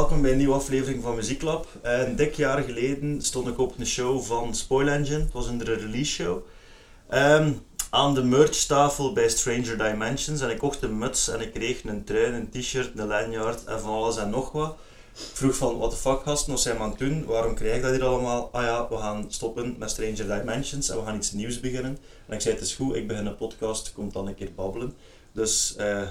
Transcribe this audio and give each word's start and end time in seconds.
welkom 0.00 0.22
bij 0.22 0.30
een 0.30 0.36
nieuwe 0.36 0.54
aflevering 0.54 1.02
van 1.02 1.14
Muzieklab. 1.14 1.66
Uh, 1.84 1.98
een 1.98 2.16
dik 2.16 2.34
jaar 2.34 2.62
geleden 2.62 3.22
stond 3.22 3.48
ik 3.48 3.58
op 3.58 3.78
een 3.78 3.86
show 3.86 4.22
van 4.22 4.54
Spoil 4.54 4.88
Engine. 4.88 5.18
Het 5.18 5.32
was 5.32 5.46
een 5.46 5.64
release 5.64 6.10
show. 6.10 6.42
Um, 7.10 7.62
aan 7.90 8.14
de 8.14 8.22
merchtafel 8.22 9.12
bij 9.12 9.28
Stranger 9.28 9.78
Dimensions 9.78 10.40
en 10.40 10.50
ik 10.50 10.58
kocht 10.58 10.82
een 10.82 10.98
muts 10.98 11.28
en 11.28 11.40
ik 11.40 11.52
kreeg 11.52 11.84
een 11.84 12.04
trui, 12.04 12.32
een 12.32 12.50
t-shirt, 12.50 12.98
een 12.98 13.06
lanyard 13.06 13.64
en 13.64 13.80
van 13.80 13.90
alles 13.90 14.16
en 14.16 14.30
nog 14.30 14.52
wat. 14.52 14.76
Ik 15.14 15.36
vroeg 15.36 15.56
van, 15.56 15.78
what 15.78 15.90
the 15.90 15.96
fuck 15.96 16.20
gasten, 16.22 16.52
wat 16.52 16.60
zijn 16.60 16.76
we 16.76 16.82
aan 16.82 16.90
het 16.90 16.98
doen? 16.98 17.24
Waarom 17.24 17.54
krijg 17.54 17.76
ik 17.76 17.82
dat 17.82 17.90
hier 17.90 18.04
allemaal? 18.04 18.48
Ah 18.52 18.62
ja, 18.62 18.88
we 18.88 18.96
gaan 18.96 19.24
stoppen 19.28 19.76
met 19.78 19.90
Stranger 19.90 20.38
Dimensions 20.38 20.88
en 20.88 20.96
we 20.96 21.04
gaan 21.04 21.16
iets 21.16 21.32
nieuws 21.32 21.60
beginnen. 21.60 21.98
En 22.26 22.34
ik 22.34 22.40
zei, 22.40 22.54
het 22.54 22.64
is 22.64 22.74
goed, 22.74 22.94
ik 22.94 23.06
begin 23.06 23.26
een 23.26 23.36
podcast, 23.36 23.92
komt 23.92 24.12
dan 24.12 24.26
een 24.26 24.34
keer 24.34 24.54
babbelen. 24.54 24.94
Dus, 25.32 25.74
uh, 25.78 26.02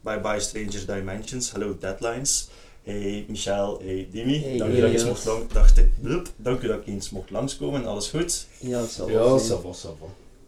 bye 0.00 0.20
bye 0.20 0.40
Stranger 0.40 0.86
Dimensions, 0.86 1.52
hello 1.52 1.76
Deadlines. 1.80 2.48
Hey 2.84 3.24
Michel, 3.28 3.78
hey 3.82 4.08
Dimi, 4.10 4.42
Hey, 4.42 4.58
dank, 4.58 4.70
u 4.70 4.72
hey, 4.72 4.80
dat 4.80 4.90
je 4.90 4.96
eens 4.96 5.06
mocht 5.06 5.24
lang, 5.24 5.48
dacht, 5.52 5.80
blup, 6.00 6.28
dank 6.36 6.62
u 6.62 6.66
dat 6.66 6.80
ik 6.80 6.86
eens 6.86 7.10
mocht 7.10 7.30
langskomen, 7.30 7.86
alles 7.86 8.08
goed? 8.08 8.46
Ja, 8.58 8.80
dat 8.80 8.90
zal 8.90 9.08
Ja, 9.08 9.14
wel. 9.14 9.38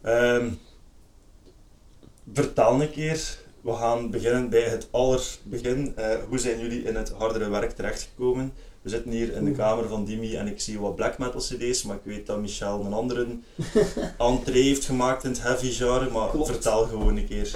Ehm, 0.01 0.49
vertel 2.33 2.81
een 2.81 2.91
keer, 2.91 3.37
we 3.61 3.73
gaan 3.73 4.09
beginnen 4.09 4.49
bij 4.49 4.61
het 4.61 4.87
allerbegin. 4.91 5.93
Eh, 5.95 6.15
hoe 6.29 6.37
zijn 6.39 6.59
jullie 6.59 6.83
in 6.83 6.95
het 6.95 7.09
hardere 7.09 7.49
werk 7.49 7.71
terechtgekomen? 7.71 8.53
We 8.81 8.89
zitten 8.89 9.11
hier 9.11 9.33
in 9.33 9.45
de 9.45 9.51
kamer 9.51 9.87
van 9.87 10.05
Dimi 10.05 10.35
en 10.35 10.47
ik 10.47 10.61
zie 10.61 10.79
wat 10.79 10.95
black 10.95 11.17
metal 11.17 11.41
cd's, 11.41 11.83
maar 11.83 11.95
ik 11.95 12.01
weet 12.03 12.25
dat 12.25 12.39
Michel 12.39 12.85
een 12.85 12.93
andere 12.93 13.27
entree 14.17 14.63
heeft 14.63 14.85
gemaakt 14.85 15.23
in 15.23 15.29
het 15.29 15.41
heavy 15.41 15.71
genre, 15.71 16.09
maar 16.09 16.29
Klopt. 16.29 16.47
vertel 16.47 16.85
gewoon 16.85 17.17
een 17.17 17.27
keer. 17.27 17.51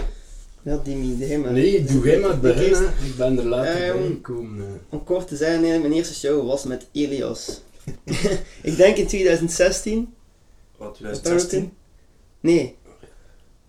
Ja, 0.64 0.78
die 0.84 0.96
idee, 1.14 1.38
man. 1.38 1.54
Nee, 1.54 1.84
doe 1.84 2.06
jij 2.06 2.20
maar 2.20 2.30
het 2.30 2.42
begin. 2.42 2.64
eerst- 2.70 2.80
hè. 2.82 3.06
Ik 3.06 3.16
ben 3.16 3.38
er 3.38 3.46
later 3.46 3.84
Ehm, 3.90 3.98
bij 3.98 4.08
gekomen. 4.08 4.82
Om 4.90 5.04
kort 5.04 5.28
te 5.28 5.36
zijn, 5.36 5.62
nee, 5.62 5.80
mijn 5.80 5.94
eerste 5.94 6.14
show 6.16 6.48
was 6.48 6.64
met 6.64 6.88
Elias. 6.92 7.62
ik 8.62 8.76
denk 8.78 8.98
in 8.98 9.08
2016. 9.08 10.14
Wat, 10.78 10.94
2016? 10.96 11.74
Nee. 12.40 12.76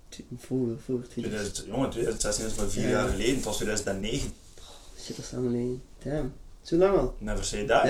Tu- 0.08 0.22
Voor, 0.38 0.58
voor 0.84 1.02
2016. 1.08 1.22
2000, 1.22 1.66
jongen, 1.66 1.90
2016 1.90 2.46
is 2.46 2.54
maar 2.54 2.68
vier 2.68 2.82
Ja. 2.82 2.88
jaar 2.90 3.08
geleden, 3.08 3.34
het 3.34 3.44
was 3.44 3.56
2009. 3.56 4.30
Shit, 5.00 5.16
dat 5.16 5.24
is 5.24 5.30
lang 5.32 5.44
geleden. 5.46 5.82
Damn. 6.04 6.32
Zo 6.62 6.76
lang 6.76 6.96
al. 6.98 7.14
Never 7.18 7.44
say 7.44 7.58
die. 7.58 7.68
Daar, 7.68 7.86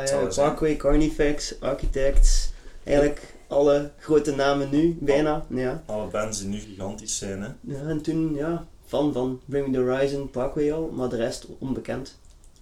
Het 0.00 0.08
zal 0.08 0.20
ja. 0.20 0.26
Parkway, 0.34 0.76
Carnifex, 0.76 1.54
Architects. 1.60 2.50
Eigenlijk 2.84 3.34
alle 3.48 3.90
grote 3.98 4.34
namen 4.34 4.70
nu, 4.70 4.96
bijna. 5.00 5.46
Ja. 5.50 5.82
Alle 5.86 6.06
bands 6.06 6.38
die 6.38 6.48
nu 6.48 6.58
gigantisch 6.58 7.18
zijn, 7.18 7.42
hè. 7.42 7.48
ja, 7.60 7.80
en 7.88 8.00
toen, 8.02 8.34
ja, 8.34 8.66
fan 8.86 9.12
van 9.12 9.40
Bring 9.44 9.66
Me 9.66 9.72
The 9.72 9.78
Horizon, 9.78 10.30
Parkway 10.30 10.72
al, 10.72 10.90
maar 10.94 11.08
de 11.08 11.16
rest 11.16 11.46
onbekend. 11.58 12.18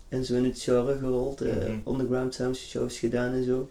En 0.09 0.25
zo 0.25 0.35
in 0.35 0.45
het 0.45 0.61
genre 0.61 0.99
gerold, 0.99 1.41
eh, 1.41 1.55
Mhm. 1.57 1.79
underground 1.89 2.35
sounds 2.35 2.69
shows 2.69 2.99
gedaan 2.99 3.33
en 3.33 3.45
zo. 3.45 3.69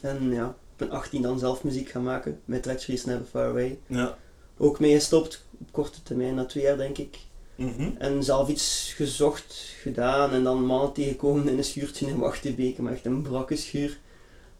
En 0.00 0.30
ja, 0.32 0.46
op 0.46 0.78
mijn 0.78 0.90
18 0.90 1.22
dan 1.22 1.38
zelf 1.38 1.64
muziek 1.64 1.88
gaan 1.88 2.02
maken, 2.02 2.40
met 2.44 2.62
Treachery 2.62 2.94
is 2.94 3.04
Never 3.04 3.24
Far 3.24 3.48
Away. 3.48 3.78
Ja. 3.86 4.18
Ook 4.58 4.80
mee 4.80 4.94
gestopt, 4.94 5.44
op 5.60 5.72
korte 5.72 6.02
termijn, 6.02 6.34
na 6.34 6.44
twee 6.44 6.62
jaar 6.64 6.76
denk 6.76 6.98
ik. 6.98 7.18
Mhm. 7.56 7.90
En 7.98 8.24
zelf 8.24 8.48
iets 8.48 8.92
gezocht, 8.96 9.54
gedaan 9.80 10.30
en 10.32 10.42
dan 10.44 10.64
mannen 10.64 10.92
tegengekomen 10.92 11.48
in 11.48 11.58
een 11.58 11.64
schuurtje 11.64 12.06
in 12.06 12.18
Wachtenbeke, 12.18 12.82
maar 12.82 12.92
echt 12.92 13.04
een 13.04 13.22
brakke 13.22 13.56
schuur. 13.56 13.98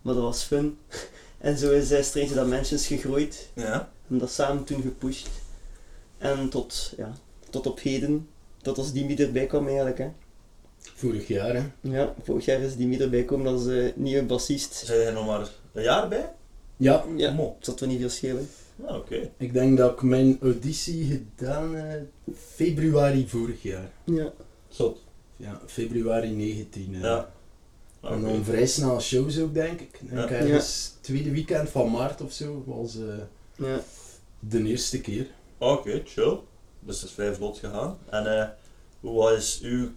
Maar 0.02 0.14
dat 0.14 0.22
was 0.22 0.42
fun. 0.42 0.78
En 1.42 1.58
zo 1.58 1.70
is 1.70 1.92
uh, 1.92 2.02
Stranger 2.02 2.34
Dimensions 2.34 2.86
gegroeid. 2.86 3.48
Ja. 3.54 3.90
En 4.08 4.18
dat 4.18 4.30
samen 4.32 4.64
toen 4.64 4.82
gepusht. 4.82 5.28
En 6.18 6.48
tot, 6.48 6.92
ja, 6.96 7.12
tot 7.50 7.66
op 7.66 7.80
heden, 7.80 8.28
tot 8.62 8.78
als 8.78 8.92
Dimi 8.92 9.16
erbij 9.16 9.46
kwam 9.46 9.66
eigenlijk. 9.66 9.98
Hè. 9.98 10.08
Vorig 10.94 11.28
jaar, 11.28 11.54
hè. 11.54 11.62
Ja, 11.80 12.14
vorig 12.22 12.44
jaar 12.44 12.60
is 12.60 12.76
Dimi 12.76 12.98
erbij 12.98 13.20
gekomen 13.20 13.46
als 13.52 13.66
eh, 13.66 13.84
nieuwe 13.94 14.22
bassist. 14.22 14.74
Zijn 14.74 15.00
er 15.06 15.12
nog 15.12 15.26
maar 15.26 15.48
een 15.72 15.82
jaar 15.82 16.08
bij? 16.08 16.32
Ja, 16.76 17.04
Ja, 17.16 17.32
Mo. 17.32 17.56
zat 17.60 17.80
wel 17.80 17.88
niet 17.88 18.00
veel 18.00 18.08
schelen. 18.08 18.48
Ah, 18.84 18.96
oké. 18.96 19.30
ik 19.36 19.52
denk 19.52 19.78
dat 19.78 19.92
ik 19.92 20.02
mijn 20.02 20.38
auditie 20.42 21.04
gedaan 21.36 21.74
heb 21.74 22.06
februari 22.54 23.28
vorig 23.28 23.62
jaar. 23.62 23.90
Ja. 24.04 24.32
Zot. 24.68 24.98
Ja, 25.36 25.60
februari 25.66 26.30
19. 26.30 26.94
hè. 26.94 27.06
Ja. 27.08 27.32
Ah, 28.00 28.12
En 28.12 28.22
dan 28.22 28.44
vrij 28.44 28.66
snel 28.66 29.00
shows 29.00 29.38
ook, 29.40 29.54
denk 29.54 29.80
ik. 29.80 30.00
Denk 30.10 30.28
Ja. 30.28 30.36
ergens 30.36 30.91
tweede 31.02 31.30
weekend 31.30 31.70
van 31.70 31.90
maart 31.90 32.20
of 32.20 32.32
zo 32.32 32.62
was 32.66 32.96
eh, 32.96 33.14
Ja. 33.56 33.80
de 34.40 34.64
eerste 34.64 35.00
keer. 35.00 35.26
Oké, 35.58 36.02
chill. 36.04 36.38
Dus 36.80 37.00
het 37.00 37.08
is 37.08 37.14
vrij 37.14 37.34
vlot 37.34 37.58
gegaan. 37.58 37.98
En 38.10 38.38
eh, 38.40 38.48
hoe 39.00 39.14
was 39.14 39.60
uw 39.62 39.88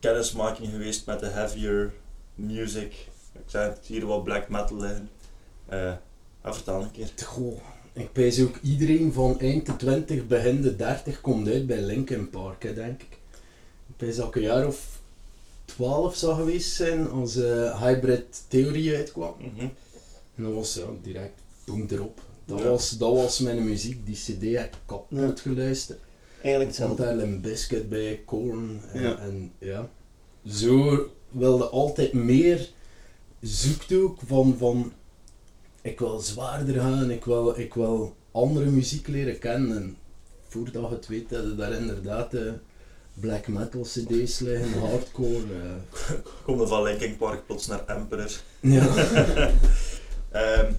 kennismaking 0.00 0.68
geweest 0.70 1.06
met 1.06 1.20
de 1.20 1.26
heavier 1.26 1.92
music? 2.34 2.92
Ik 3.32 3.40
zei 3.46 3.68
het 3.70 3.78
hier 3.86 4.06
wat 4.06 4.24
black 4.24 4.48
metal 4.48 4.76
liggen. 4.76 5.10
Eh, 5.66 5.92
vertel 6.42 6.82
een 6.82 6.90
keer. 6.90 7.10
Goh, 7.24 7.60
ik 7.92 8.12
pijs 8.12 8.40
ook 8.42 8.56
iedereen 8.62 9.12
van 9.12 9.40
eind 9.40 9.66
de 9.66 9.76
20, 9.76 10.26
begin 10.26 10.62
de 10.62 10.76
30 10.76 11.20
komt 11.20 11.48
uit 11.48 11.66
bij 11.66 11.80
Linkin 11.82 12.30
Park, 12.30 12.62
hè, 12.62 12.74
denk 12.74 13.02
ik. 13.02 13.18
Ik 13.88 13.96
pijs 13.96 14.16
dat 14.16 14.28
ik 14.28 14.34
een 14.34 14.42
jaar 14.42 14.66
of 14.66 15.00
12 15.64 16.16
zou 16.16 16.34
geweest 16.36 16.72
zijn 16.74 17.10
als 17.10 17.34
Hybrid 17.80 18.42
Theorie 18.48 18.96
uitkwam. 18.96 19.34
Mhm. 19.38 19.66
En 20.38 20.44
dat 20.44 20.52
was 20.52 20.74
ja, 20.74 20.82
direct 21.02 21.40
boem 21.64 21.86
erop. 21.90 22.20
Dat, 22.44 22.58
Ja. 22.58 22.64
was, 22.68 22.90
dat 22.90 23.12
was 23.14 23.38
mijn 23.38 23.64
muziek, 23.64 24.06
die 24.06 24.14
cd 24.16 24.42
heb 24.58 24.74
ik 24.74 24.80
kapot 24.86 25.40
geluisterd. 25.40 25.98
Eigenlijk 26.42 26.74
zat 26.74 26.88
hetzelfde. 26.88 27.16
daar 27.16 27.24
een 27.28 27.40
biscuit 27.40 27.88
bij, 27.88 28.22
corn 28.26 28.80
en 28.92 29.00
Ja. 29.02 29.08
ja. 29.08 29.18
en 29.18 29.52
ja. 29.58 29.88
Zo 30.46 31.06
wilde 31.30 31.64
altijd 31.68 32.12
meer 32.12 32.68
zoektoek 33.40 34.18
van, 34.26 34.56
van 34.58 34.92
ik 35.82 35.98
wil 35.98 36.18
zwaarder 36.20 36.80
gaan, 36.80 37.10
ik 37.10 37.24
wil, 37.24 37.58
ik 37.58 37.74
wil 37.74 38.16
andere 38.32 38.66
muziek 38.70 39.06
leren 39.08 39.38
kennen. 39.38 39.76
En 39.76 39.96
voordat 40.48 40.88
je 40.88 40.94
het 40.94 41.06
weet, 41.06 41.30
hadden 41.30 41.56
daar 41.56 41.72
inderdaad 41.72 42.34
eh, 42.34 42.52
black 43.14 43.48
metal 43.48 43.82
cd's 43.82 44.38
liggen, 44.38 44.80
hardcore. 44.80 45.34
eh. 45.36 46.14
Kom 46.44 46.58
dan 46.58 46.68
van 46.68 46.82
Linkin 46.82 47.16
Park 47.16 47.46
plots 47.46 47.66
naar 47.66 47.86
Emperor. 47.86 48.30
ja. 48.60 48.86
Ehm, 50.30 50.72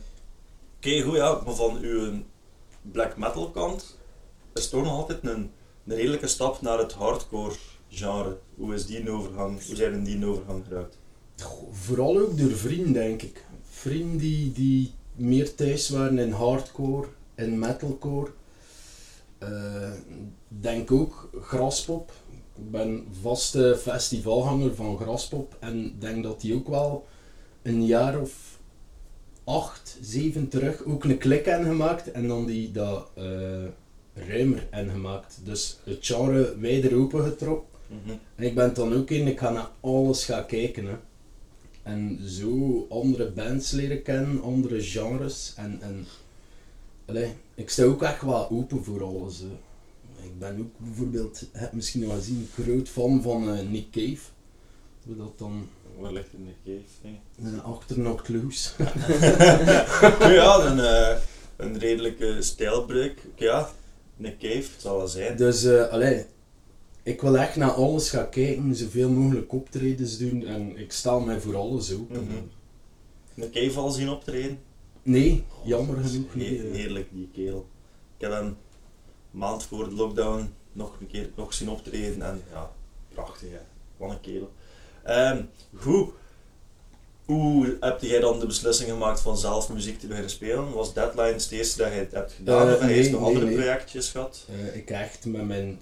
Oké, 0.80 1.02
goed 1.02 1.18
maar 1.18 1.56
van 1.56 1.78
uw 1.82 2.12
black 2.82 3.18
metal 3.18 3.52
kant 3.52 3.98
is 4.54 4.70
toch 4.70 4.84
nog 4.84 4.92
altijd 4.92 5.20
een, 5.24 5.52
een 5.86 5.96
redelijke 5.96 6.28
stap 6.28 6.62
naar 6.62 6.78
het 6.78 6.94
hardcore 6.94 7.56
genre. 7.90 8.38
Hoe 8.56 8.74
is 8.74 8.86
die 8.86 9.12
overgang? 9.12 9.66
Hoe 9.66 9.76
zijn 9.76 9.94
in 9.94 10.04
die 10.04 10.26
overgang 10.26 10.64
geraakt? 10.68 10.98
Vooral 11.72 12.20
ook 12.20 12.38
door 12.38 12.52
vrienden, 12.52 12.94
denk 12.94 13.22
ik. 13.22 13.46
Vrienden 13.70 14.18
die, 14.18 14.52
die 14.52 14.94
meer 15.16 15.56
thuis 15.56 15.90
waren 15.90 16.20
in 16.20 16.32
hardcore 16.32 17.08
en 17.36 17.60
metalcore. 17.60 18.32
Eh, 19.38 19.92
denk 20.48 20.92
ook 20.92 21.30
Graspop. 21.42 22.12
Ik 22.56 22.72
ben 22.72 23.08
vaste 23.22 23.78
festivalhanger 23.82 24.76
van 24.76 24.98
Graspop 24.98 25.56
en 25.60 25.96
denk 26.00 26.24
dat 26.24 26.42
die 26.42 26.56
ook 26.56 26.68
wel 26.68 27.08
een 27.62 27.86
jaar 27.86 28.20
of 28.20 28.59
acht, 29.50 29.98
zeven 30.02 30.48
terug 30.50 30.84
ook 30.86 31.04
een 31.04 31.18
klik 31.18 31.46
hebben 31.46 31.68
gemaakt 31.68 32.12
en 32.12 32.28
dan 32.28 32.46
die 32.46 32.72
dat 32.72 33.10
eh, 33.14 33.24
ruimer 34.14 34.68
hebben 34.70 34.94
gemaakt. 34.94 35.40
Dus 35.44 35.80
het 35.84 36.06
genre 36.06 36.58
wijder 36.60 36.96
open 36.96 37.24
getrokken. 37.24 37.68
Mhm. 37.88 38.18
En 38.36 38.46
ik 38.46 38.56
ben 38.56 38.74
dan 38.74 38.94
ook 38.94 39.10
in, 39.10 39.28
ik 39.28 39.40
ga 39.40 39.50
naar 39.50 39.70
alles 39.80 40.26
gaan 40.26 40.46
kijken. 40.46 40.86
Hè. 40.86 40.96
En 41.84 42.20
zo 42.28 42.86
andere 42.90 43.32
bands 43.32 43.72
leren 43.72 44.02
kennen, 44.02 44.42
andere 44.42 44.82
genres. 44.82 45.54
En, 45.56 45.78
en 45.82 46.06
allee, 47.06 47.34
ik 47.56 47.70
sta 47.70 47.84
ook 47.84 48.04
echt 48.04 48.22
wel 48.22 48.50
open 48.52 48.84
voor 48.84 49.04
alles. 49.04 49.40
hè. 49.40 49.48
Ik 50.26 50.40
ben 50.40 50.60
ook 50.60 50.88
bijvoorbeeld, 50.88 51.40
je 51.40 51.60
hebt 51.60 51.74
misschien 51.74 52.08
wel 52.08 52.16
gezien, 52.16 52.48
groot 52.54 52.90
fan 52.90 53.22
van 53.22 53.50
eh, 53.50 53.70
Nick 53.70 53.92
Cave. 53.92 54.32
Hoe 55.06 55.16
dat 55.16 55.38
dan 55.38 55.68
Waar 56.00 56.12
ligt 56.14 56.34
in 56.34 56.46
de 56.46 56.52
cave? 56.66 57.20
nee? 57.36 57.54
uh, 57.54 57.64
achter 57.66 57.96
Knocked 57.96 58.30
Loose. 58.30 58.70
Nu 60.20 60.34
ja, 60.42 60.66
een, 60.66 60.80
eh, 60.80 61.18
een 61.58 61.78
redelijke 61.80 62.42
stijlbreuk. 62.42 63.22
Ja, 63.36 63.70
een 64.22 64.38
cave, 64.38 64.68
zal 64.78 64.98
wel 64.98 65.08
zijn. 65.08 65.38
Dus 65.38 65.68
allee, 65.68 66.26
ik 67.04 67.22
wil 67.22 67.38
echt 67.38 67.56
naar 67.56 67.72
alles 67.72 68.10
gaan 68.10 68.30
kijken, 68.30 68.76
zoveel 68.76 69.10
mogelijk 69.10 69.54
optredens 69.54 70.18
doen 70.18 70.46
en 70.46 70.78
ik 70.78 70.92
stel 70.92 71.20
mij 71.20 71.40
voor 71.40 71.56
alles 71.56 71.94
open. 71.94 72.24
Mhm. 72.24 72.34
Een 73.36 73.52
cave 73.52 73.80
al 73.80 73.90
zien 73.92 74.10
optreden? 74.10 74.60
Nee, 75.04 75.44
jammer 75.64 75.96
Dat 75.96 76.06
is 76.06 76.12
genoeg 76.12 76.36
niet. 76.36 76.64
eh. 76.64 76.72
Heerlijk, 76.72 77.08
die 77.12 77.30
kerel. 77.34 77.68
Ik 78.18 78.22
heb 78.22 78.32
hem 78.32 78.46
een 78.46 78.56
maand 79.32 79.64
voor 79.64 79.90
de 79.90 79.96
lockdown 79.96 80.54
nog 80.72 80.98
een 81.00 81.08
keer 81.08 81.30
nog 81.36 81.54
zien 81.54 81.70
optreden 81.70 82.22
en 82.22 82.42
ja, 82.52 82.72
prachtig 83.14 83.50
hè. 83.50 83.58
Wat 83.98 84.12
een 84.12 84.22
kerel. 84.22 84.52
Ehm, 85.04 85.42
goed. 85.76 86.10
Hoe 87.26 87.78
heb 87.80 88.02
jij 88.02 88.20
dan 88.20 88.40
de 88.40 88.46
beslissing 88.46 88.90
gemaakt 88.90 89.20
van 89.22 89.38
zelf 89.38 89.70
muziek 89.74 90.00
te 90.00 90.08
beginnen 90.08 90.32
spelen? 90.32 90.72
Was 90.74 90.94
Deadlines 90.94 91.44
het 91.44 91.52
eerste 91.52 91.78
dat 91.78 91.92
je 91.94 91.98
het 92.00 92.12
hebt 92.12 92.32
gedaan? 92.32 92.68
Eh, 92.68 92.74
of 92.74 92.80
heb 92.80 92.90
je 92.90 92.96
nee, 92.96 93.10
nog 93.12 93.20
nee, 93.20 93.28
andere 93.30 93.46
nee. 93.46 93.56
projectjes 93.56 94.10
gehad? 94.10 94.46
Eh, 94.50 94.76
ik 94.76 94.90
echt 94.90 95.26
met 95.26 95.46
mijn, 95.48 95.80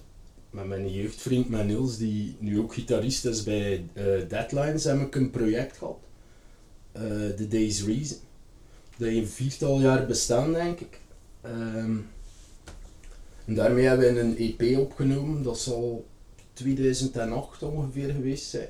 met 0.50 0.66
mijn 0.66 0.92
jeugdvriend, 0.94 1.50
met 1.50 1.66
Niels, 1.66 1.98
die 1.98 2.36
nu 2.40 2.60
ook 2.60 2.74
gitarist 2.74 3.25
is 3.25 3.44
bij 3.44 3.86
eh, 3.94 4.04
Deadlines, 4.30 4.84
heb 4.84 5.00
ik 5.02 5.16
een 5.16 5.31
project 5.31 5.78
gehad. 5.78 5.98
eh, 6.92 7.02
The 7.36 7.48
Day's 7.48 7.84
Reason. 7.84 8.18
Dat 8.98 9.08
een 9.08 9.28
viertal 9.28 9.80
jaar 9.80 10.06
bestaan, 10.06 10.54
denk 10.54 10.80
ik. 10.80 11.00
Ehm, 11.42 11.96
en 13.46 13.56
daarmee 13.56 13.86
hebben 13.86 14.13
we 14.13 14.20
een 14.20 14.38
EP 14.38 14.78
opgenomen, 14.78 15.44
dat 15.44 15.60
zal 15.60 16.06
2008 16.54 17.63
ongeveer 17.63 18.12
geweest 18.12 18.50
zijn. 18.50 18.68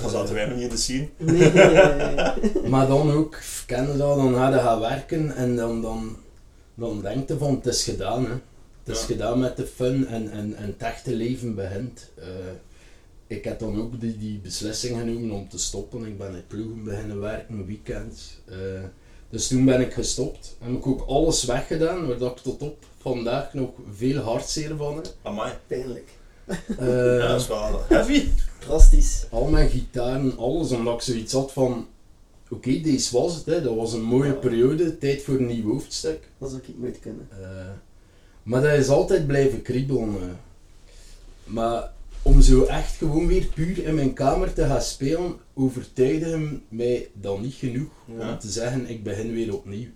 Dan 0.00 0.10
zaten 0.10 0.34
wij 0.34 0.44
nog 0.46 0.54
niet 0.54 0.64
in 0.64 0.70
de 0.70 0.76
scene. 0.76 1.08
Nee, 1.18 1.52
nee, 1.52 1.66
nee, 1.72 2.14
nee. 2.14 2.68
Maar 2.70 2.86
dan 2.86 3.10
ook, 3.12 3.38
ken 3.66 3.86
je 3.92 3.96
dat, 3.96 4.16
dan 4.16 4.34
ga 4.34 4.48
je 4.48 4.58
gaan 4.58 4.80
werken 4.80 5.36
en 5.36 5.56
dan, 5.56 5.82
dan, 5.82 6.16
dan 6.74 7.00
denk 7.02 7.28
je 7.28 7.38
van 7.38 7.54
het 7.54 7.66
is 7.66 7.84
gedaan. 7.84 8.24
Hè. 8.24 8.32
Het 8.84 8.96
is 8.96 9.00
Ja. 9.00 9.06
gedaan 9.06 9.38
met 9.38 9.56
de 9.56 9.66
fun 9.66 10.06
en, 10.06 10.30
en, 10.30 10.54
en 10.56 10.66
het 10.66 10.82
echte 10.82 11.14
leven 11.14 11.54
begint. 11.54 12.10
Eh, 12.14 12.24
ik 13.26 13.44
heb 13.44 13.58
dan 13.58 13.80
ook 13.80 14.00
die, 14.00 14.18
die 14.18 14.38
beslissing 14.38 14.98
genomen 14.98 15.30
om 15.30 15.48
te 15.48 15.58
stoppen. 15.58 16.04
Ik 16.06 16.18
ben 16.18 16.34
in 16.34 16.46
ploegen 16.46 16.84
beginnen 16.84 17.20
werken, 17.20 17.66
weekends. 17.66 18.38
Eh, 18.44 18.56
dus 19.30 19.46
toen 19.48 19.64
ben 19.64 19.80
ik 19.80 19.92
gestopt. 19.92 20.56
Heb 20.60 20.72
ik 20.76 20.86
ook 20.86 21.04
alles 21.06 21.44
weggedaan, 21.44 22.06
waar 22.06 22.18
dat 22.18 22.30
ik 22.30 22.42
tot 22.42 22.62
op 22.62 22.84
vandaag 23.00 23.54
nog 23.54 23.70
veel 23.96 24.20
hartzeer 24.22 24.76
van 24.76 24.94
heb. 24.96 25.06
Amai. 25.22 25.52
Pijnlijk. 25.66 26.08
Eh, 26.78 27.18
Ja, 27.18 27.28
dat 27.28 27.40
is 27.40 27.46
wel 27.48 27.84
heavy. 27.88 28.28
Drastisch. 28.58 29.24
al 29.30 29.44
mijn 29.46 29.68
gitaren, 29.68 30.36
alles, 30.38 30.70
omdat 30.70 30.94
ik 30.94 31.00
zoiets 31.00 31.32
had 31.32 31.52
van... 31.52 31.86
Oké, 32.50 32.80
deze 32.80 33.16
was 33.18 33.34
het, 33.34 33.46
hè. 33.46 33.62
dat 33.62 33.74
was 33.76 33.92
een 33.92 34.02
mooie 34.02 34.28
Ja. 34.32 34.32
periode, 34.38 34.98
tijd 34.98 35.22
voor 35.22 35.34
een 35.34 35.46
nieuw 35.46 35.70
hoofdstuk. 35.72 36.28
Dat 36.38 36.50
zou 36.50 36.62
ik 36.66 36.74
nooit 36.78 36.98
kunnen. 37.00 37.28
Eh, 37.30 37.46
maar 38.42 38.62
dat 38.62 38.72
is 38.72 38.88
altijd 38.88 39.26
blijven 39.26 39.62
kriebelen. 39.62 40.38
Maar 41.44 41.92
om 42.22 42.40
zo 42.40 42.64
echt 42.64 42.96
gewoon 42.96 43.26
weer 43.26 43.44
puur 43.54 43.84
in 43.84 43.94
mijn 43.94 44.12
kamer 44.12 44.52
te 44.52 44.64
gaan 44.66 44.82
spelen, 44.82 45.36
overtuigde 45.54 46.26
hem 46.26 46.62
mij 46.68 47.08
dan 47.12 47.40
niet 47.42 47.54
genoeg 47.54 47.90
Ja. 48.18 48.30
om 48.32 48.38
te 48.38 48.50
zeggen, 48.50 48.88
ik 48.88 49.02
begin 49.02 49.32
weer 49.34 49.54
opnieuw. 49.54 49.88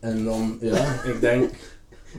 En 0.00 0.24
dan, 0.24 0.58
ja, 0.60 1.02
ik 1.04 1.20
denk 1.20 1.50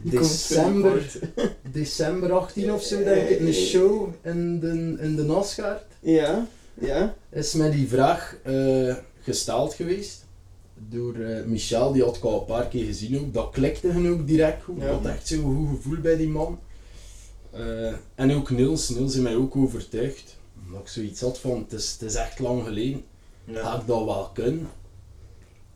december, 0.03 1.11
december 1.71 2.31
18 2.31 2.71
of 2.73 2.83
zo, 2.83 3.03
denk 3.03 3.29
ik, 3.29 3.39
een 3.39 3.53
show 3.53 4.09
in 4.21 4.59
de, 4.59 4.97
in 4.99 5.15
de 5.15 5.23
Nasgaard 5.23 5.83
Ja, 5.99 6.47
ja. 6.73 7.15
is 7.29 7.53
mij 7.53 7.71
die 7.71 7.87
vraag 7.87 8.35
eh, 8.43 8.95
gesteld 9.21 9.73
geweest. 9.73 10.25
Door 10.89 11.15
eh, 11.15 11.45
Michel, 11.45 11.91
die 11.91 12.03
had 12.03 12.15
ik 12.15 12.23
al 12.23 12.39
een 12.39 12.45
paar 12.45 12.67
keer 12.67 12.85
gezien 12.85 13.19
ook. 13.19 13.33
Dat 13.33 13.49
klikte 13.51 13.87
hen 13.87 14.09
ook 14.11 14.27
direct 14.27 14.63
goed. 14.63 14.75
Ja. 14.79 14.83
Ik 14.85 14.89
had 14.91 15.05
echt 15.05 15.27
zo'n 15.27 15.55
goed 15.55 15.77
gevoel 15.77 15.97
bij 16.01 16.17
die 16.17 16.27
man. 16.29 16.59
Eh, 17.51 17.93
en 18.15 18.31
ook 18.35 18.49
Niels, 18.49 18.89
Niels 18.89 19.11
heeft 19.13 19.23
mij 19.23 19.35
ook 19.35 19.55
overtuigd. 19.55 20.37
Omdat 20.65 20.81
ik 20.81 20.87
zoiets 20.87 21.21
had 21.21 21.39
van, 21.39 21.57
het 21.69 21.79
is, 21.79 21.91
het 21.91 22.01
is 22.01 22.15
echt 22.15 22.39
lang 22.39 22.63
geleden. 22.63 23.03
Ga 23.51 23.53
Ja. 23.61 23.79
ik 23.79 23.87
dat 23.87 24.05
wel 24.05 24.29
kunnen? 24.33 24.67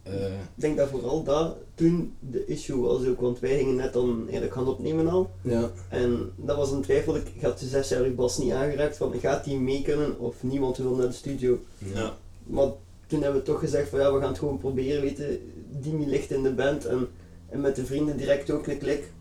Eh, 0.03 0.25
Ik 0.33 0.61
denk 0.61 0.77
dat 0.77 0.89
vooral 0.89 1.23
dat 1.23 1.55
toen 1.75 2.15
de 2.19 2.45
issue 2.45 2.81
was 2.81 3.05
ook, 3.07 3.21
want 3.21 3.39
wij 3.39 3.57
gingen 3.57 3.75
net 3.75 3.93
dan 3.93 4.21
eigenlijk 4.23 4.53
gaan 4.53 4.67
opnemen 4.67 5.07
al. 5.07 5.29
ja, 5.41 5.69
En 5.89 6.31
dat 6.35 6.55
was 6.57 6.71
een 6.71 6.81
twijfel, 6.81 7.15
ik 7.15 7.31
had 7.41 7.59
de 7.59 7.65
zes 7.65 7.89
jaar 7.89 8.01
uw 8.03 8.15
bas 8.15 8.37
niet 8.37 8.51
aangeraakt 8.51 8.97
van 8.97 9.13
gaat 9.19 9.43
die 9.43 9.59
mee 9.59 9.81
kunnen 9.81 10.19
of 10.19 10.43
niet, 10.43 10.59
want 10.59 10.77
we 10.77 10.83
willen 10.83 10.97
naar 10.97 11.07
de 11.07 11.13
studio. 11.13 11.59
ja. 11.77 12.13
Maar 12.43 12.67
toen 13.07 13.21
hebben 13.21 13.39
we 13.39 13.45
toch 13.47 13.59
gezegd 13.59 13.89
van 13.89 13.99
ja, 13.99 14.13
we 14.13 14.19
gaan 14.19 14.29
het 14.29 14.39
gewoon 14.39 14.57
proberen, 14.57 15.01
weten, 15.01 15.39
Dimi 15.81 16.07
ligt 16.07 16.31
in 16.31 16.43
de 16.43 16.53
band 16.53 16.85
en, 16.85 17.07
en 17.49 17.61
met 17.61 17.75
de 17.75 17.85
vrienden 17.85 18.17
direct 18.17 18.51
ook 18.51 18.67
een 18.67 18.77
klik. 18.77 19.11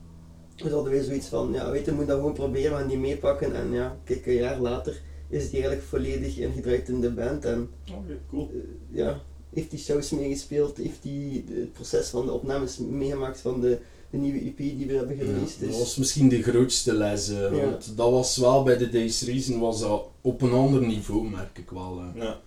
Dus 0.56 0.70
hadden 0.72 0.92
we 0.92 1.04
zoiets 1.04 1.26
van, 1.26 1.52
ja 1.52 1.70
weet 1.70 1.84
je, 1.84 1.90
we 1.90 1.96
moeten 1.96 2.14
dat 2.14 2.18
gewoon 2.24 2.34
proberen, 2.34 2.70
we 2.72 2.76
gaan 2.78 2.88
die 2.88 2.98
meepakken 2.98 3.54
en 3.56 3.72
ja, 3.72 3.96
kijk, 4.04 4.26
een 4.26 4.34
jaar 4.34 4.60
later 4.60 5.00
is 5.28 5.42
die 5.44 5.52
eigenlijk 5.52 5.82
volledig 5.82 6.38
ingedraaid 6.38 6.88
in 6.88 7.00
de 7.00 7.10
band 7.10 7.44
en 7.44 7.68
Oké, 7.90 8.18
cool. 8.30 8.50
eh, 8.52 8.96
ja, 8.96 9.20
heeft 9.54 9.70
die 9.70 9.78
shows 9.78 10.10
meegespeeld, 10.10 10.76
heeft 10.76 11.02
die 11.02 11.44
het 11.50 11.72
proces 11.72 12.08
van 12.08 12.26
de 12.26 12.32
opnames 12.32 12.78
meegemaakt 12.78 13.40
van 13.40 13.60
de, 13.60 13.78
de 14.10 14.16
nieuwe 14.18 14.38
EP 14.40 14.56
die 14.56 14.86
we 14.86 14.92
hebben 14.94 15.16
Ja, 15.16 15.22
gereleased. 15.24 15.60
dat 15.60 15.68
Dus, 15.68 15.78
was 15.78 15.96
misschien 15.96 16.28
de 16.28 16.42
grootste 16.42 16.92
les. 16.94 17.28
eh, 17.28 17.36
Ja. 17.40 17.50
Want 17.50 17.92
dat 17.96 18.10
was 18.10 18.36
wel 18.36 18.62
bij 18.62 18.76
de 18.76 18.88
Days 18.88 19.22
Reason 19.22 19.58
was 19.60 19.80
dat 19.80 20.08
op 20.20 20.42
een 20.42 20.52
ander 20.52 20.86
niveau, 20.86 21.28
merk 21.28 21.58
ik 21.58 21.70
wel. 21.70 21.98
eh. 22.00 22.22
Ja. 22.22 22.40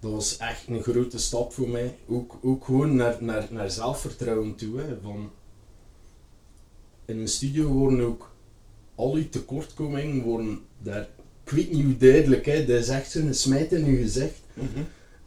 Dat 0.00 0.10
was 0.10 0.36
echt 0.36 0.68
een 0.68 0.82
grote 0.82 1.18
stap 1.18 1.52
voor 1.52 1.68
mij. 1.68 1.94
Ook, 2.08 2.38
ook 2.42 2.64
gewoon 2.64 2.96
naar, 2.96 3.16
naar, 3.20 3.46
naar 3.50 3.70
zelfvertrouwen 3.70 4.54
toe. 4.54 4.80
Hè. 4.80 4.96
Van 5.02 5.30
in 7.04 7.18
een 7.18 7.28
studio 7.28 7.68
worden 7.68 8.00
ook 8.00 8.30
al 8.94 9.14
uw 9.14 9.28
tekortkomingen 9.28 10.22
worden 10.22 10.60
daar, 10.82 11.08
ik 11.44 11.50
weet 11.52 11.72
niet 11.72 11.84
hoe 11.84 11.96
duidelijk, 11.96 12.46
hè. 12.46 12.64
dat 12.64 12.78
is 12.80 12.88
echt 12.88 13.10
zo'n 13.10 13.34
smijt 13.34 13.72
in 13.72 13.84
je 13.90 13.96
gezicht. 13.96 14.40
Mhm. 14.54 14.80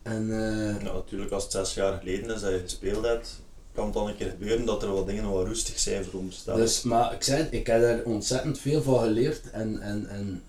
En 0.05 0.21
eh, 0.31 0.83
Nou, 0.83 0.93
natuurlijk, 0.95 1.31
als 1.31 1.43
het 1.43 1.51
zes 1.51 1.73
jaar 1.73 1.97
geleden 1.99 2.35
is 2.35 2.41
dat 2.41 2.51
je 2.51 2.59
gespeeld 2.59 3.05
hebt, 3.05 3.41
kan 3.73 3.85
het 3.85 3.93
dan 3.93 4.07
een 4.07 4.15
keer 4.15 4.29
gebeuren 4.29 4.65
dat 4.65 4.83
er 4.83 4.91
wat 4.93 5.07
dingen 5.07 5.31
wat 5.31 5.47
roestig 5.47 5.79
zijn 5.79 6.05
voor 6.05 6.21
dus, 6.55 6.83
maar 6.83 7.13
ik 7.13 7.23
zei 7.23 7.47
ik 7.51 7.67
heb 7.67 7.81
daar 7.81 8.03
ontzettend 8.03 8.59
veel 8.59 8.81
van 8.81 8.99
geleerd 8.99 9.49
en, 9.51 9.81
en, 9.81 10.09
en 10.09 10.43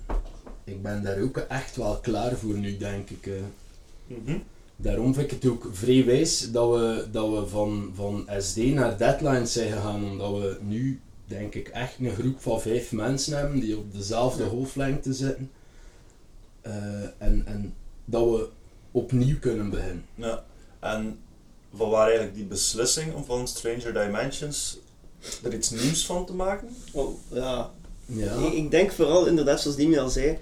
ik 0.64 0.82
ben 0.82 1.02
daar 1.02 1.20
ook 1.20 1.36
echt 1.36 1.76
wel 1.76 1.96
klaar 2.02 2.36
voor 2.36 2.54
nu, 2.54 2.76
denk 2.76 3.10
ik. 3.10 3.26
eh. 3.26 3.32
Mhm. 4.06 4.38
Daarom 4.76 5.14
vind 5.14 5.32
ik 5.32 5.42
het 5.42 5.50
ook 5.50 5.68
vrij 5.72 6.04
wijs 6.04 6.50
dat 6.50 6.70
we, 6.70 7.04
dat 7.10 7.30
we 7.30 7.46
van, 7.46 7.92
van 7.94 8.28
SD 8.38 8.56
naar 8.56 8.98
Deadlines 8.98 9.52
zijn 9.52 9.72
gegaan, 9.72 10.04
omdat 10.10 10.30
we 10.32 10.58
nu, 10.62 11.00
denk 11.26 11.54
ik, 11.54 11.68
echt 11.68 11.94
een 11.98 12.10
groep 12.14 12.40
van 12.40 12.60
vijf 12.60 12.92
mensen 12.92 13.36
hebben 13.38 13.60
die 13.60 13.76
op 13.76 13.92
dezelfde 13.94 14.42
Ja. 14.42 14.48
golflengte 14.48 15.12
zitten. 15.12 15.50
Eh, 16.60 16.72
en, 17.18 17.42
en 17.46 17.74
dat 18.04 18.24
we 18.24 18.48
opnieuw 18.96 19.38
kunnen 19.40 19.70
beginnen. 19.70 20.04
Ja. 20.14 20.44
En 20.80 21.18
van 21.74 21.90
waar 21.90 22.04
eigenlijk 22.06 22.34
die 22.36 22.44
beslissing 22.44 23.14
om 23.14 23.24
van 23.24 23.48
Stranger 23.48 23.92
Dimensions 23.92 24.78
er 25.42 25.54
iets 25.54 25.70
nieuws 25.70 26.06
van 26.06 26.26
te 26.26 26.32
maken? 26.34 26.68
oh, 26.92 27.18
ja, 27.32 27.70
Ja, 28.06 28.32
Ik, 28.32 28.52
ik 28.52 28.70
denk 28.70 28.92
vooral 28.92 29.26
inderdaad, 29.26 29.60
zoals 29.60 29.76
Dimi 29.76 29.98
al 29.98 30.08
zei, 30.08 30.38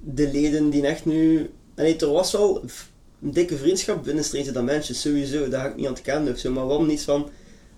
de 0.00 0.30
leden 0.30 0.70
die 0.70 0.86
echt 0.86 1.04
nu... 1.04 1.50
Nee, 1.76 1.96
er 1.96 2.10
was 2.12 2.32
wel 2.32 2.62
v- 2.66 2.84
een 3.22 3.30
dikke 3.32 3.56
vriendschap 3.56 4.04
binnen 4.04 4.24
Stranger 4.24 4.52
Dimensions, 4.52 5.00
sowieso, 5.00 5.48
daar 5.48 5.60
ga 5.60 5.68
ik 5.68 5.76
niet 5.76 5.86
aan 5.86 5.94
te 5.94 6.02
kennen 6.02 6.32
of 6.32 6.38
zo, 6.38 6.50
maar 6.50 6.66
wel 6.66 6.84
niet 6.84 7.02
van... 7.02 7.30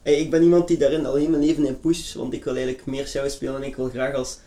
Hey, 0.03 0.15
ik 0.21 0.31
ben 0.31 0.43
iemand 0.43 0.69
die 0.69 0.77
daarin 0.77 1.07
al 1.07 1.15
heel 1.15 1.29
mijn 1.29 1.45
leven 1.45 1.67
in 1.67 1.81
pusht, 1.81 2.15
want 2.15 2.33
ik 2.33 2.45
wil 2.45 2.55
eigenlijk 2.55 2.87
meer 2.87 3.07
shows 3.07 3.33
spelen 3.33 3.57
en 3.57 3.63
ik 3.63 3.77
wil 3.77 3.89
graag 3.89 4.15
als, 4.15 4.39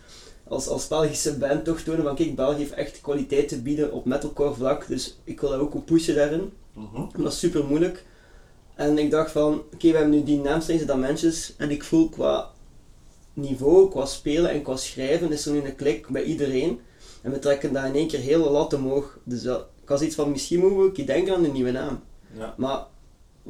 als, 0.49 0.67
als 0.67 0.87
Belgische 0.87 1.37
band 1.37 1.65
toch 1.65 1.79
tonen 1.79 2.03
van 2.03 2.15
kijk, 2.15 2.35
België 2.35 2.57
heeft 2.57 2.71
echt 2.71 3.01
kwaliteit 3.01 3.47
te 3.47 3.61
bieden 3.61 3.91
op 3.91 4.05
metalcore 4.05 4.53
vlak, 4.53 4.87
dus 4.87 5.17
ik 5.23 5.41
wil 5.41 5.49
dat 5.49 5.59
ook 5.59 5.85
pushen 5.85 6.15
daarin. 6.15 6.51
En 7.13 7.23
dat 7.23 7.31
is 7.31 7.39
super 7.39 7.65
moeilijk. 7.65 8.05
En 8.75 8.97
ik 8.97 9.11
dacht 9.11 9.31
van, 9.31 9.53
oké, 9.73 9.91
we 9.91 9.97
hebben 9.97 10.09
nu 10.09 10.23
die 10.23 10.39
naam 10.39 10.61
Stranger 10.61 10.87
Dimensions 10.87 11.53
en 11.57 11.71
ik 11.71 11.83
voel 11.83 12.09
qua 12.09 12.49
niveau, 13.33 13.89
qua 13.89 14.05
spelen 14.05 14.51
en 14.51 14.61
qua 14.61 14.75
schrijven 14.75 15.31
is 15.31 15.45
er 15.45 15.51
nu 15.51 15.61
een 15.61 15.75
klik 15.75 16.07
bij 16.07 16.23
iedereen. 16.23 16.79
En 17.21 17.31
we 17.31 17.39
trekken 17.39 17.73
daar 17.73 17.87
in 17.87 17.95
één 17.95 18.07
keer 18.07 18.19
hele 18.19 18.49
lat 18.49 18.73
omhoog. 18.73 19.17
Dus 19.23 19.41
dat, 19.41 19.65
ik 19.81 19.89
had 19.89 20.01
iets 20.01 20.15
van, 20.15 20.31
misschien 20.31 20.59
moeten 20.59 20.77
we 20.77 20.83
ook 20.83 21.07
denken 21.07 21.35
aan 21.35 21.43
een 21.43 21.51
nieuwe 21.51 21.71
naam. 21.71 21.99
Ja. 22.37 22.53
Maar 22.57 22.85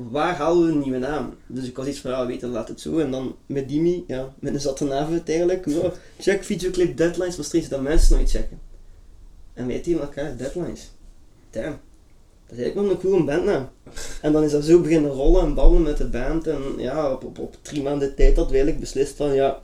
waar 0.10 0.36
halen 0.36 0.66
we 0.66 0.72
een 0.72 0.80
nieuwe 0.80 0.98
naam? 0.98 1.34
Dus 1.48 1.68
ik 1.68 1.76
was 1.76 1.88
iets 1.88 2.00
van, 2.00 2.12
ja, 2.12 2.26
weet 2.26 2.40
je, 2.40 2.48
laat 2.48 2.68
het 2.68 2.82
zo. 2.82 2.98
En 2.98 3.12
dan 3.12 3.36
met 3.46 3.70
Dimi, 3.70 4.04
ja, 4.08 4.34
met 4.40 4.54
een 4.54 4.60
zatte 4.60 4.90
eigenlijk. 5.26 5.68
Oh, 5.68 5.94
check 6.20 6.44
videoclip 6.44 6.98
Deadlines, 6.98 7.36
maar 7.36 7.46
Stranger 7.46 7.70
Dimensions 7.70 8.10
nooit 8.10 8.30
checken. 8.30 8.60
En 9.54 9.68
wij 9.68 9.80
tegen 9.80 10.02
elkaar, 10.02 10.38
Deadlines. 10.38 10.92
Damn. 11.50 11.80
Dat 12.46 12.58
is 12.58 12.64
eigenlijk 12.64 12.76
wel 12.76 12.90
een 12.90 13.02
coole 13.02 13.24
bandnaam. 13.24 13.70
En 14.22 14.32
dan 14.32 14.44
is 14.44 14.52
dat 14.52 14.64
zo 14.64 14.82
beginnen 14.82 15.12
rollen 15.12 15.44
en 15.44 15.54
babbelen 15.54 15.84
met 15.84 15.98
de 15.98 16.08
band. 16.08 16.48
En 16.48 16.62
ja, 16.78 17.12
op, 17.12 17.24
op, 17.24 17.40
op 17.40 17.56
drie 17.62 17.82
maanden 17.82 18.16
tijd 18.16 18.36
hadden 18.36 18.54
we 18.54 18.60
eigenlijk 18.60 18.80
beslist 18.80 19.16
van 19.16 19.34
ja, 19.34 19.62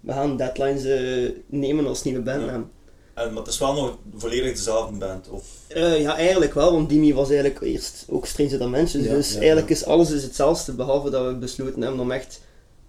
we 0.00 0.12
gaan 0.12 0.36
Deadlines 0.36 0.84
eh, 0.84 1.30
nemen 1.46 1.86
als 1.86 2.04
nieuwe 2.04 2.20
bandnaam. 2.20 2.70
En, 3.16 3.32
maar 3.32 3.42
het 3.42 3.52
is 3.52 3.58
wel 3.58 3.74
nog 3.74 3.98
volledig 4.16 4.56
dezelfde 4.56 4.96
band. 4.96 5.28
Of, 5.28 5.44
Eh, 5.66 6.00
ja, 6.00 6.16
eigenlijk 6.16 6.54
wel, 6.54 6.72
want 6.72 6.88
Dimi 6.88 7.14
was 7.14 7.28
eigenlijk 7.30 7.60
eerst 7.60 8.04
ook 8.08 8.26
Stranger 8.26 8.58
Dimensions. 8.58 9.06
Ja, 9.06 9.12
dus 9.14 9.32
ja, 9.32 9.36
eigenlijk 9.38 9.68
ja. 9.68 9.74
is 9.74 9.84
alles 9.84 10.08
dus 10.08 10.22
hetzelfde, 10.22 10.72
behalve 10.72 11.10
dat 11.10 11.26
we 11.26 11.34
besloten 11.34 11.82
hebben 11.82 12.00
om 12.00 12.10
echt 12.10 12.40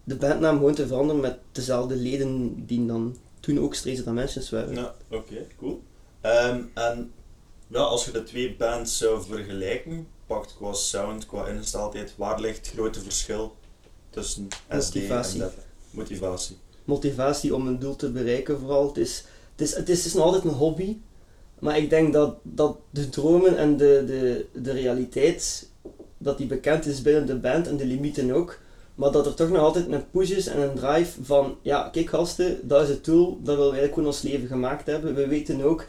de 0.03 0.15
bandnaam 0.15 0.57
gewoon 0.57 0.73
te 0.73 0.87
veranderen 0.87 1.21
met 1.21 1.37
dezelfde 1.51 1.95
leden 1.95 2.63
die 2.65 2.85
dan 2.85 3.17
toen 3.39 3.59
ook 3.59 3.75
Stranger 3.75 4.03
Dimensions 4.03 4.49
waren. 4.49 4.73
ja, 4.75 4.95
oké, 5.11 5.45
cool. 5.57 5.81
Ehm, 6.21 6.61
en 6.73 7.11
ja, 7.67 7.79
als 7.79 8.05
je 8.05 8.11
de 8.11 8.23
twee 8.23 8.55
bands 8.55 8.97
zou 8.97 9.23
vergelijken, 9.23 10.07
pakt 10.27 10.55
qua 10.57 10.73
sound, 10.73 11.25
qua 11.25 11.47
ingesteldheid, 11.47 12.13
waar 12.15 12.39
ligt 12.39 12.57
het 12.57 12.75
grote 12.75 13.01
verschil 13.01 13.55
tussen 14.09 14.47
SD 14.79 14.95
Motivatie. 14.95 15.43
en? 15.43 15.51
Motivatie. 15.89 16.57
motivatie 16.85 17.55
om 17.55 17.67
een 17.67 17.79
doel 17.79 17.95
te 17.95 18.11
bereiken 18.11 18.59
vooral. 18.59 18.87
Het 18.87 18.97
is, 18.97 19.23
het 19.57 19.67
is, 19.67 19.75
het 19.75 19.89
is, 19.89 20.13
nog 20.13 20.23
altijd 20.23 20.43
een 20.43 20.49
hobby, 20.49 20.97
maar 21.59 21.77
ik 21.77 21.89
denk 21.89 22.13
dat, 22.13 22.35
dat 22.43 22.77
de 22.89 23.09
dromen 23.09 23.57
en 23.57 23.77
de, 23.77 24.03
de, 24.07 24.45
de 24.61 24.71
realiteit, 24.71 25.69
dat 26.17 26.37
die 26.37 26.47
bekend 26.47 26.85
is 26.85 27.01
binnen 27.01 27.25
de 27.25 27.35
band 27.35 27.67
en 27.67 27.77
de 27.77 27.85
limieten 27.85 28.31
ook, 28.31 28.59
Maar 28.95 29.11
dat 29.11 29.25
er 29.25 29.33
toch 29.33 29.49
nog 29.49 29.61
altijd 29.61 29.91
een 29.91 30.09
push 30.11 30.29
is 30.29 30.47
en 30.47 30.61
een 30.61 30.75
drive 30.75 31.23
van, 31.23 31.57
ja, 31.61 31.89
kijk 31.91 32.09
gasten, 32.09 32.67
dat 32.67 32.81
is 32.81 32.89
het 32.89 33.05
doel, 33.05 33.39
dat 33.43 33.55
willen 33.55 33.71
wij 33.71 33.79
eigenlijk 33.79 33.93
gewoon 33.93 34.09
ons 34.09 34.21
leven 34.21 34.47
gemaakt 34.47 34.85
hebben. 34.85 35.15
We 35.15 35.27
weten 35.27 35.61
ook 35.61 35.85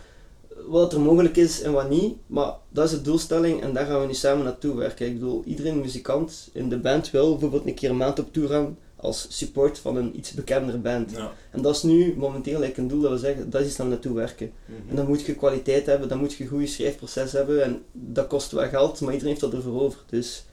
wat 0.66 0.92
er 0.92 1.00
mogelijk 1.00 1.36
is 1.36 1.62
en 1.62 1.72
wat 1.72 1.88
niet, 1.88 2.16
maar 2.26 2.52
dat 2.68 2.84
is 2.84 2.90
de 2.90 3.02
doelstelling 3.02 3.62
en 3.62 3.72
daar 3.72 3.86
gaan 3.86 4.00
we 4.00 4.06
nu 4.06 4.14
samen 4.14 4.44
naartoe 4.44 4.76
werken. 4.76 5.06
Ik 5.06 5.12
bedoel, 5.12 5.42
iedereen 5.44 5.80
muzikant 5.80 6.50
in 6.52 6.68
de 6.68 6.78
band 6.78 7.10
wil 7.10 7.30
bijvoorbeeld 7.30 7.66
een 7.66 7.74
keer 7.74 7.90
een 7.90 7.96
maand 7.96 8.18
op 8.18 8.32
tour 8.32 8.48
gaan 8.48 8.76
als 9.00 9.26
support 9.28 9.78
van 9.78 9.96
een 9.96 10.18
iets 10.18 10.32
bekendere 10.32 10.78
band. 10.78 11.10
Ja. 11.10 11.32
En 11.50 11.62
dat 11.62 11.76
is 11.76 11.82
nu 11.82 12.16
momenteel 12.16 12.58
like 12.58 12.80
een 12.80 12.88
doel 12.88 13.00
dat 13.00 13.10
we 13.10 13.18
zeggen, 13.18 13.50
dat 13.50 13.60
is 13.60 13.66
iets 13.66 13.76
naar 13.76 13.86
naartoe 13.86 14.14
werken. 14.14 14.52
Mhm. 14.64 14.88
En 14.90 14.96
dan 14.96 15.06
moet 15.06 15.22
je 15.22 15.34
kwaliteit 15.34 15.86
hebben, 15.86 16.08
dan 16.08 16.18
moet 16.18 16.34
je 16.34 16.44
een 16.44 16.50
goed 16.50 16.68
schrijfproces 16.68 17.32
hebben 17.32 17.64
en 17.64 17.82
dat 17.92 18.26
kost 18.26 18.50
wel 18.50 18.68
geld, 18.68 19.00
maar 19.00 19.12
iedereen 19.12 19.34
heeft 19.34 19.52
dat 19.52 19.54
ervoor 19.54 19.80
over. 19.80 20.00
Dus 20.06 20.44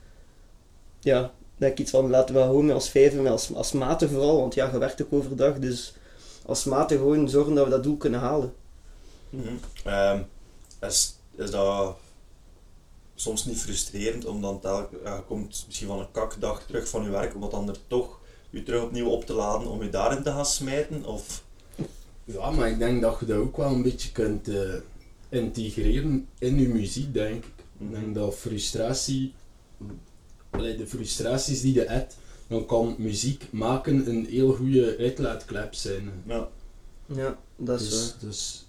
ja, 1.00 1.32
denk 1.56 1.72
ik 1.72 1.78
iets 1.78 1.90
van 1.90 2.10
laten 2.10 2.34
we 2.34 2.40
gewoon 2.40 2.70
als 2.70 2.88
vijven, 2.88 3.26
als, 3.26 3.54
als 3.54 3.72
maten 3.72 4.10
vooral, 4.10 4.36
want 4.40 4.54
ja, 4.54 4.70
je 4.72 4.78
werkt 4.78 5.02
ook 5.02 5.12
overdag, 5.12 5.58
dus 5.58 5.94
als 6.46 6.64
maten 6.64 6.98
gewoon 6.98 7.28
zorgen 7.28 7.54
dat 7.54 7.64
we 7.64 7.70
dat 7.70 7.82
doel 7.82 7.96
kunnen 7.96 8.20
halen. 8.20 8.54
Mhm. 9.30 9.54
Ehm, 9.84 10.20
is, 10.80 11.16
is 11.34 11.50
dat 11.50 11.96
soms 13.14 13.44
niet 13.44 13.58
frustrerend 13.58 14.24
om 14.24 14.40
dan 14.40 14.60
ja, 14.62 14.88
je 15.16 15.22
komt 15.26 15.64
misschien 15.66 15.88
van 15.88 15.98
een 15.98 16.10
kakdag 16.10 16.62
terug 16.66 16.88
van 16.88 17.02
je 17.02 17.10
werk, 17.10 17.34
om 17.34 17.40
dat 17.40 17.50
dan 17.50 17.68
er 17.68 17.78
toch 17.86 18.18
je 18.56 18.62
terug 18.62 18.82
opnieuw 18.82 19.08
op 19.08 19.26
te 19.26 19.32
laden 19.32 19.68
om 19.68 19.82
je 19.82 19.88
daarin 19.90 20.22
te 20.22 20.30
gaan 20.30 20.46
smijten? 20.46 21.04
Of, 21.04 21.44
Ja, 22.24 22.50
maar 22.50 22.68
ik 22.70 22.78
denk 22.78 23.00
dat 23.02 23.16
je 23.20 23.26
dat 23.26 23.36
ook 23.36 23.56
wel 23.56 23.72
een 23.74 23.82
beetje 23.82 24.12
kunt 24.12 24.48
eh, 24.48 24.74
integreren 25.28 26.28
in 26.38 26.58
je 26.60 26.68
muziek, 26.68 27.14
denk 27.14 27.44
ik. 27.44 27.52
Ik 27.78 27.90
denk 27.90 28.14
dat 28.14 28.34
frustratie, 28.34 29.32
allee, 30.50 30.76
de 30.76 30.86
frustraties 30.86 31.60
die 31.60 31.74
je 31.74 31.84
hebt, 31.84 32.16
dan 32.48 32.66
kan 32.66 32.94
muziek 32.98 33.44
maken 33.52 34.08
een 34.08 34.26
heel 34.26 34.52
goede 34.52 34.96
uitlaatklep 34.98 35.74
zijn. 35.74 36.10
ja. 36.26 36.48
Ja, 37.14 37.38
dat 37.56 37.80
is 37.80 37.88
Dus, 37.88 38.10
waar. 38.10 38.18
dus 38.20 38.66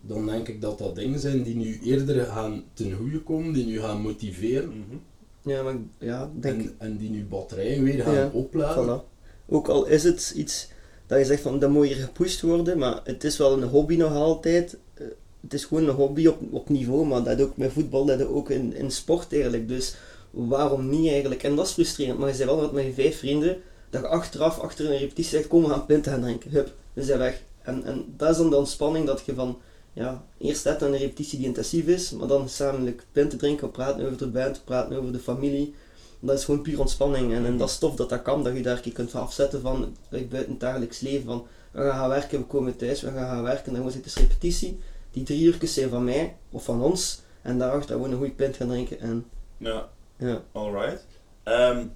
dan 0.00 0.26
denk 0.26 0.48
ik 0.48 0.60
dat 0.60 0.78
dat 0.78 0.94
dingen 0.94 1.20
zijn 1.20 1.42
die 1.42 1.54
nu 1.56 1.80
eerder 1.84 2.24
gaan 2.26 2.64
ten 2.72 2.92
goede 2.92 3.20
komen, 3.22 3.52
die 3.52 3.66
nu 3.66 3.80
gaan 3.80 4.00
motiveren 4.00 4.68
Mhm. 4.68 4.96
Ja, 5.42 5.62
maar 5.62 5.74
ja, 5.98 6.30
denk 6.40 6.60
en, 6.60 6.74
en 6.78 6.96
die 6.96 7.10
nu 7.10 7.24
batterijen 7.24 7.82
weer 7.84 8.02
gaan 8.02 8.14
Ja, 8.14 8.30
opladen. 8.32 8.98
Voilà. 9.00 9.02
Ook 9.48 9.68
al 9.68 9.86
is 9.86 10.04
het 10.04 10.32
iets 10.36 10.68
dat 11.06 11.18
je 11.18 11.24
zegt 11.24 11.42
van 11.42 11.58
dat 11.58 11.70
moet 11.70 11.86
hier 11.86 11.96
gepusht 11.96 12.40
worden, 12.40 12.78
maar 12.78 13.00
het 13.04 13.24
is 13.24 13.36
wel 13.36 13.52
een 13.52 13.68
hobby 13.68 13.96
nog 13.96 14.12
altijd. 14.14 14.76
Eh, 14.94 15.04
Het 15.40 15.54
is 15.54 15.64
gewoon 15.64 15.88
een 15.88 15.94
hobby 15.94 16.26
op, 16.26 16.38
op 16.50 16.68
niveau, 16.68 17.06
maar 17.06 17.22
dat 17.24 17.40
ook 17.40 17.56
met 17.56 17.72
voetbal, 17.72 18.04
dat 18.04 18.26
ook 18.26 18.50
in, 18.50 18.74
in 18.74 18.90
sport 18.90 19.32
eigenlijk. 19.32 19.68
Dus 19.68 19.94
waarom 20.30 20.88
niet 20.88 21.10
eigenlijk? 21.10 21.42
En 21.42 21.56
dat 21.56 21.66
is 21.66 21.72
frustrerend, 21.72 22.18
maar 22.18 22.28
je 22.28 22.34
zei 22.34 22.48
wel 22.48 22.60
dat 22.60 22.72
met 22.72 22.84
je 22.84 22.92
vijf 22.92 23.18
vrienden, 23.18 23.56
dat 23.90 24.00
je 24.00 24.06
achteraf, 24.08 24.58
achter 24.58 24.84
een 24.90 24.98
repetitie 24.98 25.30
zegt, 25.30 25.46
kom 25.48 25.62
we 25.62 25.68
gaan 25.68 25.86
pinten 25.86 26.12
gaan 26.12 26.20
drinken. 26.20 26.50
Hup, 26.50 26.72
we 26.92 27.02
zijn 27.04 27.18
weg. 27.18 27.42
En, 27.62 27.84
en 27.84 28.04
dat 28.16 28.30
is 28.30 28.36
dan 28.36 28.50
de 28.50 28.56
ontspanning 28.56 29.06
dat 29.06 29.22
je 29.26 29.34
van, 29.34 29.58
ja, 29.92 30.24
eerst 30.38 30.64
hebt 30.64 30.82
een 30.82 30.96
repetitie 30.96 31.38
die 31.38 31.46
intensief 31.46 31.86
is, 31.86 32.10
maar 32.10 32.28
dan 32.28 32.48
samen 32.48 33.00
pinten 33.12 33.38
drinken, 33.38 33.70
praten 33.70 34.04
over 34.04 34.18
de 34.18 34.28
band, 34.28 34.64
praten 34.64 34.96
over 34.96 35.12
de 35.12 35.18
familie. 35.18 35.74
Dat 36.20 36.38
is 36.38 36.44
gewoon 36.44 36.62
puur 36.62 36.80
ontspanning. 36.80 37.32
En, 37.32 37.46
en 37.46 37.56
dat 37.56 37.68
is 37.68 37.78
tof 37.78 37.96
dat 37.96 38.08
dat 38.08 38.22
kan, 38.22 38.44
dat 38.44 38.56
je 38.56 38.62
daar 38.62 38.76
een 38.76 38.82
keer 38.82 38.92
kunt 38.92 39.14
afzetten 39.14 39.60
van 39.60 39.96
like, 40.08 40.26
buiten 40.26 40.52
het 40.52 40.60
dagelijks 40.60 41.00
leven. 41.00 41.24
Van 41.24 41.46
we 41.70 41.80
gaan 41.80 41.90
gaan 41.90 42.08
werken, 42.08 42.38
we 42.38 42.44
komen 42.44 42.76
thuis, 42.76 43.00
we 43.00 43.10
gaan 43.10 43.28
gaan 43.28 43.42
werken. 43.42 43.74
Dan 43.74 43.90
zit 43.90 44.04
dus 44.04 44.16
repetitie. 44.16 44.78
Die 45.10 45.22
drie 45.22 45.44
uurtjes 45.44 45.74
zijn 45.74 45.88
van 45.88 46.04
mij 46.04 46.36
of 46.50 46.64
van 46.64 46.82
ons. 46.82 47.20
En 47.42 47.58
daarachter 47.58 47.94
gewoon 47.94 48.10
een 48.10 48.16
goede 48.16 48.32
pint 48.32 48.56
gaan 48.56 48.68
drinken. 48.68 49.00
En 49.00 49.26
ja. 49.56 49.88
ja, 50.16 50.42
Alright. 50.52 51.06
Ehm 51.42 51.86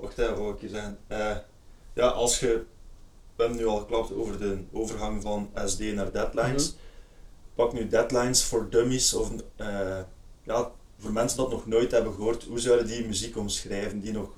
wacht 0.00 0.18
even, 0.18 0.48
ik 0.48 0.60
hier 0.60 0.68
zeggen? 0.68 0.98
Eh, 1.06 1.36
ja, 1.94 2.06
als 2.06 2.40
je... 2.40 2.64
We 3.36 3.46
hebben 3.46 3.64
nu 3.64 3.66
al 3.66 3.78
geklapt 3.78 4.12
over 4.14 4.38
de 4.38 4.58
overgang 4.72 5.22
van 5.22 5.50
SD 5.64 5.80
naar 5.80 6.12
deadlines. 6.12 6.70
Mhm. 6.70 6.80
Pak 7.60 7.72
nu 7.72 7.88
deadlines 7.88 8.42
voor 8.42 8.66
dummies 8.70 9.14
of 9.14 9.30
eh, 9.56 9.98
ja, 10.42 10.70
voor 10.98 11.12
mensen 11.12 11.38
dat 11.38 11.50
nog 11.50 11.66
nooit 11.66 11.90
hebben 11.90 12.12
gehoord. 12.12 12.44
Hoe 12.44 12.60
zouden 12.60 12.86
die 12.86 13.06
muziek 13.06 13.36
omschrijven 13.36 14.00
die 14.00 14.12
nog 14.12 14.28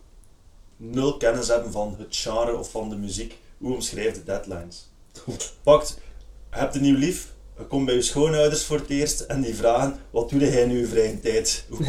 nul 0.76 1.16
kennis 1.16 1.48
hebben 1.48 1.72
van 1.72 1.96
het 1.98 2.16
genre 2.16 2.56
of 2.56 2.70
van 2.70 2.88
de 2.88 2.96
muziek? 2.96 3.38
Hoe 3.58 3.74
omschrijf 3.74 4.14
de 4.14 4.24
deadlines? 4.24 4.90
Pakt, 5.62 5.98
je 6.50 6.58
hebt 6.58 6.74
een 6.74 6.82
nieuw 6.82 6.96
lief, 6.96 7.32
je 7.58 7.64
komt 7.64 7.86
bij 7.86 7.94
je 7.94 8.02
schoonouders 8.02 8.64
voor 8.64 8.78
het 8.78 8.88
eerst 8.88 9.20
en 9.20 9.40
die 9.40 9.54
vragen, 9.54 9.98
wat 10.10 10.30
doe 10.30 10.40
jij 10.40 10.66
nu 10.66 10.74
in 10.74 10.80
je 10.80 10.86
vrije 10.86 11.20
tijd? 11.20 11.64
Hoe, 11.68 11.84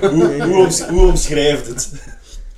hoe, 0.00 0.42
hoe, 0.42 0.84
hoe 0.90 1.06
omschrijft 1.06 1.66
het? 1.66 1.90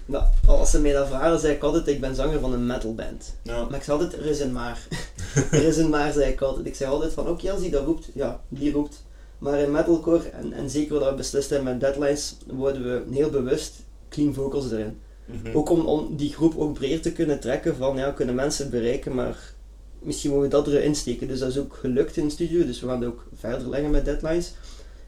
nou, 0.06 0.24
als 0.46 0.70
ze 0.70 0.80
mij 0.80 0.92
dat 0.92 1.08
vragen, 1.08 1.40
zei 1.40 1.54
ik 1.54 1.62
altijd, 1.62 1.86
ik 1.86 2.00
ben 2.00 2.14
zanger 2.14 2.40
van 2.40 2.52
een 2.52 2.66
metalband. 2.66 3.34
Ja. 3.42 3.64
Maar 3.64 3.78
ik 3.78 3.82
zei 3.82 3.98
altijd, 3.98 4.20
er 4.20 4.26
is 4.26 4.40
een 4.40 4.52
maar. 4.52 4.86
er 5.50 5.62
is 5.62 5.76
een 5.76 5.90
maar, 5.90 6.12
zei 6.12 6.32
ik 6.32 6.40
altijd. 6.40 6.66
Ik 6.66 6.74
zei 6.74 6.90
altijd 6.90 7.12
van, 7.12 7.28
oké, 7.28 7.50
als 7.50 7.60
die 7.60 7.70
dat 7.70 7.84
roept, 7.84 8.08
ja, 8.14 8.40
die 8.48 8.72
roept. 8.72 9.04
Maar 9.38 9.58
in 9.58 9.70
metalcore, 9.70 10.28
en, 10.28 10.52
en 10.52 10.70
zeker 10.70 10.98
wat 10.98 11.10
we 11.10 11.14
beslist 11.14 11.50
hebben 11.50 11.68
met 11.68 11.80
deadlines, 11.80 12.36
worden 12.46 12.82
we 12.82 13.14
heel 13.14 13.30
bewust 13.30 13.74
clean 14.08 14.34
vocals 14.34 14.70
erin. 14.70 14.98
Mhm. 15.24 15.56
Ook 15.56 15.70
om, 15.70 15.86
om 15.86 16.16
die 16.16 16.32
groep 16.32 16.58
ook 16.58 16.74
breed 16.74 17.02
te 17.02 17.12
kunnen 17.12 17.40
trekken 17.40 17.76
van, 17.76 17.96
ja, 17.96 18.06
we 18.06 18.14
kunnen 18.14 18.34
mensen 18.34 18.70
bereiken, 18.70 19.14
maar 19.14 19.54
misschien 19.98 20.30
moeten 20.30 20.50
we 20.50 20.56
dat 20.56 20.74
erin 20.74 20.94
steken. 20.94 21.28
Dus 21.28 21.38
dat 21.38 21.48
is 21.48 21.58
ook 21.58 21.74
gelukt 21.74 22.16
in 22.16 22.24
de 22.24 22.30
studio, 22.30 22.66
dus 22.66 22.80
we 22.80 22.86
gaan 22.86 23.00
het 23.00 23.08
ook 23.08 23.26
verder 23.34 23.68
leggen 23.68 23.90
met 23.90 24.04
deadlines. 24.04 24.54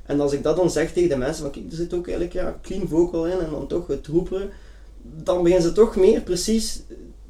En 0.06 0.20
als 0.20 0.32
ik 0.32 0.42
dat 0.42 0.56
dan 0.56 0.70
zeg 0.70 0.92
tegen 0.92 1.08
de 1.08 1.16
mensen, 1.16 1.42
van 1.42 1.52
kijk, 1.52 1.70
er 1.70 1.76
zit 1.76 1.94
ook 1.94 2.08
eigenlijk 2.08 2.37
ja, 2.37 2.58
clean 2.62 2.88
vocal 2.88 3.26
in 3.26 3.38
en 3.38 3.50
dan 3.50 3.66
toch 3.66 3.87
het 3.87 4.06
roepen, 4.06 4.50
dan 5.02 5.42
beginnen 5.42 5.68
ze 5.68 5.73
toch 5.73 5.97
meer 5.97 6.20
precies 6.20 6.82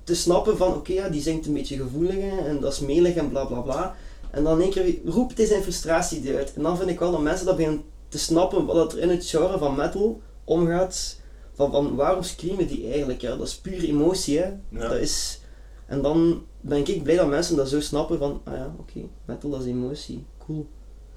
te 0.09 0.15
snappen 0.15 0.57
van, 0.57 0.75
oké, 0.75 0.93
ja, 0.93 1.09
die 1.09 1.23
zingt 1.23 1.47
een 1.47 1.53
beetje 1.53 1.77
gevoelig 1.77 2.17
en 2.19 2.61
dat 2.61 2.73
is 2.73 2.81
melig 2.81 3.15
en 3.15 3.29
bla 3.29 3.45
bla 3.45 3.61
bla. 3.61 3.97
En 4.31 4.45
dan 4.45 4.57
in 4.57 4.63
één 4.63 4.71
keer 4.71 4.99
roept 5.05 5.37
hij 5.37 5.47
zijn 5.47 5.63
frustratie 5.63 6.37
uit. 6.37 6.55
En 6.55 6.63
dan 6.63 6.77
vind 6.77 6.91
ik 6.91 6.99
wel 6.99 7.11
dat 7.11 7.21
mensen 7.21 7.47
dat 7.47 7.57
beginnen 7.57 7.83
te 8.09 8.19
snappen 8.19 8.67
wat 8.67 8.93
er 8.93 8.99
in 8.99 9.09
het 9.09 9.27
genre 9.27 9.59
van 9.59 9.77
metal 9.77 10.21
omgaat. 10.45 11.21
Van, 11.55 11.71
van 11.71 11.95
waarom 11.95 12.23
screamen 12.23 12.67
die 12.67 12.91
eigenlijk? 12.91 13.21
Ja, 13.21 13.37
dat 13.37 13.47
is 13.47 13.57
puur 13.57 13.85
emotie, 13.85 14.39
hè. 14.39 14.53
Ja. 14.69 14.89
Dat 14.89 14.99
is... 14.99 15.41
En 15.87 16.03
dan 16.03 16.43
ben 16.61 16.87
ik 16.87 17.03
blij 17.03 17.17
dat 17.17 17.29
mensen 17.29 17.57
dat 17.57 17.69
zo 17.69 17.81
snappen 17.81 18.19
van, 18.19 18.41
ah 18.45 18.55
ja, 18.55 18.75
oké, 18.79 19.01
metal 19.25 19.51
dat 19.51 19.61
is 19.61 19.67
emotie, 19.67 20.25
cool. 20.39 20.67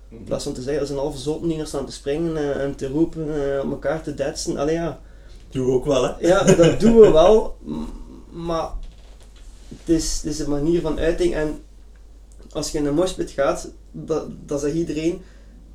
In 0.09 0.23
plaats 0.23 0.43
van 0.43 0.53
te 0.53 0.61
zeggen, 0.61 0.79
dat 0.79 0.89
is 0.89 0.95
een 0.95 1.01
halve 1.01 1.47
die 1.47 1.59
er 1.59 1.67
staan 1.67 1.85
te 1.85 1.91
springen 1.91 2.37
en, 2.37 2.59
en 2.59 2.75
te 2.75 2.87
roepen, 2.87 3.53
en 3.53 3.61
op 3.61 3.71
elkaar 3.71 4.03
te 4.03 4.13
detsen. 4.13 4.57
Allee 4.57 4.75
ja, 4.75 4.99
Doe 5.49 5.65
we 5.65 5.71
ook 5.71 5.85
wel, 5.85 6.03
hè? 6.03 6.27
ja, 6.27 6.43
dat 6.43 6.79
doen 6.79 6.99
we 6.99 7.11
wel, 7.11 7.57
maar 8.29 8.69
het 9.79 9.89
is, 9.89 10.21
het 10.23 10.33
is 10.33 10.39
een 10.39 10.49
manier 10.49 10.81
van 10.81 10.99
uiting 10.99 11.33
en 11.33 11.61
als 12.51 12.71
je 12.71 12.77
in 12.77 12.85
een 12.85 12.93
moshpit 12.93 13.31
gaat, 13.31 13.71
dat, 13.91 14.27
dat 14.45 14.59
zegt 14.59 14.75
iedereen, 14.75 15.21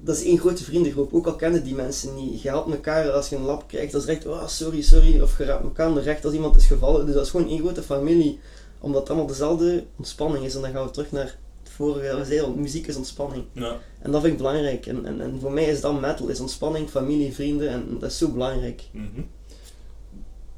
dat 0.00 0.16
is 0.16 0.24
één 0.24 0.38
grote 0.38 0.64
vriendengroep, 0.64 1.14
ook 1.14 1.26
al 1.26 1.36
kennen 1.36 1.64
die 1.64 1.74
mensen 1.74 2.14
niet. 2.14 2.42
Je 2.42 2.48
helpt 2.48 2.70
elkaar 2.70 3.10
als 3.10 3.28
je 3.28 3.36
een 3.36 3.42
lap 3.42 3.68
krijgt, 3.68 3.92
dat 3.92 4.00
is 4.00 4.06
recht, 4.06 4.26
oh 4.26 4.46
sorry, 4.46 4.82
sorry, 4.82 5.20
of 5.20 5.38
je 5.38 5.44
raapt 5.44 5.62
elkaar 5.62 5.86
aan 5.86 5.94
de 5.94 6.00
recht 6.00 6.24
als 6.24 6.34
iemand 6.34 6.56
is 6.56 6.66
gevallen, 6.66 7.06
dus 7.06 7.14
dat 7.14 7.24
is 7.24 7.30
gewoon 7.30 7.48
één 7.48 7.58
grote 7.58 7.82
familie, 7.82 8.38
omdat 8.78 9.00
het 9.00 9.08
allemaal 9.08 9.26
dezelfde 9.26 9.84
ontspanning 9.96 10.44
is 10.44 10.54
en 10.54 10.60
dan 10.60 10.70
gaan 10.72 10.84
we 10.84 10.90
terug 10.90 11.12
naar 11.12 11.38
het 11.62 11.72
vorige, 11.72 12.16
we 12.16 12.24
zeiden, 12.24 12.60
muziek 12.60 12.86
is 12.86 12.96
ontspanning. 12.96 13.44
Ja. 13.52 13.78
En 14.02 14.10
dat 14.10 14.20
vind 14.20 14.32
ik 14.32 14.38
belangrijk 14.38 14.86
en, 14.86 15.06
en, 15.06 15.20
en 15.20 15.40
voor 15.40 15.52
mij 15.52 15.64
is 15.64 15.80
dat 15.80 16.00
metal, 16.00 16.28
is 16.28 16.40
ontspanning, 16.40 16.90
familie, 16.90 17.32
vrienden 17.32 17.68
en 17.68 17.96
dat 17.98 18.10
is 18.10 18.18
zo 18.18 18.28
belangrijk. 18.28 18.82
Mhm. 18.90 19.20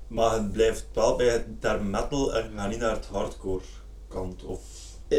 Maar 0.09 0.33
het 0.33 0.53
blijft 0.53 0.87
wel 0.93 1.17
bij 1.17 1.29
het 1.29 1.83
metal 1.83 2.35
en 2.35 2.51
gaat 2.57 2.71
niet 2.71 2.79
naar 2.79 2.95
het 2.95 3.07
hardcore 3.13 3.61
kant. 4.09 4.45
Of, 4.45 4.61
Eh, 5.09 5.19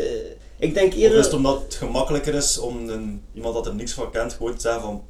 ik 0.58 0.74
denk 0.74 0.92
of 0.94 0.98
eerder... 1.00 1.18
is 1.20 1.26
het 1.26 1.34
omdat 1.34 1.62
het 1.62 1.76
gemakkelijker 1.76 2.34
is 2.36 2.58
om 2.58 2.90
een, 2.90 3.24
iemand 3.34 3.54
dat 3.54 3.66
er 3.68 3.76
niks 3.76 3.94
van 3.94 4.12
kent 4.12 4.34
gewoon 4.34 4.56
te 4.56 4.62
zeggen 4.62 4.82
van 4.82 5.04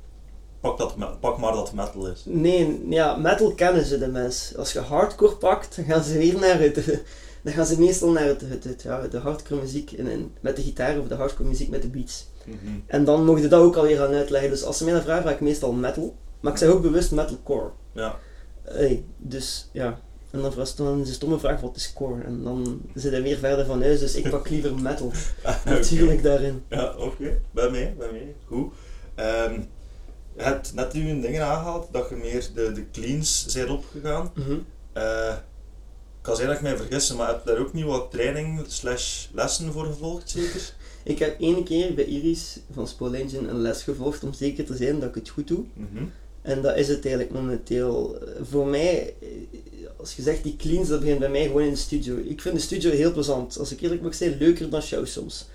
pak, 0.62 0.78
dat, 0.78 1.20
pak 1.20 1.38
maar 1.38 1.54
dat 1.54 1.74
metal 1.74 2.08
is. 2.08 2.22
Nee, 2.26 2.86
ja, 2.90 3.16
metal 3.16 3.52
kennen 3.54 3.86
ze 3.86 3.98
de 3.98 4.08
mensen. 4.08 4.58
Als 4.58 4.74
je 4.74 4.80
hardcore 4.80 5.36
pakt, 5.36 5.76
dan 5.76 5.86
gaan 5.86 6.04
ze 6.04 6.18
weer 6.18 6.40
naar 6.40 6.60
het... 6.60 6.76
Dan 7.44 7.54
gaan 7.54 7.66
ze 7.66 7.80
meestal 7.80 8.12
naar 8.12 8.24
het, 8.26 8.42
het, 8.42 8.64
het- 8.64 8.82
ja, 8.82 9.08
de 9.08 9.18
hardcore 9.18 9.62
muziek 9.62 9.92
in, 9.92 10.08
in- 10.08 10.34
met 10.42 10.56
de 10.56 10.62
gitaar 10.62 11.00
of 11.00 11.08
de 11.08 11.16
hardcore 11.16 11.50
muziek 11.50 11.70
met 11.70 11.82
de 11.82 11.88
beats. 11.88 12.28
Mhm. 12.46 12.58
En 12.88 13.04
dan 13.06 13.26
mocht 13.26 13.42
je 13.42 13.48
dat 13.48 13.62
ook 13.62 13.76
alweer 13.76 13.98
gaan 13.98 14.14
uitleggen. 14.14 14.50
Dus 14.50 14.64
als 14.64 14.78
ze 14.78 14.84
mij 14.84 14.94
dat 14.94 15.04
vragen, 15.04 15.22
vraag 15.22 15.34
ik 15.34 15.42
meestal 15.42 15.72
metal. 15.72 16.16
Maar 16.40 16.52
ik 16.52 16.58
zeg 16.58 16.70
ook 16.70 16.82
bewust 16.82 17.12
metalcore. 17.12 17.70
Ja. 17.94 18.20
Hey, 18.70 19.04
dus 19.18 19.70
ja. 19.72 20.00
En 20.32 20.42
dan 20.42 20.52
vraagt 20.52 20.78
dan 20.78 20.88
een 20.88 21.06
stomme 21.06 21.40
vraag, 21.40 21.62
wat 21.62 21.76
is 21.76 21.94
core? 21.94 22.24
En 22.24 22.44
dan 22.44 22.82
zit 22.96 23.12
hij 23.12 23.22
weer 23.22 23.38
verder 23.38 23.66
van 23.66 23.82
huis, 23.82 24.00
dus 24.00 24.16
ik 24.16 24.30
pak 24.30 24.50
liever 24.50 24.76
metal. 24.82 25.12
Natuurlijk 25.66 26.24
daarin. 26.24 26.64
Ja, 26.70 26.96
oké. 26.98 27.42
Bij 27.52 27.70
mij, 27.70 27.96
bij 27.98 28.12
mij. 28.12 28.36
Goed. 28.46 28.74
Ehm, 29.16 29.54
je 30.36 30.44
hebt 30.44 30.74
net 30.74 30.94
nu 30.94 31.10
een 31.10 31.22
dingen 31.22 31.46
aangehaald 31.46 31.88
dat 31.92 32.10
je 32.10 32.16
meer 32.16 32.50
de, 32.54 32.72
de 32.72 32.86
cleans 32.92 33.46
zijn 33.46 33.70
opgegaan. 33.70 34.32
Mhm. 34.36 34.58
Eh, 34.94 35.34
ik 36.18 36.26
kan 36.26 36.36
zijn 36.36 36.48
dat 36.48 36.56
ik 36.58 36.64
mij 36.64 36.78
vergis, 36.78 37.14
maar 37.14 37.28
heb 37.28 37.42
je 37.46 37.52
daar 37.52 37.60
ook 37.60 37.74
niet 37.74 37.86
wat 37.86 38.12
training 38.12 38.64
slash 38.68 39.28
lessen 39.34 39.72
voor 39.72 39.86
gevolgd, 39.86 40.30
zeker? 40.30 40.74
Ik 41.04 41.20
heb 41.20 41.40
één 41.40 41.64
keer 41.64 41.94
bij 41.94 42.06
Iris 42.06 42.60
van 42.72 42.88
Spoil 42.88 43.14
Engine 43.14 43.48
een 43.48 43.62
les 43.62 43.84
gevolgd 43.84 44.24
om 44.24 44.34
zeker 44.34 44.66
te 44.66 44.76
zijn 44.76 45.00
dat 45.00 45.10
ik 45.10 45.16
het 45.16 45.30
goed 45.30 45.48
doe. 45.48 45.64
Mhm. 45.74 46.04
En 46.50 46.62
dat 46.62 46.78
is 46.78 46.88
het 46.88 47.06
eigenlijk 47.06 47.34
momenteel. 47.34 48.18
Voor 48.50 48.68
mij, 48.68 49.14
als 49.98 50.16
je 50.16 50.22
zegt 50.22 50.44
die 50.44 50.56
cleans, 50.56 50.88
dat 50.88 51.00
begint 51.00 51.20
bij 51.20 51.30
mij 51.30 51.44
gewoon 51.46 51.62
in 51.62 51.70
de 51.70 51.76
studio. 51.76 52.16
Ik 52.24 52.42
vind 52.42 52.56
de 52.56 52.62
studio 52.62 52.92
heel 52.92 53.12
plezant. 53.12 53.60
Als 53.60 53.72
ik 53.72 53.82
eerlijk 53.82 54.02
mag 54.02 54.16
zijn, 54.16 54.38
leuker 54.40 54.70
dan 54.70 54.82
show 54.82 55.06
soms. 55.06 55.48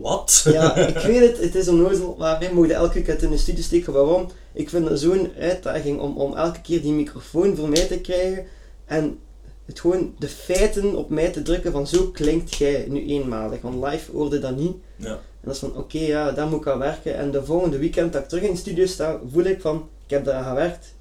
Wat? 0.00 0.44
Ja, 0.44 0.76
ik 0.76 0.98
weet 0.98 1.28
het, 1.28 1.40
het 1.40 1.54
is 1.54 1.68
onnozel, 1.68 2.14
maar 2.18 2.38
wij 2.38 2.52
mogen 2.52 2.74
elke 2.74 3.04
uit 3.06 3.22
in 3.22 3.30
de 3.30 3.36
studio 3.36 3.62
steken. 3.62 3.92
Waarom? 3.92 4.28
Ik 4.52 4.68
vind 4.68 4.88
het 4.88 5.00
zo'n 5.00 5.30
uitdaging 5.38 6.00
om, 6.00 6.16
om 6.16 6.36
elke 6.36 6.60
keer 6.60 6.82
die 6.82 6.92
microfoon 6.92 7.56
voor 7.56 7.68
mij 7.68 7.86
te 7.86 8.00
krijgen 8.00 8.44
en 8.84 9.18
het 9.64 9.80
gewoon 9.80 10.14
de 10.18 10.28
feiten 10.28 10.96
op 10.96 11.10
mij 11.10 11.30
te 11.30 11.42
drukken 11.42 11.72
van 11.72 11.86
zo 11.86 12.06
klinkt 12.06 12.54
jij 12.54 12.86
nu 12.88 13.06
eenmalig. 13.06 13.60
Want 13.60 13.84
live 13.84 14.12
hoorde 14.12 14.38
dat 14.38 14.56
niet. 14.56 14.76
Ja. 14.96 15.08
En 15.10 15.20
dat 15.50 15.54
is 15.54 15.60
van 15.60 15.76
oké, 15.76 15.98
ja, 15.98 16.32
daar 16.32 16.46
moet 16.46 16.60
ik 16.60 16.66
aan 16.66 16.78
werken. 16.78 17.16
En 17.16 17.30
de 17.30 17.44
volgende 17.44 17.78
weekend 17.78 18.12
dat 18.12 18.22
ik 18.22 18.28
terug 18.28 18.44
in 18.44 18.50
de 18.50 18.58
studio 18.58 18.86
sta, 18.86 19.20
voel 19.32 19.44
ik 19.44 19.60
van 19.60 19.88
ik 20.04 20.10
heb 20.10 20.24
daar 20.24 20.44
gewerkt, 20.44 20.94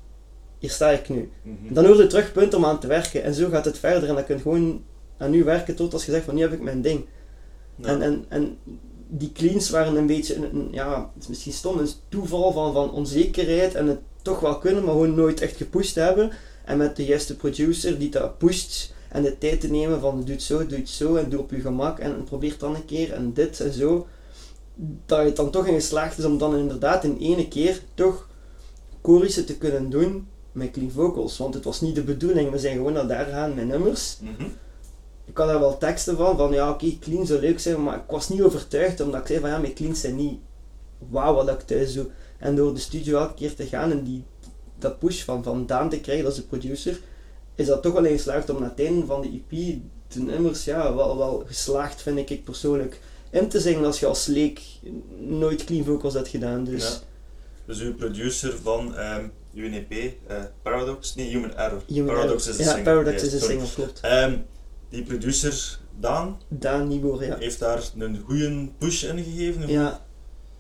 hier 0.58 0.70
sta 0.70 0.90
ik 0.90 1.10
nu. 1.10 1.32
Mhm. 1.42 1.74
Dan 1.74 1.86
hoor 1.86 1.96
je 1.98 2.08
terug 2.08 2.32
punt 2.32 2.54
om 2.54 2.66
aan 2.66 2.80
te 2.80 2.88
werken. 2.88 3.24
En 3.24 3.34
zo 3.34 3.50
gaat 3.50 3.66
het 3.66 3.78
verder. 3.80 4.10
En 4.10 4.16
dan 4.16 4.26
kun 4.26 4.36
je 4.36 4.42
gewoon 4.42 4.84
aan 5.18 5.34
u 5.34 5.44
werken 5.44 5.76
tot 5.76 5.94
als 5.94 6.06
je 6.06 6.12
zegt 6.12 6.26
van 6.26 6.36
nu 6.36 6.42
heb 6.42 6.54
ik 6.54 6.62
mijn 6.62 6.82
ding. 6.82 7.06
Ja. 7.76 7.88
En, 7.88 8.02
en, 8.02 8.26
en 8.28 8.58
die 9.08 9.32
cleans 9.32 9.70
waren 9.70 9.96
een 9.96 10.06
beetje, 10.08 10.36
een, 10.36 10.56
een- 10.56 10.68
ja, 10.72 11.12
het 11.14 11.24
is 11.24 11.30
misschien 11.30 11.54
stom, 11.54 11.78
een 11.78 11.90
toeval 12.10 12.52
van, 12.52 12.74
van 12.74 12.92
onzekerheid 12.92 13.76
en 13.76 13.88
het 13.88 14.00
toch 14.22 14.40
wel 14.40 14.58
kunnen, 14.58 14.84
maar 14.84 14.94
gewoon 14.94 15.16
nooit 15.16 15.42
echt 15.42 15.56
gepusht 15.58 15.96
hebben. 15.96 16.32
En 16.66 16.78
met 16.78 16.96
de 16.96 17.06
juiste 17.06 17.36
producer 17.36 18.00
die 18.00 18.10
dat 18.10 18.38
pusht 18.38 18.94
en 19.10 19.24
de 19.24 19.38
tijd 19.38 19.62
te 19.62 19.72
nemen 19.72 20.00
van 20.00 20.20
doe 20.24 20.32
het 20.34 20.44
zo, 20.44 20.66
doe 20.66 20.78
het 20.78 20.90
zo 20.90 21.16
en 21.16 21.30
doe 21.30 21.40
op 21.40 21.52
je 21.52 21.60
gemak 21.60 22.00
en 22.00 22.24
probeer 22.24 22.56
dan 22.58 22.76
een 22.76 22.86
keer 22.86 23.14
en 23.14 23.34
dit 23.34 23.60
en 23.60 23.74
zo. 23.74 24.08
Dat 25.06 25.20
je 25.20 25.26
het 25.26 25.36
dan 25.36 25.52
toch 25.52 25.68
in 25.68 25.74
geslaagd 25.74 26.18
is 26.18 26.26
om 26.26 26.38
dan 26.38 26.58
inderdaad 26.58 27.04
in 27.04 27.18
ene 27.20 27.48
keer 27.48 27.82
toch 27.94 28.28
chorussen 29.04 29.46
te 29.46 29.58
kunnen 29.58 29.90
doen 29.90 30.28
met 30.52 30.72
clean 30.72 30.92
vocals. 30.92 31.38
Want 31.38 31.54
het 31.54 31.64
was 31.64 31.82
niet 31.82 31.96
de 31.96 32.04
bedoeling, 32.04 32.52
we 32.52 32.60
zijn 32.60 32.76
gewoon 32.76 32.94
naar 32.94 33.08
daar 33.08 33.26
gaan 33.26 33.56
met 33.56 33.68
nummers. 33.68 34.18
Mhm. 34.22 34.50
Ik 35.26 35.38
had 35.38 35.48
daar 35.48 35.60
wel 35.60 35.78
teksten 35.78 36.18
van, 36.18 36.38
van 36.38 36.52
ja 36.52 36.70
oké, 36.70 36.98
clean 37.00 37.26
zou 37.26 37.40
leuk 37.40 37.60
zijn, 37.60 37.84
maar 37.84 37.96
ik 37.96 38.10
was 38.12 38.30
niet 38.30 38.42
overtuigd 38.42 39.02
omdat 39.02 39.22
ik 39.22 39.28
zei 39.28 39.40
van 39.40 39.50
ja, 39.50 39.58
mijn 39.58 39.74
cleans 39.74 40.02
zijn 40.02 40.16
niet 40.16 40.40
wauw 41.10 41.34
wat 41.34 41.50
ik 41.50 41.60
thuis 41.62 41.94
doe. 41.94 42.06
En 42.40 42.56
door 42.56 42.74
de 42.74 42.80
studio 42.80 43.20
elke 43.20 43.34
keer 43.34 43.56
te 43.56 43.66
gaan 43.66 43.92
en 43.92 44.04
die, 44.04 44.24
dat 44.80 45.00
push 45.00 45.24
van, 45.24 45.44
van 45.44 45.66
Daan 45.66 45.90
te 45.90 46.00
krijgen, 46.00 46.24
dat 46.24 46.34
is 46.34 46.40
de 46.40 46.48
producer, 46.48 47.00
is 47.56 47.68
dat 47.68 47.82
toch 47.82 47.94
wel 47.94 48.06
in 48.06 48.16
geslaagd 48.16 48.50
om 48.50 48.60
na 48.60 48.70
het 48.70 48.80
einde 48.80 49.06
van 49.06 49.22
de 49.22 49.28
EP 49.50 49.80
de 50.08 50.20
nummers 50.20 50.64
ja, 50.64 50.96
wel, 50.96 51.18
wel 51.18 51.44
geslaagd 51.46 52.02
vind 52.02 52.30
ik 52.30 52.44
persoonlijk 52.44 53.00
in 53.30 53.48
te 53.48 53.60
zingen 53.60 53.86
als 53.86 54.00
je 54.00 54.06
als 54.06 54.26
leek 54.26 54.62
nooit 55.18 55.64
clean 55.64 55.84
vocals 55.84 56.14
had 56.14 56.28
gedaan. 56.28 56.64
Dus 56.64 56.84
Ja. 56.84 57.12
Dus 57.66 57.80
uw 57.80 57.96
producer 57.96 58.58
van 58.64 58.96
ehm 58.96 59.26
UNEP, 59.54 59.92
eh, 60.28 60.38
Paradox? 60.62 61.16
Nee, 61.16 61.28
Human 61.30 61.56
Error. 61.56 61.82
Human 61.88 62.16
Paradox 62.16 62.48
Error. 62.48 62.50
is 62.50 62.58
de 62.58 62.64
ja, 62.64 62.70
single. 62.70 62.94
Paradox 62.94 63.24
is 63.24 63.32
de 63.32 63.40
sorry. 63.40 63.54
single, 63.54 63.74
klopt. 63.76 64.00
Ehm, 64.02 64.38
die 64.90 65.04
producer, 65.04 65.80
Daan, 66.00 66.38
Daan 66.48 66.92
ja. 67.20 67.38
heeft 67.38 67.60
daar 67.60 67.92
een 67.98 68.22
goede 68.26 68.68
push 68.78 69.04
in 69.04 69.24
gegeven. 69.24 69.70
Ja, 69.70 70.06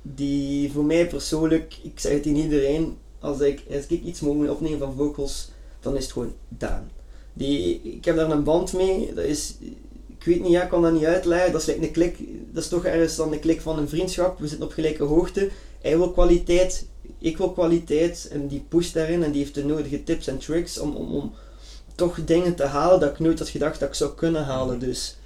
die 0.01 0.71
voor 0.71 0.85
mij 0.85 1.07
persoonlijk, 1.07 1.77
ik 1.83 1.99
zeg 1.99 2.13
het 2.13 2.25
in 2.25 2.35
iedereen, 2.35 2.97
als 3.19 3.39
ik, 3.39 3.63
als 3.71 3.85
ik 3.87 4.03
iets 4.03 4.19
mogen 4.19 4.49
opnemen 4.49 4.79
van 4.79 4.95
vocals, 4.95 5.51
dan 5.79 5.95
is 5.95 6.03
het 6.03 6.11
gewoon 6.11 6.33
Daan. 6.47 6.91
Die, 7.33 7.81
ik 7.83 8.05
heb 8.05 8.15
daar 8.15 8.31
een 8.31 8.43
band 8.43 8.73
mee, 8.73 9.13
dat 9.13 9.25
is, 9.25 9.55
ik 10.07 10.23
weet 10.23 10.41
niet, 10.41 10.51
ja, 10.51 10.63
ik 10.63 10.69
kan 10.69 10.81
dat 10.81 10.93
niet 10.93 11.05
uitleggen, 11.05 11.51
dat 11.51 11.61
is 11.61 11.67
like 11.67 11.85
een 11.85 11.91
klik, 11.91 12.17
dat 12.51 12.63
is 12.63 12.69
toch 12.69 12.85
ergens 12.85 13.15
dan 13.15 13.33
een 13.33 13.39
klik 13.39 13.61
van 13.61 13.77
een 13.77 13.89
vriendschap, 13.89 14.39
we 14.39 14.47
zitten 14.47 14.67
op 14.67 14.73
gelijke 14.73 15.03
hoogte, 15.03 15.49
hij 15.81 15.97
wil 15.97 16.11
kwaliteit, 16.11 16.85
ik 17.23 17.37
wil 17.37 17.51
kwaliteit, 17.51 18.27
en 18.31 18.47
die 18.47 18.65
pusht 18.69 18.93
daarin 18.93 19.23
en 19.23 19.31
die 19.31 19.41
heeft 19.41 19.55
de 19.55 19.65
nodige 19.65 20.03
tips 20.03 20.27
en 20.27 20.37
tricks 20.37 20.79
om, 20.79 20.95
om, 20.95 21.15
om 21.15 21.33
toch 21.95 22.23
dingen 22.23 22.55
te 22.55 22.65
halen 22.65 22.99
dat 22.99 23.11
ik 23.11 23.19
nooit 23.19 23.39
had 23.39 23.49
gedacht 23.49 23.79
dat 23.79 23.89
ik 23.89 23.95
zou 23.95 24.13
kunnen 24.13 24.43
halen, 24.43 24.79
dus... 24.79 25.17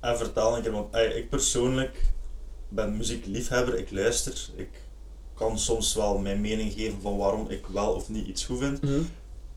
En 0.00 0.16
vertaal 0.16 0.56
een 0.56 0.62
keer, 0.62 0.72
want 0.72 0.94
ik 0.94 1.28
persoonlijk 1.28 2.02
ben 2.68 2.96
muziekliefhebber, 2.96 3.78
ik 3.78 3.90
luister. 3.90 4.48
Ik 4.56 4.68
kan 5.34 5.58
soms 5.58 5.94
wel 5.94 6.18
mijn 6.18 6.40
mening 6.40 6.72
geven 6.72 7.00
van 7.00 7.16
waarom 7.16 7.48
ik 7.48 7.66
wel 7.66 7.92
of 7.92 8.08
niet 8.08 8.26
iets 8.26 8.44
goed 8.44 8.58
vind. 8.58 8.82
mhm. 8.82 9.02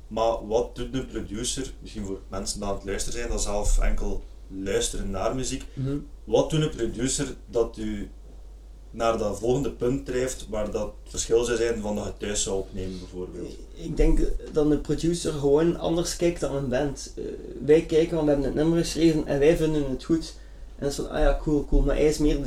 Maar 0.07 0.47
wat 0.47 0.75
doet 0.75 0.93
een 0.93 1.07
producer, 1.07 1.73
misschien 1.81 2.05
voor 2.05 2.19
mensen 2.27 2.59
die 2.59 2.67
aan 2.67 2.75
het 2.75 2.85
luisteren 2.85 3.19
zijn, 3.19 3.31
dat 3.31 3.41
zelf 3.41 3.79
enkel 3.79 4.23
luisteren 4.47 5.09
naar 5.09 5.35
muziek. 5.35 5.65
mhm. 5.73 5.97
Wat 6.23 6.49
doet 6.49 6.61
een 6.61 6.69
producer 6.69 7.35
dat 7.49 7.77
u 7.77 8.09
naar 8.91 9.17
dat 9.17 9.39
volgende 9.39 9.71
punt 9.71 10.05
drijft 10.05 10.45
waar 10.49 10.71
dat 10.71 10.93
verschil 11.03 11.43
zou 11.43 11.57
zijn 11.57 11.81
van 11.81 11.95
dat 11.95 12.05
je 12.05 12.13
thuis 12.17 12.43
zou 12.43 12.57
opnemen 12.57 12.99
bijvoorbeeld? 12.99 13.55
Ik 13.73 13.97
denk 13.97 14.19
dat 14.51 14.71
een 14.71 14.81
producer 14.81 15.33
gewoon 15.33 15.79
anders 15.79 16.15
kijkt 16.15 16.39
dan 16.39 16.55
een 16.55 16.69
band. 16.69 17.13
Eh, 17.15 17.23
wij 17.65 17.81
kijken, 17.81 18.15
want 18.15 18.25
we 18.25 18.31
hebben 18.31 18.49
het 18.49 18.55
nummer 18.55 18.79
geschreven 18.79 19.27
en 19.27 19.39
wij 19.39 19.57
vinden 19.57 19.89
het 19.89 20.03
goed. 20.03 20.33
En 20.75 20.83
dat 20.83 20.91
is 20.91 20.95
van, 20.95 21.09
ah 21.09 21.19
ja, 21.19 21.39
cool, 21.41 21.65
cool. 21.65 21.81
Maar 21.81 21.95
hij 21.95 22.05
is 22.05 22.17
meer, 22.17 22.39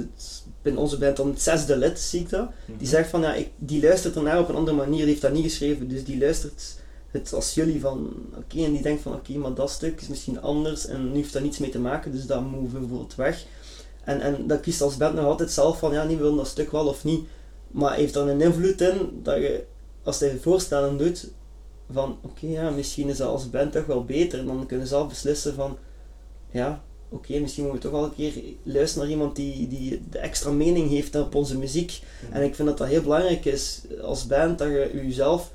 binnen 0.62 0.83
onze 0.83 0.98
band 0.98 1.16
dan 1.16 1.29
het 1.29 1.42
zesde 1.42 1.76
lid, 1.76 2.00
zie 2.00 2.20
ik 2.20 2.31
dat. 2.31 2.48
Die 2.79 2.88
zegt 2.88 3.11
van, 3.11 3.20
ja, 3.20 3.35
ik, 3.35 3.48
die 3.57 3.83
luistert 3.83 4.16
ernaar 4.16 4.38
op 4.38 4.48
een 4.48 4.55
andere 4.55 4.76
manier, 4.76 4.98
die 4.98 5.07
heeft 5.07 5.20
dat 5.20 5.33
niet 5.33 5.44
geschreven. 5.44 5.88
Dus 5.88 6.05
die 6.05 6.18
luistert 6.18 6.79
het 7.11 7.33
als 7.33 7.55
jullie 7.55 7.81
van, 7.81 8.12
oké, 8.37 8.64
en 8.64 8.72
die 8.72 8.83
denkt 8.83 9.03
van, 9.03 9.12
oké, 9.12 9.33
maar 9.33 9.55
dat 9.55 9.70
stuk 9.70 10.00
is 10.00 10.09
misschien 10.09 10.40
anders 10.40 10.87
en 10.87 11.11
nu 11.11 11.16
heeft 11.16 11.33
dat 11.33 11.42
niets 11.42 11.59
mee 11.59 11.70
te 11.70 11.79
maken, 11.79 12.12
dus 12.12 12.26
dat 12.26 12.40
moeten 12.40 12.72
we 12.72 12.79
bijvoorbeeld 12.79 13.14
weg. 13.14 13.44
En, 14.11 14.20
en 14.20 14.46
dat 14.46 14.61
kiest 14.61 14.81
als 14.81 14.96
band 14.96 15.14
nog 15.14 15.25
altijd 15.25 15.51
zelf 15.51 15.79
van, 15.79 15.92
ja, 15.92 16.05
nee, 16.05 16.16
we 16.16 16.23
willen 16.23 16.37
dat 16.37 16.46
stuk 16.46 16.70
wel 16.70 16.87
of 16.87 17.05
niet. 17.05 17.29
Maar 17.70 17.94
heeft 17.94 18.14
dan 18.14 18.29
een 18.29 18.40
invloed 18.40 18.81
in 18.81 19.20
dat 19.23 19.37
je, 19.37 19.64
als 20.03 20.20
hij 20.20 20.38
voorstellen 20.40 20.99
doet, 20.99 21.31
van 21.92 22.18
oké, 22.23 22.46
ja, 22.46 22.70
misschien 22.70 23.09
is 23.09 23.16
dat 23.16 23.29
als 23.29 23.51
band 23.51 23.73
toch 23.73 23.87
wel 23.87 24.05
beter. 24.05 24.38
En 24.38 24.46
dan 24.46 24.66
kunnen 24.66 24.87
ze 24.87 24.94
zelf 24.94 25.09
beslissen 25.09 25.55
van, 25.55 25.79
ja, 26.51 26.83
oké, 27.09 27.38
misschien 27.38 27.64
moeten 27.64 27.83
we 27.83 27.88
toch 27.88 28.01
wel 28.01 28.09
een 28.09 28.33
keer 28.33 28.42
luisteren 28.62 29.03
naar 29.03 29.16
iemand 29.16 29.37
die, 29.37 29.68
die 29.68 30.03
de 30.11 30.18
extra 30.18 30.51
mening 30.51 30.88
heeft 30.88 31.14
op 31.14 31.35
onze 31.35 31.59
muziek. 31.59 32.01
En 32.31 32.42
ik 32.42 32.55
vind 32.55 32.68
dat 32.68 32.79
dat 32.79 32.88
heel 32.88 33.03
belangrijk 33.03 33.44
is 33.44 33.83
als 34.03 34.27
band, 34.27 34.59
dat 34.59 34.68
je 34.68 34.90
jezelf 34.92 35.53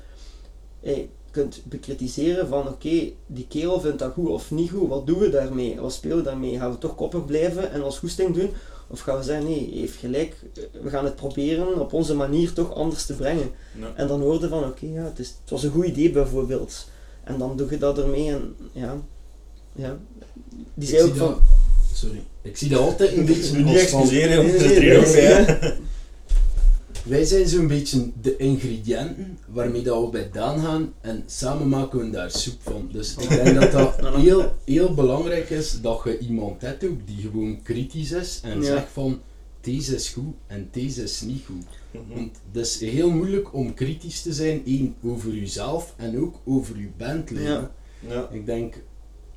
eh, 0.82 0.98
kunt 1.36 1.60
bekritiseren 1.64 2.48
van 2.48 2.68
oké, 2.68 3.10
die 3.26 3.46
kerel 3.48 3.80
vindt 3.80 3.98
dat 3.98 4.12
goed 4.12 4.28
of 4.28 4.50
niet 4.50 4.70
goed, 4.70 4.88
wat 4.88 5.06
doen 5.06 5.18
we 5.18 5.30
daarmee? 5.30 5.80
Wat 5.80 5.92
spelen 5.92 6.16
we 6.16 6.22
daarmee? 6.22 6.58
Gaan 6.58 6.70
we 6.70 6.78
toch 6.78 6.94
koppig 6.94 7.24
blijven 7.24 7.72
en 7.72 7.82
ons 7.82 7.98
goesting 7.98 8.34
doen? 8.34 8.50
Of 8.88 9.00
gaan 9.00 9.16
we 9.18 9.22
zeggen, 9.24 9.46
nee, 9.46 9.68
hij 9.70 9.78
heeft 9.80 9.96
gelijk, 9.96 10.36
we 10.82 10.90
gaan 10.90 11.04
het 11.04 11.16
proberen 11.16 11.80
op 11.80 11.92
onze 11.92 12.14
manier 12.14 12.52
toch 12.52 12.74
anders 12.74 13.06
te 13.06 13.14
brengen. 13.14 13.50
Ja. 13.80 13.92
En 13.94 14.06
dan 14.06 14.20
hoorde 14.20 14.48
van, 14.48 14.64
oké, 14.64 14.86
ja, 14.86 15.02
het, 15.04 15.18
is, 15.18 15.28
het 15.28 15.50
was 15.50 15.62
een 15.62 15.70
goed 15.70 15.84
idee 15.84 16.10
bijvoorbeeld. 16.10 16.88
En 17.24 17.38
dan 17.38 17.56
doe 17.56 17.70
je 17.70 17.78
dat 17.78 17.98
ermee 17.98 18.28
en 18.30 18.54
ja, 18.72 18.96
ja. 19.74 19.98
Die 20.74 20.88
zei 20.88 21.02
ook 21.02 21.16
van, 21.16 21.28
dat- 21.28 21.40
Sorry. 21.94 22.22
Ik 22.42 22.56
zie 22.56 22.68
dat 22.68 22.80
altijd 22.80 23.16
een 23.16 23.24
beetje 23.32 23.56
Niet 23.56 23.66
als 23.78 23.82
van... 23.88 24.00
excuseren, 24.00 24.28
Nee, 24.28 24.36
want 24.36 24.58
nee, 24.58 24.68
het 24.74 24.78
nee, 24.78 25.04
triomf. 25.04 25.74
Wij 27.06 27.24
zijn 27.24 27.48
zo'n 27.48 27.66
beetje 27.66 28.10
de 28.20 28.36
ingrediënten 28.36 29.38
waarmee 29.48 29.82
dat 29.82 30.04
we 30.04 30.10
bij 30.10 30.30
Daan 30.32 30.60
gaan 30.60 30.92
en 31.00 31.22
samen 31.26 31.68
maken 31.68 31.98
we 31.98 32.10
daar 32.10 32.30
soep 32.30 32.60
van. 32.60 32.88
Dus 32.92 33.16
ik 33.16 33.28
denk 33.28 33.60
dat 33.60 33.72
dat 33.72 34.14
heel, 34.16 34.52
heel 34.64 34.94
belangrijk 34.94 35.50
is 35.50 35.80
dat 35.80 36.00
je 36.04 36.18
iemand 36.18 36.60
hebt 36.60 36.84
ook 36.84 37.06
die 37.06 37.20
gewoon 37.20 37.62
kritisch 37.62 38.12
is 38.12 38.40
en 38.42 38.58
Ja. 38.58 38.64
zegt 38.64 38.88
van 38.92 39.20
deze 39.60 39.94
is 39.94 40.08
goed 40.08 40.34
en 40.46 40.68
deze 40.72 41.02
is 41.02 41.20
niet 41.20 41.44
goed. 41.46 41.66
Mhm. 41.90 42.14
Want 42.14 42.36
het 42.52 42.66
is 42.66 42.80
heel 42.80 43.10
moeilijk 43.10 43.54
om 43.54 43.74
kritisch 43.74 44.22
te 44.22 44.32
zijn, 44.32 44.62
één, 44.66 44.94
over 45.02 45.34
jezelf 45.34 45.94
en 45.96 46.20
ook 46.20 46.36
over 46.44 46.78
je 46.78 46.88
bandleven. 46.96 47.44
Ja. 47.44 47.70
Ja. 48.08 48.28
Ik 48.32 48.46
denk, 48.46 48.74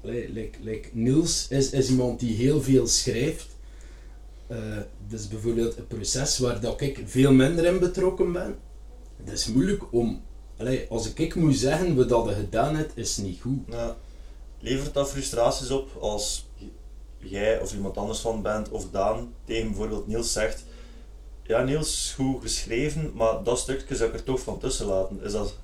like, 0.02 0.30
like, 0.32 0.58
like 0.62 0.90
Niels 0.94 1.48
is, 1.50 1.70
is 1.70 1.90
iemand 1.90 2.20
die 2.20 2.36
heel 2.36 2.62
veel 2.62 2.88
schrijft. 2.88 3.48
Dat 5.08 5.20
is 5.20 5.28
bijvoorbeeld 5.28 5.78
een 5.78 5.88
proces 5.88 6.38
waar 6.38 6.60
dat 6.60 6.82
ik 6.82 7.04
veel 7.06 7.32
minder 7.32 7.66
in 7.66 7.80
betrokken 7.80 8.32
ben. 8.32 8.56
Het 9.24 9.32
is 9.32 9.48
moeilijk 9.48 9.94
om, 9.94 10.22
als 10.90 11.14
ik 11.14 11.36
moet 11.36 11.58
zeggen 11.58 11.96
wat 11.96 12.10
dat 12.10 12.34
gedaan 12.34 12.76
hebt, 12.76 12.98
is 12.98 13.18
niet 13.18 13.42
goed. 13.42 13.60
Ja. 13.70 13.98
Levert 14.60 14.94
dat 14.94 15.10
frustraties 15.10 15.70
op 15.70 15.98
als 16.00 16.48
jij 17.18 17.62
of 17.62 17.74
iemand 17.74 17.98
anders 17.98 18.20
van 18.20 18.42
bent 18.42 18.70
of 18.70 18.90
Daan 18.92 19.34
tegen 19.46 19.68
bijvoorbeeld 19.68 20.08
Niels 20.08 20.32
zegt 20.32 20.64
ja 21.44 21.64
Niels, 21.64 22.14
goed 22.16 22.42
geschreven, 22.42 23.12
maar 23.16 23.44
dat 23.44 23.60
stukje 23.60 23.96
zou 23.96 24.10
ik 24.10 24.16
er 24.16 24.24
toch 24.24 24.40
van 24.40 24.60
tussen 24.60 24.86
laten. 24.86 25.22
Is 25.24 25.32
dat... 25.32 25.58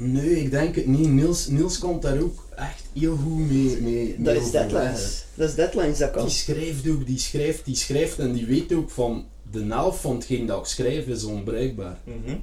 Nee, 0.00 0.40
ik 0.42 0.50
denk 0.50 0.74
het 0.74 0.86
niet. 0.86 1.08
Niels, 1.08 1.46
Niels 1.46 1.78
komt 1.78 2.02
daar 2.02 2.20
ook 2.20 2.44
echt 2.56 2.82
heel 2.92 3.16
goed 3.16 3.50
mee, 3.50 3.78
mee, 3.80 4.14
dat 4.18 4.34
mee 4.34 4.42
is 4.44 4.50
deadlines. 4.50 5.24
Dat 5.34 5.48
is 5.48 5.54
deadlines, 5.54 5.98
dat 5.98 6.10
kan. 6.10 6.24
Die 6.24 6.34
schrijft 6.34 6.88
ook, 6.88 7.06
die 7.06 7.18
schrijft, 7.18 7.64
die 7.64 7.76
schrijft 7.76 8.18
en 8.18 8.32
die 8.32 8.46
weet 8.46 8.72
ook 8.72 8.90
van 8.90 9.26
de 9.50 9.64
helft 9.68 10.00
van 10.00 10.14
hetgeen 10.14 10.46
dat 10.46 10.58
ik 10.58 10.64
schrijf 10.66 11.06
is 11.06 11.24
onbruikbaar. 11.24 11.98
Mhm. 12.04 12.36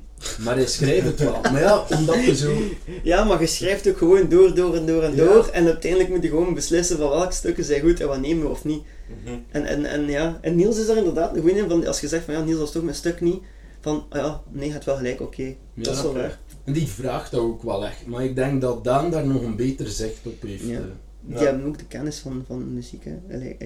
Maar 0.43 0.55
hij 0.55 0.65
schrijft 0.67 1.05
het 1.05 1.19
wel. 1.19 1.41
Maar 1.41 1.59
ja, 1.61 1.85
omdat 1.97 2.23
je 2.25 2.35
zo... 2.35 2.57
Ja, 3.03 3.23
maar 3.23 3.41
je 3.41 3.47
schrijft 3.47 3.87
ook 3.87 3.97
gewoon 3.97 4.29
door, 4.29 4.55
door 4.55 4.75
en 4.75 4.85
door 4.85 5.03
en 5.03 5.15
Ja. 5.15 5.23
door. 5.25 5.47
En 5.47 5.65
uiteindelijk 5.65 6.11
moet 6.11 6.23
je 6.23 6.29
gewoon 6.29 6.53
beslissen 6.53 6.97
van 6.97 7.09
welke 7.09 7.33
stukken 7.33 7.63
zijn 7.63 7.81
goed 7.81 7.99
en 8.01 8.07
wat 8.07 8.19
nemen 8.21 8.43
we 8.43 8.49
of 8.49 8.63
niet. 8.65 8.83
Mhm. 9.23 9.35
En, 9.51 9.65
en, 9.65 9.85
en 9.85 10.07
ja, 10.09 10.37
en 10.41 10.55
Niels 10.55 10.77
is 10.77 10.85
daar 10.87 10.97
inderdaad 10.97 11.35
een 11.35 11.41
goeie 11.41 11.57
in, 11.57 11.69
van 11.69 11.87
als 11.87 11.99
je 12.01 12.07
zegt 12.07 12.25
van 12.25 12.33
ja, 12.33 12.43
Niels 12.43 12.59
was 12.59 12.71
toch 12.71 12.83
mijn 12.83 12.95
stuk 12.95 13.21
niet, 13.21 13.39
van, 13.81 14.05
ah 14.09 14.17
ja, 14.21 14.41
nee, 14.51 14.65
je 14.67 14.71
hebt 14.73 14.85
wel 14.85 14.95
gelijk, 14.95 15.21
oké, 15.21 15.55
dat 15.73 15.93
is 15.93 15.97
Ja. 16.01 16.03
wel 16.03 16.13
waar. 16.13 16.39
En 16.65 16.73
die 16.73 16.87
vraagt 16.87 17.31
dat 17.31 17.39
ook 17.41 17.63
wel 17.63 17.85
echt. 17.85 18.05
Maar 18.05 18.23
ik 18.23 18.35
denk 18.35 18.61
dat 18.61 18.83
Daan 18.83 19.11
daar 19.11 19.27
nog 19.27 19.41
een 19.41 19.55
beter 19.55 19.87
zicht 19.87 20.25
op 20.25 20.41
heeft. 20.41 20.63
Ja. 20.63 20.79
Die 21.21 21.35
Ja. 21.37 21.43
hebben 21.43 21.65
ook 21.65 21.77
de 21.77 21.85
kennis 21.85 22.19
van, 22.19 22.43
van 22.47 22.73
muziek, 22.73 23.03
hè. 23.05 23.17
Allee, 23.35 23.57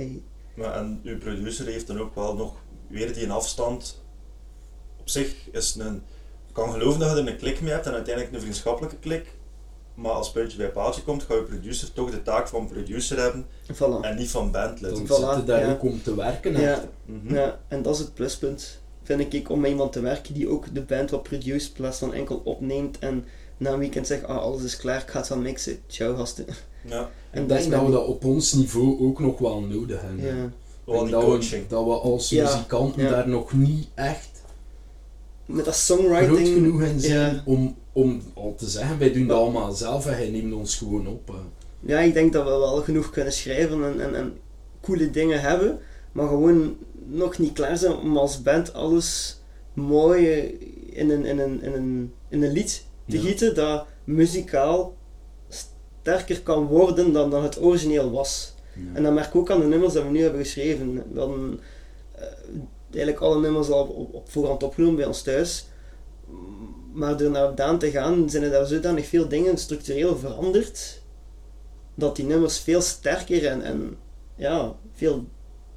en 0.56 1.00
uw 1.04 1.18
producer 1.18 1.66
heeft 1.66 1.88
dan 1.88 2.00
ook 2.00 2.16
wel 2.16 2.36
nog 2.36 2.54
weer 2.88 3.14
die 3.14 3.24
een 3.24 3.32
afstand. 3.32 4.02
Op 5.00 5.10
zich 5.10 5.36
is 5.52 5.74
het 5.74 5.84
een. 5.86 5.94
Je 6.48 6.54
kan 6.54 6.72
geloven 6.72 7.00
dat 7.00 7.10
je 7.18 7.22
er 7.22 7.28
een 7.28 7.38
klik 7.38 7.62
mee 7.62 7.72
hebt 7.72 7.86
en 7.86 7.94
uiteindelijk 7.94 8.36
een 8.36 8.42
vriendschappelijke 8.42 8.96
klik. 8.98 9.38
Maar 9.94 10.12
als 10.12 10.32
puntje 10.32 10.58
bij 10.58 10.70
paaltje 10.72 11.02
komt, 11.04 11.24
gaat 11.24 11.38
je 11.38 11.44
producer 11.44 11.94
toch 11.94 12.12
de 12.12 12.22
taak 12.22 12.48
van 12.48 12.68
producer 12.68 13.20
hebben 13.20 13.46
Voilà. 13.74 14.02
en 14.06 14.16
niet 14.16 14.30
van 14.30 14.52
bandlid. 14.52 14.92
Dan 14.96 15.04
Voilà, 15.06 15.08
zitten 15.08 15.46
daar 15.46 15.60
ja. 15.66 15.72
ook 15.72 15.84
om 15.84 16.04
te 16.04 16.16
werken. 16.16 16.60
Ja, 16.62 16.84
Mhm. 17.06 17.34
ja, 17.34 17.60
en 17.68 17.82
dat 17.82 17.94
is 17.96 18.00
het 18.02 18.14
pluspunt, 18.14 18.79
vind 19.18 19.34
ik, 19.34 19.50
om 19.50 19.60
met 19.60 19.70
iemand 19.70 19.92
te 19.92 20.02
werken 20.02 20.34
die 20.34 20.50
ook 20.50 20.74
de 20.74 20.82
band 20.82 21.10
wat 21.10 21.24
produceert, 21.24 21.64
in 21.66 21.74
plaats 21.74 21.98
van 21.98 22.14
enkel 22.14 22.42
opneemt 22.44 23.00
en 23.00 23.26
na 23.58 23.72
een 23.72 23.80
weekend 23.80 24.08
zegt, 24.08 24.24
ah, 24.24 24.38
alles 24.38 24.64
is 24.64 24.78
klaar, 24.78 25.02
ik 25.02 25.10
ga 25.10 25.20
het 25.20 25.28
wel 25.28 25.38
mixen. 25.38 25.78
Ciao, 25.88 26.16
gasten. 26.16 26.46
Ja, 26.86 27.10
En 27.32 27.42
Ik 27.42 27.50
denk 27.50 27.72
dat 27.72 27.86
we 27.86 27.92
dat 27.92 28.06
op 28.08 28.26
ons 28.26 28.54
niveau 28.54 29.00
ook 29.00 29.20
nog 29.20 29.40
wel 29.40 29.62
nodig 29.62 30.02
hebben. 30.02 30.26
Ja. 30.26 30.52
Dat, 30.86 31.24
coaching. 31.24 31.64
we, 31.64 31.70
dat 31.70 31.84
we 31.86 31.92
als 31.92 32.30
Ja, 32.30 32.44
muzikanten 32.44 33.04
ja. 33.04 33.10
daar 33.10 33.28
nog 33.30 33.54
niet 33.54 33.88
echt 33.94 34.30
Met 35.46 35.66
dat 35.66 35.76
groot 35.76 36.00
songwriting... 36.00 36.48
genoeg 36.48 36.82
in 36.82 37.00
zijn 37.00 37.34
ja. 37.34 37.44
om, 37.46 37.76
om 37.94 38.22
al 38.34 38.56
te 38.58 38.70
zeggen, 38.70 39.00
wij 39.00 39.12
doen 39.12 39.28
dat 39.28 39.38
allemaal 39.38 39.72
zelf 39.72 40.06
en 40.06 40.14
hij 40.14 40.30
neemt 40.30 40.54
ons 40.54 40.76
gewoon 40.76 41.08
op. 41.08 41.28
hè. 41.28 41.34
Ja, 41.94 42.00
ik 42.00 42.14
denk 42.14 42.34
dat 42.34 42.44
we 42.44 42.50
wel 42.50 42.82
genoeg 42.82 43.10
kunnen 43.10 43.34
schrijven 43.34 43.84
en, 43.84 44.02
en, 44.02 44.16
en 44.16 44.38
coole 44.82 45.12
dingen 45.12 45.42
hebben, 45.42 45.80
maar 46.12 46.28
gewoon 46.28 46.78
nog 47.10 47.38
niet 47.38 47.54
klaar 47.54 47.78
zijn 47.78 47.96
om 47.96 48.18
als 48.18 48.42
band 48.42 48.74
alles 48.74 49.40
mooi 49.74 50.28
in 50.92 51.10
een, 51.10 51.26
in 51.26 51.40
een, 51.40 51.62
in 51.62 51.74
een, 51.74 52.14
in 52.30 52.44
een 52.44 52.52
lied 52.52 52.86
te 53.08 53.18
Ja. 53.18 53.24
gieten 53.24 53.56
dat 53.56 53.86
muzikaal 54.04 54.96
sterker 55.48 56.42
kan 56.42 56.66
worden 56.66 57.14
dan, 57.14 57.30
dan 57.30 57.44
het 57.44 57.62
origineel 57.62 58.12
was. 58.12 58.54
En 58.94 59.04
dat 59.04 59.14
merk 59.14 59.28
ik 59.28 59.36
ook 59.36 59.52
aan 59.52 59.60
de 59.60 59.66
nummers 59.66 59.94
die 59.94 60.02
we 60.02 60.10
nu 60.10 60.22
hebben 60.22 60.42
geschreven. 60.44 61.04
We 61.14 61.20
hadden 61.20 61.60
eh, 62.16 62.24
eigenlijk 62.92 63.22
alle 63.24 63.40
nummers 63.40 63.70
al 63.70 63.84
op, 63.86 64.14
op 64.14 64.30
voorhand 64.32 64.64
opgenomen 64.64 64.96
bij 64.96 65.06
ons 65.06 65.22
thuis. 65.22 65.68
Maar 66.94 67.18
door 67.18 67.32
naar 67.32 67.56
Daan 67.56 67.80
te 67.80 67.92
gaan, 67.92 68.30
zijn 68.30 68.44
er 68.44 68.50
daar 68.52 68.66
zodanig 68.66 69.08
veel 69.08 69.28
dingen 69.28 69.58
structureel 69.58 70.18
veranderd. 70.18 71.02
Dat 71.96 72.16
die 72.16 72.26
nummers 72.26 72.60
veel 72.60 72.82
sterker 72.82 73.46
en, 73.46 73.62
en 73.62 73.98
ja, 74.36 74.76
veel, 74.94 75.26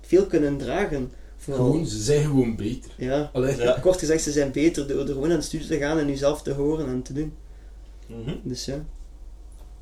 veel 0.00 0.26
kunnen 0.26 0.56
dragen. 0.58 1.12
Gewoon, 1.44 1.86
ze 1.86 2.02
zijn 2.02 2.24
gewoon 2.24 2.56
beter. 2.56 2.90
Ja. 2.96 3.30
Ja. 3.34 3.78
Kort 3.80 3.98
gezegd, 3.98 4.22
ze 4.22 4.32
zijn 4.32 4.52
beter 4.52 4.86
door, 4.86 5.06
gewoon 5.06 5.30
aan 5.30 5.36
de 5.36 5.44
studio 5.44 5.66
te 5.66 5.78
gaan 5.78 5.98
en 5.98 6.06
nu 6.06 6.16
zelf 6.16 6.42
te 6.42 6.52
horen 6.52 6.86
en 6.86 7.02
te 7.02 7.12
doen. 7.12 7.34
Mhm. 8.06 8.34
Dus 8.42 8.64
ja. 8.64 8.84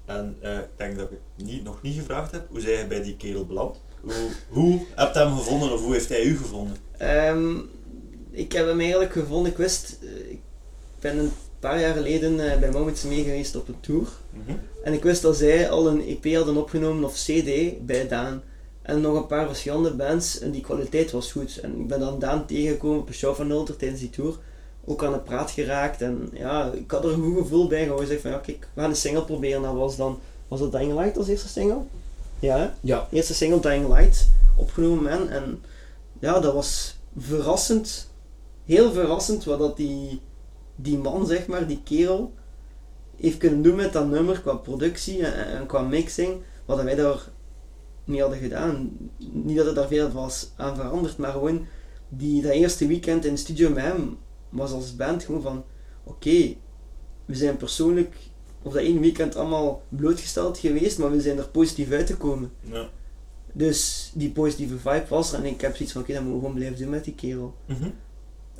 En 0.04 0.36
eh, 0.40 0.58
ik 0.58 0.68
denk 0.76 0.96
dat 0.96 1.10
ik 1.10 1.18
het 1.36 1.46
niet, 1.46 1.64
nog 1.64 1.82
niet 1.82 1.98
gevraagd 1.98 2.32
heb, 2.32 2.48
hoe 2.48 2.60
zij 2.60 2.78
je 2.78 2.86
bij 2.86 3.02
die 3.02 3.16
kerel 3.16 3.46
beland? 3.46 3.80
Hoe, 4.00 4.30
hoe 4.48 4.80
hebt 4.94 5.14
hem 5.14 5.36
gevonden 5.36 5.72
of 5.72 5.82
hoe 5.82 5.92
heeft 5.92 6.08
hij 6.08 6.22
u 6.22 6.36
gevonden? 6.36 6.76
Ehm, 6.96 7.56
ik 8.30 8.52
heb 8.52 8.66
hem 8.66 8.80
eigenlijk 8.80 9.12
gevonden, 9.12 9.50
ik 9.50 9.58
wist, 9.58 9.98
eh, 10.02 10.30
ik 10.30 10.40
ben 11.00 11.18
een 11.18 11.32
paar 11.58 11.80
jaar 11.80 11.94
geleden 11.94 12.52
eh, 12.52 12.58
bij 12.58 12.70
Moments 12.70 13.04
mee 13.04 13.22
geweest 13.22 13.56
op 13.56 13.68
een 13.68 13.80
tour. 13.80 14.08
Mhm. 14.30 14.56
En 14.84 14.92
ik 14.92 15.02
wist 15.02 15.22
dat 15.22 15.36
zij 15.36 15.70
al 15.70 15.88
een 15.88 16.02
EP 16.06 16.34
hadden 16.34 16.56
opgenomen 16.56 17.04
of 17.04 17.14
CD 17.14 17.86
bij 17.86 18.08
Daan. 18.08 18.42
En 18.82 19.00
nog 19.00 19.16
een 19.16 19.26
paar 19.26 19.46
verschillende 19.46 19.94
bands 19.94 20.38
en 20.38 20.50
die 20.50 20.60
kwaliteit 20.60 21.10
was 21.10 21.32
goed. 21.32 21.56
En 21.56 21.80
ik 21.80 21.88
ben 21.88 22.00
dan 22.00 22.18
Daan 22.18 22.46
tegengekomen 22.46 22.98
op 22.98 23.08
een 23.08 23.14
show 23.14 23.34
van 23.34 23.46
Nulter 23.46 23.76
tijdens 23.76 24.00
die 24.00 24.10
tour. 24.10 24.38
Ook 24.84 25.04
aan 25.04 25.12
de 25.12 25.18
praat 25.18 25.50
geraakt 25.50 26.02
en 26.02 26.30
ja, 26.32 26.72
ik 26.72 26.90
had 26.90 27.04
er 27.04 27.12
een 27.12 27.22
goed 27.22 27.38
gevoel 27.38 27.68
bij. 27.68 27.84
Ik 27.84 28.06
zei 28.06 28.18
van 28.18 28.30
ja 28.30 28.38
kijk, 28.38 28.68
we 28.74 28.80
gaan 28.80 28.90
een 28.90 28.96
single 28.96 29.24
proberen. 29.24 29.62
Dat 29.62 29.74
was 29.74 29.96
dan, 29.96 30.18
was 30.48 30.60
dat 30.60 30.72
Dying 30.72 30.98
Light 30.98 31.16
als 31.16 31.28
eerste 31.28 31.48
single? 31.48 31.82
Ja, 32.38 32.58
hè? 32.58 32.70
Ja, 32.80 33.08
eerste 33.10 33.34
single 33.34 33.60
Dying 33.60 33.88
Light 33.88 34.28
opgenomen 34.56 35.02
man. 35.02 35.28
En 35.28 35.62
ja, 36.18 36.40
dat 36.40 36.54
was 36.54 36.96
verrassend, 37.18 38.10
heel 38.64 38.92
verrassend 38.92 39.44
wat 39.44 39.58
dat 39.58 39.76
die, 39.76 40.20
die 40.76 40.98
man, 40.98 41.26
zeg 41.26 41.46
maar, 41.46 41.66
die 41.66 41.80
kerel, 41.84 42.32
heeft 43.16 43.38
kunnen 43.38 43.62
doen 43.62 43.76
met 43.76 43.92
dat 43.92 44.08
nummer 44.08 44.40
qua 44.40 44.54
productie 44.54 45.26
en, 45.26 45.58
en 45.58 45.66
qua 45.66 45.82
mixing, 45.82 46.42
wat 46.64 46.82
wij 46.82 46.94
daar 46.94 47.28
niet 48.10 48.20
hadden 48.20 48.38
gedaan. 48.38 48.90
Niet 49.32 49.56
dat 49.56 49.66
er 49.66 49.74
daar 49.74 49.88
veel 49.88 50.10
was 50.10 50.50
aan 50.56 50.76
veranderd, 50.76 51.16
maar 51.16 51.32
gewoon 51.32 51.66
die, 52.08 52.42
dat 52.42 52.52
eerste 52.52 52.86
weekend 52.86 53.24
in 53.24 53.32
de 53.32 53.38
studio 53.38 53.70
met 53.70 53.84
hem 53.84 54.18
was 54.48 54.72
als 54.72 54.96
band 54.96 55.24
gewoon 55.24 55.42
van, 55.42 55.64
oké, 56.04 56.54
we 57.24 57.34
zijn 57.34 57.56
persoonlijk 57.56 58.16
op 58.62 58.72
dat 58.72 58.82
één 58.82 59.00
weekend 59.00 59.36
allemaal 59.36 59.82
blootgesteld 59.88 60.58
geweest, 60.58 60.98
maar 60.98 61.10
we 61.10 61.20
zijn 61.20 61.38
er 61.38 61.48
positief 61.48 61.90
uitgekomen. 61.90 62.52
Ja. 62.60 62.88
Dus 63.52 64.10
die 64.14 64.30
positieve 64.30 64.78
vibe 64.78 65.06
was 65.08 65.32
er 65.32 65.38
en 65.38 65.44
ik 65.44 65.60
heb 65.60 65.76
zoiets 65.76 65.92
van, 65.92 66.02
oké, 66.02 66.12
dat 66.12 66.22
moeten 66.22 66.40
we 66.40 66.46
gewoon 66.46 66.58
blijven 66.58 66.78
doen 66.78 66.90
met 66.90 67.04
die 67.04 67.14
kerel. 67.14 67.54
Mhm. 67.66 67.90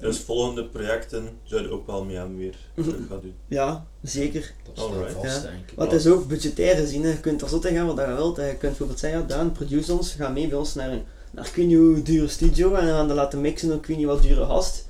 Dus 0.01 0.19
volgende 0.19 0.65
projecten 0.65 1.29
zouden 1.43 1.73
ook 1.73 1.87
wel 1.87 2.05
met 2.05 2.17
hem 2.17 2.37
weer 2.37 2.55
terug 2.75 2.95
gaan 3.09 3.21
doen. 3.23 3.35
Ja, 3.49 3.87
zeker. 4.03 4.53
dat 4.65 4.73
staat 4.77 4.91
Alright. 4.91 5.13
vast, 5.13 5.43
Ja. 5.43 5.51
denk 5.51 5.71
ik. 5.71 5.73
Want 5.77 5.91
het 5.91 6.01
is 6.01 6.07
ook 6.07 6.29
budgetair 6.29 6.77
gezien, 6.77 7.03
hè. 7.03 7.09
je 7.11 7.21
kunt 7.21 7.43
er 7.43 7.49
zo 7.49 7.59
tegen 7.59 7.77
gaan 7.77 7.87
wat 7.87 8.07
je 8.07 8.15
wilt. 8.15 8.37
Je 8.37 8.43
kunt 8.43 8.61
bijvoorbeeld 8.61 8.99
zeggen, 8.99 9.21
ja, 9.21 9.27
Daan, 9.27 9.53
produce 9.53 9.93
ons, 9.93 10.13
ga 10.13 10.29
mee 10.29 10.49
bij 10.49 10.59
ons 10.59 10.75
naar 10.75 10.93
een 10.93 11.03
naar 11.31 11.47
ik 11.47 11.55
weet 11.55 11.67
niet 11.67 11.77
hoe 11.77 12.03
dure 12.03 12.29
studio 12.29 12.75
en 12.75 12.87
we 12.87 12.93
gaan 12.93 13.09
dat 13.09 13.17
laten 13.17 13.41
mixen, 13.41 13.73
ook 13.73 13.79
ik 13.81 13.87
weet 13.87 13.97
niet 13.97 14.07
wat 14.07 14.23
dure 14.23 14.45
gast. 14.45 14.89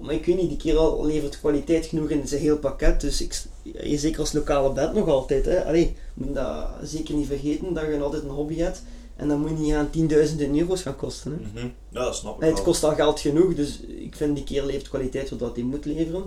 Maar 0.00 0.14
ik 0.14 0.24
weet 0.26 0.36
niet, 0.36 0.48
die 0.48 0.58
kerel 0.58 1.06
levert 1.06 1.40
kwaliteit 1.40 1.86
genoeg 1.86 2.10
in 2.10 2.28
zijn 2.28 2.40
heel 2.40 2.58
pakket, 2.58 3.00
dus 3.00 3.20
ik, 3.20 3.42
je 3.62 3.98
zeker 3.98 4.20
als 4.20 4.32
lokale 4.32 4.72
band 4.72 4.94
nog 4.94 5.08
altijd. 5.08 5.44
Hè. 5.44 5.64
Allee, 5.64 5.96
je 6.14 6.24
moet 6.24 6.34
dat 6.34 6.68
zeker 6.82 7.14
niet 7.14 7.26
vergeten, 7.26 7.74
dat 7.74 7.84
je 7.86 8.00
altijd 8.00 8.22
een 8.22 8.28
hobby 8.28 8.56
hebt. 8.56 8.82
En 9.18 9.28
dat 9.28 9.38
moet 9.38 9.58
niet 9.58 9.74
aan 9.74 9.90
tienduizenden 9.90 10.58
euro's 10.58 10.82
gaan 10.82 10.96
kosten. 10.96 11.32
Hè. 11.32 11.60
Mhm. 11.60 11.68
Ja, 11.88 12.04
dat 12.04 12.16
snap 12.16 12.34
ik 12.34 12.40
Nee, 12.40 12.48
het 12.48 12.58
wel. 12.58 12.68
kost 12.68 12.84
al 12.84 12.94
geld 12.94 13.20
genoeg, 13.20 13.54
dus 13.54 13.80
ik 13.80 14.16
vind 14.16 14.36
die 14.36 14.44
kerel 14.44 14.68
heeft 14.68 14.88
kwaliteit 14.88 15.30
wat 15.38 15.54
hij 15.56 15.64
moet 15.64 15.84
leveren. 15.84 16.22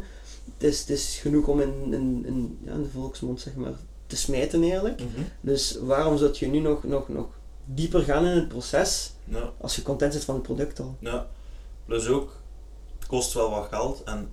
Het 0.58 0.64
is, 0.70 0.80
het 0.80 0.90
is 0.90 1.18
genoeg 1.22 1.48
om 1.48 1.62
in, 1.62 1.74
in, 1.94 2.24
in, 2.26 2.60
ja, 2.66 2.72
in 2.72 2.84
de 2.84 2.90
volksmond 2.90 3.42
zeg 3.42 3.56
maar, 3.56 3.74
te 4.08 4.16
smijten 4.16 4.62
eigenlijk. 4.64 5.00
Mhm. 5.00 5.22
Dus 5.42 5.78
waarom 5.82 6.18
zou 6.18 6.32
je 6.34 6.48
nu 6.48 6.60
nog, 6.60 6.84
nog, 6.84 7.10
nog 7.10 7.26
dieper 7.66 8.02
gaan 8.02 8.26
in 8.26 8.36
het 8.36 8.48
proces 8.48 9.12
Ja, 9.24 9.52
als 9.58 9.76
je 9.76 9.82
content 9.82 10.14
zit 10.14 10.24
van 10.24 10.36
het 10.36 10.44
product 10.44 10.80
al? 10.80 10.96
ja. 11.00 11.28
Plus 11.86 12.08
ook, 12.08 12.36
het 13.00 13.08
kost 13.08 13.34
wel 13.34 13.50
wat 13.50 13.68
geld 13.72 14.04
en 14.04 14.30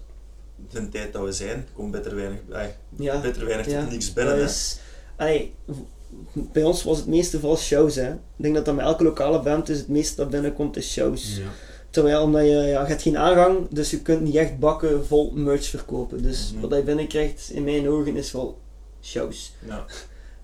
de 0.70 0.88
tijd 0.88 1.12
dat 1.12 1.24
we 1.24 1.32
zijn, 1.32 1.66
komt 1.72 1.90
bitter 1.90 2.14
weinig, 2.14 2.38
eh, 2.50 2.66
Ja, 2.96 3.20
bitter 3.20 3.44
weinig 3.46 3.66
ja. 3.70 3.84
niks 3.84 4.12
binnen. 4.12 4.48
allee, 5.16 5.54
v- 5.68 5.72
bij 6.32 6.62
ons 6.62 6.82
was 6.84 6.96
het 6.98 7.06
meeste 7.06 7.38
vooral 7.38 7.56
shows. 7.58 7.94
Hè. 7.94 8.12
Ik 8.12 8.18
denk 8.36 8.54
dat 8.54 8.64
dat 8.64 8.74
met 8.74 8.84
elke 8.84 9.02
lokale 9.04 9.42
band 9.42 9.68
is 9.68 9.78
het 9.78 9.88
meeste 9.88 10.16
dat 10.16 10.30
binnenkomt 10.30 10.76
is 10.76 10.92
shows. 10.92 11.36
Ja. 11.36 11.42
Terwijl 11.90 12.22
omdat 12.22 12.42
je, 12.42 12.48
ja, 12.48 12.62
je 12.82 12.86
hebt 12.86 13.02
geen 13.02 13.18
aangang, 13.18 13.68
dus 13.70 13.90
je 13.90 14.00
kunt 14.02 14.20
niet 14.20 14.34
echt 14.34 14.58
bakken 14.58 15.06
vol 15.06 15.30
merch 15.34 15.64
verkopen. 15.64 16.22
Dus 16.22 16.52
Mhm. 16.52 16.60
wat 16.68 16.78
je 16.78 16.82
binnenkrijgt 16.84 17.50
in 17.50 17.64
mijn 17.64 17.88
ogen 17.88 18.16
is 18.16 18.32
wel 18.32 18.58
shows. 19.02 19.52
Ja. 19.66 19.84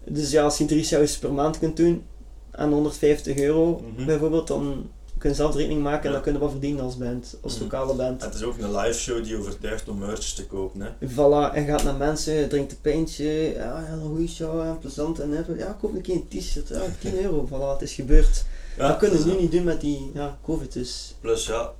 Dus 0.08 0.30
ja, 0.30 0.42
als 0.42 0.58
je 0.58 0.64
drie 0.64 0.84
shows 0.84 1.18
per 1.18 1.32
maand 1.32 1.58
kunt 1.58 1.76
doen 1.76 2.02
aan 2.50 2.72
150 2.72 3.38
euro 3.38 3.82
Mhm. 3.96 4.06
bijvoorbeeld, 4.06 4.46
dan 4.46 4.90
kun 5.24 5.32
je 5.32 5.38
zelf 5.38 5.54
rekening 5.54 5.82
maken 5.82 6.00
en 6.02 6.06
Ja. 6.08 6.12
dan 6.12 6.22
kun 6.22 6.32
je 6.32 6.38
wat 6.38 6.50
verdienen 6.50 6.84
als 6.84 6.96
band, 6.96 7.36
als 7.42 7.54
Mhm. 7.54 7.62
lokale 7.62 7.94
band. 7.94 8.22
Het 8.22 8.34
is 8.34 8.42
ook 8.42 8.58
een 8.58 8.76
live 8.76 8.98
show 8.98 9.24
die 9.24 9.36
overtuigt 9.38 9.88
om 9.88 9.98
merch 9.98 10.32
te 10.34 10.46
kopen. 10.46 10.80
Hè. 10.80 10.88
Voilà, 11.08 11.54
en 11.54 11.66
gaat 11.66 11.82
naar 11.82 11.94
mensen, 11.94 12.48
drinkt 12.48 12.72
een 12.72 12.80
pintje, 12.80 13.24
ja, 13.54 13.88
een 13.92 14.00
goede 14.00 14.26
show, 14.28 14.60
en 14.60 14.78
plezant 14.78 15.20
en 15.20 15.30
hebben. 15.30 15.58
Ja, 15.58 15.76
koop 15.80 15.94
een 15.94 16.00
keer 16.00 16.14
een 16.14 16.28
t-shirt, 16.28 16.68
ja, 16.68 16.80
10 16.98 17.22
euro, 17.22 17.46
voilà, 17.48 17.72
het 17.72 17.82
is 17.82 17.92
gebeurd. 17.94 18.44
Ja, 18.76 18.88
dat 18.88 18.96
kunnen 18.96 19.18
ze 19.18 19.24
dus 19.24 19.32
nu 19.34 19.40
niet 19.40 19.52
doen 19.52 19.64
met 19.64 19.80
die 19.80 20.10
ja, 20.14 20.38
covid 20.42 20.72
dus. 20.72 21.14
Plus 21.20 21.46
ja, 21.46 21.72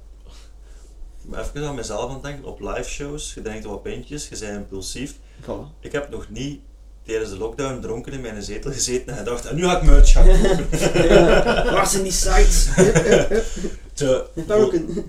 maar 1.22 1.40
even 1.40 1.64
aan 1.68 1.74
mezelf 1.74 2.08
aan 2.08 2.14
het 2.14 2.22
denken, 2.22 2.44
op 2.44 2.60
live 2.60 2.88
shows, 2.88 3.34
je 3.34 3.42
drinkt 3.42 3.64
wat 3.64 3.82
pintjes, 3.82 4.28
je 4.28 4.38
bent 4.38 4.56
impulsief. 4.56 5.14
Voilà. 5.42 5.80
Ik 5.80 5.92
heb 5.92 6.10
nog 6.10 6.26
niet 6.30 6.60
tijdens 7.06 7.30
de 7.30 7.36
lockdown 7.38 7.80
dronken 7.80 8.12
in 8.12 8.20
mijn 8.20 8.42
zetel 8.42 8.72
gezeten 8.72 9.12
en 9.12 9.18
gedacht, 9.18 9.46
en 9.46 9.56
nu 9.56 9.62
ga 9.64 9.76
ik 9.76 9.82
merch 9.82 10.12
gaan 10.12 10.26
kopen. 10.26 10.68
Waar 11.74 11.86
zijn 11.86 12.02
die 12.02 12.12
sites? 12.12 12.66
Het 13.94 14.30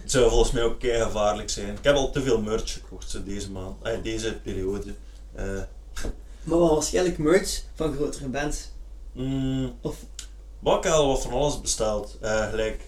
zou- 0.05 0.29
volgens 0.29 0.51
mij 0.51 0.63
ook 0.63 0.79
kei 0.79 1.01
gevaarlijk 1.03 1.49
zijn. 1.49 1.67
Ik 1.69 1.77
heb 1.83 1.95
al 1.95 2.11
te 2.11 2.21
veel 2.21 2.41
merch 2.41 2.73
gekocht 2.73 3.09
zo 3.09 3.23
deze 3.23 3.51
maand, 3.51 3.75
eh, 3.83 3.91
deze 4.03 4.33
periode. 4.43 4.93
Eh, 5.35 5.45
Maar 6.43 6.59
wel 6.59 6.73
waarschijnlijk 6.73 7.17
merch 7.17 7.61
van 7.75 7.93
grotere 7.93 8.27
bands. 8.27 8.69
mm, 9.13 9.73
Of, 9.81 9.95
wat 10.59 10.77
ik 10.77 10.83
heb 10.83 10.93
al 10.93 11.07
wat 11.07 11.21
van 11.21 11.31
alles 11.31 11.61
besteld. 11.61 12.17
Eh, 12.21 12.49
gelijk, 12.49 12.81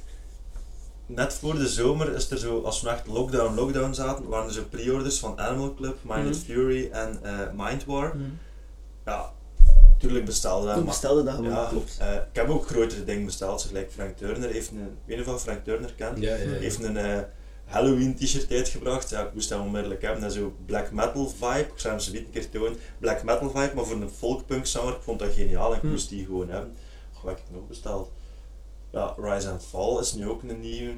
net 1.06 1.34
voor 1.34 1.56
de 1.56 1.68
zomer 1.68 2.14
is 2.16 2.30
er 2.32 2.38
zo, 2.38 2.62
als 2.62 2.82
we 2.82 2.90
echt 2.90 3.08
lockdown, 3.08 3.56
lockdown 3.56 3.94
zaten, 3.94 4.28
waren 4.28 4.48
er 4.48 4.54
zo 4.54 4.64
pre-orders 4.70 5.20
van 5.20 5.40
Animal 5.40 5.74
Club, 5.74 5.98
Minded 6.02 6.34
Mhm. 6.36 6.44
Fury 6.46 6.90
en 6.92 7.20
eh 7.24 7.40
Mind 7.56 7.86
War. 7.86 8.12
hm. 8.12 8.18
Ja, 9.08 9.32
natuurlijk 9.94 10.26
bestelde 10.26 10.66
dat. 10.66 10.76
ik 10.78 10.84
maar- 10.84 10.92
bestelde 10.92 11.24
dat 11.24 11.34
gewoon, 11.36 11.50
Ja, 11.52 11.66
klopt. 11.70 11.98
eh, 12.00 12.14
ik 12.14 12.22
heb 12.34 12.50
ook 12.50 12.66
grotere 12.68 13.04
dingen 13.04 13.26
besteld. 13.26 13.62
Zo 13.62 13.68
gelijk 13.68 13.92
Frank 13.92 14.18
Turner 14.18 14.50
heeft 14.50 14.70
een, 14.72 14.98
weet 15.06 15.26
je 15.26 15.34
of 15.34 15.42
Frank 15.42 15.64
Turner 15.64 15.94
kent? 15.94 16.18
Ja, 16.20 16.36
ja, 16.36 16.44
ja. 16.44 16.50
Heeft 16.58 16.84
een, 16.84 16.98
eh, 16.98 17.20
Halloween 17.66 18.16
t-shirt 18.16 18.52
uitgebracht. 18.52 19.10
Ja, 19.10 19.22
ik 19.22 19.34
moest 19.34 19.50
hem 19.50 19.62
onmiddellijk 19.62 20.02
hebben. 20.02 20.22
Dat 20.22 20.32
is 20.32 20.38
zo 20.38 20.54
black 20.66 20.92
metal 20.92 21.28
vibe. 21.30 21.60
Ik 21.60 21.72
zou 21.76 21.94
hem 21.94 22.04
zo 22.04 22.14
een 22.14 22.30
keer 22.32 22.50
tonen. 22.50 22.78
Black 23.00 23.24
metal 23.24 23.50
vibe, 23.50 23.72
maar 23.76 23.86
voor 23.86 23.96
een 24.02 24.10
folkpunk 24.18 24.66
zanger. 24.66 24.94
Ik 24.94 25.02
vond 25.02 25.20
dat 25.20 25.34
geniaal 25.34 25.70
en 25.72 25.76
ik 25.76 25.82
Hm. 25.82 25.90
moest 25.90 26.10
die 26.10 26.26
gewoon 26.26 26.50
hebben. 26.50 26.74
Goh, 27.14 27.24
wat 27.24 27.34
heb 27.36 27.44
ik 27.50 27.56
nog 27.56 27.68
besteld? 27.68 28.12
Ja, 28.92 29.14
Rise 29.22 29.50
and 29.50 29.64
Fall 29.70 30.00
is 30.00 30.14
nu 30.14 30.28
ook 30.30 30.42
een 30.44 30.60
nieuwe 30.60 30.94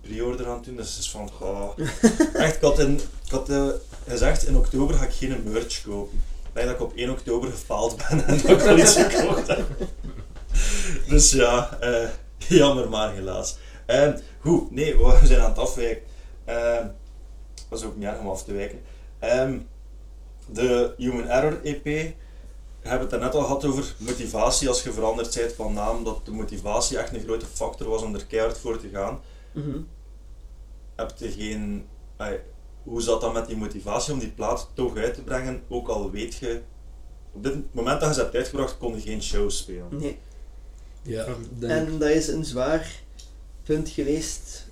pre-order 0.00 0.46
aan 0.46 0.54
het 0.54 0.64
doen. 0.64 0.76
Dus 0.76 0.90
het 0.90 0.98
is 0.98 1.10
van, 1.10 1.30
goh. 1.30 1.78
Echt, 2.34 2.56
ik 2.56 2.60
had, 2.62 2.78
in, 2.78 2.94
ik 3.24 3.30
had 3.30 3.48
eh, 3.48 3.66
gezegd, 4.08 4.46
in 4.46 4.56
oktober 4.56 4.94
ga 4.96 5.04
ik 5.04 5.12
geen 5.12 5.42
merch 5.44 5.82
kopen. 5.82 6.22
Denk 6.54 6.66
dat 6.66 6.76
ik 6.76 6.82
op 6.82 6.92
1 6.94 7.10
oktober 7.10 7.50
gefaald 7.50 7.96
ben 7.96 8.26
en 8.26 8.40
dat 8.40 8.50
ik 8.50 8.58
wel 8.58 8.78
iets 8.78 8.96
gekocht 8.96 9.46
heb. 9.46 9.66
Dus 11.08 11.32
ja, 11.32 11.76
eh, 11.80 12.08
jammer 12.36 12.88
maar 12.88 13.12
helaas. 13.12 13.56
Ehm, 13.86 14.18
goed, 14.40 14.70
nee, 14.70 14.96
we 14.96 15.18
zijn 15.26 15.40
aan 15.40 15.48
het 15.48 15.58
afwijken. 15.58 16.02
Ehm 16.44 16.86
dat 17.74 17.82
is 17.82 17.84
ook 17.84 17.96
niet 17.96 18.08
erg 18.08 18.18
om 18.18 18.28
af 18.28 18.44
te 18.44 18.52
wijken. 18.52 18.80
Ehm, 19.18 19.58
de 20.46 20.94
Human 20.96 21.28
Error 21.28 21.60
EP, 21.62 21.84
we 21.84 22.14
hebben 22.90 23.00
het 23.00 23.10
daarnet 23.10 23.34
al 23.34 23.42
gehad 23.42 23.64
over 23.64 23.94
motivatie 23.98 24.68
als 24.68 24.82
je 24.82 24.92
veranderd 24.92 25.34
bent 25.34 25.52
van 25.52 25.72
naam, 25.72 26.04
dat 26.04 26.24
de 26.24 26.30
motivatie 26.30 26.98
echt 26.98 27.14
een 27.14 27.20
grote 27.20 27.46
factor 27.46 27.88
was 27.88 28.02
om 28.02 28.14
er 28.14 28.26
keihard 28.26 28.58
voor 28.58 28.80
te 28.80 28.88
gaan. 28.88 29.20
Mhm. 29.52 29.80
Heb 30.96 31.12
je 31.16 31.32
geen... 31.32 31.88
hoe 32.84 33.02
zat 33.02 33.20
dat 33.20 33.32
met 33.32 33.46
die 33.46 33.56
motivatie 33.56 34.12
om 34.12 34.18
die 34.18 34.30
plaat 34.30 34.68
toch 34.74 34.96
uit 34.96 35.14
te 35.14 35.22
brengen, 35.22 35.62
ook 35.68 35.88
al 35.88 36.10
weet 36.10 36.34
je... 36.34 36.60
Op 37.32 37.42
dit 37.42 37.74
moment 37.74 38.00
dat 38.00 38.08
je 38.08 38.14
ze 38.14 38.20
hebt 38.20 38.34
uitgebracht, 38.34 38.78
kon 38.78 38.94
je 38.94 39.00
geen 39.00 39.22
shows 39.22 39.58
spelen. 39.58 39.88
Nee. 39.90 40.18
Ja, 41.02 41.26
En 41.60 41.98
dat 41.98 42.08
is 42.08 42.28
een 42.28 42.44
zwaar 42.44 43.02
punt 43.62 43.88
geweest 43.88 44.66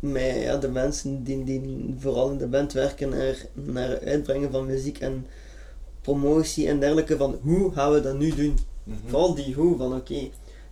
met 0.00 0.36
ja, 0.36 0.56
de 0.56 0.68
mensen 0.68 1.24
die, 1.24 1.44
die 1.44 1.94
vooral 1.98 2.30
in 2.30 2.38
de 2.38 2.46
band 2.46 2.72
werken 2.72 3.08
naar, 3.08 3.46
naar 3.52 3.88
het 3.88 4.04
uitbrengen 4.04 4.50
van 4.50 4.66
muziek 4.66 4.98
en 4.98 5.26
promotie 6.00 6.68
en 6.68 6.80
dergelijke 6.80 7.16
van 7.16 7.38
hoe 7.42 7.72
gaan 7.72 7.92
we 7.92 8.00
dat 8.00 8.18
nu 8.18 8.34
doen? 8.34 8.58
Mhm. 8.84 8.96
Vooral 9.06 9.34
die 9.34 9.54
hoe 9.54 9.76
van 9.76 9.94
oké, 9.94 10.14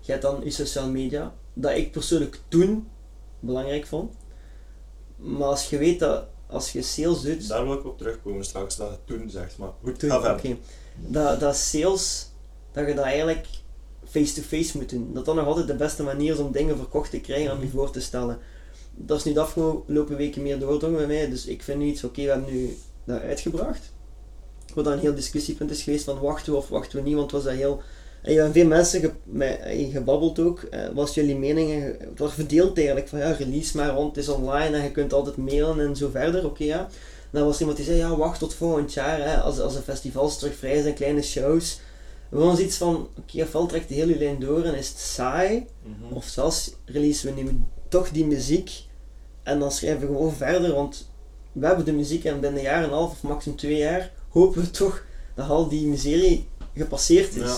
je 0.01 0.13
hebt 0.13 0.23
dan 0.23 0.41
je 0.45 0.51
social 0.51 0.89
media, 0.89 1.35
dat 1.53 1.77
ik 1.77 1.93
persoonlijk 1.93 2.41
toen 2.49 2.89
belangrijk 3.41 3.87
vond. 3.87 4.13
Maar 5.17 5.49
als 5.49 5.71
je 5.71 5.79
weet 5.79 5.99
dat 5.99 6.25
als 6.55 6.73
je 6.73 6.83
sales 6.83 7.21
doet, 7.21 7.49
Daar 7.49 7.65
wil 7.65 7.75
ik 7.75 7.85
op 7.85 7.99
terugkomen 7.99 8.45
straks, 8.45 8.77
dat 8.77 8.91
je 8.91 9.15
toen 9.15 9.31
zegt. 9.31 9.59
Maar 9.59 9.71
goed, 9.83 9.99
toen, 9.99 10.09
dat, 10.97 11.41
dat 11.41 11.57
sales, 11.57 12.31
dat 12.73 12.87
je 12.87 12.95
dat 12.95 13.05
eigenlijk 13.05 13.47
face-to-face 14.09 14.77
moet 14.79 14.91
doen. 14.91 15.11
Dat 15.13 15.25
dat 15.25 15.35
nog 15.35 15.47
altijd 15.47 15.67
de 15.67 15.75
beste 15.75 16.03
manier 16.03 16.33
is 16.33 16.39
om 16.39 16.53
dingen 16.53 16.77
verkocht 16.77 17.11
te 17.11 17.21
krijgen 17.21 17.51
en 17.51 17.61
je 17.61 17.69
voor 17.69 17.91
te 17.91 18.01
stellen. 18.01 18.39
Dat 18.95 19.19
is 19.19 19.25
nu 19.25 19.33
de 19.33 19.41
afgelopen 19.41 20.17
weken 20.17 20.43
meer 20.43 20.59
doordrongen 20.59 20.99
bij 20.99 21.07
mij, 21.07 21.31
dus 21.31 21.47
ik 21.47 21.63
vind 21.63 21.79
nu 21.79 21.87
iets, 21.87 22.05
oké, 22.05 22.23
we 22.23 22.29
hebben 22.29 22.53
nu 22.53 22.77
dat 23.05 23.21
uitgebracht. 23.21 23.93
Wat 24.75 24.85
dan 24.85 24.93
een 24.93 24.99
heel 24.99 25.15
discussiepunt 25.15 25.71
is 25.71 25.83
geweest 25.83 26.05
van 26.05 26.21
wachten 26.21 26.53
we 26.53 26.59
of 26.59 26.69
wachten 26.69 26.99
we 26.99 27.09
niet, 27.09 27.17
want 27.17 27.31
was 27.31 27.45
dat 27.45 27.53
heel... 27.53 27.83
En 28.25 28.33
je 28.33 28.41
hebt 28.41 28.53
veel 28.53 28.67
mensen 28.67 29.17
met, 29.25 29.59
eh, 29.61 29.93
gebabbeld 29.93 30.39
ook, 30.39 30.63
eh, 30.63 30.81
was 30.95 31.15
jullie 31.15 31.37
meningen, 31.37 31.83
het 31.83 32.19
was 32.19 32.35
verdeeld 32.35 32.77
eigenlijk, 32.77 33.09
van 33.09 33.19
ja, 33.19 33.31
release 33.33 33.77
maar, 33.77 33.95
want 33.95 34.17
het 34.17 34.25
is 34.25 34.31
online 34.31 34.77
en 34.77 34.83
je 34.83 34.91
kunt 34.91 35.13
altijd 35.13 35.37
mailen 35.37 35.81
en 35.81 35.97
zo 35.97 36.09
verder, 36.11 36.45
oké 36.47 36.65
ja. 36.65 36.89
Dan 37.31 37.45
was 37.45 37.61
iemand 37.61 37.77
die 37.77 37.87
zei, 37.87 37.99
ja, 37.99 38.17
wacht 38.17 38.39
tot 38.39 38.55
volgend 38.55 38.93
jaar, 38.93 39.19
hè, 39.21 39.37
als, 39.41 39.61
als 39.61 39.75
de 39.75 39.83
festivals 39.83 40.39
terug 40.39 40.57
vrij 40.57 40.83
zijn, 40.83 40.95
kleine 40.95 41.23
shows. 41.23 41.81
We 42.29 42.41
hadden 42.43 42.65
iets 42.65 42.77
van, 42.77 43.09
oké, 43.19 43.43
ofwel 43.43 43.67
trekt 43.67 43.89
de 43.89 43.95
hele 43.95 44.19
lijn 44.19 44.39
door 44.41 44.65
en 44.65 44.75
is 44.75 44.89
het 44.89 44.99
saai, 44.99 45.67
Mhm. 45.83 46.15
of 46.15 46.25
zelfs 46.25 46.73
releasen 46.85 47.35
we 47.35 47.43
nu 47.43 47.61
toch 47.89 48.11
die 48.11 48.25
muziek 48.27 48.71
en 49.43 49.59
dan 49.59 49.73
schrijven 49.73 50.01
we 50.01 50.07
gewoon 50.07 50.33
verder, 50.33 50.75
want 50.75 51.11
we 51.53 51.67
hebben 51.67 51.85
de 51.85 51.93
muziek 51.93 52.25
en 52.25 52.41
binnen 52.41 52.59
een 52.59 52.65
jaar 52.67 52.79
en 52.79 52.85
een 52.85 52.95
half 52.95 53.11
of 53.11 53.23
maximum 53.23 53.57
twee 53.59 53.77
jaar 53.77 54.13
hopen 54.29 54.63
we 54.63 54.71
toch 54.71 55.05
dat 55.35 55.49
al 55.49 55.69
die 55.69 55.87
miserie 55.87 56.49
gepasseerd 56.75 57.35
is. 57.37 57.43
Ja. 57.43 57.57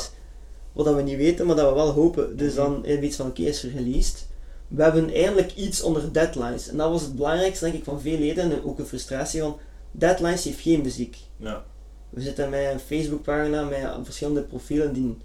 Wat 0.77 0.85
dat 0.85 0.95
we 0.95 1.03
niet 1.03 1.17
weten, 1.17 1.47
maar 1.47 1.57
dat 1.57 1.69
we 1.69 1.75
wel 1.75 1.91
hopen. 1.91 2.37
Dus 2.37 2.55
Mhm. 2.55 2.63
dan 2.63 2.73
hebben 2.75 3.01
we 3.01 3.07
iets 3.07 3.17
van, 3.17 3.27
oké, 3.27 3.43
is 3.43 3.63
er 3.63 3.73
released. 3.73 4.27
We 4.69 4.83
hebben 4.83 5.15
eindelijk 5.15 5.55
iets 5.55 5.83
onder 5.83 6.13
deadlines. 6.13 6.69
En 6.69 6.77
dat 6.77 6.91
was 6.91 7.03
het 7.03 7.17
belangrijkste, 7.17 7.65
denk 7.65 7.77
ik, 7.77 7.85
van 7.85 8.01
veel 8.01 8.19
leden. 8.19 8.53
En 8.53 8.65
ook 8.65 8.79
een 8.79 8.87
frustratie 8.87 9.41
van, 9.41 9.57
deadlines 9.91 10.45
heeft 10.45 10.61
geen 10.61 10.81
muziek. 10.83 11.17
Ja. 11.37 11.65
We 12.11 12.21
zitten 12.21 12.51
met 12.51 12.73
een 12.73 12.81
Facebookpagina 12.81 13.65
met 13.65 13.79
verschillende 14.03 14.43
profielen 14.43 14.93
die 14.93 15.17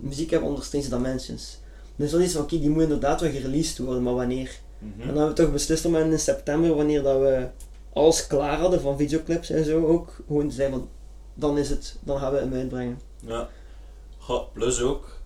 muziek 0.00 0.30
hebben 0.30 0.48
onder 0.48 0.64
Strange 0.64 0.88
Dimensions. 0.88 1.58
Dus 1.96 2.10
dat 2.10 2.20
is 2.20 2.32
van, 2.32 2.42
oké, 2.42 2.58
die 2.60 2.70
moet 2.70 2.82
inderdaad 2.82 3.20
wel 3.20 3.30
gereleased 3.30 3.78
worden, 3.78 4.02
maar 4.02 4.14
wanneer? 4.14 4.50
Mhm. 4.78 5.00
En 5.00 5.06
dan 5.06 5.16
hebben 5.16 5.28
we 5.36 5.42
toch 5.42 5.52
beslist 5.52 5.84
om 5.84 5.96
in 5.96 6.18
september, 6.18 6.74
wanneer 6.74 7.02
dat 7.02 7.18
we 7.20 7.46
alles 7.92 8.26
klaar 8.26 8.58
hadden 8.58 8.80
van 8.80 8.96
videoclips 8.98 9.50
en 9.50 9.64
zo 9.64 9.86
ook, 9.86 10.16
gewoon 10.26 10.48
te 10.48 10.54
zijn 10.54 10.70
van, 10.70 10.88
dan 11.34 11.58
is 11.58 11.70
het, 11.70 11.96
dan 12.00 12.18
gaan 12.18 12.32
we 12.32 12.38
hem 12.38 12.54
uitbrengen. 12.54 13.00
Ja. 13.26 13.48
Plus 14.52 14.80
ook 14.80 15.20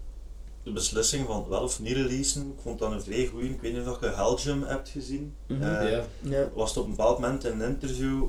de 0.63 0.73
beslissing 0.73 1.27
van 1.27 1.49
wel 1.49 1.63
of 1.63 1.81
niet 1.81 1.97
releasen. 1.97 2.47
Ik 2.47 2.63
vond 2.63 2.79
dat 2.79 2.93
een 2.93 3.03
vrij 3.03 3.27
goeie. 3.27 3.51
Ik 3.51 3.61
weet 3.61 3.73
niet 3.73 3.87
of 3.87 4.01
je 4.01 4.07
Helgium 4.07 4.63
hebt 4.63 4.89
gezien. 4.89 5.35
Ja. 5.47 6.05
Ja. 6.21 6.51
was 6.55 6.69
het 6.69 6.79
op 6.79 6.85
een 6.85 6.91
bepaald 6.91 7.19
moment 7.19 7.45
in 7.45 7.61
een 7.61 7.69
interview, 7.69 8.23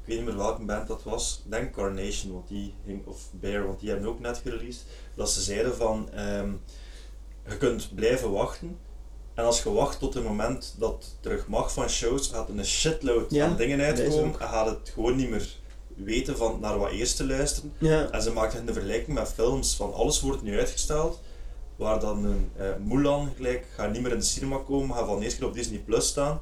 ik 0.00 0.06
weet 0.06 0.16
niet 0.16 0.26
meer 0.26 0.36
welke 0.36 0.62
band 0.62 0.86
dat 0.88 1.02
was, 1.02 1.42
ik 1.44 1.50
denk 1.50 1.72
Carnation, 1.74 2.32
want 2.32 2.48
die 2.48 2.74
ging, 2.84 3.06
of 3.06 3.28
Bear, 3.32 3.66
want 3.66 3.80
die 3.80 3.90
hebben 3.90 4.08
ook 4.08 4.20
net 4.20 4.40
gereleased, 4.44 4.84
dat 5.14 5.30
ze 5.30 5.40
zeiden 5.40 5.76
van, 5.76 6.10
ehm, 6.12 6.52
je 7.48 7.56
kunt 7.56 7.94
blijven 7.94 8.30
wachten, 8.30 8.78
en 9.34 9.44
als 9.44 9.62
je 9.62 9.72
wacht 9.72 9.98
tot 9.98 10.14
het 10.14 10.24
moment 10.24 10.74
dat 10.78 10.92
het 10.92 11.16
terug 11.20 11.46
mag 11.46 11.72
van 11.72 11.88
shows, 11.88 12.28
gaat 12.28 12.48
er 12.48 12.58
een 12.58 12.64
shitload 12.64 13.30
Ja, 13.30 13.46
aan 13.46 13.56
dingen 13.56 13.80
uitkomen, 13.80 14.24
en 14.24 14.34
gaat 14.34 14.66
het 14.66 14.90
gewoon 14.94 15.16
niet 15.16 15.30
meer 15.30 15.58
weten 16.04 16.36
van 16.36 16.58
naar 16.60 16.78
wat 16.78 16.90
eerst 16.90 17.16
te 17.16 17.26
luisteren. 17.26 17.72
Ja. 17.78 18.10
En 18.10 18.22
ze 18.22 18.32
maakten 18.32 18.66
een 18.68 18.72
vergelijking 18.74 19.18
met 19.18 19.28
films, 19.28 19.74
van 19.76 19.94
alles 19.94 20.20
wordt 20.20 20.42
nu 20.42 20.58
uitgesteld, 20.58 21.20
waar 21.76 22.00
dan 22.00 22.24
een 22.24 22.50
eh, 22.56 22.66
Mulan 22.84 23.32
gelijk, 23.36 23.66
gaat 23.74 23.92
niet 23.92 24.02
meer 24.02 24.12
in 24.12 24.18
de 24.18 24.24
cinema 24.24 24.56
komen, 24.66 24.96
gaat 24.96 25.06
van 25.06 25.22
eerst 25.22 25.38
keer 25.38 25.46
op 25.46 25.54
Disney 25.54 25.78
Plus 25.78 26.06
staan. 26.06 26.40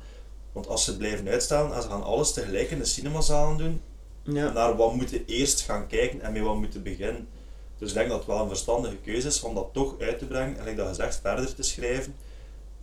Want 0.53 0.69
als 0.69 0.85
ze 0.85 0.97
blijven 0.97 1.29
uitstellen 1.29 1.73
en 1.75 1.83
ze 1.83 1.89
gaan 1.89 2.03
alles 2.03 2.33
tegelijk 2.33 2.71
in 2.71 2.79
de 2.79 2.85
cinemazalen 2.85 3.57
doen, 3.59 3.81
Ja. 4.23 4.53
naar 4.53 4.77
wat 4.77 4.95
moeten 4.95 5.23
eerst 5.27 5.61
gaan 5.61 5.87
kijken 5.87 6.21
en 6.21 6.33
met 6.33 6.43
wat 6.43 6.57
moeten 6.57 6.83
beginnen. 6.83 7.29
Dus 7.79 7.89
ik 7.89 7.95
denk 7.95 8.09
dat 8.09 8.19
het 8.19 8.27
wel 8.27 8.43
een 8.43 8.49
verstandige 8.49 8.97
keuze 8.97 9.27
is 9.27 9.41
om 9.43 9.55
dat 9.55 9.69
toch 9.73 9.95
uit 10.01 10.19
te 10.19 10.25
brengen 10.27 10.59
en, 10.59 10.65
like 10.65 10.77
dat 10.77 10.89
gezegd, 10.89 11.19
verder 11.23 11.55
te 11.55 11.63
schrijven. 11.63 12.15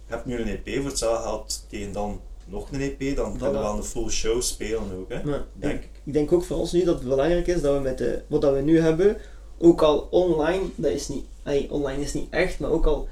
Je 0.07 0.13
hebt 0.13 0.25
nu 0.25 0.39
een 0.41 0.47
EP, 0.63 0.75
voor 0.81 0.89
hetzelfde 0.89 1.23
geld 1.23 1.65
tegen 1.69 1.91
dan 1.93 2.21
nog 2.45 2.71
een 2.71 2.81
EP, 2.81 3.15
dan 3.15 3.31
we 3.33 3.37
Voilà. 3.39 3.51
wel 3.51 3.77
een 3.77 3.83
full 3.83 4.09
show 4.09 4.41
spelen 4.41 4.97
ook, 4.97 5.09
hè? 5.09 5.23
Maar 5.23 5.43
denk 5.53 5.83
ik, 5.83 5.89
ik. 6.05 6.13
denk 6.13 6.31
ook 6.31 6.43
voor 6.43 6.57
ons 6.57 6.71
nu 6.71 6.83
dat 6.83 6.95
het 6.99 7.07
belangrijk 7.07 7.47
is 7.47 7.61
dat 7.61 7.75
we 7.75 7.81
met 7.81 7.97
de, 7.97 8.21
wat 8.27 8.41
dat 8.41 8.53
we 8.53 8.61
nu 8.61 8.79
hebben, 8.79 9.17
ook 9.57 9.81
al 9.81 10.07
online, 10.11 10.63
dat 10.75 10.91
is 10.91 11.07
niet, 11.07 11.25
ey, 11.43 11.67
online 11.69 12.01
is 12.01 12.13
niet 12.13 12.27
echt, 12.29 12.59
maar 12.59 12.69
ook 12.69 12.85
al, 12.85 13.07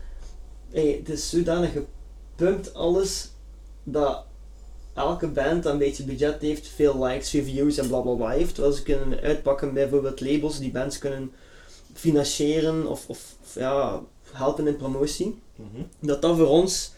ey, 0.71 0.87
het 0.99 1.09
is 1.09 1.29
zodanig 1.29 1.71
gepumpt 1.71 2.73
alles, 2.73 3.29
dat 3.83 4.23
elke 4.93 5.27
band 5.27 5.65
een 5.65 5.77
beetje 5.77 6.03
budget 6.03 6.41
heeft, 6.41 6.67
veel 6.67 7.03
likes, 7.05 7.29
veel 7.29 7.43
views 7.43 7.77
en 7.77 7.87
bla 7.87 7.99
bla 7.99 8.13
bla 8.13 8.29
heeft, 8.29 8.53
terwijl 8.53 8.75
ze 8.75 8.83
kunnen 8.83 9.19
uitpakken 9.19 9.73
bijvoorbeeld 9.73 10.21
labels 10.21 10.59
die 10.59 10.71
bands 10.71 10.97
kunnen 10.97 11.31
financieren 11.93 12.87
of, 12.87 13.09
of, 13.09 13.35
of 13.41 13.55
ja, 13.55 14.01
helpen 14.31 14.67
in 14.67 14.77
promotie 14.77 15.41
Mhm. 15.55 15.83
dat 15.99 16.21
dat 16.21 16.37
voor 16.37 16.47
ons 16.47 16.93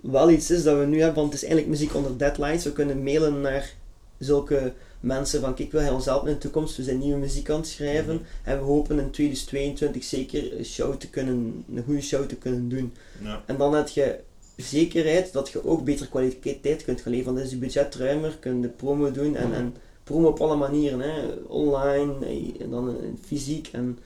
wel 0.00 0.30
iets 0.30 0.50
is 0.50 0.62
dat 0.62 0.78
we 0.78 0.84
nu 0.84 0.98
hebben, 0.98 1.14
want 1.20 1.32
het 1.32 1.42
is 1.42 1.48
eigenlijk 1.48 1.78
muziek 1.78 1.94
onder 1.94 2.18
deadlines. 2.18 2.64
We 2.64 2.72
kunnen 2.72 3.02
mailen 3.02 3.40
naar 3.40 3.74
zulke 4.18 4.72
mensen 5.04 5.40
van 5.40 5.54
kijk, 5.54 5.92
ons 5.92 6.04
helpen 6.04 6.28
in 6.28 6.34
de 6.34 6.40
toekomst? 6.40 6.76
We 6.76 6.82
zijn 6.82 6.98
nieuwe 6.98 7.18
muziek 7.18 7.50
aan 7.50 7.56
het 7.56 7.66
schrijven 7.66 8.14
Mhm. 8.14 8.24
en 8.42 8.58
we 8.58 8.64
hopen 8.64 8.98
in 8.98 9.10
2022 9.10 10.04
zeker 10.04 10.58
een 10.58 10.64
show 10.64 10.94
te 10.94 11.08
kunnen, 11.10 11.64
een 11.74 11.82
goede 11.84 12.00
show 12.00 12.26
te 12.26 12.36
kunnen 12.36 12.68
doen. 12.68 12.92
Ja. 13.22 13.42
En 13.46 13.56
dan 13.56 13.74
heb 13.74 13.88
je 13.88 14.18
zekerheid 14.56 15.32
dat 15.32 15.48
je 15.48 15.64
ook 15.66 15.84
betere 15.84 16.08
kwaliteit 16.08 16.84
kunt 16.84 17.00
gaan 17.00 17.12
leveren. 17.12 17.24
Want 17.24 17.36
dan 17.36 17.44
is 17.46 17.50
je 17.50 17.56
budget 17.58 17.94
ruimer, 17.94 18.36
kun 18.40 18.60
je 18.60 18.68
promo 18.68 19.10
doen 19.10 19.36
en, 19.36 19.48
Mhm. 19.48 19.56
en 19.58 19.74
promo 20.04 20.28
op 20.28 20.40
alle 20.40 20.56
manieren. 20.56 21.00
Hè. 21.00 21.26
Online, 21.46 22.26
eh, 22.26 22.60
en 22.60 22.70
dan 22.70 22.88
in 23.02 23.18
fysiek 23.26 23.68
en 23.72 23.98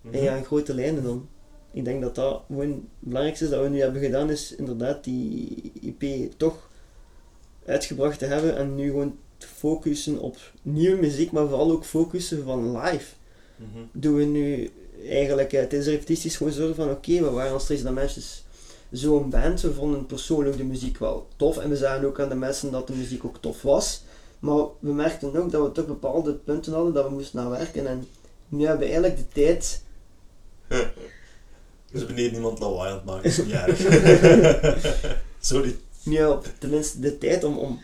Mhm. 0.00 0.14
en 0.14 0.22
ja, 0.22 0.36
in 0.36 0.44
grote 0.44 0.74
lijnen 0.74 1.02
dan. 1.02 1.28
Ik 1.70 1.84
denk 1.84 2.02
dat 2.02 2.14
dat 2.14 2.42
gewoon 2.46 2.68
het 2.70 2.78
belangrijkste 2.98 3.48
dat 3.48 3.62
we 3.62 3.68
nu 3.68 3.80
hebben 3.80 4.02
gedaan, 4.02 4.30
is 4.30 4.54
inderdaad 4.54 5.04
die 5.04 5.72
IP 5.80 6.32
toch 6.36 6.70
uitgebracht 7.66 8.18
te 8.18 8.24
hebben 8.26 8.56
en 8.56 8.74
nu 8.74 8.90
gewoon 8.90 9.16
focussen 9.44 10.18
op 10.18 10.36
nieuwe 10.62 11.00
muziek, 11.00 11.32
maar 11.32 11.46
vooral 11.46 11.70
ook 11.70 11.84
focussen 11.84 12.44
van 12.44 12.80
live. 12.80 13.14
Mhm. 13.56 13.84
Doen 13.92 14.14
we 14.14 14.24
nu 14.24 14.70
eigenlijk, 15.08 15.52
eh, 15.52 15.60
tijdens 15.60 15.84
de 15.84 15.90
repetities 15.90 16.36
gewoon 16.36 16.52
zorgen 16.52 16.74
van 16.74 16.90
oké, 16.90 17.12
we 17.12 17.30
waren 17.30 17.52
als 17.52 17.66
Trace 17.66 17.82
Dimensions 17.82 18.44
zo'n 18.90 19.30
band, 19.30 19.60
we 19.60 19.72
vonden 19.72 20.06
persoonlijk 20.06 20.56
de 20.56 20.64
muziek 20.64 20.98
wel 20.98 21.26
tof 21.36 21.58
en 21.58 21.68
we 21.68 21.76
zagen 21.76 22.06
ook 22.06 22.20
aan 22.20 22.28
de 22.28 22.34
mensen 22.34 22.70
dat 22.70 22.86
de 22.86 22.94
muziek 22.94 23.24
ook 23.24 23.36
tof 23.40 23.62
was. 23.62 24.02
Maar 24.38 24.64
we 24.78 24.92
merkten 24.92 25.36
ook 25.36 25.50
dat 25.50 25.66
we 25.66 25.72
toch 25.72 25.86
bepaalde 25.86 26.34
punten 26.34 26.72
hadden 26.72 26.92
dat 26.92 27.04
we 27.04 27.14
moesten 27.14 27.40
naar 27.40 27.50
werken 27.50 27.86
en 27.86 28.06
nu 28.48 28.66
hebben 28.66 28.86
we 28.86 28.92
eigenlijk 28.92 29.16
de 29.16 29.28
tijd 29.40 29.82
Dus 31.92 32.06
beneden 32.06 32.32
niemand 32.32 32.58
lawaai 32.58 32.90
aan 32.90 32.96
het 32.96 33.04
maken, 33.04 33.24
is. 33.24 33.36
Sorry. 35.50 35.76
Ja, 36.02 36.40
tenminste 36.58 37.00
de 37.00 37.18
tijd 37.18 37.44
om, 37.44 37.58
om 37.58 37.80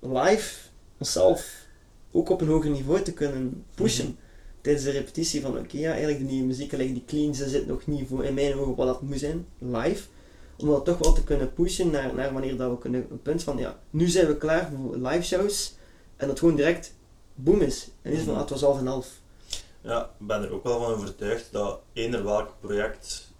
live 0.00 0.54
onszelf 0.98 1.64
ook 2.12 2.28
op 2.28 2.40
een 2.40 2.48
hoger 2.48 2.70
niveau 2.70 3.02
te 3.02 3.12
kunnen 3.12 3.64
pushen. 3.74 4.18
Tijdens 4.60 4.84
de 4.84 4.90
repetitie 4.90 5.40
van 5.40 5.58
oké, 5.58 5.78
ja, 5.78 5.90
eigenlijk 5.90 6.18
de 6.18 6.24
nieuwe 6.24 6.46
muziek, 6.46 6.70
die 6.76 7.04
cleans, 7.06 7.38
ze 7.38 7.48
zit 7.48 7.66
nog 7.66 7.86
niet 7.86 8.08
voor 8.08 8.24
in 8.24 8.34
mijn 8.34 8.54
ogen 8.54 8.74
wat 8.74 8.86
dat 8.86 9.02
moet 9.02 9.18
zijn, 9.18 9.46
live. 9.58 10.02
Om 10.58 10.68
dat 10.68 10.84
toch 10.84 10.98
wel 10.98 11.12
te 11.12 11.24
kunnen 11.24 11.52
pushen 11.52 11.90
naar, 11.90 12.14
naar 12.14 12.32
wanneer 12.32 12.56
dat 12.56 12.70
we 12.70 12.78
kunnen, 12.78 13.06
een 13.10 13.22
punt 13.22 13.42
van 13.42 13.58
ja, 13.58 13.78
nu 13.90 14.08
zijn 14.08 14.26
we 14.26 14.36
klaar 14.36 14.70
voor 14.76 14.96
live 14.96 15.22
shows. 15.22 15.74
En 16.16 16.28
dat 16.28 16.38
gewoon 16.38 16.56
direct 16.56 16.94
boom 17.34 17.60
is. 17.60 17.88
En 18.02 18.10
niet 18.10 18.18
zo 18.20 18.24
van, 18.24 18.34
Mhm. 18.34 18.42
ah, 18.42 18.48
het 18.50 18.60
was 18.60 18.60
half 18.68 18.78
en 18.78 18.86
half. 18.86 19.08
Ja, 19.80 20.02
ik 20.20 20.26
ben 20.26 20.42
er 20.42 20.52
ook 20.52 20.64
wel 20.64 20.78
van 20.80 20.92
overtuigd 20.92 21.48
dat 21.52 21.80
eender 21.92 22.24
welk 22.24 22.54
project, 22.60 23.30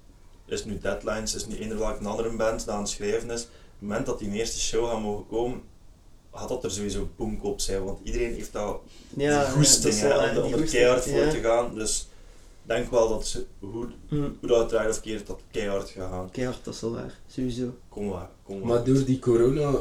is 0.46 0.64
nu 0.64 0.78
Deadlines, 0.78 1.34
is 1.34 1.46
nu 1.46 1.56
eender 1.58 1.78
welk 1.78 1.98
een 2.00 2.06
andere 2.06 2.36
band 2.36 2.64
dat 2.64 2.74
aan 2.74 2.80
het 2.80 2.88
schrijven 2.88 3.30
is, 3.30 3.42
op 3.42 3.48
het 3.78 3.88
moment 3.88 4.06
dat 4.06 4.18
die 4.18 4.30
eerste 4.30 4.60
show 4.60 4.88
gaat 4.90 5.00
mogen 5.00 5.26
komen, 5.26 5.62
gaat 6.38 6.48
dat 6.48 6.64
er 6.64 6.70
sowieso 6.70 7.08
boomkop 7.16 7.60
zijn, 7.60 7.84
want 7.84 7.98
iedereen 8.02 8.34
heeft 8.34 8.52
dat 8.52 8.80
Ja, 9.16 9.44
goesting 9.50 9.94
ja, 9.94 10.42
om, 10.44 10.52
er- 10.52 10.62
keihard 10.64 11.04
voor 11.04 11.18
ja. 11.18 11.30
te 11.30 11.38
gaan. 11.40 11.74
Dus 11.74 12.08
ik 12.62 12.68
denk 12.74 12.90
wel 12.90 13.08
dat 13.08 13.26
ze, 13.26 13.44
hoe, 13.58 13.86
Hm, 14.08 14.16
hoe 14.40 14.48
dat 14.48 14.58
het 14.58 14.68
draait 14.68 14.90
of 14.90 15.00
keert, 15.00 15.26
dat 15.26 15.40
keihard 15.50 15.88
gaat 15.90 16.10
gaan. 16.10 16.30
Keihard, 16.30 16.64
dat 16.64 16.74
is 16.74 16.80
wel 16.80 16.92
waar. 16.92 17.18
Sowieso. 17.26 17.74
Kom 17.88 18.06
maar, 18.08 18.30
kom 18.42 18.58
maar. 18.58 18.68
Maar 18.68 18.84
door 18.84 19.04
die 19.04 19.18
corona 19.18 19.74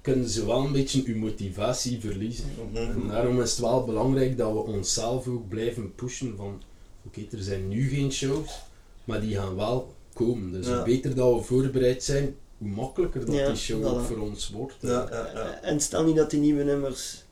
kunnen 0.00 0.28
ze 0.28 0.46
wel 0.46 0.64
een 0.64 0.72
beetje 0.72 1.02
uw 1.06 1.16
motivatie 1.16 2.00
verliezen. 2.00 2.44
Mhm. 2.72 2.76
En 2.76 3.08
daarom 3.08 3.40
is 3.40 3.50
het 3.50 3.58
wel 3.60 3.84
belangrijk 3.84 4.36
dat 4.38 4.52
we 4.52 4.58
onszelf 4.58 5.26
ook 5.28 5.48
blijven 5.48 5.94
pushen 5.94 6.36
van 6.36 6.62
oké, 7.06 7.20
er 7.36 7.42
zijn 7.42 7.68
nu 7.68 7.88
geen 7.88 8.12
shows, 8.12 8.60
maar 9.04 9.20
die 9.20 9.34
gaan 9.36 9.56
wel 9.56 9.94
komen. 10.14 10.52
Dus 10.52 10.66
Ja. 10.66 10.82
beter 10.82 11.14
dat 11.14 11.34
we 11.34 11.42
voorbereid 11.42 12.04
zijn, 12.04 12.36
hoe 12.58 12.68
makkelijker 12.68 13.24
dat 13.26 13.34
Ja, 13.34 13.46
die 13.46 13.56
show 13.56 13.82
voilà. 13.82 13.86
ook 13.86 14.00
voor 14.00 14.18
ons 14.18 14.50
wordt. 14.50 14.74
Ja, 14.80 15.06
ja, 15.10 15.30
ja. 15.34 15.60
En 15.62 15.80
stel 15.80 16.04
niet 16.04 16.16
dat 16.16 16.30
die 16.30 16.40
nieuwe 16.40 16.62
nummers 16.64 17.24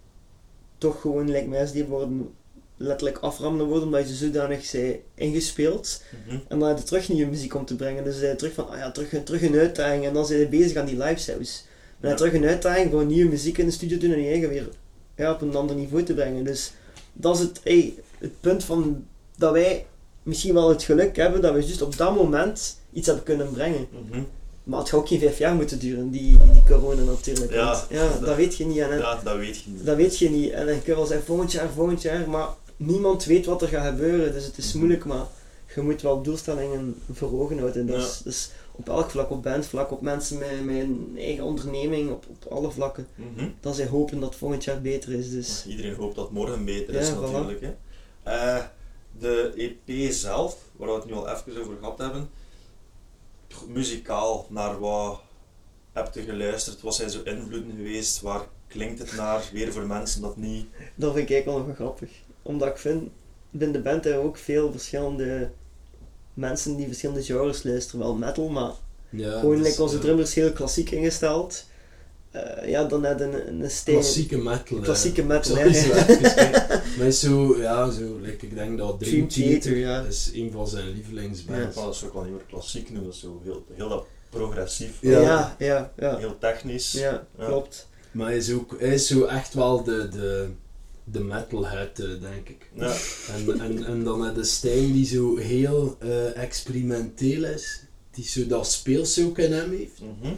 toch 0.79 1.01
gewoon, 1.01 1.31
lijkt 1.31 1.49
mij, 1.49 1.71
die 1.73 1.85
worden 1.85 2.31
letterlijk 2.77 3.19
aframmen 3.19 3.67
worden 3.67 3.85
omdat 3.85 4.01
je 4.09 4.17
ze 4.17 4.25
zodanig 4.27 4.65
zijn 4.65 4.97
ingespeeld. 5.15 6.03
Mhm. 6.27 6.37
En 6.49 6.59
dan 6.59 6.69
heb 6.69 6.79
je 6.79 6.85
terug 6.85 7.09
nieuwe 7.09 7.31
muziek 7.31 7.55
om 7.55 7.65
te 7.65 7.77
brengen. 7.77 8.05
Dus 8.05 8.21
je 8.21 8.35
terug 8.37 8.55
van, 8.55 8.69
ah 8.69 8.79
ja, 8.79 8.91
terug, 8.91 9.23
terug 9.25 9.43
een 9.43 9.55
uitdaging. 9.59 10.05
En 10.05 10.13
dan 10.15 10.27
zijn 10.27 10.39
je 10.39 10.49
bezig 10.49 10.77
aan 10.77 10.87
die 10.87 10.99
live 10.99 11.21
shows. 11.33 11.65
Dan 12.01 12.01
je 12.01 12.09
Ja. 12.09 12.15
terug 12.15 12.33
een 12.33 12.45
uitdaging 12.45 12.91
voor 12.91 13.05
nieuwe 13.05 13.31
muziek 13.31 13.59
in 13.59 13.65
de 13.67 13.71
studio 13.73 13.99
doen 13.99 14.13
en 14.13 14.21
je 14.23 14.29
eigen 14.31 14.49
weer 14.49 14.69
ja, 15.17 15.33
op 15.33 15.41
een 15.41 15.55
ander 15.57 15.77
niveau 15.77 16.03
te 16.03 16.15
brengen. 16.15 16.45
Dus 16.45 16.73
dat 17.13 17.35
is 17.37 17.41
het, 17.43 17.61
hey, 17.65 17.95
het 18.19 18.41
punt 18.41 18.65
van 18.65 19.05
dat 19.37 19.53
wij 19.53 19.87
misschien 20.23 20.55
wel 20.55 20.69
het 20.69 20.83
geluk 20.83 21.17
hebben 21.17 21.41
dat 21.41 21.55
we 21.55 21.61
juist 21.61 21.83
op 21.83 21.97
dat 21.97 22.15
moment 22.15 22.81
iets 22.93 23.07
hebben 23.07 23.25
kunnen 23.25 23.53
brengen. 23.53 23.87
Mhm. 24.11 24.23
Maar 24.67 24.79
het 24.79 24.89
gaat 24.89 24.99
ook 25.01 25.09
geen 25.09 25.19
vijf 25.21 25.39
jaar 25.39 25.55
moeten 25.55 25.79
duren, 25.79 26.11
die, 26.11 26.39
die, 26.53 26.63
corona 26.69 27.03
natuurlijk. 27.03 27.53
Ja, 27.53 27.65
want, 27.73 27.87
ja 27.91 28.09
dat, 28.09 28.21
dat- 28.25 28.37
weet 28.37 28.57
je 28.57 28.67
niet. 28.67 28.79
En, 28.79 28.91
en 28.91 28.99
Ja, 28.99 29.21
dat 29.25 29.37
weet 29.37 29.61
je 29.61 29.71
niet. 29.71 29.87
dat 29.87 29.97
weet 29.97 30.19
je 30.19 30.31
niet. 30.31 30.51
En 30.51 30.67
dan 30.67 30.75
kun 30.83 30.93
je 30.93 30.95
wel 30.95 31.07
zeggen 31.07 31.27
volgend 31.27 31.53
jaar, 31.53 31.69
volgend 31.71 32.03
jaar, 32.03 32.29
maar 32.31 32.49
niemand 32.77 33.25
weet 33.25 33.47
wat 33.47 33.63
er 33.63 33.69
gaat 33.69 33.87
gebeuren. 33.87 34.33
Dus 34.33 34.45
het 34.45 34.59
is 34.59 34.69
Mhm. 34.69 34.79
moeilijk, 34.79 35.05
maar 35.05 35.25
je 35.75 35.81
moet 35.83 36.03
wel 36.03 36.23
doelstellingen 36.23 36.95
voor 37.13 37.41
ogen 37.41 37.59
houden. 37.59 37.87
Dat 37.87 37.97
Ja. 37.97 38.03
is, 38.03 38.21
dus 38.25 38.51
op 38.73 38.89
elk 38.89 39.11
vlak, 39.11 39.31
op 39.31 39.43
bandvlak, 39.43 39.91
op 39.93 40.01
mensen 40.01 40.39
met, 40.39 40.65
met 40.65 40.77
een 40.77 41.15
eigen 41.19 41.45
onderneming, 41.45 42.11
op, 42.11 42.25
op 42.29 42.53
alle 42.53 42.71
vlakken. 42.71 43.07
Mhm. 43.15 43.49
Dat 43.61 43.77
zij 43.77 43.87
hopen 43.87 44.21
dat 44.21 44.35
volgend 44.37 44.65
jaar 44.65 44.81
beter 44.81 45.13
is. 45.13 45.31
Dus 45.31 45.65
Iedereen 45.69 45.95
hoopt 45.95 46.17
dat 46.17 46.31
morgen 46.31 46.65
beter 46.65 46.95
is 46.95 47.09
voilà. 47.11 47.21
natuurlijk. 47.21 47.61
Hè. 47.61 47.73
Eh, 48.23 48.65
de 49.19 49.53
EP 49.57 50.13
zelf, 50.13 50.57
waar 50.77 50.89
we 50.89 50.95
het 50.95 51.05
nu 51.05 51.13
al 51.13 51.29
even 51.29 51.61
over 51.61 51.75
gehad 51.81 51.99
hebben, 51.99 52.29
muzikaal, 53.69 54.47
naar 54.49 54.79
wat 54.79 55.21
heb 55.93 56.15
je 56.15 56.23
geluisterd? 56.23 56.81
Wat 56.81 56.95
zijn 56.95 57.11
zo 57.11 57.21
invloeden 57.25 57.73
geweest? 57.77 58.21
Waar 58.21 58.47
klinkt 58.69 58.99
het 58.99 59.17
naar? 59.17 59.49
Weer 59.53 59.73
voor 59.73 59.87
mensen 59.87 60.23
dat 60.23 60.37
niet... 60.37 60.67
dat 60.95 61.15
vind 61.15 61.29
ik 61.29 61.35
eigenlijk 61.35 61.45
wel 61.45 61.67
nog 61.67 61.77
grappig. 61.77 62.11
Omdat 62.43 62.69
ik 62.69 62.77
vind, 62.77 63.11
binnen 63.51 63.83
de 63.83 63.89
band 63.89 64.05
hebben 64.05 64.23
ook 64.23 64.37
veel 64.37 64.71
verschillende 64.71 65.51
mensen 66.35 66.77
die 66.77 66.87
verschillende 66.87 67.23
genres 67.23 67.63
luisteren. 67.63 68.01
Wel 68.01 68.15
metal, 68.15 68.49
maar 68.49 68.73
Ja, 69.11 69.39
gewoon 69.39 69.57
dus, 69.57 69.67
like 69.67 69.83
onze 69.83 69.99
drummers 69.99 70.35
heel 70.35 70.53
klassiek 70.53 70.91
ingesteld. 70.91 71.65
Eh, 72.31 72.69
ja, 72.69 72.85
dan 72.85 73.01
net 73.01 73.21
een, 73.21 73.63
een 73.63 73.71
stijl. 73.71 73.99
Klassieke 73.99 74.37
metal. 74.39 74.79
Klassieke 74.79 75.23
metal, 75.25 75.57
hè. 75.57 75.73
zo 75.73 75.91
kijken. 75.91 76.65
Maar 76.99 77.11
zo, 77.11 77.57
ja, 77.59 77.91
zo, 77.91 78.19
like, 78.21 78.47
ik 78.47 78.55
denk 78.55 78.79
dat 78.79 79.01
Dream 79.01 79.29
Dream 79.29 79.29
Theater 79.29 79.61
Theater, 79.61 79.77
ja. 79.77 80.03
is 80.03 80.31
een 80.35 80.51
van 80.53 80.69
zijn 80.69 80.89
lievelingsbands. 80.93 81.77
Maar 81.77 81.85
dat 81.85 81.95
is 81.95 82.05
ook 82.05 82.13
wel 82.13 82.23
niet 82.23 82.33
meer 82.33 82.45
klassiek 82.49 82.89
is 83.09 83.21
zo 83.21 83.41
heel, 83.45 83.65
heel 83.75 83.89
dat 83.89 84.07
progressief, 84.31 84.93
Ja, 85.01 85.11
Ja. 85.11 85.21
ja, 85.21 85.57
ja. 85.59 85.93
ja. 85.97 86.17
heel 86.17 86.39
technisch. 86.39 86.93
Ja, 86.93 87.27
Ja. 87.39 87.47
klopt. 87.47 87.89
Maar 88.11 88.27
hij 88.27 88.37
is, 88.37 88.53
ook, 88.53 88.77
hij 88.79 88.95
is 88.95 89.07
zo 89.07 89.25
echt 89.25 89.55
wel 89.55 89.83
de, 89.85 90.09
de, 90.09 90.49
de 91.05 91.21
metalhead, 91.21 91.99
eh, 91.99 92.07
denk 92.21 92.49
ik. 92.49 92.71
Ja. 92.75 92.95
En, 93.37 93.61
en, 93.61 93.85
en 93.85 94.05
dan 94.05 94.25
heb 94.25 94.37
je 94.37 94.45
Stijn 94.45 94.93
die 94.93 95.07
zo 95.07 95.37
heel 95.37 95.97
eh, 96.01 96.37
experimenteel 96.43 97.45
is, 97.45 97.81
die 98.11 98.25
zo 98.25 98.47
dat 98.47 98.71
speels 98.71 99.21
ook 99.25 99.39
in 99.39 99.53
hem 99.53 99.71
heeft. 99.71 100.01
Mhm. 100.01 100.33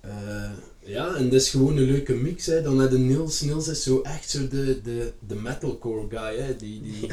Eh, 0.00 0.50
ja, 0.84 1.14
en 1.14 1.24
dat 1.24 1.40
is 1.40 1.50
gewoon 1.50 1.76
een 1.76 1.82
leuke 1.84 2.14
mix. 2.14 2.46
Hè. 2.46 2.62
Dan 2.62 2.78
heb 2.80 2.90
je 2.90 2.98
Niels. 2.98 3.40
Niels 3.40 3.68
is 3.68 3.82
zo 3.82 4.00
echt 4.00 4.30
zo 4.30 4.48
de, 4.48 4.80
de, 4.82 5.12
de 5.26 5.34
metalcore 5.34 6.06
guy. 6.08 6.36
Hè. 6.40 6.56
Die, 6.56 6.82
die, 6.82 7.08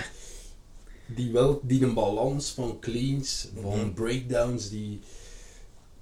die, 1.16 1.32
wel, 1.32 1.60
die 1.64 1.84
een 1.84 1.94
balans 1.94 2.50
van 2.50 2.78
cleans, 2.80 3.48
van 3.62 3.80
Mhm. 3.80 3.94
breakdowns, 3.94 4.70
die, 4.70 5.00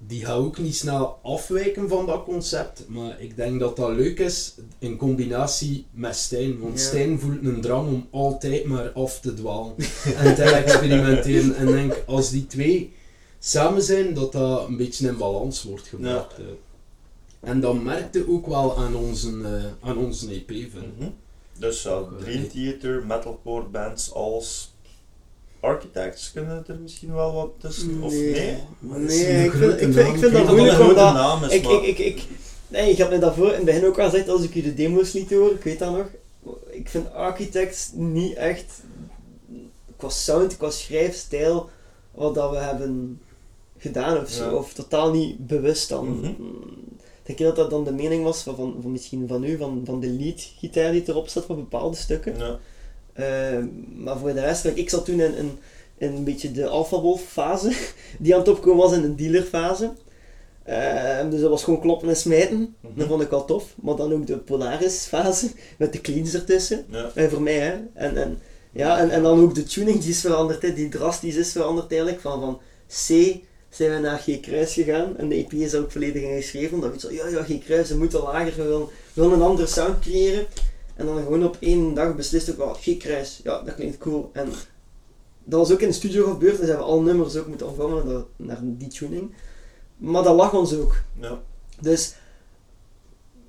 die 0.06 0.24
gaat 0.24 0.36
ook 0.38 0.58
niet 0.58 0.76
snel 0.76 1.18
afwijken 1.22 1.88
van 1.88 2.06
dat 2.06 2.24
concept. 2.24 2.84
Maar 2.88 3.20
ik 3.20 3.36
denk 3.36 3.60
dat 3.60 3.76
dat 3.76 3.96
leuk 3.96 4.18
is 4.18 4.54
in 4.78 4.96
combinatie 4.96 5.86
met 5.90 6.16
Stijn. 6.16 6.58
Want 6.60 6.78
Ja. 6.80 6.86
Stijn 6.86 7.20
voelt 7.20 7.44
een 7.44 7.60
drang 7.60 7.88
om 7.88 8.06
altijd 8.10 8.64
maar 8.64 8.90
af 8.90 9.20
te 9.20 9.34
dwalen 9.34 9.74
en 10.24 10.34
te 10.34 10.42
experimenteren. 10.42 11.54
En 11.56 11.68
ik 11.68 11.74
denk, 11.74 12.02
als 12.06 12.30
die 12.30 12.46
twee 12.46 12.92
samen 13.38 13.82
zijn, 13.82 14.14
dat 14.14 14.32
dat 14.32 14.68
een 14.68 14.76
beetje 14.76 15.08
in 15.08 15.16
balans 15.16 15.62
wordt 15.62 15.86
gebracht. 15.86 16.34
En 17.40 17.60
dat 17.60 17.82
merkte 17.82 18.28
ook 18.28 18.46
wel 18.46 18.78
aan 18.78 18.94
onze, 18.94 19.28
eh, 19.28 19.88
aan 19.88 19.96
onze 19.96 20.30
EP, 20.30 20.48
vind. 20.48 20.98
Mhm. 20.98 21.08
Dus 21.58 21.82
ja, 21.82 21.90
Ook, 21.90 22.12
eh, 22.12 22.18
Dream 22.18 22.48
Theater, 22.48 23.06
metalcore 23.06 23.64
bands 23.64 24.12
als 24.12 24.72
Architects 25.60 26.32
kunnen 26.32 26.64
er 26.66 26.78
misschien 26.78 27.14
wel 27.14 27.32
wat 27.32 27.50
tussen, 27.58 28.02
of 28.02 28.12
nee? 28.12 28.56
Nee, 28.78 29.44
ik 29.44 29.52
vind, 29.52 29.80
ik 29.80 29.92
vind, 29.92 30.22
ik 30.22 30.32
dat 30.32 30.46
moeilijk 30.46 30.68
een 30.68 30.74
grote 30.74 30.88
omdat... 30.88 31.14
naam 31.14 31.44
is, 31.44 31.52
Ik, 31.52 31.66
ik, 31.66 31.82
ik, 31.82 31.98
ik, 31.98 32.24
nee, 32.68 32.90
ik 32.90 32.98
had 32.98 33.10
me 33.10 33.18
daarvoor 33.18 33.48
in 33.48 33.54
het 33.54 33.64
begin 33.64 33.84
ook 33.84 33.98
al 33.98 34.10
gezegd, 34.10 34.28
als 34.28 34.42
ik 34.42 34.54
je 34.54 34.62
de 34.62 34.74
demo's 34.74 35.12
liet 35.12 35.30
horen, 35.30 35.54
ik 35.54 35.62
weet 35.62 35.78
dat 35.78 35.96
nog. 35.96 36.06
Ik 36.70 36.88
vind 36.88 37.12
Architects 37.12 37.90
niet 37.94 38.34
echt, 38.34 38.82
qua 39.96 40.08
sound, 40.08 40.56
qua 40.56 40.70
schrijfstijl, 40.70 41.70
wat 42.10 42.34
dat 42.34 42.50
we 42.50 42.56
hebben 42.56 43.20
gedaan 43.78 44.20
of 44.20 44.28
zo. 44.28 44.44
Ja. 44.44 44.52
Of 44.54 44.72
totaal 44.72 45.12
niet 45.12 45.46
bewust 45.46 45.88
dan. 45.88 46.18
Mhm. 46.18 46.26
Ik 46.26 46.36
denk 47.36 47.38
dat 47.38 47.56
dat 47.56 47.70
dan 47.70 47.84
de 47.84 48.02
mening 48.02 48.24
was 48.24 48.42
van, 48.42 48.56
van, 48.56 48.76
van 48.82 48.92
misschien 48.92 49.28
van 49.28 49.44
u, 49.44 49.56
van, 49.56 49.82
van 49.84 50.00
de 50.00 50.08
lead-gitaar 50.08 50.92
die 50.92 51.02
erop 51.06 51.28
staat 51.28 51.44
voor 51.44 51.56
bepaalde 51.56 51.96
stukken. 51.96 52.36
Ja. 52.36 52.58
Eh, 53.12 53.64
maar 53.94 54.18
voor 54.18 54.32
de 54.32 54.40
rest, 54.40 54.64
like, 54.64 54.80
ik 54.80 54.90
zat 54.90 55.04
toen 55.04 55.20
in, 55.20 55.36
in, 55.36 55.58
in 55.96 56.12
een 56.12 56.24
beetje 56.24 56.52
de 56.52 56.66
Alpha 56.66 57.00
Wolf 57.00 57.22
fase, 57.22 57.72
die 58.18 58.32
aan 58.34 58.40
het 58.40 58.48
opkomen 58.48 58.82
was 58.82 58.92
in 58.92 59.02
de 59.02 59.14
dealer 59.14 59.42
fase. 59.42 59.92
Eh, 60.62 61.30
dus 61.30 61.40
dat 61.40 61.50
was 61.50 61.64
gewoon 61.64 61.80
kloppen 61.80 62.08
en 62.08 62.16
smijten. 62.16 62.76
Mhm. 62.80 62.98
Dat 62.98 63.08
vond 63.08 63.22
ik 63.22 63.30
wel 63.30 63.44
tof. 63.44 63.74
Maar 63.82 63.96
dan 63.96 64.12
ook 64.12 64.26
de 64.26 64.38
Polaris 64.38 65.06
fase, 65.06 65.50
met 65.78 65.92
de 65.92 66.00
cleans 66.00 66.34
ertussen. 66.34 66.84
Ja. 66.90 67.10
Eh, 67.14 67.28
voor 67.28 67.42
mij, 67.42 67.58
hè. 67.58 67.76
En, 67.94 68.16
en, 68.16 68.38
ja, 68.72 68.98
en, 68.98 69.10
en 69.10 69.22
dan 69.22 69.40
ook 69.40 69.54
de 69.54 69.62
tuning 69.62 70.00
die 70.00 70.10
is 70.10 70.20
veranderd, 70.20 70.62
hè, 70.62 70.74
die 70.74 70.88
drastisch 70.88 71.36
is 71.36 71.52
veranderd 71.52 71.90
eigenlijk. 71.90 72.20
Van, 72.20 72.40
van 72.40 72.58
C 72.88 73.36
zijn 73.68 73.90
we 73.90 73.98
naar 73.98 74.18
G 74.18 74.40
kruis 74.40 74.72
gegaan. 74.72 75.16
En 75.16 75.28
de 75.28 75.34
EP 75.34 75.52
is 75.52 75.70
daar 75.70 75.80
ook 75.80 75.92
volledig 75.92 76.22
in 76.22 76.36
geschreven. 76.36 76.80
Dat 76.80 76.90
weet 76.90 77.00
zo, 77.00 77.12
ja, 77.12 77.26
ja, 77.26 77.42
G 77.42 77.64
kruis, 77.64 77.88
we 77.88 77.96
moeten 77.96 78.22
lager, 78.22 78.56
we 78.56 78.62
willen, 78.62 78.86
we 78.86 79.22
willen 79.22 79.32
een 79.32 79.42
andere 79.42 79.66
sound 79.68 79.98
creëren. 79.98 80.46
En 80.96 81.06
dan 81.06 81.16
gewoon 81.16 81.44
op 81.44 81.56
één 81.60 81.94
dag 81.94 82.16
beslist 82.16 82.50
ook 82.50 82.56
wel, 82.56 82.74
G 82.74 82.96
kruis, 82.96 83.40
ja, 83.44 83.62
dat 83.62 83.74
klinkt 83.74 83.98
cool. 83.98 84.30
En 84.32 84.48
dat 85.44 85.60
was 85.60 85.72
ook 85.72 85.80
in 85.80 85.88
de 85.88 85.94
studio 85.94 86.30
gebeurd, 86.30 86.58
dus 86.58 86.68
hebben 86.68 86.86
we 86.86 86.92
alle 86.92 87.02
nummers 87.02 87.36
ook 87.36 87.46
moeten 87.46 87.68
omvormen 87.68 88.06
naar, 88.06 88.22
naar 88.36 88.58
die 88.62 88.88
tuning. 88.88 89.32
Maar 89.96 90.22
dat 90.22 90.36
lag 90.36 90.54
ons 90.54 90.74
ook. 90.74 90.96
Ja. 91.20 91.40
Dus 91.80 92.14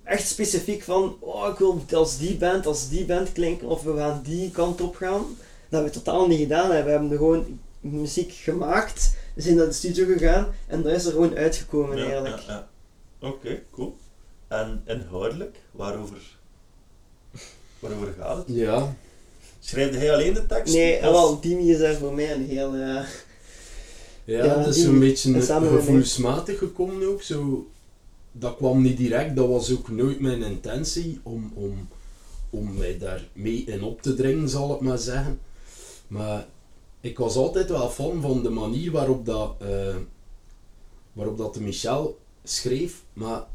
echt 0.04 0.28
specifiek 0.28 0.84
van, 0.84 1.16
oh, 1.20 1.48
ik 1.52 1.58
wil 1.58 1.82
als 1.92 2.18
die 2.18 2.38
band, 2.38 2.66
als 2.66 2.90
die 2.90 3.06
band 3.06 3.32
klinken, 3.32 3.68
of 3.68 3.84
we 3.84 3.96
gaan 3.96 4.22
die 4.24 4.52
kant 4.52 4.82
op 4.82 4.96
gaan. 4.96 5.22
Dat 5.70 5.80
hebben 5.82 5.92
we 5.92 6.02
totaal 6.02 6.28
niet 6.28 6.40
gedaan. 6.40 6.72
hè. 6.72 6.84
We 6.84 6.90
hebben 6.90 7.18
gewoon 7.18 7.60
muziek 7.80 8.32
gemaakt, 8.32 9.16
we 9.40 9.46
zijn 9.46 9.58
naar 9.58 9.66
de 9.66 9.72
studio 9.74 10.06
gegaan 10.06 10.48
en 10.68 10.82
dat 10.82 10.92
is 10.94 11.06
er 11.06 11.12
gewoon 11.12 11.36
uitgekomen 11.38 11.98
Ja, 11.98 12.04
eigenlijk. 12.04 12.40
ja, 12.42 12.68
ja. 13.20 13.28
Oké, 13.28 13.62
cool. 13.72 13.98
En 14.48 14.82
inhoudelijk, 14.86 15.58
waarover, 15.72 16.38
waarover 17.80 18.14
gaat 18.20 18.38
het? 18.38 18.46
Ja, 18.48 18.96
Schrijfde 19.60 19.98
hij 19.98 20.14
alleen 20.14 20.34
de 20.34 20.46
tekst? 20.46 20.74
Nee, 20.74 20.98
Of- 20.98 21.02
en 21.04 21.12
wel, 21.12 21.40
Dimi 21.40 21.72
is 21.72 21.78
daar 21.80 21.96
voor 21.96 22.14
mij 22.14 22.34
een 22.34 22.46
heel... 22.46 22.74
eh, 22.74 22.80
ja, 24.24 24.44
Ja, 24.46 24.58
het 24.60 24.76
is 24.76 24.84
zo'n 24.84 25.00
beetje 25.00 25.42
gevoelsmatig 25.42 26.58
gekomen 26.58 27.08
ook. 27.08 27.22
Zo, 27.22 27.68
dat 28.32 28.56
kwam 28.56 28.82
niet 28.82 28.98
direct, 28.98 29.36
dat 29.36 29.48
was 29.48 29.72
ook 29.72 29.90
nooit 29.90 30.20
mijn 30.20 30.44
intentie 30.44 31.20
om, 31.24 31.52
om, 31.56 31.88
om 32.50 32.74
mij 32.78 32.98
daar 32.98 33.28
mee 33.34 33.64
in 33.64 33.84
op 33.84 34.02
te 34.02 34.14
dringen, 34.16 34.50
zal 34.50 34.76
ik 34.76 34.82
maar 34.82 34.98
zeggen. 34.98 35.40
Maar 36.08 36.46
ik 37.02 37.18
was 37.18 37.36
altijd 37.36 37.70
wel 37.70 37.90
fan 37.90 38.22
van 38.22 38.44
de 38.44 38.50
manier 38.50 38.92
waarop 38.92 39.26
dat, 39.26 39.56
eh, 39.60 39.96
waarop 41.14 41.38
dat 41.38 41.54
de 41.54 41.62
Michel 41.62 42.20
schreef, 42.44 43.04
maar 43.14 43.48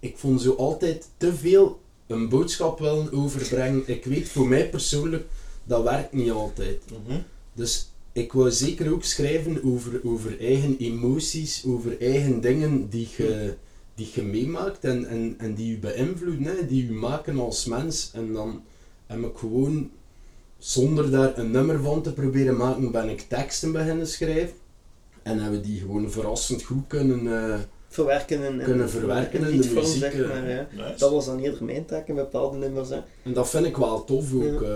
ik 0.00 0.18
vond 0.18 0.42
zo 0.42 0.54
altijd 0.54 1.08
te 1.16 1.34
veel 1.34 1.80
een 2.06 2.28
boodschap 2.28 2.78
willen 2.78 3.12
overbrengen. 3.12 3.82
Ik 3.86 4.04
weet 4.04 4.28
voor 4.28 4.48
mij 4.48 4.70
persoonlijk, 4.70 5.26
dat 5.64 5.82
werkt 5.82 6.12
niet 6.12 6.30
altijd. 6.30 6.82
Mhm. 7.06 7.20
Dus 7.52 7.90
ik 8.12 8.32
wou 8.32 8.50
zeker 8.50 8.92
ook 8.92 9.04
schrijven 9.04 9.64
over, 9.64 10.00
over 10.04 10.40
eigen 10.40 10.76
emoties, 10.78 11.64
over 11.66 12.00
eigen 12.00 12.40
dingen 12.40 12.88
die 12.88 13.08
je, 13.16 13.54
die 13.94 14.10
je 14.14 14.22
meemaakt 14.22 14.84
en, 14.84 15.08
en, 15.08 15.34
en 15.38 15.54
die 15.54 15.70
je 15.70 15.78
beïnvloeden, 15.78 16.44
hè, 16.44 16.66
die 16.66 16.86
je 16.86 16.92
maken 16.92 17.38
als 17.38 17.64
mens. 17.64 18.10
En 18.12 18.32
dan 18.32 18.62
heb 19.06 19.22
ik 19.22 19.36
gewoon, 19.36 19.90
zonder 20.58 21.10
daar 21.10 21.38
een 21.38 21.50
nummer 21.50 21.80
van 21.82 22.02
te 22.02 22.12
proberen 22.12 22.56
maken, 22.56 22.90
ben 22.90 23.08
ik 23.08 23.20
teksten 23.28 23.72
beginnen 23.72 24.06
schrijven. 24.06 24.54
En 25.22 25.38
hebben 25.42 25.62
die 25.62 25.80
gewoon 25.80 26.10
verrassend 26.10 26.62
goed 26.62 26.84
kunnen... 26.86 27.50
eh, 27.52 27.58
Verwerken 27.88 28.44
en, 28.44 28.58
en 28.60 28.64
Kunnen 28.64 28.90
verwerken 28.90 29.38
in 29.40 29.60
de 29.60 29.68
muziek, 29.74 29.98
zeg 30.00 30.14
eh. 30.14 30.28
maar. 30.28 30.48
Ja. 30.48 30.66
Nice. 30.72 30.94
Dat 30.98 31.10
was 31.10 31.26
dan 31.26 31.38
eerder 31.38 31.64
mijn 31.64 31.84
taak 31.84 32.08
in 32.08 32.14
bepaalde 32.14 32.56
nummers. 32.56 32.88
Hè. 32.88 32.98
en 33.22 33.32
dat 33.32 33.48
vind 33.50 33.66
ik 33.66 33.76
wel 33.76 34.04
tof 34.04 34.34
ook. 34.34 34.62
eh. 34.62 34.70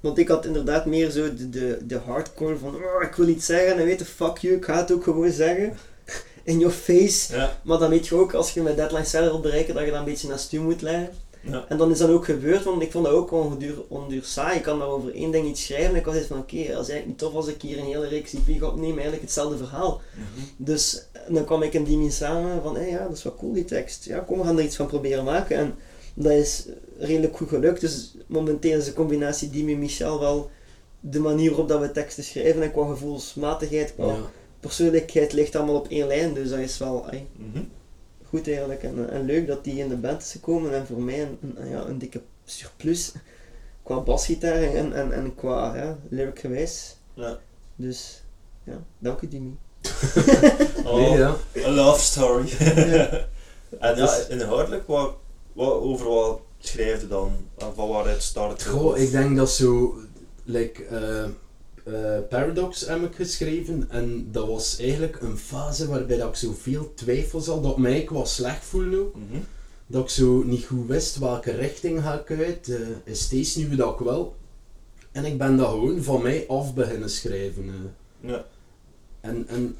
Want 0.00 0.18
ik 0.18 0.28
had 0.28 0.46
inderdaad 0.46 0.86
meer 0.86 1.10
zo 1.10 1.34
de, 1.34 1.48
de, 1.48 1.78
de 1.86 1.96
hardcore 1.98 2.56
van 2.56 2.74
oh, 2.74 3.02
ik 3.02 3.14
wil 3.14 3.28
iets 3.28 3.46
zeggen 3.46 3.76
en 3.78 3.84
weet 3.84 3.98
je, 3.98 4.04
fuck 4.04 4.38
you, 4.38 4.54
ik 4.54 4.64
ga 4.64 4.76
het 4.76 4.92
ook 4.92 5.02
gewoon 5.04 5.30
zeggen. 5.30 5.72
In 6.42 6.58
your 6.58 6.74
face. 6.74 7.36
Ja, 7.36 7.58
Maar 7.64 7.78
dan 7.78 7.90
weet 7.90 8.06
je 8.06 8.14
ook, 8.14 8.34
als 8.34 8.50
je 8.54 8.62
met 8.62 8.76
deadlines 8.76 9.10
verder 9.10 9.28
wilt 9.30 9.42
bereiken, 9.42 9.74
dat 9.74 9.84
je 9.84 9.90
dat 9.90 9.98
een 9.98 10.04
beetje 10.04 10.28
naar 10.28 10.38
stuur 10.38 10.62
moet 10.62 10.82
leggen. 10.82 11.08
Ja. 11.50 11.64
En 11.68 11.76
dan 11.76 11.90
is 11.90 11.98
dat 11.98 12.10
ook 12.10 12.24
gebeurd, 12.24 12.64
want 12.64 12.82
ik 12.82 12.92
vond 12.92 13.04
dat 13.04 13.14
ook 13.14 13.32
onduur, 13.32 13.82
onduur 13.88 14.24
saai. 14.24 14.56
Ik 14.56 14.62
kan 14.62 14.78
maar 14.78 14.88
over 14.88 15.14
één 15.14 15.30
ding 15.30 15.48
iets 15.48 15.64
schrijven 15.64 15.90
en 15.90 15.96
ik 15.96 16.04
was 16.04 16.14
eens 16.14 16.26
van 16.26 16.38
oké, 16.38 16.56
dat 16.56 16.66
is 16.66 16.74
eigenlijk 16.74 17.06
niet 17.06 17.18
tof 17.18 17.34
als 17.34 17.46
ik 17.46 17.62
hier 17.62 17.78
een 17.78 17.84
hele 17.84 18.08
reeks 18.08 18.34
IP 18.34 18.60
ga 18.60 18.66
opnemen, 18.66 18.94
eigenlijk 18.94 19.22
hetzelfde 19.22 19.56
verhaal. 19.56 20.00
Mhm. 20.14 20.44
Dus 20.56 21.06
en 21.28 21.34
dan 21.34 21.44
kwam 21.44 21.62
ik 21.62 21.74
en 21.74 21.84
Dimi 21.84 22.10
samen 22.10 22.62
van, 22.62 22.76
hé 22.76 22.86
ja, 22.86 23.02
dat 23.02 23.16
is 23.16 23.22
wel 23.22 23.34
cool 23.34 23.52
die 23.52 23.64
tekst. 23.64 24.04
Ja, 24.04 24.18
kom, 24.18 24.38
we 24.38 24.44
gaan 24.44 24.58
er 24.58 24.64
iets 24.64 24.76
van 24.76 24.86
proberen 24.86 25.24
maken. 25.24 25.56
En 25.56 25.74
dat 26.14 26.32
is 26.32 26.66
redelijk 26.98 27.36
goed 27.36 27.48
gelukt. 27.48 27.80
Dus 27.80 28.14
momenteel 28.26 28.78
is 28.78 28.84
de 28.84 28.92
combinatie 28.92 29.50
Dimi 29.50 29.72
en 29.72 29.78
Michel 29.78 30.20
wel 30.20 30.50
de 31.00 31.20
manier 31.20 31.48
waarop 31.48 31.68
dat 31.68 31.80
we 31.80 31.90
teksten 31.90 32.24
schrijven. 32.24 32.62
En 32.62 32.72
qua 32.72 32.86
gevoelsmatigheid, 32.88 33.94
qua 33.94 34.06
ja. 34.06 34.30
persoonlijkheid 34.60 35.32
ligt 35.32 35.56
allemaal 35.56 35.76
op 35.76 35.88
één 35.88 36.06
lijn. 36.06 36.34
Dus 36.34 36.50
dat 36.50 36.58
is 36.58 36.78
wel. 36.78 37.06
Goed 38.28 38.48
eigenlijk. 38.48 38.82
En, 38.82 39.10
en 39.10 39.24
leuk 39.24 39.46
dat 39.46 39.64
die 39.64 39.78
in 39.78 39.88
de 39.88 39.96
band 39.96 40.22
is 40.22 40.32
gekomen. 40.32 40.74
En 40.74 40.86
voor 40.86 41.02
mij 41.02 41.22
een, 41.22 41.38
een, 41.56 41.68
ja, 41.68 41.84
een 41.84 41.98
dikke 41.98 42.20
surplus 42.44 43.12
qua 43.82 44.00
basgitaar 44.00 44.62
en, 44.62 44.92
en, 44.92 45.12
en 45.12 45.34
qua 45.34 45.76
ja, 45.76 45.98
lyric 46.08 46.38
gewijs. 46.38 46.96
Ja. 47.14 47.38
Dus 47.76 48.22
ja, 48.64 48.82
dank 48.98 49.20
u 49.20 49.28
Dimi. 49.28 49.56
Oh, 50.84 50.96
Nee, 50.96 51.18
ja. 51.18 51.36
a 51.64 51.70
love 51.70 52.00
story. 52.00 52.48
Ja. 52.58 53.26
en 53.78 53.96
ja, 53.96 54.06
Dus- 54.06 54.26
inhoudelijk, 54.28 54.86
wat, 54.86 55.14
wat, 55.52 55.72
over 55.72 56.08
wat 56.08 56.40
schrijf 56.58 57.00
je 57.00 57.08
dan? 57.08 57.32
Van 57.74 57.88
waaruit 57.88 58.22
start 58.22 58.50
het? 58.52 58.64
Goh, 58.64 58.98
ik 58.98 59.10
denk 59.10 59.36
dat 59.36 59.50
zo, 59.50 59.94
like, 60.44 60.84
eh, 60.84 61.24
eh, 61.92 62.18
Paradox 62.28 62.86
heb 62.86 63.02
ik 63.02 63.14
geschreven 63.14 63.86
en 63.90 64.28
dat 64.32 64.46
was 64.46 64.78
eigenlijk 64.78 65.20
een 65.20 65.38
fase 65.38 65.88
waarbij 65.88 66.16
dat 66.16 66.28
ik 66.28 66.34
zo 66.34 66.52
veel 66.58 66.92
twijfels 66.94 67.46
had, 67.46 67.62
dat 67.62 67.78
mij 67.78 68.00
ik 68.00 68.10
was 68.10 68.34
slecht 68.34 68.64
voelde 68.64 68.98
ook. 68.98 69.14
Mhm. 69.14 69.40
Dat 69.86 70.02
ik 70.02 70.08
zo 70.10 70.42
niet 70.42 70.64
goed 70.64 70.86
wist 70.88 71.18
welke 71.18 71.50
richting 71.50 72.02
ga 72.02 72.20
ik 72.20 72.38
uit, 72.38 72.68
eh, 72.68 72.76
is 73.04 73.20
steeds 73.20 73.56
nu 73.56 73.76
dat 73.76 73.92
ik 74.00 74.06
wil. 74.06 74.34
En 75.12 75.24
ik 75.24 75.38
ben 75.38 75.56
dat 75.56 75.68
gewoon 75.70 76.02
van 76.02 76.22
mij 76.22 76.44
af 76.48 76.74
beginnen 76.74 77.10
schrijven. 77.10 77.64
eh. 77.68 78.30
Ja. 78.30 78.44
En, 79.20 79.48
en 79.48 79.76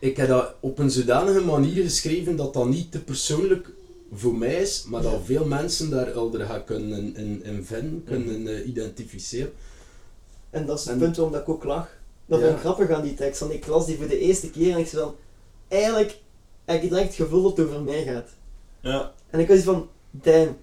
ik 0.00 0.16
heb 0.16 0.28
dat 0.28 0.54
op 0.60 0.78
een 0.78 0.90
zodanige 0.90 1.40
manier 1.40 1.82
geschreven 1.82 2.36
dat 2.36 2.54
dat 2.54 2.68
niet 2.68 2.92
te 2.92 3.00
persoonlijk 3.02 3.70
voor 4.14 4.36
mij 4.36 4.54
is, 4.54 4.84
maar 4.88 5.02
dat 5.02 5.20
veel 5.24 5.44
mensen 5.46 5.90
daar 5.90 6.12
elder 6.12 6.46
gaan 6.46 6.64
kunnen 6.64 6.98
in, 6.98 7.16
in, 7.16 7.44
in 7.44 7.64
vinden, 7.64 8.04
kunnen 8.04 8.46
eh, 8.46 8.66
identificeren. 8.66 9.52
En 10.52 10.66
dat 10.66 10.78
is 10.78 10.84
het 10.84 10.92
En- 10.94 10.98
punt 10.98 11.16
waarom 11.16 11.32
dat 11.34 11.42
ik 11.42 11.48
ook 11.48 11.64
lach. 11.64 11.88
Dat 12.26 12.40
Ja. 12.40 12.56
grappig 12.56 12.90
aan 12.90 13.02
die 13.02 13.14
tekst. 13.14 13.40
Want 13.40 13.52
ik 13.52 13.66
las 13.66 13.86
die 13.86 13.96
voor 13.96 14.08
de 14.08 14.18
eerste 14.18 14.50
keer 14.50 14.72
en 14.72 14.78
ik 14.78 14.86
zei 14.86 15.02
van... 15.02 15.14
Eigenlijk 15.68 16.18
heb 16.64 16.82
ik 16.82 16.88
direct 16.90 17.06
het 17.06 17.14
gevoel 17.16 17.42
dat 17.42 17.56
het 17.56 17.66
over 17.66 17.80
mij 17.82 18.02
gaat. 18.02 18.28
Ja. 18.80 19.12
En 19.30 19.40
ik 19.40 19.48
was 19.48 19.58
van... 19.60 19.88
Damn. 20.10 20.56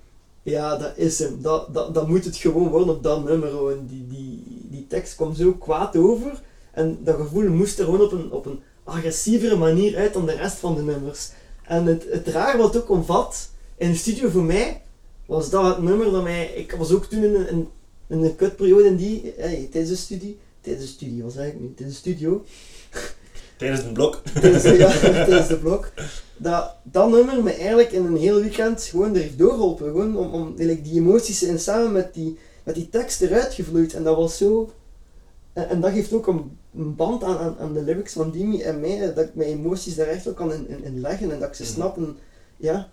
Ja, 0.44 0.78
dat 0.78 0.92
is 0.98 1.20
hem. 1.20 1.42
Dat, 1.42 1.74
dat, 1.74 1.94
dat 1.94 2.08
moet 2.08 2.26
het 2.26 2.36
gewoon 2.36 2.68
worden 2.70 2.96
op 2.96 3.04
dat 3.04 3.24
nummer. 3.24 3.50
gewoon. 3.50 3.86
Die, 3.88 4.08
die, 4.08 4.44
die 4.70 4.88
tekst 4.88 5.16
kwam 5.16 5.34
zo 5.34 5.52
kwaad 5.54 5.96
over. 5.98 6.42
En 6.72 7.00
dat 7.04 7.16
gevoel 7.16 7.50
moest 7.50 7.80
er 7.80 7.86
gewoon 7.86 8.02
op 8.02 8.12
een, 8.12 8.32
op 8.32 8.46
een 8.46 8.60
agressievere 8.84 9.56
manier 9.56 9.98
uit 9.98 10.14
dan 10.14 10.26
de 10.26 10.36
rest 10.36 10.58
van 10.58 10.76
de 10.76 10.82
nummers. 10.82 11.30
En 11.64 11.86
het, 11.86 12.06
het 12.10 12.28
raar 12.28 12.58
wat 12.58 12.78
ook 12.78 12.90
omvat, 12.90 13.50
in 13.78 13.92
de 13.92 13.98
studio 13.98 14.30
voor 14.30 14.44
mij, 14.44 14.82
was 15.26 15.50
dat 15.50 15.66
het 15.66 15.82
nummer 15.84 16.12
dat 16.12 16.24
mij... 16.24 16.46
Ik 16.48 16.72
was 16.72 16.92
ook 16.92 17.06
toen 17.06 17.24
in 17.24 17.36
een, 17.36 17.48
in 17.50 17.70
een 18.10 18.36
kutperiode 18.36 18.88
in 18.88 18.96
die... 18.96 19.34
Hey, 19.38 19.68
tijdens 19.72 19.92
de 19.92 19.98
studie... 19.98 20.38
Tijdens 20.62 20.86
de 20.86 20.92
studie, 20.92 21.24
was 21.24 21.36
eigenlijk 21.36 21.68
niet. 21.68 21.78
Tijdens 21.78 22.02
de 22.02 22.10
studio. 22.10 22.44
Tijdens 23.58 23.84
een 23.84 23.94
blok. 23.94 24.22
tijdens, 24.42 24.64
de- 24.64 24.78
ja, 24.78 24.92
tijdens 25.26 25.48
de 25.48 25.58
blok. 25.58 25.92
Dat, 26.38 26.76
dat 26.84 27.10
nummer 27.10 27.44
me 27.44 27.52
eigenlijk 27.54 27.92
in 27.92 28.06
een 28.06 28.18
heel 28.18 28.40
weekend 28.42 28.84
gewoon 28.84 29.16
er 29.16 29.22
heeft 29.22 29.38
doorgeholpen. 29.38 29.86
Gewoon 29.88 30.18
om, 30.18 30.32
om 30.34 30.48
eigenlijk 30.48 30.84
die 30.84 31.00
emoties 31.00 31.44
en 31.44 31.60
samen 31.60 31.92
met 31.92 32.14
die, 32.14 32.38
met 32.64 32.76
die 32.76 32.90
tekst 32.90 33.22
eruit 33.22 33.54
gevloeid. 33.54 33.94
En 33.94 34.04
dat 34.04 34.16
was 34.16 34.38
zo... 34.38 34.72
En, 35.54 35.70
en 35.70 35.82
dat 35.82 35.92
geeft 35.92 36.14
ook 36.14 36.28
een, 36.28 36.58
een 36.76 36.96
band 36.96 37.24
aan, 37.24 37.38
aan, 37.38 37.56
aan 37.60 37.74
de 37.74 37.82
lyrics 37.84 38.14
van 38.14 38.32
Dimi 38.32 38.62
en 38.62 38.80
mij, 38.80 39.14
dat 39.16 39.26
ik 39.26 39.36
mijn 39.36 39.50
emoties 39.50 39.96
daar 39.96 40.08
echt 40.08 40.28
ook 40.28 40.36
kan 40.36 40.54
in, 40.54 40.68
in, 40.70 40.84
in 40.84 41.00
leggen 41.02 41.32
en 41.32 41.40
dat 41.40 41.48
ik 41.50 41.54
ze 41.56 41.64
Mhm. 41.64 41.72
snap. 41.72 41.98
En, 41.98 42.18
ja, 42.58 42.90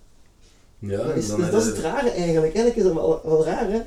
Ja, 0.78 1.12
is, 1.12 1.28
dan 1.28 1.40
dus 1.40 1.50
dat 1.50 1.60
is 1.62 1.68
het 1.68 1.78
rare 1.78 2.10
eigenlijk. 2.10 2.54
Eigenlijk 2.54 2.76
is 2.76 2.82
dat 2.82 2.92
wel, 2.92 3.20
wel 3.24 3.44
raar, 3.44 3.70
hè. 3.70 3.80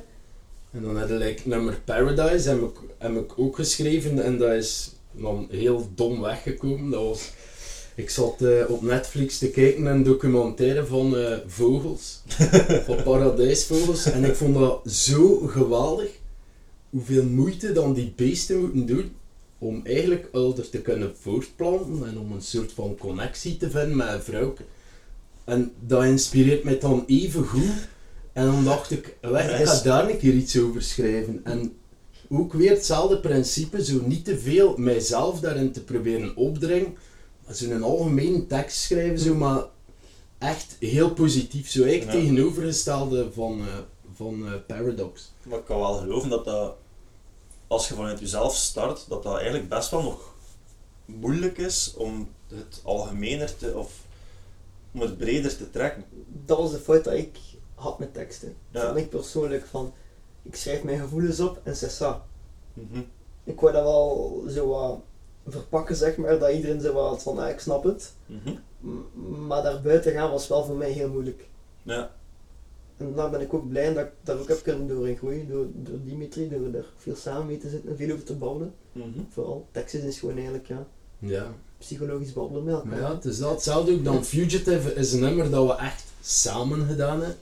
En 0.70 0.82
dan 0.82 0.96
heb 0.96 1.08
je 1.08 1.14
like, 1.14 1.48
nummer 1.48 1.80
Paradise 1.84 2.48
heb 2.48 2.62
ik, 2.62 2.76
heb 2.98 3.16
ik 3.16 3.38
ook 3.38 3.56
geschreven 3.56 4.24
en 4.24 4.38
dat 4.38 4.52
is 4.52 4.94
dan 5.12 5.46
heel 5.50 5.88
dom 5.94 6.20
weggekomen. 6.20 6.90
Dat 6.90 7.02
was, 7.02 7.30
ik 7.94 8.10
zat 8.10 8.42
eh, 8.42 8.70
op 8.70 8.82
Netflix 8.82 9.38
te 9.38 9.50
kijken 9.50 9.82
naar 9.82 9.94
een 9.94 10.02
documentaire 10.02 10.86
van 10.86 11.16
eh, 11.16 11.38
vogels, 11.46 12.22
van 12.86 13.02
paradijsvogels. 13.02 14.04
En 14.04 14.24
ik 14.24 14.34
vond 14.34 14.54
dat 14.54 14.90
zo 14.90 15.36
geweldig, 15.36 16.10
hoeveel 16.90 17.24
moeite 17.24 17.72
dan 17.72 17.92
die 17.92 18.12
beesten 18.16 18.60
moeten 18.60 18.86
doen 18.86 19.12
om 19.58 19.80
eigenlijk 19.84 20.28
ouder 20.32 20.70
te 20.70 20.80
kunnen 20.80 21.14
voortplanten 21.20 22.08
en 22.08 22.18
om 22.18 22.32
een 22.32 22.42
soort 22.42 22.72
van 22.72 22.96
connectie 22.98 23.56
te 23.56 23.70
vinden 23.70 23.96
met 23.96 24.08
een 24.08 24.22
vrouw. 24.22 24.54
En 25.44 25.72
dat 25.86 26.04
inspireert 26.04 26.64
mij 26.64 26.78
dan 26.78 27.04
even 27.06 27.44
goed. 27.44 27.88
En 28.40 28.46
dan 28.46 28.64
dacht 28.64 28.90
ik, 28.90 29.16
weg, 29.20 29.60
ik 29.60 29.66
ga 29.66 29.82
daar 29.82 30.10
een 30.10 30.18
keer 30.18 30.34
iets 30.34 30.58
over 30.58 30.82
schrijven. 30.82 31.40
En 31.44 31.76
ook 32.28 32.52
weer 32.52 32.70
hetzelfde 32.70 33.20
principe, 33.20 33.84
zo 33.84 34.00
niet 34.06 34.24
te 34.24 34.38
veel 34.38 34.76
mijzelf 34.76 35.40
daarin 35.40 35.72
te 35.72 35.84
proberen 35.84 36.36
opdringen. 36.36 36.96
Maar 37.46 37.54
Zo'n 37.54 37.82
algemene 37.82 38.46
tekst 38.46 38.76
schrijven, 38.76 39.18
zo, 39.18 39.34
maar 39.34 39.64
echt 40.38 40.76
heel 40.78 41.10
positief. 41.10 41.70
Zo 41.70 41.82
eigenlijk 41.82 42.12
Ja. 42.12 42.18
tegenovergestelde 42.20 43.32
van, 43.32 43.60
eh, 43.60 43.78
van 44.14 44.46
eh, 44.46 44.52
Paradox. 44.66 45.32
Maar 45.42 45.58
ik 45.58 45.64
kan 45.64 45.78
wel 45.78 45.94
geloven 45.94 46.28
dat 46.30 46.44
dat, 46.44 46.76
als 47.66 47.88
je 47.88 47.94
vanuit 47.94 48.20
jezelf 48.20 48.54
start, 48.56 49.04
dat 49.08 49.22
dat 49.22 49.34
eigenlijk 49.36 49.68
best 49.68 49.90
wel 49.90 50.02
nog 50.02 50.34
moeilijk 51.04 51.58
is 51.58 51.94
om 51.96 52.28
het 52.48 52.80
algemener 52.82 53.56
te, 53.56 53.76
of 53.76 53.92
om 54.92 55.00
het 55.00 55.18
breder 55.18 55.56
te 55.56 55.70
trekken. 55.70 56.04
Dat 56.46 56.58
was 56.58 56.70
de 56.70 56.78
fout 56.78 57.04
dat 57.04 57.14
ik 57.14 57.36
had 57.80 57.98
met 57.98 58.14
teksten. 58.14 58.54
Ja. 58.70 58.86
Vond 58.86 58.96
ik 58.96 59.10
persoonlijk 59.10 59.64
van... 59.66 59.92
Ik 60.42 60.56
schrijf 60.56 60.82
mijn 60.84 60.98
gevoelens 61.00 61.40
op 61.40 61.60
en 61.62 61.76
c'est 61.76 62.02
ça. 62.02 62.22
Mhm. 62.72 63.00
ik 63.44 63.60
wou 63.60 63.72
dat 63.72 63.82
wel 63.82 64.42
zo 64.48 64.68
wat 64.68 64.98
verpakken, 65.46 65.96
zeg 65.96 66.16
maar, 66.16 66.38
dat 66.38 66.52
iedereen 66.52 66.80
zo 66.80 66.92
wat 66.92 67.22
van, 67.22 67.38
ah, 67.38 67.48
ik 67.48 67.60
snap 67.60 67.84
het. 67.84 68.12
Mhm. 68.26 68.54
M- 68.80 69.46
maar 69.46 69.62
daar 69.62 69.80
buiten 69.82 70.12
gaan 70.12 70.30
was 70.30 70.48
wel 70.48 70.64
voor 70.64 70.76
mij 70.76 70.90
heel 70.90 71.08
moeilijk. 71.08 71.48
Ja. 71.82 72.10
En 72.96 73.14
daar 73.14 73.30
ben 73.30 73.40
ik 73.40 73.54
ook 73.54 73.68
blij 73.68 73.94
dat 73.94 74.04
ik 74.04 74.10
daar 74.22 74.38
ook 74.38 74.48
heb 74.48 74.62
kunnen 74.62 74.88
doorheen 74.88 75.16
groeien, 75.16 75.48
door, 75.48 75.66
door 75.74 75.98
Dimitri, 76.04 76.48
door 76.48 76.74
er 76.74 76.84
veel 76.96 77.14
samen 77.16 77.46
mee 77.46 77.58
te 77.58 77.68
zitten 77.68 77.90
en 77.90 77.96
veel 77.96 78.12
over 78.12 78.24
te 78.24 78.36
babbelen. 78.36 78.74
Mhm. 78.92 79.08
Vooral, 79.30 79.66
teksten 79.70 80.02
is 80.02 80.18
gewoon 80.18 80.34
eigenlijk, 80.34 80.66
ja, 80.66 80.86
Ja, 81.18 81.46
psychologisch 81.78 82.32
babbelen 82.32 82.64
met 82.64 82.74
elkaar. 82.74 83.00
ja, 83.00 83.14
het 83.14 83.24
is 83.24 83.38
dat. 83.38 83.50
Hetzelfde 83.50 83.92
ook 83.92 84.04
dan 84.04 84.24
Fugitive 84.24 84.94
is 84.94 85.12
een 85.12 85.20
nummer 85.20 85.50
dat 85.50 85.66
we 85.66 85.74
echt 85.74 86.04
samen 86.20 86.86
gedaan 86.86 87.18
hebben. 87.18 87.36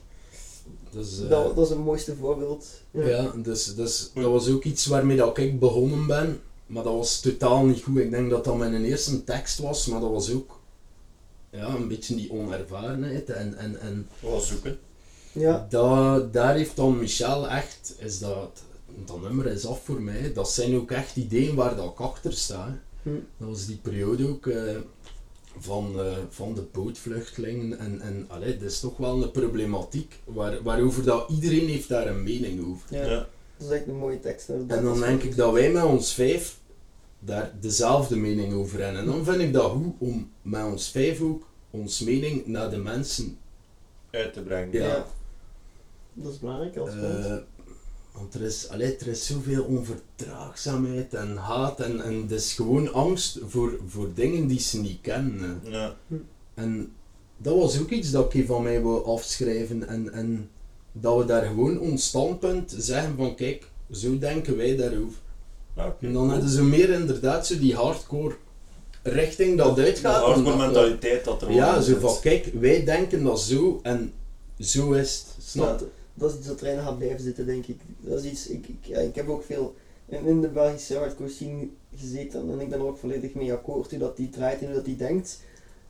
Dus, 0.99 1.23
eh, 1.23 1.29
dat, 1.29 1.57
dat 1.57 1.65
is 1.65 1.71
het 1.71 1.85
mooiste 1.85 2.17
voorbeeld. 2.17 2.67
Ja. 2.91 3.07
Ja, 3.07 3.33
dus, 3.37 3.75
dus 3.75 4.11
dat 4.15 4.25
was 4.25 4.49
ook 4.49 4.65
iets 4.65 4.87
waarmee 4.87 5.17
dat 5.17 5.39
ik 5.39 5.59
begonnen 5.59 6.07
ben, 6.07 6.41
maar 6.67 6.83
dat 6.83 6.95
was 6.95 7.21
totaal 7.21 7.65
niet 7.65 7.83
goed. 7.83 7.99
Ik 7.99 8.11
denk 8.11 8.31
dat 8.31 8.45
dat 8.45 8.57
mijn 8.57 8.85
eerste 8.85 9.25
tekst 9.25 9.59
was, 9.59 9.87
maar 9.87 10.01
dat 10.01 10.11
was 10.11 10.33
ook 10.33 10.59
ja, 11.51 11.75
een 11.75 11.89
beetje 11.89 12.15
die 12.15 12.33
onervarenheid 12.33 13.31
en, 13.31 13.55
en, 13.57 13.81
en 13.81 14.09
Wel 14.21 14.41
zoeken. 14.41 14.79
Ja, 15.33 15.67
dat, 15.71 16.33
daar 16.33 16.55
heeft 16.55 16.77
dan 16.77 16.99
Michel 16.99 17.49
echt, 17.49 17.95
is 17.99 18.19
dat, 18.19 18.63
dat 19.05 19.23
nummer 19.23 19.47
is 19.47 19.67
af 19.67 19.85
voor 19.85 20.03
mij, 20.03 20.33
dat 20.33 20.51
zijn 20.51 20.77
ook 20.77 20.91
echt 20.91 21.17
ideeën 21.17 21.55
waar 21.55 21.77
dat 21.77 21.91
ik 21.91 22.01
achter 22.01 22.33
sta. 22.33 22.79
Hm. 23.03 23.11
Dat 23.37 23.49
was 23.49 23.67
die 23.67 23.79
periode 23.83 24.29
ook 24.29 24.47
eh, 24.47 24.77
van, 25.61 26.01
eh, 26.01 26.17
van 26.29 26.55
de 26.55 26.63
bootvluchtelingen 26.73 27.79
en, 27.79 28.01
en 28.01 28.25
allee, 28.29 28.57
dat 28.57 28.71
is 28.71 28.81
toch 28.81 28.97
wel 28.97 29.23
een 29.23 29.31
problematiek 29.31 30.21
waar, 30.25 30.63
waarover 30.63 31.05
dat 31.05 31.31
iedereen 31.31 31.69
heeft 31.69 31.89
daar 31.89 32.07
een 32.07 32.23
mening 32.23 32.67
over. 32.67 32.97
ja. 32.97 33.05
Ja. 33.05 33.27
dat 33.57 33.69
is 33.69 33.71
echt 33.71 33.87
een 33.87 33.97
mooie 33.97 34.21
tekst. 34.21 34.49
En 34.49 34.67
dan 34.67 35.01
denk 35.01 35.23
ik 35.23 35.37
dat 35.37 35.53
wij 35.53 35.71
met 35.71 35.85
ons 35.85 36.15
vijf 36.15 36.59
daar 37.19 37.53
dezelfde 37.61 38.17
mening 38.17 38.53
over 38.53 38.83
hebben. 38.83 39.01
En 39.01 39.07
dan 39.07 39.25
vind 39.25 39.41
ik 39.41 39.53
dat 39.53 39.71
goed 39.71 39.95
om 39.99 40.31
met 40.43 40.65
ons 40.65 40.91
vijf 40.91 41.21
ook 41.21 41.47
ons 41.71 42.01
mening 42.01 42.47
naar 42.47 42.71
de 42.71 42.77
mensen 42.77 43.39
Uit 44.11 44.33
te 44.33 44.43
brengen. 44.43 44.73
Ja. 44.73 44.87
Ja. 44.87 45.07
Dat 46.13 46.33
is 46.33 46.39
belangrijk 46.39 46.77
als 46.77 46.91
punt. 46.91 47.43
Want 48.19 48.35
er 48.35 48.43
is, 48.43 48.69
allee, 48.69 48.97
er 48.97 49.07
is 49.07 49.27
zoveel 49.27 49.63
onverdraagzaamheid 49.65 51.15
en 51.15 51.37
haat 51.37 51.81
en, 51.81 52.01
en 52.05 52.23
het 52.23 52.31
is 52.31 52.53
gewoon 52.53 52.93
angst 52.93 53.39
voor, 53.47 53.79
voor 53.87 54.09
dingen 54.15 54.47
die 54.47 54.61
ze 54.61 54.81
niet 54.81 55.01
kennen. 55.01 55.61
Ja. 55.63 55.97
En 56.55 56.93
dat 57.37 57.55
was 57.57 57.81
ook 57.81 57.91
iets 57.91 58.11
dat 58.11 58.35
ik 58.35 58.47
van 58.47 58.63
mij 58.63 58.83
wil 58.83 59.07
afschrijven 59.07 59.89
en, 59.89 60.13
en 60.13 60.51
dat 60.93 61.17
we 61.19 61.25
daar 61.25 61.47
gewoon 61.47 61.79
ons 61.81 62.07
standpunt 62.07 62.75
zeggen 62.79 63.17
van 63.17 63.35
kijk, 63.35 63.71
zo 63.93 64.19
denken 64.19 64.57
wij 64.57 64.77
daarover. 64.77 65.19
Oké. 65.77 66.07
En 66.07 66.13
dan 66.13 66.31
hadden 66.31 66.49
ze 66.49 66.63
meer 66.63 66.91
inderdaad 66.91 67.47
zo 67.47 67.59
die 67.59 67.75
hardcore 67.75 68.35
richting 69.03 69.59
dat 69.59 69.77
De 69.77 69.83
uitgaat. 69.83 70.17
en 70.17 70.23
hardcore 70.27 70.57
dat- 70.57 70.67
mentaliteit 70.67 71.25
dat 71.25 71.43
er 71.43 71.53
Ja, 71.53 71.81
zo 71.81 71.99
van 71.99 72.21
kijk, 72.21 72.51
wij 72.61 72.85
denken 72.85 73.25
dat 73.25 73.41
zo 73.41 73.81
en 73.83 74.13
zo 74.59 74.93
is 74.93 75.25
het. 75.37 75.45
Snap 75.45 75.81
je? 75.81 75.87
Dat, 76.19 76.31
is 76.31 76.37
iets 76.39 76.47
dat 76.47 76.63
erin 76.63 76.79
gaat 76.79 76.99
blijven 76.99 77.21
zitten, 77.21 77.47
denk 77.47 77.67
ik. 77.67 77.81
Dat 78.01 78.25
is 78.25 78.31
iets, 78.31 78.49
ik, 78.49 78.69
ik, 78.69 78.77
ja, 78.81 78.99
ik 78.99 79.15
heb 79.15 79.29
ook 79.29 79.45
veel 79.45 79.75
in, 80.09 80.41
de 80.41 80.49
Belgische 80.49 80.97
hardcore 80.97 81.29
scene 81.29 81.69
gezeten 81.97 82.51
en 82.51 82.61
ik 82.61 82.69
ben 82.69 82.79
er 82.79 82.87
ook 82.87 82.99
volledig 82.99 83.35
mee 83.35 83.53
akkoord 83.53 83.91
hoe 83.91 83.99
dat 83.99 84.17
die 84.17 84.31
draait 84.31 84.61
en 84.61 84.67
hoe 84.67 84.75
dat 84.75 84.85
die 84.85 84.97
denkt. 84.97 85.41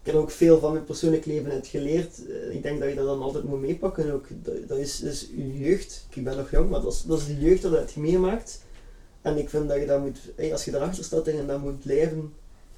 Ik 0.03 0.12
heb 0.12 0.22
ook 0.22 0.31
veel 0.31 0.59
van 0.59 0.72
mijn 0.72 0.85
persoonlijk 0.85 1.24
leven 1.26 1.51
uit 1.51 1.66
geleerd. 1.66 2.29
Eh, 2.29 2.55
Ik 2.55 2.62
denk 2.62 2.81
dat 2.81 2.89
je 2.89 2.95
dat 2.95 3.07
dan 3.07 3.22
altijd 3.22 3.45
moet 3.45 3.61
meepakken. 3.61 4.12
Ook, 4.12 4.26
dat, 4.66 4.79
is, 4.79 5.29
je 5.37 5.59
jeugd. 5.59 6.07
Ik 6.14 6.24
ben 6.24 6.37
nog 6.37 6.51
jong, 6.51 6.70
maar 6.70 6.81
dat 6.81 6.93
is, 6.93 7.03
dat 7.03 7.18
is 7.18 7.26
de 7.26 7.39
jeugd 7.39 7.62
dat 7.62 7.70
je 7.70 7.76
hebt 7.79 7.97
meemaakt. 7.97 8.62
En 9.22 9.37
ik 9.37 9.49
vind 9.49 9.68
dat 9.68 9.79
je 9.79 9.87
dat 9.87 10.01
moet, 10.01 10.18
als 10.53 10.64
je 10.64 10.70
daarachter 10.70 11.05
staat 11.05 11.26
en 11.26 11.47
dat 11.47 11.62
moet 11.62 11.81
blijven. 11.81 12.33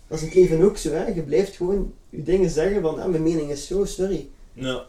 Dat 0.09 0.19
is 0.19 0.25
het 0.25 0.35
leven 0.35 0.63
ook 0.63 0.77
zo, 0.77 0.91
hè. 0.91 1.07
Je 1.07 1.23
blijft 1.23 1.57
gewoon 1.57 1.93
je 2.09 2.23
dingen 2.23 2.51
zeggen 2.51 2.81
van, 2.81 3.01
ah, 3.01 3.09
mijn 3.09 3.23
mening 3.23 3.51
is 3.51 3.67
zo, 3.67 3.85
sorry. 3.85 4.29
Ja. 4.53 4.87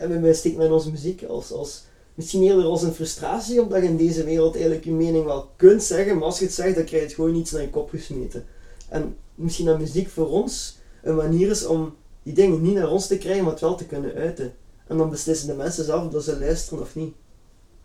En 0.00 0.22
wij 0.22 0.34
steken 0.34 0.58
met 0.58 0.70
onze 0.70 0.90
muziek 0.90 1.22
als, 1.22 1.52
als 1.52 1.84
misschien 2.14 2.42
eerder 2.42 2.64
als 2.64 2.82
een 2.82 2.92
frustratie, 2.92 3.62
omdat 3.62 3.82
je 3.82 3.88
in 3.88 3.96
deze 3.96 4.24
wereld 4.24 4.54
eigenlijk 4.54 4.84
je 4.84 4.92
mening 4.92 5.24
wel 5.24 5.50
kunt 5.56 5.82
zeggen, 5.82 6.14
maar 6.14 6.24
als 6.24 6.38
je 6.38 6.44
het 6.44 6.54
zegt, 6.54 6.74
dan 6.74 6.84
krijg 6.84 7.02
je 7.02 7.08
het 7.08 7.16
gewoon 7.16 7.34
iets 7.34 7.50
naar 7.50 7.62
je 7.62 7.70
kop 7.70 7.88
gesmeten. 7.88 8.46
En 8.88 9.16
misschien 9.34 9.66
dat 9.66 9.78
muziek 9.78 10.08
voor 10.08 10.28
ons 10.28 10.78
een 11.02 11.14
manier 11.14 11.50
is 11.50 11.66
om 11.66 11.96
die 12.22 12.34
dingen 12.34 12.62
niet 12.62 12.74
naar 12.74 12.90
ons 12.90 13.06
te 13.06 13.18
krijgen, 13.18 13.42
maar 13.42 13.52
het 13.52 13.60
wel 13.60 13.74
te 13.76 13.86
kunnen 13.86 14.14
uiten. 14.14 14.54
En 14.86 14.96
dan 14.96 15.10
beslissen 15.10 15.48
de 15.48 15.54
mensen 15.54 15.84
zelf 15.84 16.14
of 16.14 16.22
ze 16.22 16.38
luisteren 16.38 16.82
of 16.82 16.94
niet. 16.94 17.14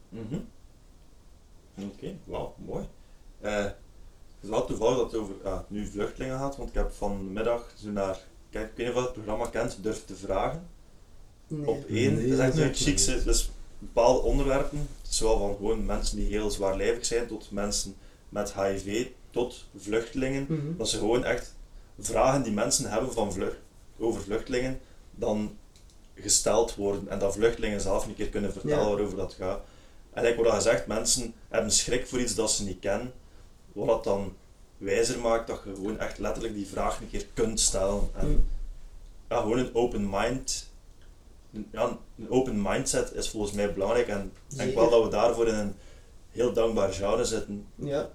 Mhm. 0.09 0.39
Oké, 1.77 2.15
wauw, 2.23 2.53
mooi. 2.65 2.85
Eh, 3.41 3.63
het 3.63 3.73
is 4.41 4.49
wel 4.49 4.65
toevallig 4.65 4.97
dat 4.97 5.11
het 5.11 5.21
over 5.21 5.35
ah, 5.43 5.59
nu 5.67 5.85
vluchtelingen 5.85 6.39
gaat, 6.39 6.57
want 6.57 6.69
ik 6.69 6.75
heb 6.75 6.91
vanmiddag 6.91 7.73
zo 7.75 7.89
naar, 7.89 8.19
kijk, 8.49 8.69
ik 8.69 8.77
weet 8.77 8.87
niet 8.87 8.95
of 8.95 9.03
het 9.03 9.13
programma 9.13 9.45
kent, 9.45 9.83
Durf 9.83 10.05
te 10.05 10.15
Vragen. 10.15 10.73
Nee. 11.47 11.67
Op 11.67 11.85
één, 11.89 12.13
Nee, 12.15 12.29
dat 12.35 12.53
is 12.55 12.59
echt 12.59 12.97
een 12.97 13.23
dus 13.23 13.51
bepaalde 13.79 14.19
onderwerpen, 14.21 14.87
zowel 15.01 15.37
van 15.37 15.55
gewoon 15.55 15.85
mensen 15.85 16.17
die 16.17 16.27
heel 16.27 16.51
zwaarlijvig 16.51 17.05
zijn, 17.05 17.27
tot 17.27 17.51
mensen 17.51 17.95
met 18.29 18.53
HIV, 18.53 19.07
tot 19.29 19.65
vluchtelingen. 19.77 20.45
Mhm. 20.49 20.77
Dat 20.77 20.89
ze 20.89 20.97
gewoon 20.97 21.23
echt 21.23 21.55
vragen 21.99 22.43
die 22.43 22.51
mensen 22.53 22.89
hebben 22.91 23.13
van 23.13 23.33
vlucht, 23.33 23.57
over 23.99 24.21
vluchtelingen, 24.21 24.79
dan 25.15 25.57
gesteld 26.15 26.75
worden. 26.75 27.07
En 27.09 27.19
dat 27.19 27.33
vluchtelingen 27.33 27.81
zelf 27.81 28.05
een 28.05 28.15
keer 28.15 28.29
kunnen 28.29 28.51
vertellen 28.51 28.77
Ja. 28.83 28.89
waarover 28.89 29.17
dat 29.17 29.33
gaat. 29.33 29.61
En 30.13 30.23
like 30.23 30.43
wat 30.43 30.53
je 30.53 30.61
zegt, 30.61 30.87
mensen 30.87 31.33
hebben 31.49 31.71
schrik 31.71 32.07
voor 32.07 32.19
iets 32.19 32.35
dat 32.35 32.51
ze 32.51 32.63
niet 32.63 32.79
kennen. 32.79 33.13
Wat 33.73 33.87
dat 33.87 34.03
dan 34.03 34.33
wijzer 34.77 35.19
maakt 35.19 35.47
dat 35.47 35.61
je 35.65 35.75
gewoon 35.75 35.99
echt 35.99 36.17
letterlijk 36.19 36.53
die 36.53 36.67
vraag 36.67 36.99
een 37.01 37.09
keer 37.09 37.25
kunt 37.33 37.59
stellen. 37.59 38.09
En 38.13 38.27
Mm. 38.27 38.43
ja, 39.29 39.39
gewoon 39.41 39.57
een 39.59 39.75
open 39.75 40.09
mind. 40.09 40.69
Een- 41.55 41.67
Ja, 41.71 41.97
een 42.17 42.29
open 42.29 42.61
mindset 42.61 43.11
is 43.13 43.29
volgens 43.29 43.51
mij 43.51 43.73
belangrijk. 43.73 44.07
En 44.07 44.31
ik 44.49 44.57
denk 44.57 44.75
wel 44.75 44.89
dat 44.89 45.03
we 45.03 45.09
daarvoor 45.09 45.47
in 45.47 45.53
een 45.55 45.73
heel 46.29 46.53
dankbaar 46.53 46.93
genre 46.93 47.25
zitten. 47.25 47.65
Ja, 47.75 48.09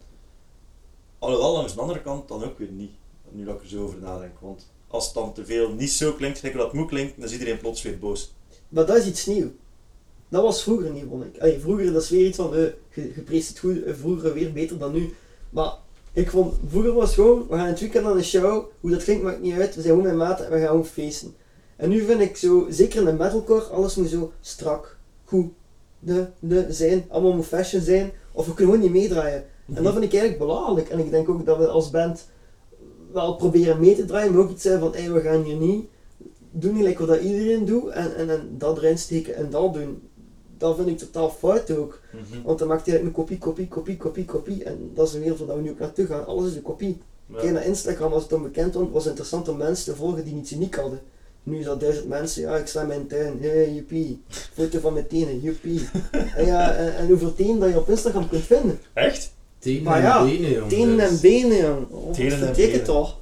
Alhoewel, 1.18 1.52
langs 1.52 1.74
de 1.74 1.80
andere 1.80 2.02
kant 2.02 2.28
dan 2.28 2.44
ook 2.44 2.58
weer 2.58 2.68
niet. 2.70 2.90
Nu 3.30 3.44
dat 3.44 3.54
ik 3.54 3.60
er 3.62 3.68
zo 3.68 3.82
over 3.82 3.98
nadenk. 4.00 4.38
Want 4.40 4.66
als 4.88 5.04
het 5.04 5.14
dan 5.14 5.32
te 5.32 5.44
veel 5.44 5.72
niet 5.72 5.90
zo 5.90 6.12
klinkt, 6.12 6.38
gelijk 6.38 6.56
dat 6.56 6.66
het 6.66 6.74
moet 6.76 6.88
klinken, 6.88 7.14
dan 7.16 7.24
is 7.24 7.32
iedereen 7.32 7.58
plots 7.58 7.82
weer 7.82 7.98
boos. 7.98 8.34
maar 8.68 8.86
dat 8.86 8.96
is 8.96 9.06
iets 9.06 9.26
nieuws. 9.26 9.50
Dat 10.28 10.42
was 10.42 10.62
vroeger 10.62 10.90
niet, 10.90 11.04
vond 11.08 11.24
ik. 11.24 11.38
Allee, 11.40 11.58
vroeger, 11.60 11.92
dat 11.92 12.02
is 12.02 12.10
weer 12.10 12.26
iets 12.26 12.36
van, 12.36 12.54
eh, 12.54 12.60
je, 12.94 13.12
je 13.14 13.22
preest 13.24 13.48
het 13.48 13.58
goed, 13.58 13.82
eh, 13.82 13.94
vroeger 13.94 14.34
weer 14.34 14.52
beter 14.52 14.78
dan 14.78 14.92
nu. 14.92 15.14
Maar 15.50 15.72
ik 16.12 16.30
vond, 16.30 16.54
vroeger 16.68 16.92
was 16.92 17.04
het 17.04 17.14
gewoon, 17.14 17.46
we 17.48 17.56
gaan 17.56 17.66
het 17.66 17.80
weekend 17.80 18.06
aan 18.06 18.16
een 18.16 18.24
show, 18.24 18.64
hoe 18.80 18.90
dat 18.90 19.04
klinkt 19.04 19.22
maakt 19.22 19.40
niet 19.40 19.54
uit, 19.54 19.74
we 19.74 19.82
zijn 19.82 19.94
gewoon 19.94 20.02
met 20.08 20.16
maat 20.28 20.40
en 20.40 20.50
we 20.50 20.58
gaan 20.58 20.66
gewoon 20.66 20.86
feesten. 20.86 21.34
En 21.80 21.88
nu 21.88 22.04
vind 22.04 22.20
ik 22.20 22.36
zo, 22.36 22.66
zeker 22.70 22.98
in 22.98 23.04
de 23.04 23.12
metalcore, 23.12 23.62
alles 23.62 23.94
moet 23.94 24.08
zo 24.08 24.32
strak, 24.40 24.96
goed, 25.24 25.46
de, 25.98 26.26
de, 26.38 26.66
zijn, 26.68 27.04
allemaal 27.08 27.32
moet 27.32 27.46
fashion 27.46 27.82
zijn, 27.82 28.12
of 28.32 28.46
we 28.46 28.54
kunnen 28.54 28.74
gewoon 28.74 28.92
niet 28.92 29.00
meedraaien. 29.00 29.44
En 29.74 29.82
dat 29.82 29.92
vind 29.92 30.04
ik 30.04 30.12
eigenlijk 30.12 30.38
belachelijk. 30.38 30.88
En 30.88 30.98
ik 30.98 31.10
denk 31.10 31.28
ook 31.28 31.46
dat 31.46 31.58
we 31.58 31.68
als 31.68 31.90
band 31.90 32.26
wel 33.12 33.36
proberen 33.36 33.80
mee 33.80 33.94
te 33.94 34.04
draaien, 34.04 34.32
maar 34.32 34.42
ook 34.42 34.50
iets 34.50 34.62
zijn 34.62 34.80
van, 34.80 34.92
hey, 34.92 35.12
we 35.12 35.20
gaan 35.20 35.42
hier 35.42 35.56
niet 35.56 35.86
doen 36.50 36.74
niet 36.74 36.82
lekker 36.82 37.06
wat 37.06 37.16
dat 37.16 37.24
iedereen 37.24 37.64
doet 37.64 37.88
en, 37.88 38.16
en, 38.16 38.30
en 38.30 38.54
dat 38.58 38.76
erin 38.76 38.98
steken 38.98 39.34
en 39.34 39.50
dat 39.50 39.74
doen. 39.74 40.02
Dat 40.58 40.76
vind 40.76 40.88
ik 40.88 40.98
totaal 40.98 41.30
fout 41.30 41.70
ook. 41.70 42.00
Want 42.44 42.58
dan 42.58 42.68
maakt 42.68 42.86
hij 42.86 43.00
een 43.00 43.12
kopie, 43.12 43.38
kopie, 43.38 43.68
kopie, 43.68 43.96
kopie, 43.96 44.24
kopie. 44.24 44.64
En 44.64 44.90
dat 44.94 45.08
is 45.08 45.14
een 45.14 45.20
wereld 45.20 45.38
waar 45.38 45.56
we 45.56 45.62
nu 45.62 45.70
ook 45.70 45.78
naartoe 45.78 46.06
gaan. 46.06 46.26
Alles 46.26 46.50
is 46.50 46.56
een 46.56 46.62
kopie. 46.62 46.98
Ja. 47.26 47.38
Kijk 47.38 47.52
naar 47.52 47.64
Instagram, 47.64 48.12
als 48.12 48.22
het 48.22 48.30
dan 48.30 48.42
bekend 48.42 48.74
was, 48.74 48.90
was 48.90 49.02
het 49.02 49.10
interessant 49.10 49.48
om 49.48 49.56
mensen 49.56 49.92
te 49.92 49.98
volgen 49.98 50.24
die 50.24 50.34
niets 50.34 50.52
uniek 50.52 50.74
hadden. 50.74 51.00
Nu 51.42 51.62
dat 51.62 51.80
duizend 51.80 52.08
mensen, 52.08 52.42
ja, 52.42 52.56
ik 52.56 52.66
sta 52.66 52.80
in 52.80 52.86
mijn 52.86 53.06
tuin, 53.06 53.38
hey, 53.40 53.72
joepie. 53.72 54.22
Foto 54.54 54.78
van 54.80 54.92
mijn 54.92 55.06
tenen, 55.06 55.40
joepie. 55.40 55.88
en, 56.36 56.46
ja, 56.46 56.72
en, 56.72 56.96
en 56.96 57.06
hoeveel 57.06 57.34
tenen 57.34 57.58
dat 57.58 57.68
je 57.70 57.76
op 57.78 57.88
Instagram 57.88 58.28
kunt 58.28 58.44
vinden. 58.44 58.80
Echt? 58.92 59.32
Tenen 59.58 59.82
Maar 59.82 60.04
en 60.18 60.26
benen, 60.26 60.50
jongen. 60.50 60.68
Tenen 60.68 60.96
dus- 60.96 61.08
en 61.08 61.20
benen, 61.20 61.56
jong. 61.58 61.86
Oh, 61.90 62.12
Tenen 62.12 62.40
dat 62.40 62.48
betekent 62.48 62.84
toch? 62.84 63.18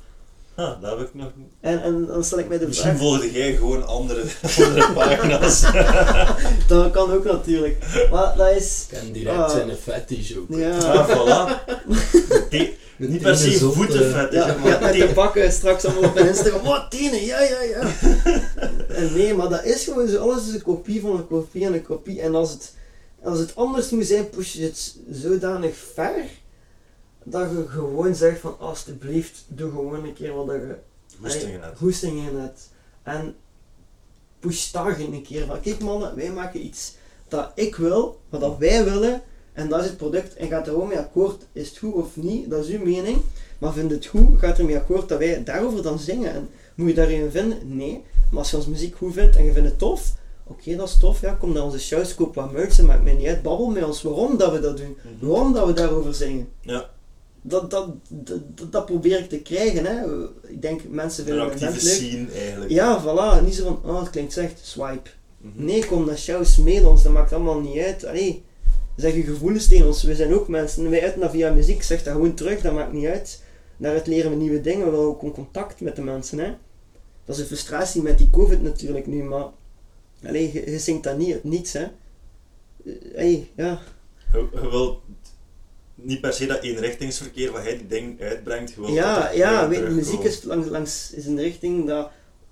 Ha, 0.55 0.79
dat 0.81 0.99
heb 0.99 1.07
ik 1.09 1.15
nog 1.15 1.31
niet. 1.37 1.47
En, 1.61 1.83
en 1.83 2.07
dan 2.07 2.25
stel 2.25 2.39
ik 2.39 2.49
mij 2.49 2.59
de 2.59 2.67
Misschien 2.67 2.89
vraag, 2.91 3.01
volgde 3.01 3.33
jij 3.33 3.57
gewoon 3.57 3.87
andere, 3.87 4.23
andere 4.65 4.93
pagina's. 4.93 5.61
dat 6.69 6.91
kan 6.91 7.13
ook 7.13 7.25
natuurlijk. 7.25 7.77
Maar 8.11 8.37
dat 8.37 8.57
is... 8.57 8.87
Ik 8.91 8.99
ken 8.99 9.13
direct 9.13 9.37
Ah. 9.39 9.51
zijn 9.51 9.77
fetish 9.77 10.37
ook. 10.37 10.47
Ja. 10.49 10.77
Ja, 10.77 11.07
voilà. 11.09 11.65
Niet 12.99 13.23
per 13.23 13.37
se 13.37 13.59
voetenvet, 13.59 14.33
Ja, 14.33 14.47
ja, 14.47 14.79
met 14.81 14.93
de 14.93 15.11
bakken 15.15 15.53
straks 15.53 15.85
allemaal 15.85 16.09
op 16.09 16.15
mijn 16.15 16.29
Instagram. 16.29 16.63
Wat, 16.63 16.91
tenen, 16.91 17.25
ja, 17.25 17.41
ja, 17.41 17.63
ja. 17.63 17.93
En 18.89 19.13
nee, 19.13 19.35
maar 19.35 19.49
dat 19.49 19.65
is 19.65 19.85
gewoon 19.85 20.09
zo. 20.09 20.19
Alles 20.19 20.49
is 20.49 20.55
een 20.55 20.63
kopie 20.63 21.01
van 21.01 21.17
een 21.17 21.27
kopie 21.27 21.65
en 21.65 21.73
een 21.73 21.83
kopie. 21.83 22.21
En 22.21 22.35
als 22.35 22.51
het, 22.51 22.75
als 23.23 23.39
het 23.39 23.57
anders 23.57 23.91
moet 23.91 24.07
zijn, 24.07 24.31
push 24.31 24.55
je 24.55 24.63
het 24.63 24.97
zodanig 25.11 25.77
ver, 25.77 26.25
dat 27.25 27.51
je 27.51 27.65
gewoon 27.69 28.15
zegt 28.15 28.41
van, 28.41 28.59
alsjeblieft, 28.59 29.45
doe 29.47 29.71
gewoon 29.71 30.05
een 30.05 30.15
keer 30.15 30.35
wat 30.35 30.47
dat 30.47 30.57
je 30.57 30.77
Hoestingen. 31.21 31.73
Hoesting 31.79 32.29
in 32.29 32.37
het. 32.37 32.71
En 33.03 33.37
push 34.39 34.71
daar 34.71 34.93
geen 34.93 35.13
een 35.13 35.23
keer 35.23 35.47
van. 35.47 35.61
Kijk 35.61 35.81
mannen, 35.81 36.17
wij 36.17 36.31
maken 36.31 36.65
iets 36.65 36.95
dat 37.29 37.53
ik 37.55 37.77
wil, 37.77 38.21
wat 38.29 38.41
dat 38.41 38.59
wij 38.59 38.85
willen, 38.85 39.23
en 39.59 39.69
dat 39.69 39.81
is 39.81 39.87
het 39.87 39.97
product. 39.97 40.35
En 40.35 40.49
gaat 40.49 40.67
er 40.67 40.73
gewoon 40.73 40.89
mee 40.89 40.99
akkoord, 40.99 41.43
is 41.53 41.69
het 41.69 41.79
goed 41.79 41.95
of 41.95 42.17
niet, 42.17 42.51
dat 42.51 42.65
is 42.65 42.71
uw 42.71 42.85
mening. 42.85 43.19
Maar 43.59 43.73
vind 43.73 43.91
het 43.91 44.07
goed, 44.07 44.39
gaat 44.39 44.59
er 44.59 44.65
mee 44.65 44.77
akkoord 44.77 45.09
dat 45.09 45.19
wij 45.19 45.45
daarover 45.45 45.83
dan 45.83 45.99
zingen. 45.99 46.33
En 46.35 46.49
moet 46.75 46.89
je 46.89 46.95
daarin 46.95 47.31
vinden? 47.31 47.59
Nee. 47.77 48.03
Maar 48.31 48.39
als 48.39 48.51
je 48.51 48.57
onze 48.57 48.71
muziek 48.71 48.97
goed 48.97 49.13
vindt 49.13 49.37
en 49.37 49.45
je 49.45 49.53
vindt 49.53 49.69
het 49.69 49.79
tof, 49.79 50.15
oké, 50.47 50.77
dat 50.77 50.89
is 50.89 50.99
tof, 50.99 51.21
ja, 51.21 51.33
kom 51.33 51.53
naar 51.53 51.63
onze 51.63 51.81
shows, 51.81 52.15
koop 52.15 52.35
wat 52.35 52.53
merch, 52.53 52.79
en 52.79 52.87
maakt 52.87 53.05
mij 53.05 53.13
niet 53.13 53.27
uit, 53.27 53.43
babbel 53.43 53.67
met 53.67 53.85
ons 53.85 54.03
waarom 54.03 54.37
dat 54.37 54.53
we 54.53 54.61
dat 54.61 54.77
doen. 54.77 54.97
Mhm. 55.19 55.31
Waarom 55.31 55.53
dat 55.53 55.67
we 55.67 55.73
daarover 55.73 56.15
zingen. 56.15 56.49
Ja, 56.61 56.91
Dat, 57.43 57.71
dat, 57.71 57.89
dat, 58.09 58.41
dat, 58.71 58.87
probeer 58.87 59.19
ik 59.19 59.29
te 59.29 59.39
krijgen. 59.39 59.85
Hè. 59.87 60.25
Ik 60.47 60.63
denk, 60.63 60.81
mensen 60.89 61.25
vinden 61.25 61.51
het 61.51 61.61
leuk. 61.61 61.79
scene 61.81 62.27
eigenlijk. 62.39 62.71
Ja, 62.71 63.03
voilà. 63.03 63.45
Niet 63.45 63.55
zo 63.55 63.65
van, 63.65 63.91
oh, 63.95 64.01
het 64.01 64.11
klinkt 64.11 64.33
slecht, 64.33 64.61
swipe. 64.63 65.11
Mhm. 65.39 65.65
Nee, 65.65 65.87
kom 65.87 66.07
naar 66.07 66.19
shows, 66.19 66.57
mail 66.57 66.91
ons, 66.91 67.03
dat 67.03 67.13
maakt 67.13 67.33
allemaal 67.33 67.61
niet 67.61 67.79
uit. 67.79 68.05
Allee, 68.07 68.45
zeg 68.99 69.15
je 69.15 69.23
gevoelens 69.23 69.69
tegen 69.69 69.87
ons. 69.87 70.03
We 70.03 70.15
zijn 70.15 70.35
ook 70.35 70.49
mensen. 70.49 70.91
Wij 70.91 71.03
uiten 71.03 71.21
dat 71.21 71.31
via 71.31 71.53
muziek, 71.53 71.83
zeg 71.83 72.03
dat 72.03 72.13
gewoon 72.13 72.35
terug, 72.35 72.61
dat 72.61 72.75
maakt 72.75 72.93
niet 72.93 73.07
uit. 73.07 73.43
Daaruit 73.77 74.07
leren 74.07 74.31
we 74.31 74.37
nieuwe 74.37 74.61
dingen, 74.61 74.85
we 74.85 74.91
willen 74.91 75.07
ook 75.07 75.23
in 75.23 75.33
contact 75.33 75.81
met 75.81 75.97
de 75.97 76.03
mensen. 76.03 76.39
Hè. 76.39 76.55
dat 77.25 77.37
is 77.37 77.41
een 77.41 77.47
frustratie 77.47 78.03
met 78.03 78.19
die 78.19 78.31
COVID 78.31 78.63
natuurlijk 78.63 79.07
nu, 79.07 79.23
maar 79.23 79.47
allee, 80.27 80.53
je, 80.53 80.71
je 80.71 80.79
zingt 80.79 81.05
dat 81.05 81.19
niet 81.19 81.33
uit 81.33 81.45
niets, 81.45 81.73
hè. 81.73 81.83
Eh, 81.83 81.91
Hey, 83.15 83.51
ja. 83.57 83.81
Je, 84.33 84.49
je 84.53 84.71
wilt 84.71 85.01
niet 85.95 86.21
per 86.21 86.33
se 86.33 86.47
dat 86.47 86.63
eenrichtingsverkeer 86.63 87.53
wat 87.53 87.63
hij 87.63 87.77
die 87.77 87.87
ding 87.87 88.21
uitbrengt. 88.21 88.71
Je 88.71 88.77
wilt 88.77 88.89
dat 88.89 88.97
Ja, 88.97 89.31
ja 89.31 89.69
weet, 89.69 89.89
muziek 89.89 90.23
is 90.23 90.43
langs, 90.43 90.69
langs 90.69 91.13
is 91.13 91.27
een 91.27 91.39
richting 91.39 91.87
dat 91.87 92.11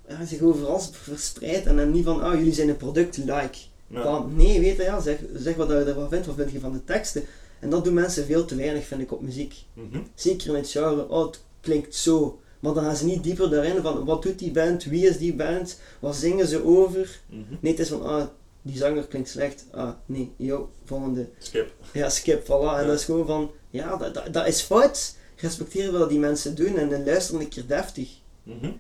ja, 0.09 0.25
zich 0.25 0.41
overal 0.41 0.81
verspreidt 0.81 1.67
en 1.67 1.77
dan 1.77 1.91
niet 1.91 2.05
van, 2.05 2.23
ah, 2.23 2.35
jullie 2.35 2.55
zijn 2.55 2.69
een 2.69 2.77
product, 2.77 3.17
like. 3.17 3.59
Ja. 3.89 4.03
Van, 4.03 4.37
nee, 4.37 4.61
weet 4.61 4.77
je, 4.77 4.83
ja, 4.83 5.01
zeg, 5.01 5.19
zeg 5.35 5.57
wat 5.57 5.69
je 5.69 5.75
ervan 5.75 6.09
vindt, 6.09 6.27
wat 6.27 6.35
vind 6.37 6.51
je 6.51 6.61
van 6.61 6.73
de 6.73 6.85
teksten. 6.85 7.25
En 7.61 7.71
dat 7.71 7.85
doen 7.85 7.95
mensen 7.95 8.25
veel 8.25 8.45
te 8.45 8.57
weinig, 8.57 8.87
vind 8.87 9.01
ik, 9.01 9.13
op 9.13 9.23
muziek. 9.23 9.55
Mhm. 9.73 9.99
Zeker 10.15 10.49
in 10.49 10.55
het 10.55 10.71
genre, 10.71 11.09
oh, 11.09 11.27
het 11.27 11.41
klinkt 11.61 11.95
zo. 11.95 12.41
Maar 12.61 12.75
dan 12.75 12.85
gaan 12.85 12.97
ze 12.97 13.05
niet 13.05 13.23
dieper 13.23 13.51
daarin 13.51 13.83
van, 13.83 14.05
wat 14.05 14.23
doet 14.23 14.39
die 14.39 14.51
band, 14.51 14.85
wie 14.85 15.07
is 15.07 15.19
die 15.19 15.35
band, 15.35 15.81
wat 16.01 16.17
zingen 16.17 16.47
ze 16.47 16.65
over. 16.65 17.21
Mhm. 17.27 17.41
Nee, 17.61 17.73
het 17.73 17.81
is 17.81 17.89
van, 17.89 18.03
ah, 18.03 18.27
die 18.63 18.77
zanger 18.77 19.07
klinkt 19.07 19.29
slecht. 19.29 19.65
Ah, 19.71 19.91
nee, 20.07 20.31
yo, 20.37 20.71
volgende. 20.85 21.29
Skip. 21.39 21.73
Ja, 21.93 22.09
skip, 22.09 22.45
voilà. 22.45 22.79
En 22.79 22.87
dat 22.87 22.99
is 22.99 23.05
gewoon 23.05 23.27
van, 23.27 23.51
ja, 23.71 23.97
dat, 23.97 24.15
dat, 24.15 24.33
dat 24.33 24.47
is 24.47 24.61
fout. 24.61 25.15
Respecteer 25.37 25.93
wat 25.93 26.09
die 26.09 26.19
mensen 26.19 26.55
doen 26.55 26.77
en 26.77 26.89
dan 26.89 27.05
luister 27.05 27.41
een 27.41 27.49
keer 27.49 27.67
deftig. 27.67 28.09
Mhm. 28.43 28.71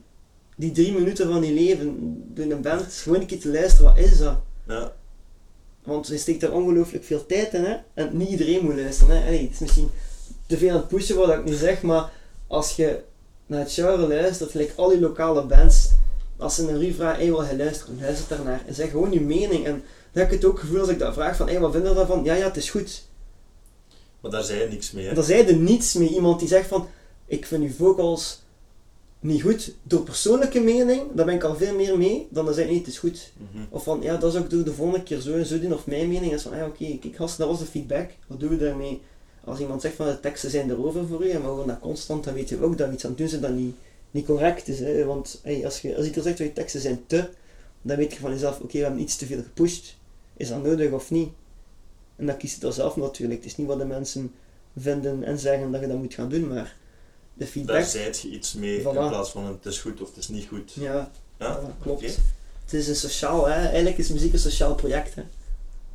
Die 0.56 0.72
drie 0.72 0.92
minuten 0.92 1.28
van 1.28 1.40
die 1.40 1.52
leven, 1.52 2.14
doen 2.34 2.50
een 2.50 2.62
band, 2.62 2.92
gewoon 2.92 3.20
een 3.20 3.26
keer 3.26 3.40
te 3.40 3.50
luisteren, 3.50 3.94
wat 3.94 3.98
is 4.04 4.18
dat? 4.18 4.40
Ja. 4.66 4.92
Want 5.82 6.06
je 6.06 6.18
steekt 6.18 6.40
daar 6.40 6.52
ongelooflijk 6.52 7.04
veel 7.04 7.26
tijd 7.26 7.54
in, 7.54 7.64
hè? 7.64 7.76
En 7.94 8.16
niet 8.16 8.28
iedereen 8.28 8.64
moet 8.64 8.74
luisteren, 8.74 9.16
hè? 9.16 9.26
Allee, 9.26 9.42
het 9.42 9.52
is 9.52 9.58
misschien 9.58 9.90
te 10.46 10.58
veel 10.58 10.70
aan 10.70 10.76
het 10.76 10.88
pushen 10.88 11.16
wat 11.16 11.28
ik 11.28 11.44
nu 11.44 11.54
zeg, 11.54 11.82
maar 11.82 12.10
als 12.46 12.76
je 12.76 13.02
naar 13.46 13.60
het 13.60 13.72
genre 13.72 14.08
luistert, 14.08 14.50
gelijk 14.50 14.72
al 14.76 14.88
die 14.88 15.00
lokale 15.00 15.46
bands, 15.46 15.90
als 16.36 16.54
ze 16.54 16.64
naar 16.64 16.82
u 16.82 16.92
vragen, 16.92 17.22
hey, 17.22 17.30
wat 17.30 17.50
je 17.50 17.56
luistert, 17.56 17.90
luister 18.00 18.36
daarnaar 18.36 18.62
en 18.66 18.74
zeg 18.74 18.90
gewoon 18.90 19.12
je 19.12 19.20
mening. 19.20 19.64
En 19.64 19.72
dan 20.12 20.22
heb 20.22 20.26
ik 20.26 20.40
het 20.40 20.44
ook 20.44 20.58
gevoel 20.58 20.80
als 20.80 20.88
ik 20.88 20.98
dat 20.98 21.14
vraag 21.14 21.36
van, 21.36 21.48
hey, 21.48 21.60
wat 21.60 21.72
vind 21.72 21.86
je 21.86 21.94
daarvan? 21.94 22.24
Ja, 22.24 22.34
ja, 22.34 22.46
het 22.46 22.56
is 22.56 22.70
goed. 22.70 23.04
Maar 24.20 24.30
daar 24.30 24.44
zei 24.44 24.60
je 24.60 24.68
niks 24.68 24.90
mee. 24.90 25.06
Hè? 25.06 25.14
Dan 25.14 25.24
zei 25.24 25.46
er 25.46 25.56
niets 25.56 25.94
mee. 25.94 26.08
Iemand 26.08 26.38
die 26.38 26.48
zegt 26.48 26.68
van, 26.68 26.88
ik 27.26 27.46
vind 27.46 27.62
uw 27.62 27.72
vocals 27.72 28.42
niet 29.20 29.42
goed. 29.42 29.74
Door 29.82 30.02
persoonlijke 30.02 30.60
mening, 30.60 31.02
daar 31.14 31.26
ben 31.26 31.34
ik 31.34 31.44
al 31.44 31.56
veel 31.56 31.74
meer 31.74 31.98
mee, 31.98 32.26
dan 32.30 32.44
dan 32.44 32.54
zei 32.54 32.70
niet, 32.70 32.78
het 32.78 32.86
is 32.86 32.98
goed. 32.98 33.32
Mhm. 33.36 33.64
Of 33.70 33.84
van, 33.84 34.02
ja, 34.02 34.16
dat 34.16 34.32
zou 34.32 34.44
ik 34.44 34.50
doen 34.50 34.62
de 34.62 34.72
volgende 34.72 35.02
keer 35.02 35.20
zo 35.20 35.34
en 35.34 35.46
zo 35.46 35.60
doen. 35.60 35.72
Of 35.72 35.86
mijn 35.86 36.08
mening 36.08 36.32
is 36.32 36.42
van, 36.42 36.56
ja, 36.56 36.66
oké, 36.66 36.98
kijk 37.00 37.16
gast, 37.16 37.38
dat 37.38 37.48
was 37.48 37.58
de 37.58 37.66
feedback. 37.66 38.10
Wat 38.26 38.40
doen 38.40 38.48
we 38.48 38.56
daarmee? 38.56 39.00
Als 39.44 39.60
iemand 39.60 39.80
zegt 39.80 39.94
van, 39.94 40.06
de 40.06 40.20
teksten 40.20 40.50
zijn 40.50 40.70
erover 40.70 41.06
voor 41.06 41.26
u 41.26 41.30
en 41.30 41.40
we 41.40 41.46
horen 41.46 41.66
dat 41.66 41.78
constant, 41.78 42.24
dan 42.24 42.34
weet 42.34 42.48
je 42.48 42.62
ook 42.62 42.78
dat 42.78 42.88
we 42.88 42.94
iets 42.94 43.04
aan 43.04 43.10
het 43.10 43.18
doen 43.18 43.28
zijn 43.28 43.40
dat 43.40 43.50
niet, 43.50 43.74
niet 44.10 44.26
correct 44.26 44.68
is. 44.68 44.78
Hè? 44.78 45.04
Want 45.04 45.40
hey, 45.42 45.64
als, 45.64 45.80
je, 45.80 45.96
als 45.96 46.06
iemand 46.06 46.24
zegt 46.24 46.38
dat 46.38 46.46
je 46.46 46.52
teksten 46.52 46.80
zijn 46.80 47.04
te, 47.06 47.28
dan 47.82 47.96
weet 47.96 48.12
je 48.12 48.20
van 48.20 48.30
jezelf, 48.30 48.60
oké, 48.60 48.72
we 48.72 48.84
hebben 48.84 49.00
iets 49.00 49.16
te 49.16 49.26
veel 49.26 49.42
gepusht. 49.42 49.96
Is 50.36 50.48
dat 50.48 50.62
nodig 50.62 50.90
of 50.90 51.10
niet? 51.10 51.28
En 52.16 52.26
dan 52.26 52.36
kies 52.36 52.54
je 52.54 52.60
dan 52.60 52.72
zelf 52.72 52.96
natuurlijk. 52.96 53.40
Het 53.40 53.50
is 53.50 53.56
niet 53.56 53.66
wat 53.66 53.78
de 53.78 53.84
mensen 53.84 54.32
vinden 54.76 55.24
en 55.24 55.38
zeggen 55.38 55.72
dat 55.72 55.80
je 55.80 55.86
dat 55.86 55.98
moet 55.98 56.14
gaan 56.14 56.28
doen, 56.28 56.48
maar 56.48 56.76
de 57.36 57.44
Daar 57.44 57.48
feedback... 57.48 57.84
zei 57.84 58.04
je 58.22 58.28
iets 58.28 58.54
mee 58.54 58.80
Voilà. 58.80 58.84
in 58.84 58.90
plaats 58.92 59.30
van 59.30 59.44
het 59.46 59.66
is 59.66 59.80
goed 59.80 60.00
of 60.02 60.08
het 60.08 60.16
is 60.16 60.28
niet 60.28 60.46
goed. 60.48 60.72
Ja, 60.72 61.10
Ja, 61.38 61.60
klopt. 61.82 62.18
Het 62.64 62.72
is 62.74 62.88
een 62.88 62.96
sociaal, 62.96 63.46
hè? 63.48 63.52
eigenlijk 63.66 63.98
is 63.98 64.08
muziek 64.08 64.32
een 64.32 64.38
sociaal 64.38 64.74
project. 64.74 65.14
Hè? 65.14 65.22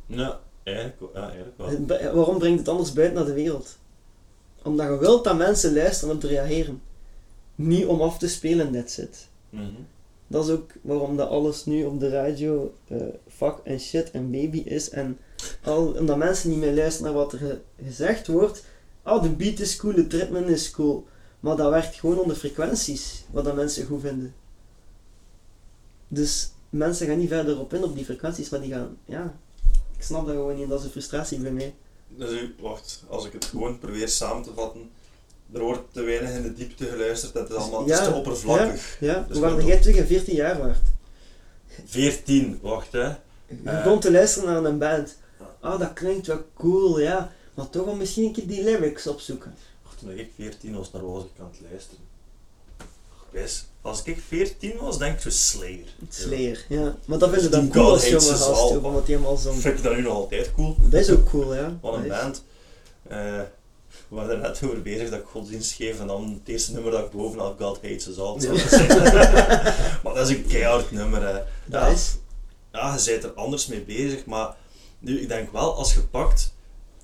Ja, 0.06 0.40
eigenlijk, 0.62 0.96
ja, 1.14 1.20
eigenlijk 1.30 1.88
wel. 1.88 2.14
Waarom 2.14 2.38
brengt 2.38 2.58
het 2.58 2.68
anders 2.68 2.92
buiten 2.92 3.16
naar 3.16 3.26
de 3.26 3.32
wereld? 3.32 3.76
Omdat 4.62 4.86
je 4.86 4.98
wilt 4.98 5.24
dat 5.24 5.36
mensen 5.36 5.74
luisteren 5.74 6.10
en 6.10 6.16
op 6.16 6.22
reageren. 6.22 6.82
Niet 7.54 7.86
om 7.86 8.00
af 8.00 8.18
te 8.18 8.28
spelen, 8.28 8.72
that's 8.72 8.98
it. 8.98 9.28
Mhm. 9.50 9.64
Dat 10.26 10.44
is 10.44 10.50
ook 10.50 10.70
waarom 10.82 11.16
dat 11.16 11.28
alles 11.28 11.64
nu 11.64 11.84
op 11.84 12.00
de 12.00 12.08
radio 12.08 12.74
eh 12.88 12.96
fuck 13.28 13.54
en 13.64 13.80
shit 13.80 14.10
en 14.10 14.30
baby 14.30 14.58
is. 14.58 14.90
En 14.90 15.18
al, 15.64 15.86
omdat 15.98 16.16
mensen 16.16 16.50
niet 16.50 16.58
meer 16.58 16.74
luisteren 16.74 17.12
naar 17.12 17.22
wat 17.22 17.32
er 17.32 17.38
ge- 17.38 17.60
gezegd 17.84 18.26
wordt. 18.26 18.64
Ah, 19.02 19.22
de 19.22 19.28
beat 19.30 19.58
is 19.58 19.76
cool, 19.76 19.94
het 19.94 20.12
ritme 20.12 20.44
is 20.44 20.70
cool. 20.70 21.06
Maar 21.42 21.56
dat 21.56 21.70
werkt 21.70 21.94
gewoon 21.94 22.18
onder 22.18 22.36
frequenties, 22.36 23.24
wat 23.30 23.44
dat 23.44 23.54
mensen 23.54 23.86
goed 23.86 24.00
vinden. 24.00 24.34
Dus 26.08 26.50
mensen 26.70 27.06
gaan 27.06 27.18
niet 27.18 27.28
verder 27.28 27.58
op 27.58 27.74
in 27.74 27.84
op 27.84 27.94
die 27.94 28.04
frequenties, 28.04 28.48
maar 28.48 28.60
die 28.60 28.72
gaan, 28.72 28.96
ja, 29.04 29.34
ik 29.96 30.02
snap 30.02 30.26
dat 30.26 30.34
gewoon 30.34 30.56
niet 30.56 30.68
dat 30.68 30.78
is 30.78 30.84
een 30.84 30.90
frustratie 30.90 31.38
bij 31.38 31.50
mij. 31.50 31.74
Dus 32.08 32.30
u, 32.30 32.54
wacht, 32.60 33.04
als 33.08 33.24
ik 33.26 33.32
het 33.32 33.44
gewoon 33.44 33.78
probeer 33.78 34.08
samen 34.08 34.42
te 34.42 34.50
vatten. 34.54 34.90
Er 35.52 35.60
wordt 35.60 35.92
te 35.92 36.02
weinig 36.02 36.30
in 36.30 36.42
de 36.42 36.52
diepte 36.54 36.84
geluisterd 36.86 37.34
en 37.34 37.40
het 37.42 37.50
is 37.50 37.56
allemaal 37.56 37.80
het 37.80 37.90
is 37.90 37.98
Ja, 37.98 38.04
te 38.04 38.12
oppervlakkig. 38.14 38.96
Ja, 39.00 39.14
Dat 39.14 39.24
is 39.30 39.36
hoe 39.36 39.44
waren 39.44 39.66
jij 39.66 39.82
je 39.82 40.06
14 40.06 40.34
jaar 40.34 40.58
waard? 40.58 40.78
14, 41.84 42.58
wacht 42.62 42.92
hè. 42.92 43.06
Je 43.06 43.16
Eh. 43.64 43.82
begon 43.84 44.00
te 44.00 44.10
luisteren 44.12 44.52
naar 44.52 44.64
een 44.64 44.78
band. 44.78 45.16
Ah, 45.60 45.80
dat 45.80 45.92
klinkt 45.92 46.26
wel 46.26 46.44
cool, 46.54 47.00
ja. 47.00 47.32
Maar 47.54 47.70
toch 47.70 47.84
wel 47.84 47.94
misschien 47.94 48.24
een 48.24 48.32
keer 48.32 48.46
die 48.46 48.62
lyrics 48.64 49.06
opzoeken. 49.06 49.54
Toen 50.02 50.18
ik 50.18 50.30
14 50.36 50.76
was, 50.76 50.92
naar 50.92 51.06
was 51.06 51.24
ik 51.24 51.30
aan 51.40 51.50
het 51.52 51.70
luisteren. 51.70 52.00
Als 53.80 54.02
ik 54.02 54.22
14 54.28 54.76
was, 54.80 54.98
denk 54.98 55.14
ik 55.14 55.20
zo 55.20 55.30
Slayer. 55.30 55.94
Slayer, 56.08 56.64
ja. 56.68 56.96
Maar 57.04 57.18
dat 57.18 57.30
vinden 57.30 57.50
Dus 57.50 57.60
dan 57.60 57.68
cool 57.68 57.90
als 57.90 58.08
jonge 58.08 58.20
gast, 58.20 58.76
omdat 58.76 59.06
die 59.06 59.16
helemaal. 59.16 59.36
Vind 59.36 59.64
ik 59.64 59.82
dat 59.82 59.96
nu 59.96 60.02
nog 60.02 60.12
altijd 60.12 60.52
cool. 60.52 60.76
Dat 60.80 61.00
is 61.00 61.10
ook 61.10 61.30
cool, 61.30 61.54
ja. 61.54 61.78
Wat 61.80 61.94
een 61.94 62.08
band. 62.08 62.44
Eh, 63.08 63.40
we 63.88 64.16
waren 64.18 64.30
er 64.30 64.38
net 64.38 64.60
over 64.64 64.82
bezig 64.82 65.10
dat 65.10 65.18
ik 65.18 65.26
godsdienst 65.26 65.72
geef 65.72 66.00
en 66.00 66.06
dan 66.06 66.40
het 66.40 66.48
eerste 66.48 66.72
nummer 66.72 66.92
dat 66.92 67.04
ik 67.04 67.10
bovenaf 67.10 67.54
God 67.58 67.82
Hates 67.82 68.06
Us 68.06 68.18
All 68.18 68.40
Ja. 68.40 68.52
maar 70.02 70.14
dat 70.14 70.30
is 70.30 70.36
een 70.36 70.46
keihard 70.46 70.90
nummer. 70.90 71.22
Hè. 71.22 71.40
Ja. 71.70 71.86
is. 71.86 72.16
ja, 72.72 72.96
je 73.04 73.10
bent 73.10 73.24
er 73.24 73.32
anders 73.32 73.66
mee 73.66 73.80
bezig, 73.80 74.24
maar 74.24 74.54
nu, 74.98 75.20
ik 75.20 75.28
denk 75.28 75.52
wel, 75.52 75.74
als 75.74 75.94
je 75.94 76.02
pakt 76.02 76.52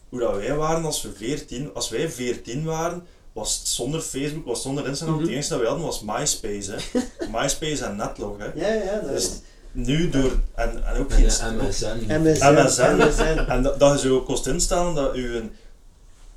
hoe 0.08 0.20
dat 0.20 0.36
wij 0.36 0.54
waren 0.56 0.84
als 0.84 1.02
we 1.02 1.10
14, 1.16 1.70
als 1.74 1.88
wij 1.90 2.08
14 2.10 2.64
waren, 2.64 3.06
was 3.32 3.58
het 3.58 3.68
zonder 3.68 4.00
Facebook, 4.00 4.44
was 4.44 4.54
het 4.54 4.66
zonder 4.66 4.86
Instagram, 4.86 5.14
Mhm. 5.16 5.24
het 5.24 5.32
enige 5.34 5.48
dat 5.48 5.60
we 5.60 5.66
hadden 5.66 5.84
was 5.84 6.00
MySpace. 6.00 6.72
Hè. 6.72 7.00
MySpace 7.40 7.84
en 7.84 7.96
Netlog. 7.96 8.36
Hè. 8.38 8.44
Ja, 8.54 8.72
ja, 8.84 9.00
dat 9.00 9.10
Dus 9.10 9.24
is. 9.24 9.30
nu 9.72 10.10
door, 10.10 10.30
en, 10.54 10.84
en 10.86 10.96
ook 11.00 11.10
En 11.10 11.16
geen... 11.30 11.56
MSN. 11.56 11.94
MSN. 12.06 12.52
MSN. 12.54 12.96
MSN. 12.96 13.38
En 13.48 13.62
dat, 13.62 13.78
dat 13.80 14.00
je 14.02 14.08
zo 14.08 14.20
kost 14.20 14.46
instellen 14.46 14.94
dat 14.94 15.14
je 15.14 15.36
een, 15.36 15.50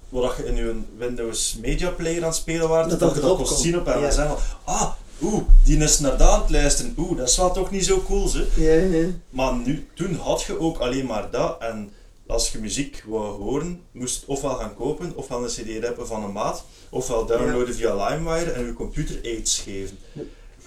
wat 0.10 0.34
je 0.38 0.46
in 0.46 0.56
je 0.56 0.80
Windows 0.98 1.58
Media 1.62 1.90
Player 1.90 2.22
aan 2.22 2.28
het 2.28 2.36
spelen 2.38 2.70
waart, 2.70 2.90
Dat 2.90 3.00
dat, 3.00 3.16
je 3.16 3.22
dat 3.22 3.38
kost 3.38 3.60
zien 3.60 3.80
op 3.80 3.86
Ja. 3.86 3.98
MSN. 4.00 4.16
van, 4.28 4.38
Ah, 4.64 4.92
oeh, 5.22 5.42
die 5.64 5.78
is 5.78 6.00
naar 6.00 6.18
daar 6.18 6.30
aan 6.30 6.42
het 6.42 6.50
luisteren. 6.50 6.94
Oeh, 6.98 7.18
dat 7.18 7.30
is 7.30 7.38
wel 7.38 7.52
toch 7.52 7.72
niet 7.72 7.86
zo 7.86 8.02
cool, 8.08 8.28
ze. 8.28 8.48
Ja, 8.56 8.98
ja. 8.98 9.06
Maar 9.30 9.54
nu, 9.56 9.88
toen 9.96 10.16
had 10.16 10.42
je 10.42 10.60
ook 10.60 10.78
alleen 10.78 11.06
maar 11.06 11.28
dat. 11.32 11.62
En 11.62 11.90
als 12.32 12.52
je 12.52 12.60
muziek 12.60 13.04
wou 13.08 13.42
horen, 13.42 13.82
moest 13.92 14.14
je 14.14 14.20
het 14.20 14.30
ofwel 14.30 14.56
gaan 14.56 14.76
kopen, 14.76 15.16
ofwel 15.16 15.44
een 15.44 15.50
cd 15.50 15.84
rappen 15.84 16.08
van 16.08 16.24
een 16.24 16.32
maat, 16.32 16.66
ofwel 16.90 17.26
downloaden 17.26 17.76
via 17.76 17.96
LimeWire 18.10 18.52
en 18.52 18.66
je 18.66 18.74
computer 18.74 19.20
aids 19.24 19.60
geven. 19.60 19.98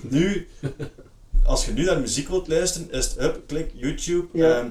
Nu, 0.00 0.48
als 1.44 1.64
je 1.64 1.72
nu 1.72 1.84
naar 1.84 2.00
muziek 2.00 2.28
wilt 2.28 2.48
luisteren, 2.48 2.90
is 2.90 3.06
het 3.06 3.20
up, 3.20 3.42
klik 3.46 3.70
YouTube, 3.74 4.38
Ja. 4.38 4.58
ehm, 4.58 4.68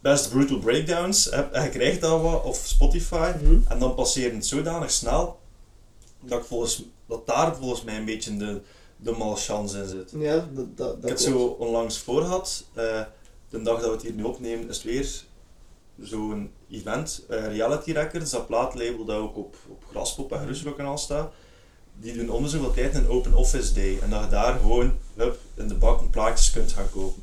Best 0.00 0.30
Brutal 0.30 0.58
Breakdowns, 0.58 1.24
heb- 1.30 1.52
en 1.52 1.62
je 1.62 1.68
krijgt 1.68 2.00
dat 2.00 2.22
wat, 2.22 2.42
of 2.44 2.62
Spotify, 2.66 3.32
Mhm. 3.42 3.58
en 3.68 3.78
dan 3.78 3.94
passeren 3.94 4.34
het 4.36 4.46
zodanig 4.46 4.90
snel, 4.90 5.38
dat, 6.20 6.38
ik 6.40 6.44
volgens, 6.46 6.82
dat 7.06 7.26
daar 7.26 7.56
volgens 7.56 7.82
mij 7.84 7.96
een 7.96 8.04
beetje 8.04 8.36
de, 8.36 8.60
de 8.96 9.12
malchance 9.12 9.78
in 9.78 9.88
zit. 9.88 10.12
Ja, 10.18 10.48
dat, 10.52 10.76
dat, 10.76 10.88
Ik 10.96 11.08
heb 11.08 11.16
klopt. 11.16 11.22
zo 11.22 11.38
onlangs 11.58 11.98
voor 11.98 12.20
gehad, 12.22 12.64
eh, 12.74 13.00
de 13.50 13.62
dag 13.62 13.80
dat 13.80 13.86
we 13.86 13.92
het 13.92 14.02
hier 14.02 14.12
nu 14.12 14.22
opnemen, 14.22 14.68
is 14.68 14.76
het 14.76 14.84
weer 14.84 15.24
zo'n 16.00 16.50
event, 16.70 17.24
eh, 17.28 17.46
Reality 17.46 17.92
Records, 17.92 18.30
dat 18.30 18.46
plaatlabel 18.46 19.04
dat 19.04 19.16
ook 19.16 19.36
op, 19.36 19.56
op 19.68 19.84
Graspop 19.90 20.32
en 20.32 20.42
Grusrock 20.42 20.78
en 20.78 20.84
al 20.84 20.98
staat. 20.98 21.32
Die 21.94 22.16
doen 22.16 22.30
om 22.30 22.46
zoveel 22.46 22.72
tijd 22.72 22.94
een 22.94 23.08
Open 23.08 23.34
Office 23.34 23.72
Day 23.72 23.98
en 24.02 24.10
dat 24.10 24.24
je 24.24 24.28
daar 24.30 24.58
gewoon 24.58 24.98
hup, 25.14 25.38
in 25.54 25.68
de 25.68 25.74
bakken 25.74 26.10
plaatjes 26.10 26.50
kunt 26.50 26.72
gaan 26.72 26.90
kopen. 26.90 27.22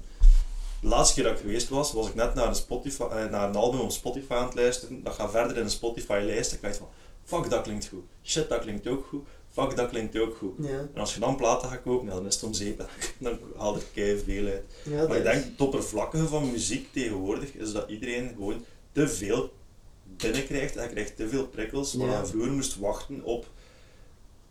De 0.81 0.87
laatste 0.87 1.15
keer 1.15 1.23
dat 1.23 1.33
ik 1.33 1.39
geweest 1.39 1.69
was, 1.69 1.93
was 1.93 2.07
ik 2.07 2.15
net 2.15 2.33
naar 2.33 2.47
een, 2.47 2.55
Spotify, 2.55 3.03
eh, 3.03 3.29
naar 3.29 3.49
een 3.49 3.55
album 3.55 3.79
op 3.79 3.91
Spotify 3.91 4.33
aan 4.33 4.45
het 4.45 4.55
luisteren. 4.55 5.03
Dat 5.03 5.13
gaat 5.13 5.31
verder 5.31 5.57
in 5.57 5.63
een 5.63 5.69
Spotify-lijst. 5.69 6.53
Ik 6.53 6.61
dacht 6.61 6.77
van, 6.77 6.87
fuck, 7.23 7.49
dat 7.49 7.61
klinkt 7.61 7.87
goed. 7.87 8.03
Shit, 8.23 8.49
dat 8.49 8.61
klinkt 8.61 8.87
ook 8.87 9.05
goed. 9.09 9.27
Fuck, 9.53 9.75
dat 9.75 9.89
klinkt 9.89 10.17
ook 10.17 10.35
goed. 10.35 10.53
Ja, 10.59 10.79
En 10.93 10.99
als 11.01 11.13
je 11.13 11.19
dan 11.19 11.35
platen 11.35 11.69
gaat 11.69 11.81
kopen, 11.81 12.07
ja, 12.07 12.13
dan 12.13 12.25
is 12.25 12.33
het 12.35 12.43
om 12.43 12.53
zeep. 12.53 12.87
Dan 13.19 13.37
haal 13.57 13.75
ik 13.75 13.85
kei 13.93 14.17
veel 14.25 14.45
uit. 14.45 14.63
ja, 14.83 15.07
Maar 15.07 15.17
ik 15.17 15.23
denk, 15.23 15.43
het 15.43 15.61
oppervlakkige 15.61 16.27
van 16.27 16.51
muziek 16.51 16.87
tegenwoordig 16.93 17.53
is 17.55 17.71
dat 17.73 17.89
iedereen 17.89 18.27
gewoon 18.35 18.65
te 18.91 19.07
veel 19.07 19.53
binnenkrijgt 20.17 20.75
en 20.75 20.89
krijgt 20.89 21.15
te 21.15 21.29
veel 21.29 21.47
prikkels. 21.47 21.93
Waar 21.93 22.07
Ja. 22.07 22.19
je 22.19 22.25
vroeger 22.25 22.51
moest 22.51 22.77
wachten 22.79 23.23
op, 23.23 23.45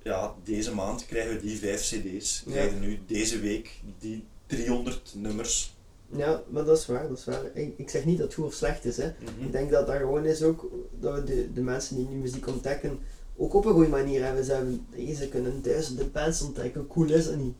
ja, 0.03 0.35
deze 0.45 0.75
maand 0.75 1.07
krijgen 1.07 1.35
we 1.35 1.41
die 1.43 1.59
vijf 1.59 1.81
cd's. 1.81 2.43
We 2.45 2.51
Ja. 2.51 2.57
krijgen 2.57 2.81
nu 2.81 3.01
deze 3.07 3.41
week 3.41 3.81
die 3.99 4.25
300 4.47 5.13
nummers. 5.17 5.75
Ja, 6.17 6.43
maar 6.49 6.65
dat 6.65 6.79
is 6.79 6.87
waar, 6.87 7.09
dat 7.09 7.19
is 7.19 7.25
waar. 7.25 7.45
Ik, 7.55 7.75
ik 7.77 7.91
zeg 7.91 8.05
niet 8.05 8.17
dat 8.19 8.27
het 8.27 8.35
goed 8.35 8.45
of 8.45 8.53
slecht 8.55 8.85
is, 8.85 8.97
hè. 8.97 9.07
Mhm. 9.19 9.45
Ik 9.47 9.53
denk 9.53 9.71
dat 9.71 9.87
dat 9.87 9.97
gewoon 9.97 10.25
is 10.25 10.43
ook 10.43 10.71
dat 11.01 11.15
we 11.15 11.25
de, 11.25 11.53
de 11.53 11.61
mensen 11.63 11.97
die 11.97 12.09
nu 12.09 12.17
muziek 12.17 12.47
ontdekken 12.47 12.99
ook 13.43 13.55
op 13.55 13.64
een 13.64 13.72
goede 13.72 13.88
manier 13.88 14.24
hebben. 14.24 14.45
Ze, 14.45 14.53
hebben, 14.53 14.86
ze 15.16 15.28
kunnen 15.28 15.62
duizenden 15.62 16.12
bands 16.12 16.43
ontdekken, 16.43 16.80
hoe 16.80 16.90
cool 16.90 17.18
is 17.18 17.24
dat 17.24 17.36
niet? 17.36 17.55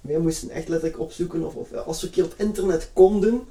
wij 0.00 0.18
moesten 0.18 0.50
echt 0.50 0.68
letterlijk 0.68 1.00
opzoeken, 1.00 1.44
of, 1.44 1.54
of 1.54 1.72
als 1.72 2.00
we 2.00 2.06
een 2.06 2.12
keer 2.12 2.24
op 2.24 2.34
internet 2.36 2.90
konden, 2.92 3.42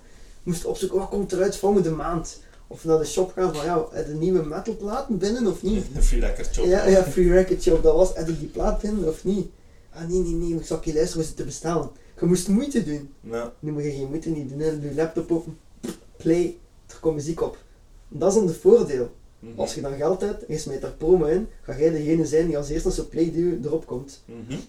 moesten 0.43 0.69
opzoeken, 0.69 0.97
wat 0.97 1.09
komt 1.09 1.31
eruit 1.31 1.55
volgende 1.55 1.91
maand? 1.91 2.41
Of 2.67 2.85
naar 2.85 2.97
de 2.97 3.05
shop 3.05 3.31
gaan 3.31 3.55
van, 3.55 3.65
ja, 3.65 3.85
de 4.07 4.13
nieuwe 4.13 4.45
metalplaten 4.45 5.17
binnen 5.17 5.47
of 5.47 5.61
niet? 5.61 5.85
Een 5.95 6.03
free 6.03 6.19
record 6.19 6.55
job. 6.55 6.65
Ja, 6.65 6.87
ja, 6.87 7.03
Free 7.03 7.29
Record 7.29 7.63
Shop, 7.63 7.83
dat 7.83 7.95
was, 7.95 8.15
heb 8.15 8.27
ik 8.27 8.39
die 8.39 8.47
plaat 8.47 8.81
binnen 8.81 9.07
of 9.07 9.23
niet? 9.23 9.47
Ah 9.93 10.07
nee, 10.07 10.19
nee, 10.19 10.33
nee, 10.33 10.55
ik 10.55 10.65
zal 10.65 10.79
je 10.83 10.93
luisteren 10.93 11.23
hoe 11.23 11.31
ze 11.31 11.37
te 11.37 11.43
bestellen. 11.43 11.89
Je 12.19 12.25
moest 12.25 12.47
moeite 12.47 12.83
doen. 12.83 13.13
Ja. 13.21 13.53
Nu 13.59 13.71
moet 13.71 13.83
je 13.83 13.91
geen 13.91 14.07
moeite 14.07 14.29
niet 14.29 14.49
doen, 14.49 14.59
je 14.59 14.93
laptop 14.95 15.31
open, 15.31 15.57
play, 16.17 16.57
er 16.87 16.97
komt 16.99 17.15
muziek 17.15 17.41
op. 17.41 17.57
Dat 18.07 18.29
is 18.29 18.35
dan 18.37 18.47
de 18.47 18.53
voordeel. 18.53 19.11
Mhm. 19.49 19.59
Als 19.59 19.75
je 19.75 19.81
dan 19.81 19.93
geld 19.95 20.21
hebt 20.21 20.45
en 20.45 20.53
je 20.53 20.59
smijt 20.59 20.81
daar 20.81 20.91
promo 20.97 21.25
in, 21.25 21.47
ga 21.61 21.77
jij 21.77 21.89
degene 21.91 22.25
zijn 22.25 22.47
die 22.47 22.57
als 22.57 22.69
eerste 22.69 22.87
als 22.87 22.95
ze 22.95 23.07
play 23.07 23.31
duwen 23.31 23.61
erop 23.65 23.85
komt. 23.85 24.23
Mhm. 24.25 24.59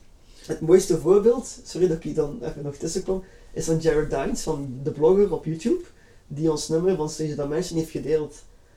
Het 0.47 0.61
mooiste 0.61 0.99
voorbeeld, 0.99 1.59
sorry 1.65 1.89
dat 1.89 1.97
ik 1.97 2.03
hier 2.03 2.15
dan 2.15 2.39
even 2.43 2.63
nog 2.63 2.75
tussen 2.75 3.03
kom, 3.03 3.23
is 3.53 3.65
van 3.65 3.79
Jared 3.79 4.11
Dines, 4.11 4.43
van 4.43 4.79
de 4.83 4.91
blogger 4.91 5.33
op 5.33 5.45
YouTube, 5.45 5.83
die 6.27 6.51
ons 6.51 6.69
nummer 6.69 6.97
van 6.97 7.11
Stage 7.11 7.35
Dimension 7.35 7.79
heeft 7.79 7.91
gedeeld. 7.91 8.35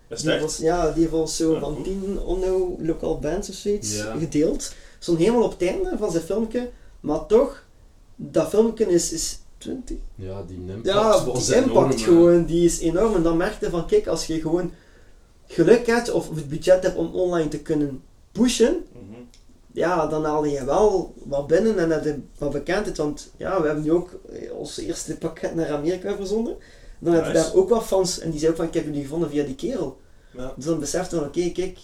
Is 0.10 0.22
Die 0.22 0.66
ja, 0.66 0.92
die 0.92 1.02
heeft 1.02 1.14
ons 1.14 1.36
zo 1.36 1.54
Ja, 1.54 1.60
van 1.60 1.76
goed. 1.76 1.84
10 1.84 2.20
onno 2.26 2.78
local 2.80 3.20
bands 3.20 3.50
of 3.50 3.56
zoiets 3.56 3.96
Ja. 3.96 4.16
gedeeld. 4.18 4.74
Stond 5.00 5.18
helemaal 5.20 5.44
op 5.44 5.60
het 5.60 5.70
einde 5.70 5.96
van 5.98 6.12
zijn 6.12 6.24
filmpje, 6.24 6.70
maar 7.00 7.26
toch, 7.26 7.64
dat 8.16 8.50
filmpje 8.50 8.86
is, 8.86 9.12
is 9.14 9.40
20. 9.58 9.98
Ja, 10.16 10.44
die 10.48 10.58
impact 10.58 10.86
Ja, 10.86 11.24
die 11.34 11.56
impact 11.56 12.02
gewoon, 12.02 12.46
die 12.46 12.66
is 12.66 12.80
enorm. 12.80 13.16
En 13.16 13.24
dan 13.24 13.38
merkte 13.38 13.70
van, 13.70 13.88
kijk, 13.88 14.08
als 14.08 14.26
je 14.28 14.42
gewoon 14.42 14.72
geluk 15.48 15.86
hebt 15.88 16.12
of 16.12 16.30
het 16.36 16.50
budget 16.50 16.84
hebt 16.84 16.96
om 16.98 17.14
online 17.16 17.48
te 17.50 17.60
kunnen 17.60 18.02
pushen, 18.32 18.86
Mhm. 18.94 19.20
ja, 19.72 20.08
dan 20.08 20.24
haalde 20.26 20.50
je 20.50 20.66
wel 20.66 21.14
wat 21.24 21.48
binnen 21.48 21.80
en 21.80 21.90
heb 21.90 22.04
je 22.04 22.20
wat 22.38 22.52
bekendheid. 22.52 22.98
Want 22.98 23.32
ja, 23.38 23.62
we 23.62 23.66
hebben 23.66 23.84
nu 23.84 23.92
ook 23.92 24.10
eh, 24.32 24.54
ons 24.54 24.78
eerste 24.78 25.18
pakket 25.18 25.56
naar 25.56 25.72
Amerika 25.72 26.16
verzonden. 26.16 26.56
Dan 27.00 27.14
heb 27.14 27.26
je 27.26 27.34
daar 27.34 27.54
ook 27.54 27.70
wat 27.70 27.84
fans 27.84 28.20
en 28.20 28.30
die 28.32 28.40
zei 28.40 28.52
ook 28.52 28.58
van, 28.58 28.66
ik 28.68 28.74
heb 28.74 28.86
jullie 28.86 29.02
gevonden 29.02 29.30
via 29.30 29.44
die 29.44 29.56
kerel. 29.56 29.98
Ja. 30.34 30.54
Dus 30.56 30.66
dan 30.66 30.80
besefte 30.80 31.16
je 31.16 31.22
van, 31.22 31.30
oké, 31.30 31.50
kijk, 31.52 31.78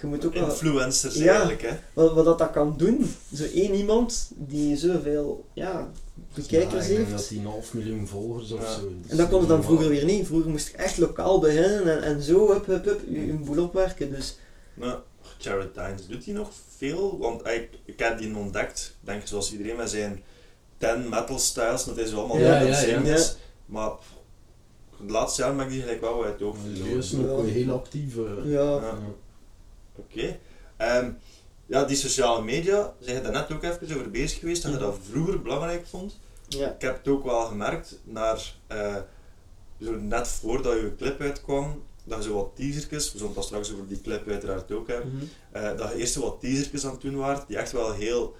je 0.00 0.06
moet 0.06 0.26
ook 0.26 0.34
wel... 0.34 0.44
Influencers 0.44 1.14
Ja. 1.14 1.30
eigenlijk, 1.30 1.62
hè. 1.62 1.76
Wat, 1.92 2.12
wat 2.12 2.38
dat 2.38 2.50
kan 2.50 2.74
doen, 2.76 3.10
zo 3.34 3.44
één 3.44 3.74
iemand 3.74 4.30
die 4.34 4.76
zoveel 4.76 5.44
ja, 5.52 5.90
bekijkers 6.36 6.72
Ja, 6.86 6.90
ik 6.90 6.96
denk 6.96 6.98
heeft. 7.08 7.10
dat 7.10 7.28
hij 7.28 7.38
een 7.38 7.46
half 7.46 7.74
miljoen 7.74 8.06
volgers 8.06 8.50
of 8.52 8.60
Ja. 8.62 8.72
zo. 8.74 8.80
Dat 8.80 9.10
En 9.10 9.16
dat 9.16 9.28
kon 9.28 9.40
je 9.40 9.46
dan 9.46 9.62
vroeger 9.64 9.88
weer 9.88 10.04
niet. 10.04 10.26
Vroeger 10.26 10.50
moest 10.50 10.68
ik 10.68 10.74
echt 10.74 10.98
lokaal 10.98 11.40
beginnen 11.40 11.86
en, 11.96 12.02
en 12.02 12.22
zo, 12.22 12.52
hup, 12.52 12.66
hup, 12.66 12.84
hup, 12.84 13.00
je, 13.08 13.26
je 13.26 13.32
boel 13.32 13.64
opwerken. 13.64 14.10
Dus 14.10 14.38
Nou, 14.74 14.98
Jared 15.38 15.74
Dines 15.74 16.06
doet 16.06 16.24
hij 16.24 16.34
nog 16.34 16.50
veel, 16.76 17.18
want 17.18 17.42
hij, 17.42 17.68
ik 17.84 17.98
heb 17.98 18.18
die 18.18 18.36
ontdekt, 18.36 18.96
denk 19.00 19.20
ik 19.22 19.26
zoals 19.28 19.52
iedereen 19.52 19.76
met 19.76 19.90
zijn 19.90 20.22
10 20.78 21.08
metal 21.08 21.38
styles, 21.38 21.84
hij 21.84 22.06
zo 22.06 22.18
allemaal 22.18 22.38
Ja, 22.38 22.44
het 22.54 22.80
ja, 22.88 23.00
ja. 23.04 23.24
Maar 23.66 23.90
pff, 23.90 24.06
de 25.06 25.12
laatste 25.12 25.40
jaren 25.42 25.56
ben 25.56 25.66
ik 25.66 25.72
die 25.72 25.80
gelijk 25.80 26.00
wel 26.00 26.24
uit 26.24 26.40
het 26.40 26.52
Die 26.64 26.74
verloren. 26.76 26.98
is 26.98 27.10
nog 27.10 27.46
Ja. 27.46 27.52
heel 27.52 27.72
actief. 27.74 28.16
eh. 28.16 28.22
ja, 28.44 28.62
Ja. 28.62 28.98
Oké. 29.96 30.38
Ehm, 30.76 31.10
ja, 31.66 31.84
die 31.84 31.96
sociale 31.96 32.42
media, 32.42 32.94
zeg 33.00 33.14
je 33.16 33.20
daar 33.22 33.32
net 33.32 33.52
ook 33.52 33.62
even 33.62 33.96
over 33.96 34.10
bezig 34.10 34.38
geweest, 34.38 34.62
dat 34.62 34.72
je 34.72 34.78
dat 34.78 34.98
vroeger 35.10 35.42
belangrijk 35.42 35.86
vond. 35.86 36.18
Ja. 36.48 36.74
Ik 36.74 36.80
heb 36.80 36.96
het 36.96 37.08
ook 37.08 37.24
wel 37.24 37.40
gemerkt, 37.40 37.98
naar, 38.04 38.54
eh, 38.66 38.96
zo 39.80 39.92
net 39.92 40.28
voordat 40.28 40.72
je 40.72 40.94
clip 40.96 41.20
uitkwam, 41.20 41.82
dat 42.04 42.18
je 42.18 42.28
zo 42.28 42.34
wat 42.34 42.56
teasertjes, 42.56 43.12
we 43.12 43.18
zullen 43.18 43.34
het 43.34 43.44
straks 43.44 43.72
over 43.72 43.88
die 43.88 44.00
clip 44.00 44.28
uiteraard 44.28 44.72
ook 44.72 44.88
hebben, 44.88 45.30
eh, 45.50 45.76
dat 45.76 45.90
je 45.90 45.96
eerst 45.96 46.12
zo 46.12 46.20
wat 46.20 46.40
teasertjes 46.40 46.84
aan 46.84 46.92
het 46.92 47.00
doen 47.00 47.16
waren, 47.16 47.44
die 47.48 47.56
echt 47.56 47.72
wel 47.72 47.92
heel 47.92 48.36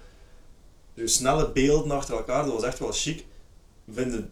zo 0.97 1.07
snelle 1.07 1.51
beelden 1.51 1.91
achter 1.91 2.15
elkaar, 2.15 2.43
dat 2.43 2.53
was 2.53 2.63
echt 2.63 2.79
wel 2.79 2.91
chic. 2.91 3.25
Vinden 3.91 4.31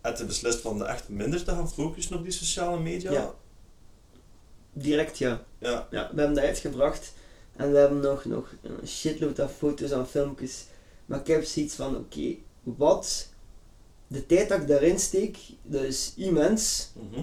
het 0.00 0.26
beslist 0.26 0.60
van 0.60 0.78
de 0.78 0.84
echt 0.84 1.08
minder 1.08 1.44
te 1.44 1.50
gaan 1.50 1.70
focussen 1.70 2.16
op 2.16 2.22
die 2.22 2.32
sociale 2.32 2.80
media? 2.80 3.12
Ja. 3.12 3.34
Direct 4.72 5.18
ja. 5.18 5.44
Ja. 5.58 5.88
ja. 5.90 6.10
We 6.12 6.20
hebben 6.20 6.34
dat 6.34 6.44
uitgebracht 6.44 7.12
en 7.56 7.72
we 7.72 7.78
hebben 7.78 8.00
nog, 8.00 8.24
nog 8.24 8.54
een 8.62 8.88
shitload 8.88 9.40
aan 9.40 9.50
foto's 9.50 9.90
en 9.90 10.06
filmpjes. 10.06 10.66
Maar 11.06 11.20
ik 11.20 11.26
heb 11.26 11.44
zoiets 11.44 11.74
van, 11.74 11.96
oké, 11.96 12.36
wat 12.62 13.28
de 14.06 14.26
tijd 14.26 14.48
dat 14.48 14.60
ik 14.60 14.68
daarin 14.68 14.98
steek, 14.98 15.38
dat 15.62 15.82
is 15.82 16.12
immens. 16.16 16.90
Mhm. 16.92 17.22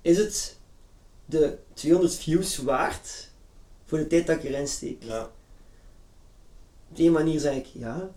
Is 0.00 0.18
het 0.18 0.56
de 1.24 1.58
200 1.72 2.14
views 2.14 2.56
waard 2.56 3.30
voor 3.84 3.98
de 3.98 4.06
tijd 4.06 4.26
dat 4.26 4.36
ik 4.36 4.44
erin 4.44 4.68
steek? 4.68 5.02
ja. 5.02 5.30
Op 6.90 6.96
die 6.96 7.10
manier 7.10 7.40
zeg 7.40 7.56
ik 7.56 7.66
ja. 7.66 8.10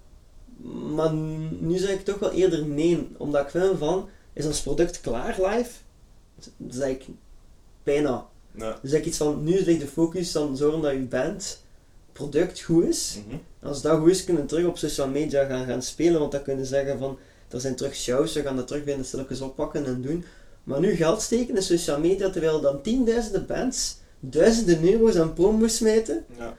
Maar 0.94 1.14
nu 1.60 1.78
zeg 1.78 1.90
ik 1.90 2.06
toch 2.06 2.20
wel 2.20 2.32
eerder 2.32 2.66
nee. 2.66 3.08
Omdat 3.18 3.44
ik 3.44 3.50
vind 3.50 3.78
van, 3.78 4.10
is 4.34 4.46
ons 4.46 4.62
product 4.62 5.02
klaar 5.02 5.42
live? 5.42 5.72
Dan 6.58 6.72
zeg 6.72 6.90
ik 6.90 7.06
bijna. 7.84 8.28
Ja. 8.52 8.80
Dus 8.82 8.92
zeg 8.92 9.00
ik 9.00 9.06
iets 9.06 9.18
van, 9.18 9.44
nu 9.44 9.64
ligt 9.64 9.80
de 9.80 9.88
focus 9.88 10.32
dan 10.32 10.58
zorgen 10.58 10.82
dat 10.82 10.92
je 10.92 11.00
band 11.00 11.64
product 12.16 12.62
goed 12.62 12.84
is. 12.84 13.20
Mhm. 13.28 13.38
Als 13.62 13.82
dat 13.82 14.00
goed 14.00 14.10
is, 14.10 14.24
kunnen 14.24 14.42
we 14.42 14.48
terug 14.48 14.66
op 14.66 14.78
social 14.78 15.08
media 15.08 15.46
gaan, 15.46 15.66
gaan 15.66 15.82
spelen. 15.82 16.20
Want 16.20 16.32
dan 16.32 16.42
kunnen 16.42 16.66
zeggen 16.66 16.98
van, 16.98 17.18
er 17.50 17.62
zijn 17.62 17.76
terug 17.76 17.96
shows, 17.96 18.34
we 18.34 18.42
gaan 18.42 18.56
dat 18.56 18.68
terug 18.68 18.84
weer 18.84 18.98
stilletjes 19.02 19.42
oppakken 19.42 19.86
en 19.86 20.02
doen. 20.02 20.26
Maar 20.64 20.80
nu 20.80 20.96
geld 20.96 21.22
steken 21.22 21.56
in 21.56 21.62
social 21.62 22.00
media, 22.00 22.30
terwijl 22.30 22.62
dan 22.62 22.82
tienduizenden 22.82 23.46
bands 23.46 23.98
duizenden 24.20 24.92
euro's 24.92 25.16
aan 25.16 25.34
promo 25.34 25.68
smijten. 25.68 26.26
Ja. 26.38 26.58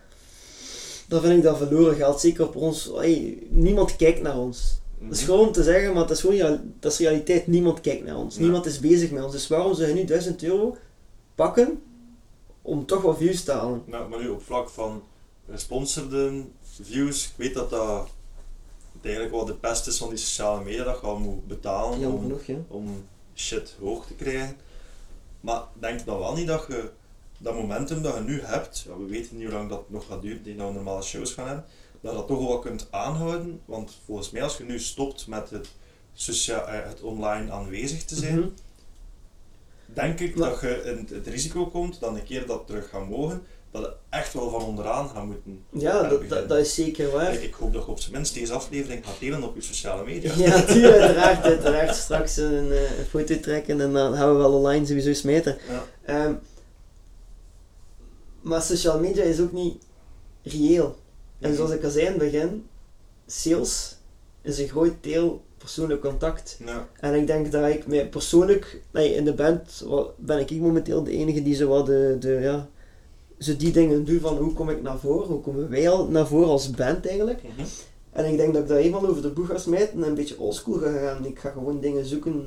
Dan 1.09 1.21
vind 1.21 1.37
ik 1.37 1.43
dat 1.43 1.57
verloren 1.57 1.97
geld, 1.97 2.21
zeker 2.21 2.47
op 2.47 2.57
ons. 2.57 2.91
Hey, 2.95 3.43
niemand 3.49 3.97
kijkt 3.97 4.23
naar 4.23 4.39
ons. 4.39 4.81
Mhm. 4.99 5.09
Dat 5.09 5.19
is 5.19 5.25
gewoon 5.25 5.47
om 5.47 5.53
te 5.53 5.63
zeggen, 5.63 5.93
maar 5.93 6.07
dat 6.07 6.17
is 6.17 6.21
gewoon 6.21 6.61
dat 6.81 6.93
is 6.93 6.99
realiteit. 6.99 7.47
Niemand 7.47 7.81
kijkt 7.81 8.05
naar 8.05 8.17
ons. 8.17 8.35
Ja. 8.35 8.41
Niemand 8.41 8.67
is 8.67 8.81
bezig 8.81 9.11
met 9.11 9.23
ons. 9.23 9.33
Dus 9.33 9.49
waarom 9.49 9.75
zou 9.75 9.89
je 9.89 9.95
nu 9.95 10.05
1000 10.05 10.43
euro 10.43 10.77
pakken 11.35 11.83
om 12.63 12.87
toch 12.87 13.03
wat 13.03 13.17
views 13.17 13.43
te 13.45 13.53
halen? 13.53 13.83
Nou, 13.87 14.09
maar 14.09 14.19
nu 14.19 14.29
op 14.29 14.43
vlak 14.43 14.69
van 14.69 15.03
gesponsorde 15.51 16.45
views, 16.83 17.25
ik 17.27 17.33
weet 17.37 17.55
dat 17.55 17.71
dat 17.71 18.09
eigenlijk 19.03 19.35
wel 19.35 19.45
de 19.45 19.55
pest 19.55 19.87
is 19.87 19.99
van 19.99 20.09
die 20.09 20.19
sociale 20.19 20.65
media, 20.65 20.85
dat 20.85 21.01
je 21.01 21.07
al 21.07 21.19
moet 21.19 21.47
betalen 21.47 21.99
om, 22.13 22.21
genoeg, 22.21 22.43
om 22.69 23.07
shit 23.35 23.77
hoog 23.81 24.07
te 24.07 24.15
krijgen. 24.15 24.57
Maar 25.41 25.63
denk 25.73 26.05
dan 26.05 26.19
wel 26.19 26.35
niet 26.35 26.47
dat 26.47 26.65
je 26.69 26.91
dat 27.39 27.55
momentum 27.55 28.03
dat 28.03 28.15
je 28.15 28.21
nu 28.21 28.41
hebt, 28.41 28.85
ja, 28.89 28.97
we 28.99 29.05
weten 29.05 29.37
niet 29.37 29.45
hoe 29.47 29.55
lang 29.55 29.69
dat 29.69 29.91
nog 29.91 30.07
gaat 30.07 30.23
duren, 30.23 30.43
die 30.43 30.55
nou 30.55 30.73
normale 30.75 31.03
shows 31.03 31.33
gaan 31.33 31.47
hebben, 31.47 31.65
dat 32.01 32.11
je 32.13 32.17
dat 32.19 32.27
toch 32.27 32.47
wel 32.47 32.59
kunt 32.59 32.89
aanhouden. 32.91 33.61
Want 33.65 33.97
volgens 34.05 34.31
mij 34.31 34.43
als 34.43 34.57
je 34.57 34.65
nu 34.65 34.79
stopt 34.81 35.27
met 35.27 35.51
het, 35.51 35.69
socia- 36.15 36.65
eh, 36.67 36.89
het 36.89 37.01
online 37.01 37.51
aanwezig 37.53 38.05
te 38.05 38.15
zijn, 38.15 38.39
Mhm. 38.39 38.49
denk 39.85 40.21
ik 40.21 40.37
Maar- 40.37 40.51
dat 40.51 40.61
je 40.61 40.83
in 40.83 41.09
het 41.17 41.27
risico 41.27 41.67
komt 41.67 42.01
dat 42.01 42.15
een 42.15 42.25
keer 42.25 42.47
dat 42.47 42.67
terug 42.67 42.89
gaat 42.89 43.09
mogen, 43.09 43.43
dat 43.81 43.91
je 44.11 44.16
echt 44.16 44.33
wel 44.33 44.51
van 44.51 44.62
onderaan 44.62 45.09
gaat 45.09 45.24
moeten. 45.24 45.64
Ja, 45.70 46.09
dat, 46.09 46.29
dat, 46.29 46.49
dat 46.49 46.59
is 46.59 46.74
zeker 46.74 47.11
waar. 47.11 47.35
Ik 47.35 47.55
hoop 47.55 47.72
dat 47.72 47.85
je 47.85 47.91
op 47.91 48.01
zijn 48.01 48.14
minst 48.14 48.35
deze 48.35 48.53
aflevering 48.53 49.07
gaat 49.07 49.20
delen 49.20 49.43
op 49.43 49.55
je 49.55 49.62
sociale 49.62 50.05
media. 50.05 50.33
Ja, 50.37 50.62
tuurlijk, 50.64 50.97
uiteraard, 50.97 51.45
uiteraard. 51.45 51.97
Straks 51.97 52.37
een, 52.37 52.70
een 52.70 53.07
foto 53.09 53.41
trekken 53.41 53.81
en 53.81 53.93
dan 53.93 54.16
gaan 54.16 54.33
we 54.33 54.39
wel 54.39 54.53
online 54.53 54.87
sowieso 54.87 55.12
smijten. 55.12 55.59
Ja. 55.68 55.85
Ehm, 56.03 56.35
maar 58.41 58.62
social 58.62 59.01
media 59.01 59.22
is 59.22 59.41
ook 59.41 59.53
niet 59.53 59.83
reëel. 60.43 60.97
En 61.39 61.55
zoals 61.55 61.70
ik 61.70 61.85
al 61.85 61.91
zei 61.91 62.05
in 62.05 62.12
het 62.12 62.20
begin, 62.20 62.66
sales 63.27 63.97
is 64.43 64.59
een 64.59 64.68
groot 64.68 64.95
deel 65.01 65.45
persoonlijk 65.59 66.01
contact. 66.01 66.59
Ja. 66.64 66.89
En 67.01 67.14
ik 67.14 67.27
denk 67.27 67.53
dat 67.53 67.68
ik 67.68 67.87
mij 67.87 68.09
persoonlijk, 68.09 68.83
nee, 68.91 69.14
in 69.14 69.24
de 69.24 69.33
band 69.35 69.85
ben 70.16 70.39
ik 70.39 70.51
momenteel 70.51 71.03
de 71.03 71.11
enige 71.11 71.43
die 71.43 71.55
zo 71.55 71.68
wat 71.68 71.87
de, 71.87 72.16
de 72.20 72.29
ja, 72.29 72.68
zo 73.39 73.57
die 73.57 73.72
dingen 73.72 74.05
doe 74.05 74.20
van 74.20 74.37
hoe 74.37 74.53
kom 74.53 74.70
ik 74.70 74.82
naar 74.82 74.99
voren, 74.99 75.26
hoe 75.26 75.41
komen 75.41 75.68
wij 75.68 75.89
al 75.89 76.07
naar 76.07 76.26
voren 76.26 76.49
als 76.49 76.70
band 76.70 77.07
eigenlijk. 77.07 77.43
Mhm. 77.43 77.66
En 78.11 78.24
ik 78.24 78.37
denk 78.37 78.53
dat 78.53 78.62
ik 78.62 78.68
dat 78.68 78.78
eenmaal 78.78 79.07
over 79.07 79.22
de 79.22 79.28
boeg 79.28 79.47
ga 79.47 79.59
smijten 79.59 80.03
en 80.03 80.09
een 80.09 80.14
beetje 80.14 80.39
oldschool 80.39 80.78
ga 80.78 80.93
gaan. 80.93 81.24
Ik 81.26 81.39
ga 81.39 81.51
gewoon 81.51 81.80
dingen 81.80 82.07
zoeken 82.07 82.45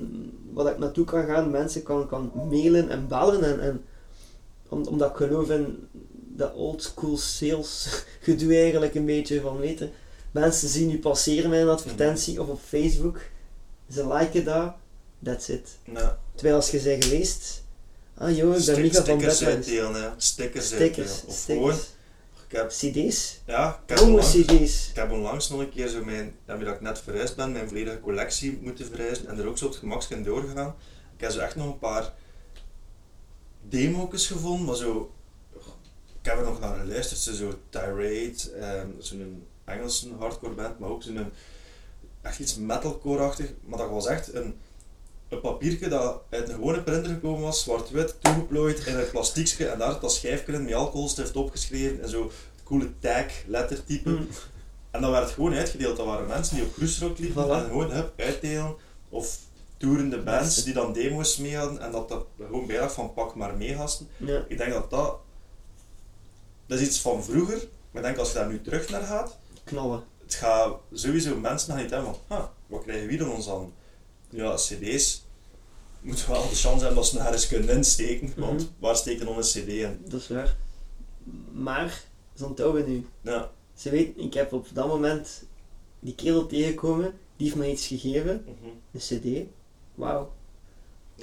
waar 0.53 0.71
ik 0.71 0.77
naartoe 0.77 1.05
kan 1.05 1.25
gaan, 1.25 1.51
mensen 1.51 1.83
kan, 1.83 2.07
kan 2.07 2.31
mailen 2.49 2.89
en 2.89 3.07
bellen. 3.07 3.43
En, 3.43 3.59
en 3.61 3.81
om, 4.69 4.85
omdat 4.87 5.09
ik 5.09 5.15
geloof 5.15 5.49
in 5.49 5.87
dat 6.35 6.53
oldschool 6.53 7.17
sales 7.17 7.87
gedoe 8.21 8.55
eigenlijk 8.55 8.95
een 8.95 9.05
beetje 9.05 9.41
van 9.41 9.57
weten. 9.57 9.91
Mensen 10.31 10.69
zien 10.69 10.89
je 10.89 10.99
passeren 10.99 11.49
met 11.49 11.61
een 11.61 11.69
advertentie 11.69 12.41
of 12.41 12.47
op 12.47 12.59
Facebook. 12.59 13.19
Ze 13.89 14.07
liken 14.07 14.45
dat, 14.45 14.73
that's 15.23 15.47
it. 15.47 15.77
Terwijl 16.35 16.55
als 16.55 16.71
je 16.71 16.81
bent 16.81 17.05
geweest, 17.05 17.63
ah 18.19 18.35
joh, 18.35 18.57
ik 18.57 18.65
ben 18.65 18.91
van 18.91 19.03
stickers 19.03 19.43
uitdelen, 19.43 19.93
hè. 19.93 20.09
Stickers, 20.17 20.65
Stickers, 20.65 21.11
uitdelen. 21.11 21.27
Of 21.27 21.43
gewoon, 21.43 21.75
ik 22.47 22.55
heb, 22.55 22.69
cd's, 22.69 23.39
ja, 23.45 23.79
ik 23.83 23.89
heb, 23.89 23.97
jonge 23.97 24.11
onlangs, 24.11 24.31
cd's. 24.31 24.89
ik 24.89 24.95
heb 24.95 25.11
onlangs 25.11 25.49
nog 25.49 25.59
een 25.59 25.69
keer 25.69 25.87
zo 25.87 26.03
mijn, 26.03 26.35
dat 26.45 26.61
ik 26.61 26.81
net 26.81 26.99
verhuisd 26.99 27.35
ben, 27.35 27.51
mijn 27.51 27.67
volledige 27.67 27.99
collectie 27.99 28.59
moeten 28.61 28.85
verhuizen 28.85 29.27
en 29.27 29.39
er 29.39 29.47
ook 29.47 29.57
zo 29.57 29.65
op 29.65 29.71
het 29.71 29.79
gemakje 29.79 30.21
doorgegaan. 30.21 30.75
Ik 31.15 31.21
heb 31.21 31.31
zo 31.31 31.39
echt 31.39 31.55
nog 31.55 31.65
een 31.65 31.79
paar 31.79 32.13
demo's 33.69 34.27
gevonden, 34.27 34.65
maar 34.65 34.75
zo, 34.75 35.13
ik 36.21 36.25
heb 36.29 36.37
er 36.37 36.43
nog 36.43 36.59
naar 36.59 36.79
geluisterd, 36.79 37.19
zo, 37.19 37.33
zo 37.33 37.59
Tirade, 37.69 38.51
ehm, 38.59 38.87
zo'n 38.99 39.47
Engelse 39.65 40.07
hardcore 40.19 40.53
band, 40.53 40.79
maar 40.79 40.89
ook 40.89 41.03
zo'n 41.03 41.31
echt 42.21 42.39
iets 42.39 42.55
metalcore-achtig. 42.55 43.51
Maar 43.65 43.77
dat 43.77 43.89
was 43.89 44.07
echt 44.07 44.33
een, 44.33 44.55
een 45.29 45.41
papiertje 45.41 45.87
dat 45.87 46.21
uit 46.29 46.49
een 46.49 46.55
gewone 46.55 46.81
printer 46.83 47.11
gekomen 47.11 47.41
was, 47.41 47.63
zwart-wit, 47.63 48.15
toegeplooid 48.21 48.85
in 48.85 48.95
een 48.95 49.09
plastiekje 49.09 49.67
en 49.67 49.79
daar 49.79 49.99
dat 49.99 50.13
schijfje 50.13 50.53
in 50.53 50.63
met 50.63 50.73
alcoholstift 50.73 51.35
opgeschreven 51.35 52.01
en 52.01 52.09
zo 52.09 52.23
het 52.23 52.63
coole 52.63 52.99
tag, 52.99 53.25
lettertype. 53.47 54.09
Mm. 54.09 54.27
En 54.91 55.01
dat 55.01 55.11
werd 55.11 55.29
gewoon 55.29 55.53
uitgedeeld. 55.53 55.97
Dat 55.97 56.05
waren 56.05 56.27
mensen 56.27 56.55
die 56.55 56.65
op 56.65 56.73
cruiserock 56.73 57.17
liepen 57.17 57.45
Voilà. 57.45 57.49
en 57.49 57.65
gewoon 57.65 57.91
hup, 57.91 58.13
uitdelen. 58.19 58.75
Of 59.09 59.39
toerende 59.77 60.17
bands 60.17 60.63
die 60.63 60.73
dan 60.73 60.93
demo's 60.93 61.37
mee 61.37 61.57
hadden 61.57 61.81
en 61.81 61.91
dat 61.91 62.09
dat 62.09 62.25
gewoon 62.37 62.67
bijlag 62.67 62.93
van 62.93 63.13
pak 63.13 63.35
maar 63.35 63.57
mee 63.57 63.75
gasten. 63.75 64.07
Ja. 64.17 64.43
Ik 64.47 64.57
denk 64.57 64.73
dat 64.73 64.89
dat... 64.89 65.17
Dat 66.65 66.79
is 66.79 66.87
iets 66.87 66.99
van 66.99 67.23
vroeger, 67.23 67.67
maar 67.91 68.01
ik 68.01 68.07
denk 68.07 68.17
als 68.17 68.27
je 68.31 68.33
daar 68.33 68.47
nu 68.49 68.61
terug 68.61 68.89
naar 68.89 69.01
gaat, 69.01 69.37
Knallen. 69.63 70.03
het 70.23 70.35
gaat 70.35 70.75
sowieso 70.93 71.35
mensen 71.35 71.73
gaan 71.73 71.81
niet 71.81 71.91
hebben 71.91 72.15
van, 72.27 72.49
wat 72.67 72.83
krijgen 72.83 73.07
we 73.07 73.15
dan 73.17 73.31
ons 73.31 73.49
aan? 73.49 73.73
Ja, 74.29 74.55
cd's. 74.55 75.25
Moeten 76.01 76.29
wel 76.31 76.41
de 76.49 76.55
chance 76.55 76.77
hebben 76.85 76.95
dat 76.95 77.05
ze 77.07 77.15
nergens 77.17 77.47
kunnen 77.47 77.69
insteken, 77.69 78.33
want 78.37 78.59
Mhm. 78.61 78.69
waar 78.79 78.95
steekt 78.95 79.25
dan 79.25 79.37
een 79.37 79.41
cd 79.43 79.67
in? 79.67 80.01
Dat 80.07 80.19
is 80.19 80.27
waar. 80.27 80.55
Maar, 81.51 82.03
ze 82.35 82.45
onthouden 82.45 82.89
nu. 82.89 83.05
Ja. 83.21 83.51
Ze 83.75 83.89
weet, 83.89 84.17
ik 84.17 84.33
heb 84.33 84.53
op 84.53 84.67
dat 84.73 84.87
moment 84.87 85.43
die 85.99 86.15
kerel 86.15 86.45
tegengekomen, 86.47 87.13
die 87.37 87.47
heeft 87.47 87.59
me 87.59 87.71
iets 87.71 87.87
gegeven, 87.87 88.45
Mhm. 88.45 88.69
een 88.91 88.99
cd. 88.99 89.49
Wauw. 89.95 90.31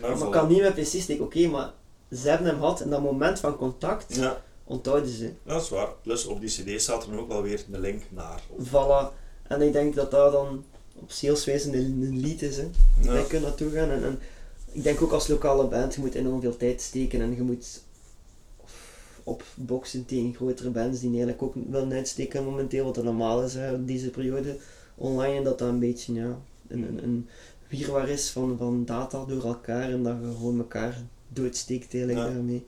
Nou, 0.00 0.16
maar 0.18 0.26
ik 0.26 0.32
kan 0.32 0.48
niet 0.48 0.60
met 0.60 0.74
PC 0.74 0.84
steken, 0.86 1.24
oké, 1.24 1.46
maar 1.46 1.72
ze 2.12 2.28
hebben 2.28 2.46
hem 2.46 2.58
gehad 2.58 2.80
en 2.80 2.90
dat 2.90 3.02
moment 3.02 3.40
van 3.40 3.56
contact 3.56 4.14
Ja, 4.16 4.42
onthouden 4.64 5.10
ze. 5.10 5.32
dat 5.42 5.62
is 5.62 5.68
waar. 5.68 5.88
Plus 6.02 6.26
op 6.26 6.40
die 6.40 6.48
cd 6.76 6.82
staat 6.82 7.02
er 7.04 7.10
dan 7.10 7.18
ook 7.18 7.28
wel 7.28 7.42
weer 7.42 7.64
een 7.72 7.80
link 7.80 8.02
naar. 8.08 8.42
Of, 8.48 8.68
Voilà. 8.68 9.14
En 9.48 9.62
ik 9.62 9.72
denk 9.72 9.94
dat 9.94 10.10
dat 10.10 10.32
dan 10.32 10.64
op 11.00 11.10
saleswijze 11.10 11.68
een, 11.68 12.02
een 12.02 12.20
lied 12.20 12.42
is, 12.42 12.56
hè. 12.56 12.68
ja. 13.00 13.12
Wij 13.12 13.22
kunnen 13.24 13.48
naartoe 13.48 13.70
gaan. 13.70 13.90
En, 13.90 14.04
en 14.04 14.18
ik 14.72 14.82
denk 14.82 15.02
ook 15.02 15.12
als 15.12 15.28
lokale 15.28 15.66
band, 15.66 15.94
je 15.94 16.00
moet 16.00 16.14
enorm 16.14 16.40
veel 16.40 16.56
tijd 16.56 16.80
steken 16.82 17.20
en 17.20 17.34
je 17.34 17.42
moet 17.42 17.82
op 19.24 19.44
boksen 19.54 20.06
tegen 20.06 20.34
grotere 20.34 20.70
bands 20.70 21.00
die 21.00 21.08
eigenlijk 21.08 21.42
ook 21.42 21.54
willen 21.70 21.92
uitsteken 21.92 22.44
momenteel, 22.44 22.84
wat 22.84 22.94
dat 22.94 23.04
normaal 23.04 23.42
is 23.44 23.54
hè, 23.54 23.74
in 23.74 23.86
deze 23.86 24.10
periode 24.10 24.56
online, 24.94 25.36
en 25.36 25.44
dat 25.44 25.58
dat 25.58 25.68
een 25.68 25.78
beetje 25.78 26.12
ja, 26.14 26.38
een, 26.68 26.82
een, 26.82 27.02
een 27.04 27.28
wierwaar 27.68 28.08
is 28.08 28.30
van, 28.30 28.56
van 28.58 28.84
data 28.84 29.24
door 29.24 29.44
elkaar 29.44 29.90
en 29.90 30.02
dat 30.02 30.16
je 30.20 30.32
gewoon 30.36 30.58
elkaar 30.58 31.02
doodsteekt 31.28 31.94
eigenlijk 31.94 32.26
Ja. 32.26 32.32
daarmee. 32.34 32.64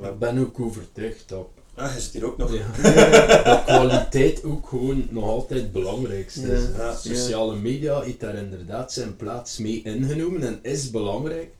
Ik 0.00 0.18
ben 0.18 0.38
ook 0.38 0.60
overtuigd 0.60 1.28
dat, 1.28 1.48
Ah, 1.78 1.94
je 1.94 2.00
zit 2.00 2.12
hier 2.12 2.24
ook 2.24 2.36
nog. 2.36 2.52
ja, 2.54 2.66
dat 3.44 3.64
kwaliteit 3.64 4.44
ook 4.44 4.68
gewoon 4.68 5.06
nog 5.10 5.24
altijd 5.24 5.60
het 5.60 5.72
belangrijkste 5.72 6.52
is. 6.52 6.62
Ja. 6.76 6.94
Sociale 6.94 7.56
media 7.56 8.00
heeft 8.00 8.20
daar 8.20 8.34
inderdaad 8.34 8.92
zijn 8.92 9.16
plaats 9.16 9.58
mee 9.58 9.82
ingenomen 9.82 10.42
en 10.42 10.58
is 10.62 10.90
belangrijk. 10.90 11.50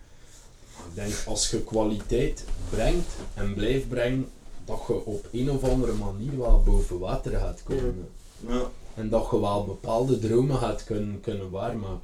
Ik 0.88 0.94
denk 0.94 1.12
als 1.26 1.50
je 1.50 1.60
kwaliteit 1.60 2.44
brengt 2.70 3.08
en 3.34 3.54
blijft 3.54 3.88
brengen, 3.88 4.28
dat 4.64 4.80
je 4.88 5.04
op 5.04 5.26
een 5.32 5.50
of 5.50 5.64
andere 5.64 5.92
manier 5.92 6.38
wel 6.38 6.62
boven 6.64 6.98
water 6.98 7.38
gaat 7.38 7.62
komen. 7.64 8.08
Ja. 8.48 8.62
En 8.94 9.08
dat 9.08 9.28
je 9.30 9.40
wel 9.40 9.64
bepaalde 9.64 10.18
dromen 10.18 10.56
gaat 10.56 10.84
kunnen, 10.84 11.20
kunnen 11.20 11.50
waarmaken. 11.50 12.00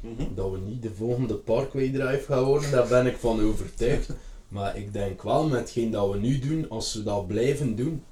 Mhm. 0.00 0.34
Dat 0.34 0.50
we 0.50 0.58
niet 0.58 0.82
de 0.82 0.90
volgende 0.96 1.34
Parkway 1.34 1.90
Drive 1.90 2.24
gaan 2.26 2.44
worden, 2.44 2.70
daar 2.70 2.88
ben 2.88 3.06
ik 3.06 3.16
van 3.16 3.40
overtuigd. 3.42 4.08
Maar 4.48 4.76
ik 4.76 4.92
denk 4.92 5.22
wel 5.22 5.46
met 5.48 5.58
hetgeen 5.60 5.90
dat 5.90 6.10
we 6.10 6.18
nu 6.18 6.38
doen, 6.38 6.68
als 6.70 6.94
we 6.94 7.02
dat 7.02 7.26
blijven 7.26 7.76
doen, 7.76 8.04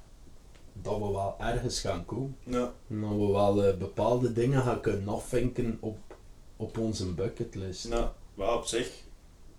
dat 0.73 0.93
we 0.97 1.11
wel 1.11 1.35
ergens 1.39 1.79
gaan 1.79 2.05
komen. 2.05 2.35
Ja. 2.43 2.73
En 2.89 3.01
dat 3.01 3.09
we 3.09 3.27
wel 3.31 3.63
eh, 3.63 3.77
bepaalde 3.77 4.33
dingen 4.33 4.61
gaan 4.63 4.81
kunnen 4.81 5.07
afvinken 5.07 5.77
op, 5.79 5.97
op 6.57 6.77
onze 6.77 7.05
bucketlist. 7.13 7.87
Nou, 7.87 8.07
wel 8.33 8.57
op 8.57 8.65
zich. 8.65 9.03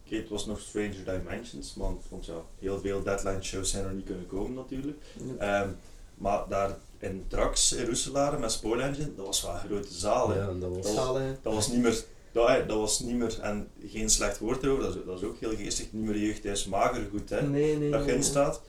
Het 0.09 0.29
was 0.29 0.47
nog 0.47 0.61
Stranger 0.61 1.05
Dimensions, 1.05 1.75
want, 1.77 2.03
want 2.09 2.27
ja, 2.27 2.35
heel 2.59 2.81
veel 2.81 3.03
deadline 3.03 3.43
shows 3.43 3.71
zijn 3.71 3.85
er 3.85 3.93
niet 3.95 4.05
kunnen 4.07 4.27
komen 4.27 4.55
natuurlijk. 4.55 5.03
Ehm, 5.39 5.69
maar 6.15 6.49
daar 6.49 6.77
in 6.99 7.25
Drax 7.29 7.73
in 7.73 7.87
Roeselare 7.87 8.39
met 8.39 8.53
Spoil 8.53 8.81
Engine, 8.81 9.15
dat 9.15 9.27
was 9.27 9.43
wel 9.43 9.53
een 9.53 9.59
grote 9.59 9.93
zaal. 9.95 10.29
hè. 10.31 10.39
Ja, 10.39 10.47
dat 10.47 10.69
was... 10.77 10.85
was- 10.87 10.95
Zalen. 10.95 11.39
Dat 11.43 11.55
was 11.55 11.69
niet 11.69 11.83
meer, 11.83 12.05
dat, 12.37 12.69
dat 12.69 12.79
was 12.79 13.01
niet 13.01 13.15
meer, 13.17 13.39
en 13.41 13.69
geen 13.87 14.11
slecht 14.11 14.39
woord 14.39 14.63
erover, 14.63 14.83
dat 14.85 14.95
is, 14.97 15.01
dat 15.07 15.19
is 15.19 15.25
ook 15.25 15.37
heel 15.41 15.57
geestig, 15.57 15.93
niet 15.93 16.05
meer 16.05 16.19
jeugdhuis 16.19 16.67
magergoed 16.67 17.31
hè, 17.31 17.43
Nee, 17.43 17.77
nee, 17.77 17.91
dat 17.91 18.01
nee, 18.01 18.09
erin 18.09 18.21
nee. 18.21 18.29
staat. 18.29 18.63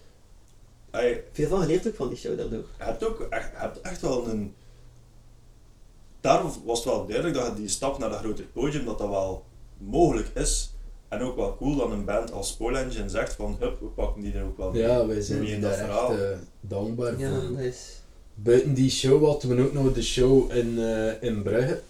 Ey, 0.92 1.24
Veel 1.32 1.48
van 1.48 1.62
geleerd 1.62 1.88
ook 1.88 1.96
van 1.96 2.10
die 2.10 2.18
show 2.18 2.38
daardoor. 2.38 2.66
je 2.78 2.84
hebt 2.84 3.04
ook 3.06 3.22
echt, 3.30 3.50
hebt 3.54 3.82
echt 3.82 4.02
wel 4.02 4.28
een. 4.28 4.54
Daar 6.22 6.44
was 6.66 6.78
het 6.84 6.88
wel 6.94 7.06
duidelijk 7.06 7.36
dat 7.38 7.46
je 7.48 7.54
die 7.54 7.68
stap 7.68 7.98
naar 8.00 8.10
dat 8.10 8.20
grotere 8.20 8.48
podium, 8.48 8.86
dat 8.86 8.98
dat 8.98 9.10
wel 9.10 9.44
mogelijk 9.78 10.28
is. 10.34 10.72
En 11.08 11.22
ook 11.22 11.36
wel 11.36 11.56
cool 11.58 11.76
dat 11.76 11.92
een 11.92 12.06
band 12.06 12.32
als 12.32 12.48
Spoil 12.48 12.78
Engine 12.78 13.10
zegt 13.10 13.34
van 13.34 13.56
hup, 13.60 13.80
we 13.80 13.86
pakken 13.86 14.22
die 14.22 14.34
er 14.34 14.44
ook 14.44 14.58
wel 14.58 14.72
mee. 14.72 14.82
Ja, 14.82 15.06
wij 15.08 15.22
zijn 15.22 15.44
in 15.44 15.62
daar 15.62 15.70
dat 15.72 15.80
echt 15.80 15.90
verhaal. 15.90 16.12
eh, 16.18 16.38
dankbaar 16.62 17.20
Ja, 17.20 17.40
voor. 17.40 17.50
dat 17.56 17.60
is... 17.60 18.02
Buiten 18.34 18.74
die 18.74 18.90
show 18.90 19.26
hadden 19.26 19.56
we 19.56 19.64
ook 19.64 19.74
nog 19.74 19.94
de 19.94 20.04
show 20.04 20.52
in, 20.52 20.80
eh, 20.80 21.24
in 21.24 21.44
Brugge. 21.44 21.82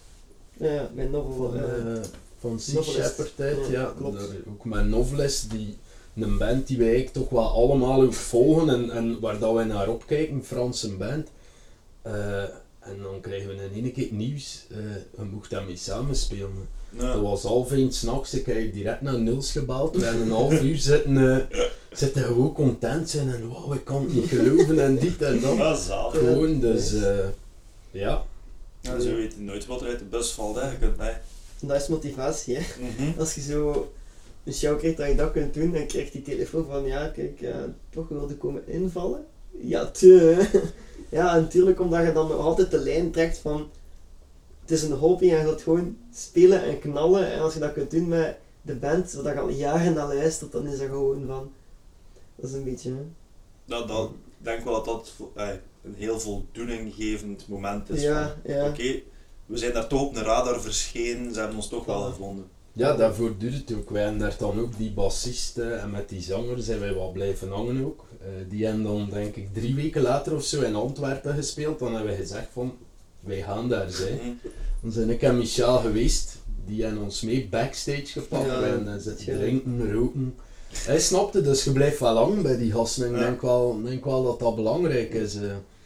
Ja, 0.60 0.89
mijn 0.93 1.12
novel... 1.12 1.51
Van, 1.51 2.03
van 2.39 2.60
Sea 2.60 2.74
Novelist. 2.74 2.99
Shepherd 2.99 3.34
uit, 3.38 3.68
Ja, 3.68 3.82
ja. 3.82 3.93
klopt. 3.97 4.18
Daar 4.18 4.28
ook 4.49 4.66
met 4.66 4.86
Novelist, 4.86 5.51
die, 5.51 5.78
een 6.16 6.38
band 6.38 6.68
die 6.68 6.78
wij 6.78 6.88
eigenlijk 6.88 7.16
toch 7.16 7.30
wel 7.30 7.49
allemaal 7.49 8.01
ook 8.01 8.14
volgen 8.14 8.70
en, 8.70 8.91
en 8.91 9.20
waar 9.20 9.39
dat 9.39 9.53
wij 9.53 9.66
naar 9.66 9.89
opkijken, 9.89 10.36
een 10.36 10.43
Franse 10.43 10.95
band. 10.95 11.28
Eh, 12.01 12.41
en 12.80 13.01
dan 13.01 13.22
krijgen 13.22 13.47
we 13.47 13.53
in 13.53 13.84
één 13.84 13.93
keer 13.93 14.08
nieuws, 14.12 14.66
eh 14.72 14.78
je 15.18 15.24
mocht 15.32 15.49
daarmee 15.49 15.78
samenspelen. 15.78 16.68
Ja. 16.89 17.14
Dat 17.14 17.22
was 17.22 17.43
half 17.43 17.72
één 17.72 17.91
s'nachts, 17.93 18.34
ik 18.34 18.45
heb 18.45 18.74
direct 18.74 19.01
naar 19.01 19.20
Nils 19.20 19.51
gebeld. 19.51 19.95
We 19.95 20.03
hebben 20.03 20.22
een 20.22 20.32
half 20.32 20.62
uur 20.62 20.78
zitten, 20.78 21.32
eh, 21.32 21.60
zitten 21.91 22.24
gewoon 22.24 22.53
content 22.53 23.10
zijn 23.10 23.34
en 23.34 23.47
wow, 23.47 23.74
ik 23.74 23.86
kan 23.86 24.03
het 24.03 24.14
niet 24.14 24.30
geloven 24.30 24.84
en 24.84 24.97
dit 24.97 25.22
en 25.22 25.39
dat. 25.41 25.55
Ja. 25.88 26.10
Gewoon, 26.10 26.60
dus 26.60 26.93
eh, 26.93 27.18
ja. 27.91 28.26
Ja, 28.88 28.99
ze 28.99 29.15
weten 29.15 29.45
nooit 29.45 29.65
wat 29.65 29.81
er 29.81 29.88
uit 29.88 29.99
de 29.99 30.05
bus 30.05 30.31
valt, 30.31 30.55
hè. 30.55 30.71
Je 30.71 30.77
kunt, 30.77 30.97
nee. 30.97 31.13
dat 31.59 31.81
is 31.81 31.88
motivatie, 31.88 32.55
hè. 32.55 32.61
Mhm. 32.79 33.19
Als 33.19 33.35
je 33.35 33.41
zo 33.41 33.91
een 34.43 34.53
show 34.53 34.77
krijgt 34.79 34.97
dat 34.97 35.07
je 35.07 35.15
dat 35.15 35.31
kunt 35.31 35.53
doen, 35.53 35.71
dan 35.71 35.88
krijgt 35.88 36.11
die 36.11 36.21
telefoon 36.21 36.65
van 36.65 36.85
ja, 36.85 37.07
kijk, 37.07 37.41
eh, 37.41 37.55
toch 37.89 38.07
wilde 38.07 38.35
komen 38.35 38.67
invallen. 38.67 39.25
Ja, 39.51 39.85
te. 39.85 40.38
Ja, 41.09 41.35
en 41.35 41.41
natuurlijk 41.41 41.79
omdat 41.79 42.05
je 42.05 42.11
dan 42.11 42.27
nog 42.27 42.39
altijd 42.39 42.71
de 42.71 42.77
lijn 42.77 43.11
trekt 43.11 43.38
van 43.38 43.69
het 44.67 44.71
is 44.71 44.83
een 44.83 44.97
hobby 44.97 45.31
en 45.31 45.38
je 45.38 45.43
wilt 45.43 45.61
gewoon 45.61 45.97
spelen 46.13 46.63
en 46.63 46.79
knallen. 46.79 47.31
En 47.31 47.39
als 47.39 47.53
je 47.53 47.59
dat 47.59 47.73
kunt 47.73 47.91
doen 47.91 48.07
met 48.07 48.38
de 48.61 48.75
band, 48.75 49.09
zodat 49.09 49.33
je 49.33 49.39
al 49.39 49.49
jaren 49.49 49.93
naar 49.93 50.07
luistert, 50.07 50.51
dan 50.51 50.67
is 50.67 50.77
dat 50.77 50.88
gewoon 50.88 51.25
van. 51.27 51.51
Dat 52.35 52.49
is 52.49 52.55
een 52.55 52.63
beetje. 52.63 52.89
Hè. 52.89 53.05
Dat, 53.65 53.88
dat, 53.88 54.09
ik 54.09 54.45
denk 54.45 54.63
wel 54.63 54.73
dat 54.73 54.85
dat 54.85 55.13
een 55.88 55.95
heel 55.97 56.19
voldoeninggevend 56.19 57.47
moment 57.47 57.89
is. 57.89 58.01
Ja, 58.01 58.35
van, 58.43 58.53
ja. 58.53 58.67
Oké, 58.67 58.99
we 59.45 59.57
zijn 59.57 59.73
daar 59.73 59.88
toch 59.88 60.01
op 60.01 60.15
een 60.15 60.23
radar 60.23 60.61
verschenen, 60.61 61.33
ze 61.33 61.39
hebben 61.39 61.57
ons 61.57 61.67
toch 61.69 61.85
wel 61.85 62.01
gevonden. 62.01 62.45
Ja, 62.73 62.95
daarvoor 62.95 63.35
duurt 63.38 63.53
het 63.53 63.73
ook. 63.77 63.89
Wij 63.89 64.01
hebben 64.01 64.19
daar 64.19 64.35
dan 64.39 64.59
ook 64.59 64.77
die 64.77 64.91
bassist 64.91 65.57
eh, 65.57 65.83
en 65.83 65.91
met 65.91 66.09
die 66.09 66.21
zanger 66.21 66.61
zijn 66.61 66.79
wij 66.79 66.93
wel 66.93 67.11
blijven 67.11 67.49
hangen 67.51 67.85
ook. 67.85 68.05
Eh, 68.21 68.27
die 68.49 68.65
hebben 68.65 68.83
dan 68.83 69.09
denk 69.09 69.35
ik 69.35 69.53
drie 69.53 69.75
weken 69.75 70.01
later 70.01 70.35
of 70.35 70.43
zo 70.43 70.61
in 70.61 70.75
Antwerpen 70.75 71.35
gespeeld. 71.35 71.79
Dan 71.79 71.93
hebben 71.95 72.11
we 72.11 72.17
gezegd 72.21 72.47
van, 72.53 72.73
wij 73.19 73.41
gaan 73.41 73.69
daar 73.69 73.89
zijn. 73.91 74.15
Mhm. 74.17 74.29
Dan 74.81 74.91
zijn 74.91 75.09
ik 75.09 75.21
en 75.21 75.38
Michel 75.38 75.77
geweest. 75.77 76.38
Die 76.65 76.83
hebben 76.83 77.03
ons 77.03 77.21
mee 77.21 77.47
backstage 77.49 78.05
gepakt. 78.05 78.45
Ja, 78.45 78.59
wij 78.59 78.69
hebben 78.69 79.01
zitten 79.01 79.25
tuurlijk. 79.25 79.63
drinken, 79.63 79.93
roken. 79.93 80.35
Hij 80.73 80.99
snapte, 80.99 81.41
dus 81.41 81.63
je 81.63 81.71
blijft 81.71 81.99
wel 81.99 82.13
lang 82.13 82.41
bij 82.41 82.57
die 82.57 82.71
gasten. 82.71 83.05
En 83.05 83.13
ik 83.13 83.19
Ja. 83.19 83.25
denk, 83.25 83.41
wel, 83.41 83.81
denk 83.83 84.05
wel 84.05 84.23
dat 84.23 84.39
dat 84.39 84.55
belangrijk 84.55 85.13
is. 85.13 85.35
eh. 85.35 85.41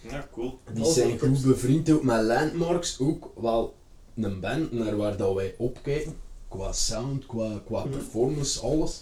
Ja, 0.09 0.27
cool. 0.31 0.59
Die 0.73 0.85
zijn 0.85 1.19
goed 1.19 1.41
bevriend 1.45 1.89
ook 1.91 2.03
met 2.03 2.21
Landmarks, 2.23 2.97
ook 2.99 3.31
wel 3.41 3.73
een 4.15 4.39
band 4.39 4.71
naar 4.71 4.95
waar 4.97 5.17
dat 5.17 5.33
wij 5.33 5.55
opkijken, 5.57 6.15
qua 6.47 6.71
sound, 6.71 7.25
qua, 7.25 7.61
qua 7.65 7.79
Mhm. 7.79 7.89
performance, 7.89 8.59
alles. 8.61 9.01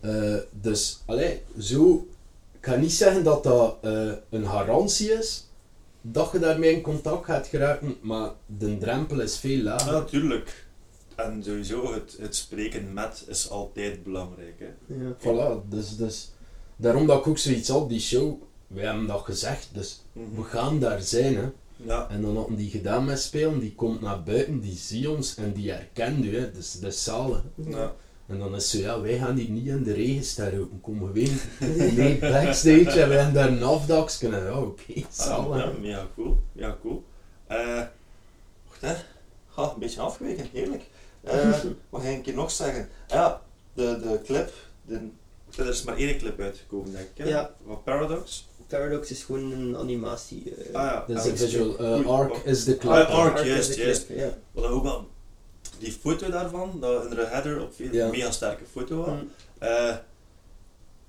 Eh, 0.00 0.36
dus, 0.60 1.02
allee, 1.06 1.40
zo, 1.58 2.06
ik 2.60 2.66
ga 2.66 2.76
niet 2.76 2.92
zeggen 2.92 3.24
dat 3.24 3.42
dat 3.44 3.76
eh, 3.82 4.12
een 4.30 4.46
garantie 4.46 5.12
is, 5.12 5.46
dat 6.00 6.32
je 6.32 6.38
daarmee 6.38 6.72
in 6.72 6.82
contact 6.82 7.24
gaat 7.24 7.46
geraken, 7.46 7.96
maar 8.00 8.30
de 8.46 8.78
drempel 8.78 9.20
is 9.20 9.36
veel 9.38 9.62
lager. 9.62 9.92
natuurlijk. 9.92 10.64
En 11.16 11.42
sowieso, 11.44 11.92
het, 11.92 12.16
het 12.20 12.36
spreken 12.36 12.92
met 12.92 13.24
is 13.28 13.50
altijd 13.50 14.02
belangrijk. 14.04 14.58
Hè. 14.58 14.94
Ja. 14.94 15.14
Voilà, 15.18 15.68
dus, 15.68 15.96
dus, 15.96 16.30
daarom 16.76 17.06
dat 17.06 17.18
ik 17.18 17.26
ook 17.26 17.38
zoiets 17.38 17.68
had, 17.68 17.88
die 17.88 18.00
show, 18.00 18.42
wij 18.66 18.84
hebben 18.84 19.06
dat 19.06 19.24
gezegd, 19.24 19.68
dus 19.72 20.02
Mhm. 20.12 20.34
we 20.34 20.42
gaan 20.42 20.78
daar 20.80 21.00
zijn, 21.00 21.36
hè. 21.36 21.48
Ja, 21.76 22.06
En 22.10 22.22
dan 22.22 22.36
hadden 22.36 22.56
die 22.56 22.70
gedaan 22.70 23.04
met 23.04 23.20
spelen, 23.20 23.58
die 23.58 23.74
komt 23.74 24.00
naar 24.00 24.22
buiten, 24.22 24.60
die 24.60 24.76
ziet 24.76 25.08
ons 25.08 25.34
en 25.34 25.52
die 25.52 25.70
herkent 25.70 26.24
u, 26.24 26.38
hè. 26.38 26.52
Dus 26.52 26.72
de 26.72 26.90
zalen. 26.90 27.42
ja. 27.54 27.94
En 28.26 28.38
dan 28.38 28.54
is 28.54 28.70
zo, 28.70 28.78
ja, 28.78 29.00
wij 29.00 29.18
gaan 29.18 29.36
hier 29.36 29.50
niet 29.50 29.66
in 29.66 29.82
de 29.82 29.92
regen 29.92 30.24
staan. 30.24 30.80
Komen 30.82 31.06
we 31.06 31.12
weer 31.12 31.94
nee, 31.94 32.18
backstage 32.18 33.00
en 33.00 33.08
we 33.08 33.14
hebben 33.14 33.32
daar 33.34 33.48
een 33.48 33.62
afdaksken. 33.62 34.34
En 34.34 34.44
ja, 34.44 34.60
oké, 34.60 34.82
Ah, 34.96 35.04
zal 35.10 35.56
ja, 35.58 35.72
ja, 35.80 36.06
cool. 36.14 36.38
Ja, 36.52 36.76
cool. 36.82 37.04
Eh 37.46 37.82
wacht 38.68 38.80
hè. 38.80 38.94
Ha, 39.46 39.62
een 39.72 39.78
beetje 39.78 40.00
afgeweken, 40.00 40.46
heerlijk. 40.52 40.84
Eh 41.20 41.50
wat 41.90 42.02
ga 42.02 42.08
ik 42.08 42.16
een 42.16 42.22
keer 42.22 42.34
nog 42.34 42.50
zeggen? 42.50 42.88
Ja, 43.08 43.42
de, 43.74 43.98
de 44.02 44.20
clip. 44.24 44.52
De, 44.86 45.08
er 45.56 45.66
is 45.68 45.82
maar 45.82 45.96
één 45.96 46.18
clip 46.18 46.40
uitgekomen, 46.40 46.92
denk 46.92 47.04
ik. 47.14 47.24
Hè? 47.24 47.28
Ja. 47.28 47.54
Van 47.66 47.82
Paradox. 47.82 48.46
Paradox 48.66 49.10
is 49.10 49.22
gewoon 49.24 49.52
een 49.52 49.76
animatie. 49.76 50.54
eh, 50.54 50.74
Ah 50.74 50.82
ja. 50.82 51.04
Dat 51.14 51.24
is 51.24 51.30
een 51.30 51.36
visual. 51.36 51.78
eh, 51.78 52.06
arc 52.06 52.36
is 52.44 52.64
de 52.64 52.76
clip. 52.76 52.92
Ah, 52.92 52.98
Arc, 52.98 53.34
Arc 53.34 53.38
is 53.38 53.46
juist, 53.46 53.76
juist. 53.76 54.06
Ja. 54.08 54.38
Wat 54.52 54.64
ook 54.64 54.82
wel, 54.82 55.08
die 55.78 55.92
foto 55.92 56.30
daarvan, 56.30 56.78
dat 56.80 57.04
in 57.04 57.10
de 57.10 57.24
header 57.26 57.60
op 57.62 57.72
een 57.78 57.92
Ja. 57.92 58.08
mega 58.08 58.30
sterke 58.30 58.64
foto 58.72 58.96
was. 58.96 59.08
Mm. 59.08 59.30
Eh, 59.58 59.96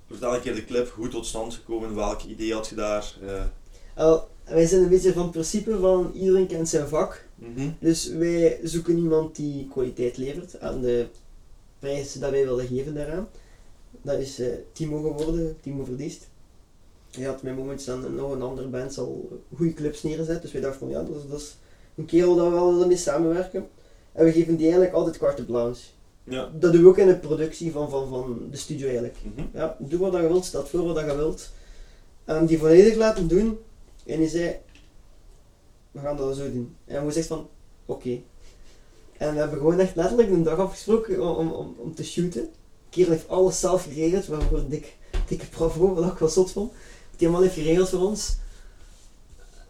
vertel 0.07 0.33
een 0.35 0.41
keer 0.41 0.55
de 0.55 0.65
clip, 0.65 0.89
hoe 0.89 1.07
tot 1.07 1.25
stand 1.25 1.53
gekomen, 1.53 1.95
welk 1.95 2.21
idee 2.23 2.53
had 2.53 2.67
je 2.67 2.75
daar? 2.75 3.13
eh, 3.95 4.17
wij 4.45 4.65
zijn 4.65 4.81
een 4.83 4.89
beetje 4.89 5.13
van 5.13 5.21
het 5.21 5.31
principe 5.31 5.77
van 5.79 6.11
iedereen 6.13 6.47
kent 6.47 6.69
zijn 6.69 6.87
vak. 6.87 7.25
mhm. 7.35 7.69
Dus 7.79 8.07
wij 8.07 8.59
zoeken 8.63 8.97
iemand 8.97 9.35
die 9.35 9.67
kwaliteit 9.71 10.17
levert 10.17 10.59
aan 10.59 10.81
de 10.81 11.07
prijs 11.79 12.13
dat 12.13 12.31
wij 12.31 12.45
willen 12.45 12.67
geven 12.67 12.93
daaraan. 12.93 13.27
Dat 14.07 14.19
is 14.19 14.39
eh, 14.39 14.47
Timo 14.71 15.01
geworden, 15.01 15.57
Timo 15.61 15.83
Verdiest. 15.83 16.27
Hij 17.11 17.25
had 17.25 17.41
met 17.41 17.55
momentjes 17.55 17.89
aan 17.89 18.15
nog 18.15 18.31
een 18.31 18.41
andere 18.41 18.67
band 18.67 18.97
al 18.97 19.39
goede 19.55 19.73
clubs 19.73 20.03
neergezet. 20.03 20.41
Dus 20.41 20.51
wij 20.51 20.61
dachten 20.61 20.79
van 20.79 20.89
ja, 20.89 21.03
dat 21.03 21.15
is, 21.15 21.29
dat 21.29 21.39
is 21.39 21.57
een 21.95 22.05
kerel 22.05 22.35
dat 22.35 22.45
we 22.47 22.53
wel 22.53 22.87
mee 22.87 22.97
samenwerken. 22.97 23.67
En 24.11 24.25
we 24.25 24.31
geven 24.31 24.55
die 24.55 24.65
eigenlijk 24.65 24.93
altijd 24.93 25.17
carte 25.17 25.45
blanche. 25.45 25.81
Ja. 26.23 26.51
Dat 26.59 26.71
doen 26.71 26.81
we 26.81 26.87
ook 26.87 26.97
in 26.97 27.07
de 27.07 27.17
productie 27.17 27.71
van, 27.71 27.89
van, 27.89 28.09
van 28.09 28.47
de 28.51 28.57
studio 28.57 28.85
eigenlijk. 28.85 29.17
Mhm. 29.23 29.47
Ja, 29.53 29.77
doe 29.79 29.99
wat 29.99 30.13
je 30.13 30.27
wilt, 30.27 30.45
staat 30.45 30.69
voor 30.69 30.93
wat 30.93 31.05
je 31.05 31.15
wilt. 31.15 31.51
En 32.25 32.45
die 32.45 32.57
volledig 32.57 32.95
laten 32.95 33.27
doen. 33.27 33.59
En 34.05 34.17
hij 34.17 34.27
zei, 34.27 34.55
we 35.91 35.99
gaan 35.99 36.17
dat 36.17 36.35
zo 36.35 36.51
doen. 36.51 36.75
En 36.85 37.05
we 37.05 37.11
zegt 37.11 37.27
van, 37.27 37.47
oké. 37.85 38.19
En 39.17 39.33
we 39.33 39.39
hebben 39.39 39.57
gewoon 39.57 39.79
echt 39.79 39.95
letterlijk 39.95 40.29
een 40.29 40.43
dag 40.43 40.57
afgesproken 40.57 41.21
om, 41.21 41.35
om, 41.35 41.51
om, 41.51 41.75
om 41.77 41.95
te 41.95 42.03
shooten. 42.03 42.49
Kerel 42.89 43.11
heeft 43.11 43.29
alles 43.29 43.59
zelf 43.59 43.83
geregeld, 43.83 44.25
waarvoor 44.25 44.57
een 44.57 44.69
dik, 44.69 44.95
dikke 45.27 45.47
bravo, 45.47 45.93
wat 45.93 46.11
ik 46.11 46.17
wel 46.17 46.29
zot 46.29 46.51
vond. 46.51 46.71
Die 46.71 47.27
helemaal 47.27 47.41
heeft 47.41 47.53
geregeld 47.53 47.89
voor 47.89 48.01
ons. 48.01 48.35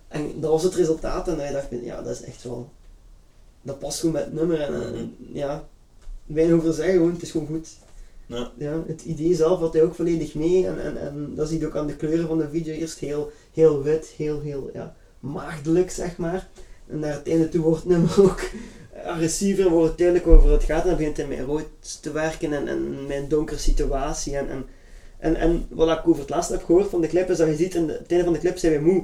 En 0.07 0.39
dat 0.39 0.51
was 0.51 0.63
het 0.63 0.75
resultaat 0.75 1.27
en 1.27 1.39
hij 1.39 1.51
dacht, 1.51 1.67
ja, 1.83 2.01
dat 2.01 2.15
is 2.15 2.21
echt 2.21 2.43
wel... 2.43 2.69
Dat 3.61 3.79
past 3.79 3.99
goed 3.99 4.11
met 4.11 4.23
het 4.23 4.33
nummer 4.33 4.61
en, 4.61 4.95
en 4.95 5.15
ja... 5.33 5.67
Weinig 6.25 6.55
over 6.55 6.73
zeggen, 6.73 6.93
gewoon, 6.93 7.11
het 7.11 7.21
is 7.21 7.31
gewoon 7.31 7.47
goed. 7.47 7.67
Ja. 8.25 8.51
Ja, 8.57 8.83
het 8.87 9.01
idee 9.01 9.35
zelf 9.35 9.59
had 9.59 9.73
hij 9.73 9.83
ook 9.83 9.95
volledig 9.95 10.35
mee 10.35 10.67
en, 10.67 10.83
en, 10.83 11.01
en 11.01 11.35
dat 11.35 11.47
zie 11.49 11.59
je 11.59 11.67
ook 11.67 11.75
aan 11.75 11.87
de 11.87 11.95
kleuren 11.95 12.27
van 12.27 12.37
de 12.37 12.49
video. 12.49 12.73
Eerst 12.73 12.99
heel, 12.99 13.31
heel 13.53 13.83
wit, 13.83 14.05
heel, 14.05 14.41
heel 14.41 14.69
ja, 14.73 14.95
maagdelijk 15.19 15.91
zeg 15.91 16.17
maar. 16.17 16.47
En 16.87 16.99
naar 16.99 17.13
het 17.13 17.27
einde 17.27 17.49
toe 17.49 17.61
wordt 17.61 17.83
het 17.83 17.91
nummer 17.91 18.21
ook 18.29 18.41
agressiever, 19.03 19.69
wordt 19.69 19.87
het 19.87 19.97
duidelijk 19.97 20.27
over 20.27 20.51
het 20.51 20.63
gaat. 20.63 20.81
En 20.81 20.87
dan 20.87 20.97
begint 20.97 21.17
hij 21.17 21.27
met 21.27 21.39
rood 21.39 21.67
te 22.01 22.11
werken 22.11 22.53
en, 22.53 22.67
en 22.67 23.05
een 23.09 23.27
donkere 23.27 23.59
situatie. 23.59 24.35
En, 24.37 24.49
en, 24.49 24.65
en, 25.19 25.35
en 25.35 25.67
wat 25.69 25.97
ik 25.97 26.07
over 26.07 26.21
het 26.21 26.29
laatste 26.29 26.53
heb 26.53 26.63
gehoord 26.63 26.89
van 26.89 27.01
de 27.01 27.07
clip 27.07 27.29
is 27.29 27.37
dat 27.37 27.47
je 27.47 27.55
ziet, 27.55 27.77
aan 27.77 27.87
het 27.87 28.11
einde 28.11 28.23
van 28.23 28.33
de 28.33 28.39
clip 28.39 28.57
zijn 28.57 28.73
we 28.73 28.91
moe. 28.91 29.03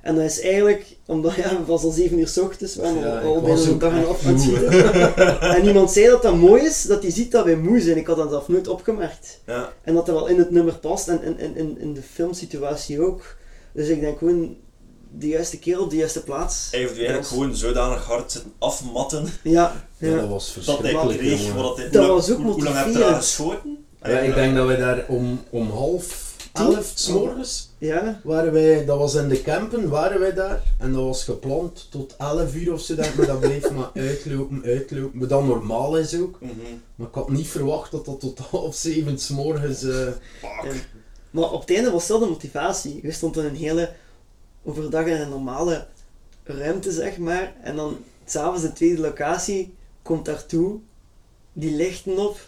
En 0.00 0.14
dat 0.14 0.24
is 0.24 0.40
eigenlijk, 0.40 0.96
omdat 1.06 1.34
ja, 1.34 1.48
het 1.48 1.66
was 1.66 1.82
al 1.82 1.90
7 1.90 2.18
uur 2.18 2.28
s 2.28 2.38
ochtends, 2.38 2.76
we 2.76 2.86
Ja, 2.86 3.20
al, 3.20 3.40
bijna 3.42 3.60
een 3.60 3.78
dag 3.78 3.92
en 3.92 3.98
aan 3.98 4.08
het 4.08 4.22
moe, 4.22 4.38
zitten. 4.38 5.40
En 5.56 5.64
iemand 5.64 5.90
zei 5.90 6.06
dat 6.06 6.22
dat 6.22 6.34
mooi 6.34 6.62
is, 6.62 6.82
dat 6.82 7.02
hij 7.02 7.10
ziet 7.10 7.32
dat 7.32 7.44
wij 7.44 7.56
moe 7.56 7.80
zijn. 7.80 7.96
Ik 7.96 8.06
had 8.06 8.16
dat 8.16 8.30
zelf 8.30 8.48
nooit 8.48 8.68
opgemerkt. 8.68 9.40
Ja. 9.46 9.72
En 9.82 9.94
dat 9.94 10.06
dat 10.06 10.14
wel 10.14 10.26
in 10.26 10.38
het 10.38 10.50
nummer 10.50 10.78
past 10.78 11.08
en 11.08 11.22
in, 11.22 11.38
in, 11.38 11.56
in, 11.56 11.78
in 11.80 11.94
de 11.94 12.02
filmsituatie 12.02 13.00
ook. 13.00 13.36
Dus 13.72 13.88
ik 13.88 14.00
denk 14.00 14.18
gewoon, 14.18 14.56
de 15.18 15.28
juiste 15.28 15.58
kerel 15.58 15.82
op 15.82 15.90
de 15.90 15.96
juiste 15.96 16.22
plaats. 16.22 16.68
Hij 16.70 16.80
heeft 16.80 16.92
u 16.92 16.96
eigenlijk 16.96 17.22
Dat 17.28 17.32
gewoon 17.38 17.56
zodanig 17.56 18.04
hard 18.04 18.32
zitten 18.32 18.52
afmatten 18.58 19.24
Ja, 19.42 19.86
Ja, 19.98 20.08
ja. 20.08 20.16
dat 20.20 20.28
was 20.28 20.54
dat 20.54 20.64
hij 20.64 20.74
verschrikkelijk. 20.74 21.18
kreeg 21.18 21.52
wat. 21.54 21.76
Dat 21.76 22.04
hoe- 22.04 22.06
was 22.14 22.30
ook 22.30 22.36
hoe, 22.36 22.52
hoe 22.52 22.62
lang 22.62 22.76
heb 22.76 22.86
je 22.92 22.98
daar 22.98 23.14
geschoten? 23.14 23.84
Ja, 24.02 24.18
ik 24.18 24.34
denk 24.34 24.56
dat 24.56 24.66
wij 24.66 24.76
daar 24.76 25.04
om, 25.08 25.40
om 25.50 25.70
half 25.70 26.26
elf 26.52 26.92
s 26.94 27.08
morgens 27.08 27.68
ja. 27.78 28.20
waren 28.24 28.52
wij, 28.52 28.84
dat 28.84 28.98
was 28.98 29.14
in 29.14 29.28
de 29.28 29.42
campen, 29.42 29.88
waren 29.88 30.20
wij 30.20 30.34
daar. 30.34 30.62
En 30.78 30.92
dat 30.92 31.02
was 31.04 31.24
gepland 31.24 31.86
tot 31.90 32.14
11 32.18 32.54
uur 32.54 32.72
of 32.72 32.80
zo, 32.80 32.94
denk 32.94 33.14
maar 33.14 33.26
dat 33.26 33.40
bleef 33.40 33.70
maar 33.76 33.90
uitlopen, 33.94 34.62
uitlopen. 34.64 35.18
Wat 35.20 35.28
dan 35.28 35.46
normaal 35.46 35.98
is 35.98 36.18
ook. 36.20 36.38
Mhm. 36.40 36.52
Maar 36.94 37.06
ik 37.08 37.14
had 37.14 37.28
niet 37.30 37.48
verwacht 37.48 37.90
dat 37.90 38.04
dat 38.04 38.20
tot 38.20 38.38
half 38.38 38.74
zeven 38.76 39.18
s 39.18 39.28
morgens... 39.28 39.82
eh, 39.82 39.90
Fuck. 40.40 40.64
Ja. 40.64 40.70
Maar 41.30 41.50
op 41.52 41.60
het 41.60 41.70
einde 41.70 41.90
was 41.90 42.08
wel 42.08 42.18
de 42.18 42.26
motivatie. 42.26 42.98
Je 43.02 43.12
stond 43.12 43.36
in 43.36 43.44
een 43.44 43.56
hele, 43.56 43.90
overdag 44.64 45.06
in 45.06 45.20
een 45.20 45.28
normale 45.28 45.86
ruimte, 46.44 46.92
zeg 46.92 47.18
maar. 47.18 47.54
En 47.62 47.76
dan, 47.76 47.96
s'avonds 48.24 48.62
de 48.62 48.72
tweede 48.72 49.00
locatie, 49.00 49.74
komt 50.02 50.24
daartoe. 50.24 50.78
Die 51.52 51.74
lichten 51.74 52.18
op. 52.18 52.40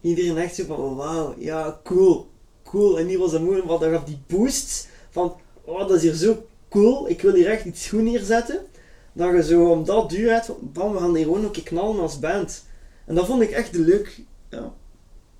Iedereen 0.00 0.38
echt 0.38 0.54
zo 0.54 0.64
van, 0.64 0.96
wauw, 0.96 1.34
ja, 1.38 1.80
cool. 1.84 2.30
Cool. 2.64 2.98
En 2.98 3.06
hier 3.06 3.18
was 3.18 3.32
een 3.32 3.44
moeilijk, 3.44 3.66
want 3.66 3.80
dat 3.80 3.90
gaf 3.90 4.04
die 4.04 4.20
boost 4.26 4.88
van, 5.10 5.36
oh, 5.64 5.78
dat 5.78 5.90
is 5.90 6.02
hier 6.02 6.14
zo 6.14 6.46
cool. 6.68 7.08
Ik 7.08 7.22
wil 7.22 7.34
hier 7.34 7.50
echt 7.50 7.64
iets 7.64 7.88
goed 7.88 8.02
neerzetten. 8.02 8.66
Dat 9.12 9.32
je 9.32 9.42
zo 9.42 9.70
om 9.70 9.84
dat 9.84 10.10
duur 10.10 10.44
van, 10.44 10.56
bam, 10.60 10.92
we 10.92 10.98
gaan 10.98 11.14
hier 11.14 11.24
gewoon 11.24 11.44
ook 11.44 11.52
knallen 11.52 12.00
als 12.00 12.18
band. 12.18 12.64
En 13.06 13.14
dat 13.14 13.26
vond 13.26 13.42
ik 13.42 13.50
echt 13.50 13.74
leuk. 13.74 14.22
Ja, 14.48 14.74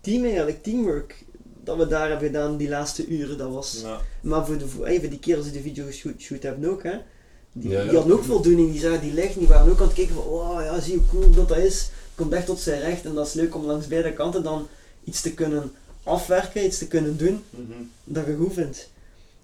team 0.00 0.24
eigenlijk, 0.24 0.62
teamwork. 0.62 1.24
Dat 1.64 1.76
we 1.76 1.86
daar 1.86 2.08
hebben 2.08 2.26
gedaan 2.26 2.56
die 2.56 2.68
laatste 2.68 3.06
uren, 3.06 3.38
dat 3.38 3.50
was... 3.50 3.80
Ja. 3.82 4.00
Maar 4.20 4.46
voor, 4.46 4.58
de, 4.58 4.68
voor, 4.68 4.86
hey, 4.86 5.00
voor 5.00 5.08
die 5.08 5.18
kerels 5.18 5.44
die 5.44 5.52
de 5.52 5.60
video 5.60 5.86
geshoot 5.86 6.20
shoot 6.20 6.42
hebben 6.42 6.70
ook, 6.70 6.82
hè. 6.82 6.96
Die, 7.52 7.70
Ja, 7.70 7.82
die 7.84 7.96
hadden 7.96 8.16
ook 8.16 8.24
voldoening, 8.24 8.70
die 8.70 8.80
zagen 8.80 9.00
die 9.00 9.12
licht, 9.12 9.38
die 9.38 9.48
waren 9.48 9.70
ook 9.72 9.78
aan 9.80 9.86
het 9.86 9.94
kijken 9.94 10.14
van, 10.14 10.24
oh 10.24 10.60
ja, 10.62 10.80
zie 10.80 10.94
hoe 10.96 11.06
cool 11.10 11.30
dat 11.30 11.48
dat 11.48 11.56
is. 11.58 11.90
Komt 12.14 12.32
echt 12.32 12.46
tot 12.46 12.60
zijn 12.60 12.80
recht 12.80 13.04
en 13.04 13.14
dat 13.14 13.26
is 13.26 13.32
leuk 13.32 13.54
om 13.54 13.64
langs 13.64 13.86
beide 13.86 14.12
kanten 14.12 14.42
dan 14.42 14.66
iets 15.04 15.20
te 15.20 15.34
kunnen 15.34 15.72
afwerken, 16.02 16.64
iets 16.64 16.78
te 16.78 16.86
kunnen 16.86 17.16
doen 17.16 17.44
Mhm. 17.50 17.72
dat 18.04 18.26
je 18.26 18.36
goed 18.36 18.52
vindt. 18.52 18.90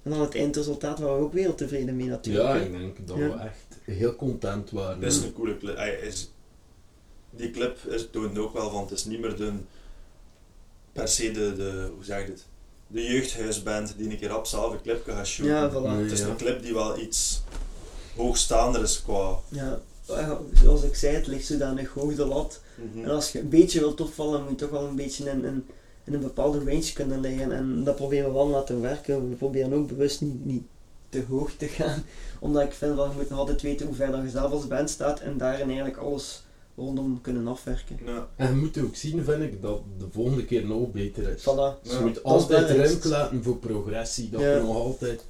En 0.03 0.11
dan 0.11 0.21
het 0.21 0.35
eindresultaat 0.35 0.99
waren 0.99 1.17
we 1.17 1.23
ook 1.25 1.33
weer 1.33 1.55
tevreden 1.55 1.97
mee 1.97 2.07
natuurlijk. 2.07 2.45
ja, 2.47 2.55
ik 2.55 2.73
denk 2.73 2.97
dat 3.07 3.17
Ja. 3.17 3.29
we 3.29 3.39
echt 3.41 3.79
heel 3.99 4.17
content 4.17 4.71
waren. 4.71 5.01
Dat 5.01 5.13
is 5.13 5.19
een 5.23 5.33
coole 5.33 5.57
clip. 5.59 5.79
Die 7.31 7.51
clip 7.51 7.79
is, 7.89 8.09
toont 8.11 8.39
ook 8.39 8.53
wel 8.53 8.71
van, 8.71 8.83
het 8.83 8.91
is 8.91 9.05
niet 9.05 9.21
meer 9.21 9.37
de, 9.37 9.53
per 10.97 11.09
se 11.09 11.31
de, 11.31 11.55
de, 11.57 11.91
hoe 11.95 12.05
zeg 12.05 12.21
je 12.21 12.27
dit, 12.27 12.45
de 12.87 13.03
jeugdhuisband 13.03 13.95
die 13.97 14.11
een 14.11 14.19
keer 14.19 14.37
op 14.37 14.47
zelf 14.47 14.73
een 14.73 14.83
clip 14.83 15.05
gaat 15.09 15.27
shooten. 15.27 15.55
Ja, 15.55 15.71
voilà. 15.71 15.97
Nee. 15.97 16.03
Het 16.03 16.13
is 16.13 16.21
Ja. 16.21 16.27
een 16.27 16.37
clip 16.37 16.63
die 16.63 16.75
wel 16.75 16.99
iets 16.99 17.43
hoogstaander 18.17 18.83
is 18.83 19.03
qua... 19.03 19.39
Ja, 19.49 19.81
ja, 20.07 20.39
zoals 20.63 20.83
ik 20.83 20.95
zei, 20.95 21.15
het 21.15 21.27
ligt 21.27 21.47
zodanig 21.47 21.89
hoog 21.93 22.15
de 22.15 22.25
lat. 22.25 22.61
Mhm. 22.93 23.05
En 23.05 23.11
als 23.11 23.33
je 23.33 23.41
een 23.41 23.49
beetje 23.49 23.81
wilt 23.81 24.01
opvallen, 24.01 24.41
moet 24.41 24.51
je 24.51 24.57
toch 24.57 24.71
wel 24.71 24.87
een 24.87 24.97
beetje 24.97 25.31
in, 25.31 25.45
in, 25.45 25.67
in 26.05 26.15
een 26.15 26.21
bepaalde 26.21 26.59
range 26.59 26.93
kunnen 26.95 27.21
liggen. 27.21 27.53
En 27.53 27.85
dat 27.85 27.97
proberen 27.97 28.27
we 28.29 28.33
wel 28.35 28.49
laten 28.49 28.81
werken. 28.81 29.29
We 29.31 29.35
proberen 29.37 29.73
ook 29.73 29.89
bewust 29.89 30.21
niet, 30.21 30.45
niet 30.45 30.63
te 31.09 31.25
hoog 31.29 31.51
te 31.57 31.67
gaan. 31.67 32.05
Omdat 32.41 32.63
ik 32.63 32.73
vind 32.73 32.97
dat 32.97 33.11
je 33.11 33.17
moet 33.17 33.31
nog 33.31 33.39
altijd 33.39 33.63
weten 33.63 33.87
hoe 33.87 33.95
ver 33.95 34.11
dat 34.11 34.23
je 34.23 34.29
zelf 34.31 34.53
als 34.53 34.67
band 34.67 34.91
staat 34.91 35.21
en 35.21 35.39
daarin 35.39 35.67
eigenlijk 35.67 35.97
alles 35.97 36.43
rondom 36.77 37.21
kunnen 37.21 37.47
afwerken. 37.47 37.99
Ja. 38.05 38.29
En 38.37 38.49
je 38.51 38.57
moet 38.61 38.79
ook 38.79 38.97
zien, 38.97 39.25
vind 39.25 39.43
ik, 39.43 39.63
dat 39.63 39.81
de 39.99 40.07
volgende 40.13 40.45
keer 40.45 40.67
nog 40.67 40.93
beter 40.93 41.29
is. 41.29 41.41
Voilà. 41.41 41.83
Dus 41.83 41.93
Ja, 41.93 41.99
je 41.99 42.05
moet 42.05 42.15
dat 42.15 42.25
is 42.25 42.31
altijd 42.31 42.71
ruimte 42.71 43.09
laten 43.09 43.43
voor 43.43 43.57
progressie, 43.57 44.31
dat 44.31 44.41
Ja. 44.41 44.59
nog 44.59 44.77
altijd... 44.77 45.25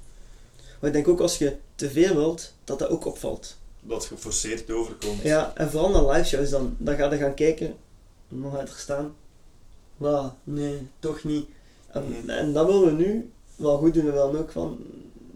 Maar 0.80 0.88
ik 0.90 0.92
denk 0.97 1.09
ook 1.09 1.20
als 1.20 1.38
je 1.38 1.57
te 1.74 1.90
veel 1.90 2.14
wilt, 2.14 2.53
dat 2.64 2.78
dat 2.78 2.88
ook 2.88 3.05
opvalt. 3.07 3.57
Dat 3.80 4.05
geforceerd 4.05 4.70
overkomt. 4.70 5.22
Ja, 5.22 5.53
en 5.55 5.70
vooral 5.70 5.90
naar 5.90 6.16
live 6.16 6.28
shows 6.28 6.51
dan. 6.51 6.74
Dan 6.78 6.97
ga 6.97 7.11
je 7.12 7.18
gaan 7.18 7.34
kijken, 7.34 7.66
en 8.30 8.40
dan 8.40 8.53
gaat 8.53 8.68
er 8.68 8.76
staan. 8.78 9.14
Wauw, 9.97 10.34
nee, 10.44 10.88
toch 10.99 11.24
niet. 11.24 11.47
En, 11.86 12.05
en 12.26 12.53
dat 12.53 12.66
willen 12.66 12.97
we 12.97 13.03
nu 13.03 13.30
wel 13.57 13.78
goed 13.78 13.94
doen. 13.94 14.05
We 14.05 14.11
willen 14.12 14.38
ook 14.38 14.51
van 14.51 14.78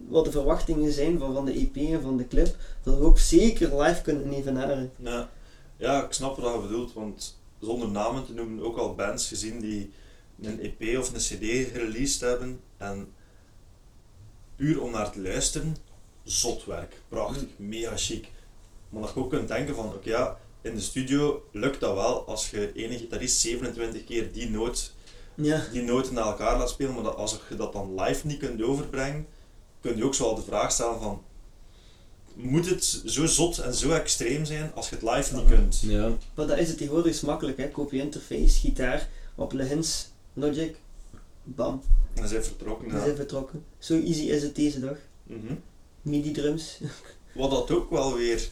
wat 0.08 0.24
de 0.24 0.30
verwachtingen 0.30 0.92
zijn 0.92 1.18
van, 1.18 1.34
van 1.34 1.44
de 1.44 1.52
EP 1.52 1.76
en 1.76 2.02
van 2.02 2.16
de 2.16 2.28
clip. 2.28 2.56
Dat 2.82 2.98
we 2.98 3.04
ook 3.04 3.18
zeker 3.18 3.82
live 3.82 4.02
kunnen 4.02 4.32
evenaren. 4.32 4.90
Ja. 4.96 5.28
Ja, 5.80 6.04
ik 6.04 6.12
snap 6.12 6.36
wat 6.36 6.54
je 6.54 6.60
bedoelt, 6.60 6.92
want 6.92 7.40
zonder 7.58 7.88
namen 7.88 8.26
te 8.26 8.32
noemen, 8.32 8.64
ook 8.64 8.76
al 8.76 8.94
bands 8.94 9.28
gezien 9.28 9.60
die 9.60 9.92
een 10.42 10.60
EP 10.60 10.98
of 10.98 11.12
een 11.12 11.20
CD 11.20 11.70
gereleased 11.72 12.20
hebben 12.20 12.60
en 12.76 13.12
puur 14.56 14.82
om 14.82 14.90
naar 14.90 15.10
te 15.10 15.20
luisteren, 15.20 15.76
zot 16.22 16.64
werk, 16.64 16.94
prachtig, 17.08 17.44
mega 17.56 17.96
chic. 17.96 18.28
Maar 18.88 19.02
dat 19.02 19.10
je 19.14 19.20
ook 19.20 19.30
kunt 19.30 19.48
denken 19.48 19.74
van, 19.74 19.86
oké 19.86 20.08
ja, 20.08 20.38
in 20.62 20.74
de 20.74 20.80
studio 20.80 21.48
lukt 21.52 21.80
dat 21.80 21.94
wel 21.94 22.26
als 22.26 22.50
je 22.50 22.72
ene 22.72 22.98
gitarist 22.98 23.40
27 23.40 24.04
keer 24.04 24.32
die 24.32 24.50
noot, 24.50 24.94
Ja, 25.34 25.64
die 25.72 25.82
noten 25.82 26.14
naar 26.14 26.26
elkaar 26.26 26.58
laat 26.58 26.70
spelen, 26.70 26.94
maar 26.94 27.02
dat 27.02 27.16
als 27.16 27.40
je 27.48 27.56
dat 27.56 27.72
dan 27.72 28.00
live 28.00 28.26
niet 28.26 28.38
kunt 28.38 28.62
overbrengen, 28.62 29.26
kun 29.80 29.96
je 29.96 30.04
ook 30.04 30.14
zo 30.14 30.24
al 30.24 30.34
de 30.34 30.42
vraag 30.42 30.72
stellen 30.72 31.00
van, 31.00 31.22
moet 32.42 32.68
het 32.70 33.02
zo 33.04 33.26
zot 33.26 33.58
en 33.58 33.74
zo 33.74 33.90
extreem 33.90 34.44
zijn 34.44 34.72
als 34.74 34.88
je 34.88 34.94
het 34.94 35.04
live 35.04 35.36
niet 35.36 35.46
kunt. 35.46 35.80
Ja. 35.80 36.08
Maar 36.34 36.46
dat 36.46 36.58
is 36.58 36.68
het 36.68 36.76
tegenwoordig 36.78 37.12
is 37.12 37.20
makkelijk, 37.20 37.58
hè. 37.58 37.68
Koop 37.68 37.92
je 37.92 37.98
interface, 37.98 38.58
gitaar, 38.58 39.08
op 39.34 39.48
plugins, 39.48 40.08
Logic, 40.32 40.76
bam, 41.44 41.82
En 42.14 42.28
zijn 42.28 42.44
vertrokken. 42.44 42.88
Ja. 42.88 43.02
zijn 43.04 43.16
vertrokken. 43.16 43.64
Zo 43.78 43.94
easy 43.94 44.22
is 44.22 44.42
het 44.42 44.54
deze 44.54 44.80
dag. 44.80 44.96
Mhm. 45.22 45.54
MIDI 46.02 46.32
drums. 46.32 46.80
Wat 47.34 47.50
dat 47.50 47.70
ook 47.70 47.90
wel 47.90 48.14
weer 48.14 48.48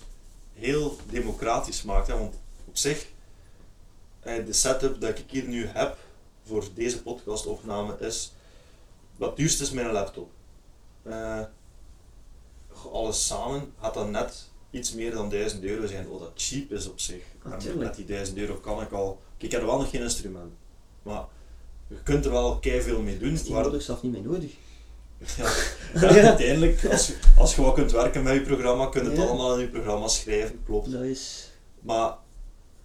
heel 0.54 0.96
democratisch 1.10 1.82
maakt. 1.82 2.06
Hè? 2.06 2.18
Want 2.18 2.34
op 2.64 2.76
zich, 2.76 3.06
eh, 4.20 4.44
de 4.46 4.52
setup 4.52 5.00
dat 5.00 5.18
ik 5.18 5.24
hier 5.30 5.48
nu 5.48 5.66
heb 5.66 5.96
voor 6.44 6.64
deze 6.74 7.02
podcastopname 7.02 7.96
is, 7.98 8.32
wat 9.16 9.36
duurste 9.36 9.62
is 9.62 9.70
mijn 9.70 9.92
laptop. 9.92 10.30
Eh, 11.02 11.40
alles 12.86 13.26
samen 13.26 13.72
gaat 13.80 13.94
dat 13.94 14.10
net 14.10 14.48
iets 14.70 14.92
meer 14.94 15.10
dan 15.10 15.28
1000 15.28 15.62
euro 15.64 15.86
zijn, 15.86 16.08
wat 16.08 16.20
dat 16.20 16.30
cheap 16.34 16.70
is 16.72 16.88
op 16.88 17.00
zich. 17.00 17.22
En 17.44 17.50
Natuurlijk. 17.50 17.80
met 17.82 17.94
die 17.94 18.04
1000 18.04 18.38
euro 18.38 18.54
kan 18.54 18.82
ik 18.82 18.92
al... 18.92 19.20
Ik 19.36 19.50
heb 19.52 19.62
wel 19.64 19.78
nog 19.78 19.90
geen 19.90 20.02
instrument, 20.02 20.52
maar 21.02 21.24
je 21.88 21.96
kunt 22.02 22.24
er 22.24 22.30
wel 22.30 22.58
kei 22.58 22.82
veel 22.82 23.00
mee 23.00 23.18
doen. 23.18 23.28
Waar- 23.34 23.38
tegenwoordig 23.38 23.82
zelf 23.82 24.02
niet 24.02 24.12
meer 24.12 24.22
nodig. 24.22 24.50
ja, 25.36 26.14
ja, 26.14 26.26
uiteindelijk, 26.28 26.84
als 26.84 27.06
je, 27.06 27.16
als 27.36 27.54
je 27.54 27.62
wat 27.62 27.74
kunt 27.74 27.92
werken 27.92 28.22
met 28.22 28.34
je 28.34 28.40
programma, 28.40 28.86
kun 28.86 29.02
je 29.02 29.08
het 29.08 29.18
Ja. 29.18 29.24
allemaal 29.24 29.54
in 29.54 29.60
je 29.60 29.68
programma 29.68 30.08
schrijven, 30.08 30.62
klopt. 30.64 30.92
Dat 30.92 31.02
is... 31.02 31.50
Maar 31.80 32.08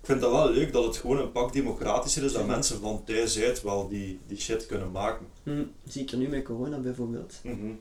ik 0.02 0.10
vind 0.10 0.22
dat 0.22 0.32
wel 0.32 0.50
leuk 0.52 0.74
dat 0.74 0.84
het 0.86 0.98
gewoon 0.98 1.18
een 1.18 1.32
pak 1.32 1.54
democratischer 1.54 2.24
is, 2.24 2.34
dat 2.34 2.48
mensen 2.48 2.80
van 2.80 3.04
thuis 3.06 3.39
uit 3.39 3.62
wel 3.62 3.88
die, 3.88 4.20
die 4.28 4.39
shit 4.39 4.66
kunnen 4.66 4.91
maken. 4.91 5.26
Hm, 5.44 5.64
zeker 5.88 6.18
nu 6.18 6.28
met 6.28 6.44
corona 6.44 6.78
bijvoorbeeld. 6.78 7.34
Mhm. 7.44 7.72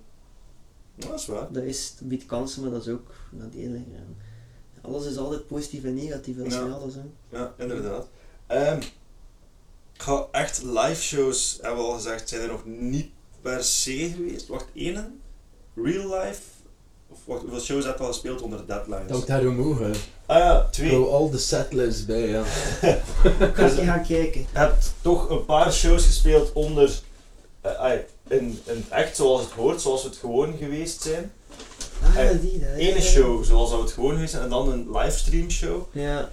Ja, 1.02 1.08
dat 1.10 1.18
is 1.20 1.26
waar. 1.26 1.52
Dat, 1.52 1.62
is, 1.62 1.94
dat 1.98 2.08
biedt 2.08 2.26
kansen, 2.26 2.62
maar 2.62 2.70
dat 2.70 2.86
is 2.86 2.92
ook 2.92 3.14
nadelig. 3.30 3.80
Alles 4.82 5.06
is 5.06 5.16
altijd 5.16 5.46
positief 5.46 5.84
en 5.84 5.94
negatief, 5.94 6.36
dat 6.36 6.46
is 6.46 6.54
Ja. 6.54 6.60
alles. 6.68 6.94
Hè. 6.94 7.00
Ja, 7.38 7.54
inderdaad. 7.58 8.06
Ehm, 8.46 8.76
ik 9.94 10.02
ga 10.02 10.26
echt 10.32 10.62
live 10.62 11.02
shows, 11.02 11.58
hebben 11.60 11.82
we 11.84 11.88
al 11.90 11.94
gezegd, 11.96 12.28
zijn 12.28 12.42
er 12.42 12.48
nog 12.48 12.64
niet 12.66 13.10
per 13.40 13.64
se 13.64 14.12
geweest. 14.16 14.46
Wacht, 14.46 14.66
één? 14.74 15.20
Real 15.74 16.20
life? 16.20 16.40
Of 17.08 17.18
wacht, 17.24 17.40
hoeveel 17.40 17.60
shows 17.60 17.84
heb 17.84 17.96
je 17.98 18.02
al 18.04 18.08
gespeeld 18.12 18.42
onder 18.42 18.66
deadlines? 18.66 19.08
Dat 19.08 19.26
daar 19.26 19.46
omhoog, 19.46 19.78
hè. 19.78 19.90
Ah 20.26 20.38
ja, 20.38 20.68
twee. 20.70 20.90
Hou 20.90 21.08
al 21.10 21.30
de 21.30 21.38
setlists 21.38 22.04
bij, 22.04 22.28
ja. 22.28 22.40
Ik 23.40 23.54
ga 23.54 23.66
je 23.66 23.82
gaan 23.84 24.04
kijken. 24.06 24.40
Je 24.40 24.46
hebt 24.52 24.92
toch 25.00 25.30
een 25.30 25.44
paar 25.44 25.72
shows 25.72 26.06
gespeeld 26.06 26.52
onder, 26.52 27.00
eh, 27.60 27.72
ai, 27.80 28.04
in, 28.32 28.60
in 28.64 28.76
het 28.76 28.88
echt 28.88 29.16
zoals 29.16 29.40
het 29.40 29.50
hoort, 29.50 29.80
zoals 29.80 30.02
we 30.02 30.08
het 30.08 30.18
gewoon 30.18 30.56
geweest 30.58 31.02
zijn. 31.02 31.32
Ah, 32.02 32.16
Eh, 32.18 32.40
die, 32.40 32.58
dat. 32.58 32.68
Ene 32.76 33.00
show 33.00 33.44
zoals 33.44 33.70
we 33.70 33.76
het 33.76 33.92
gewoon 33.92 34.12
geweest 34.12 34.30
zijn 34.30 34.42
en 34.42 34.48
dan 34.50 34.68
een 34.72 34.90
livestream 34.90 35.50
show. 35.50 35.82
Ja, 35.92 36.28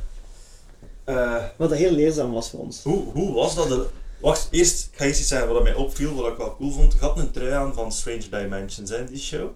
Eh, 1.03 1.43
wat 1.57 1.73
heel 1.73 1.91
leerzaam 1.91 2.31
was 2.31 2.49
voor 2.49 2.59
ons. 2.59 2.83
hoe, 2.83 3.03
hoe 3.13 3.33
was 3.33 3.55
dat? 3.55 3.67
De... 3.67 3.85
Wacht, 4.19 4.47
eerst 4.51 4.85
ik 4.91 4.97
ga 4.97 5.03
je 5.03 5.09
iets 5.09 5.27
zeggen 5.27 5.49
wat 5.53 5.63
mij 5.63 5.73
opviel, 5.73 6.13
wat 6.13 6.31
ik 6.31 6.37
wel 6.37 6.55
cool 6.55 6.71
vond. 6.71 6.93
Je 6.93 6.99
had 6.99 7.17
een 7.17 7.31
trui 7.31 7.51
aan 7.51 7.73
van 7.73 7.91
Strange 7.91 8.29
Dimensions 8.29 8.91
in 8.91 9.05
die 9.05 9.19
show. 9.19 9.49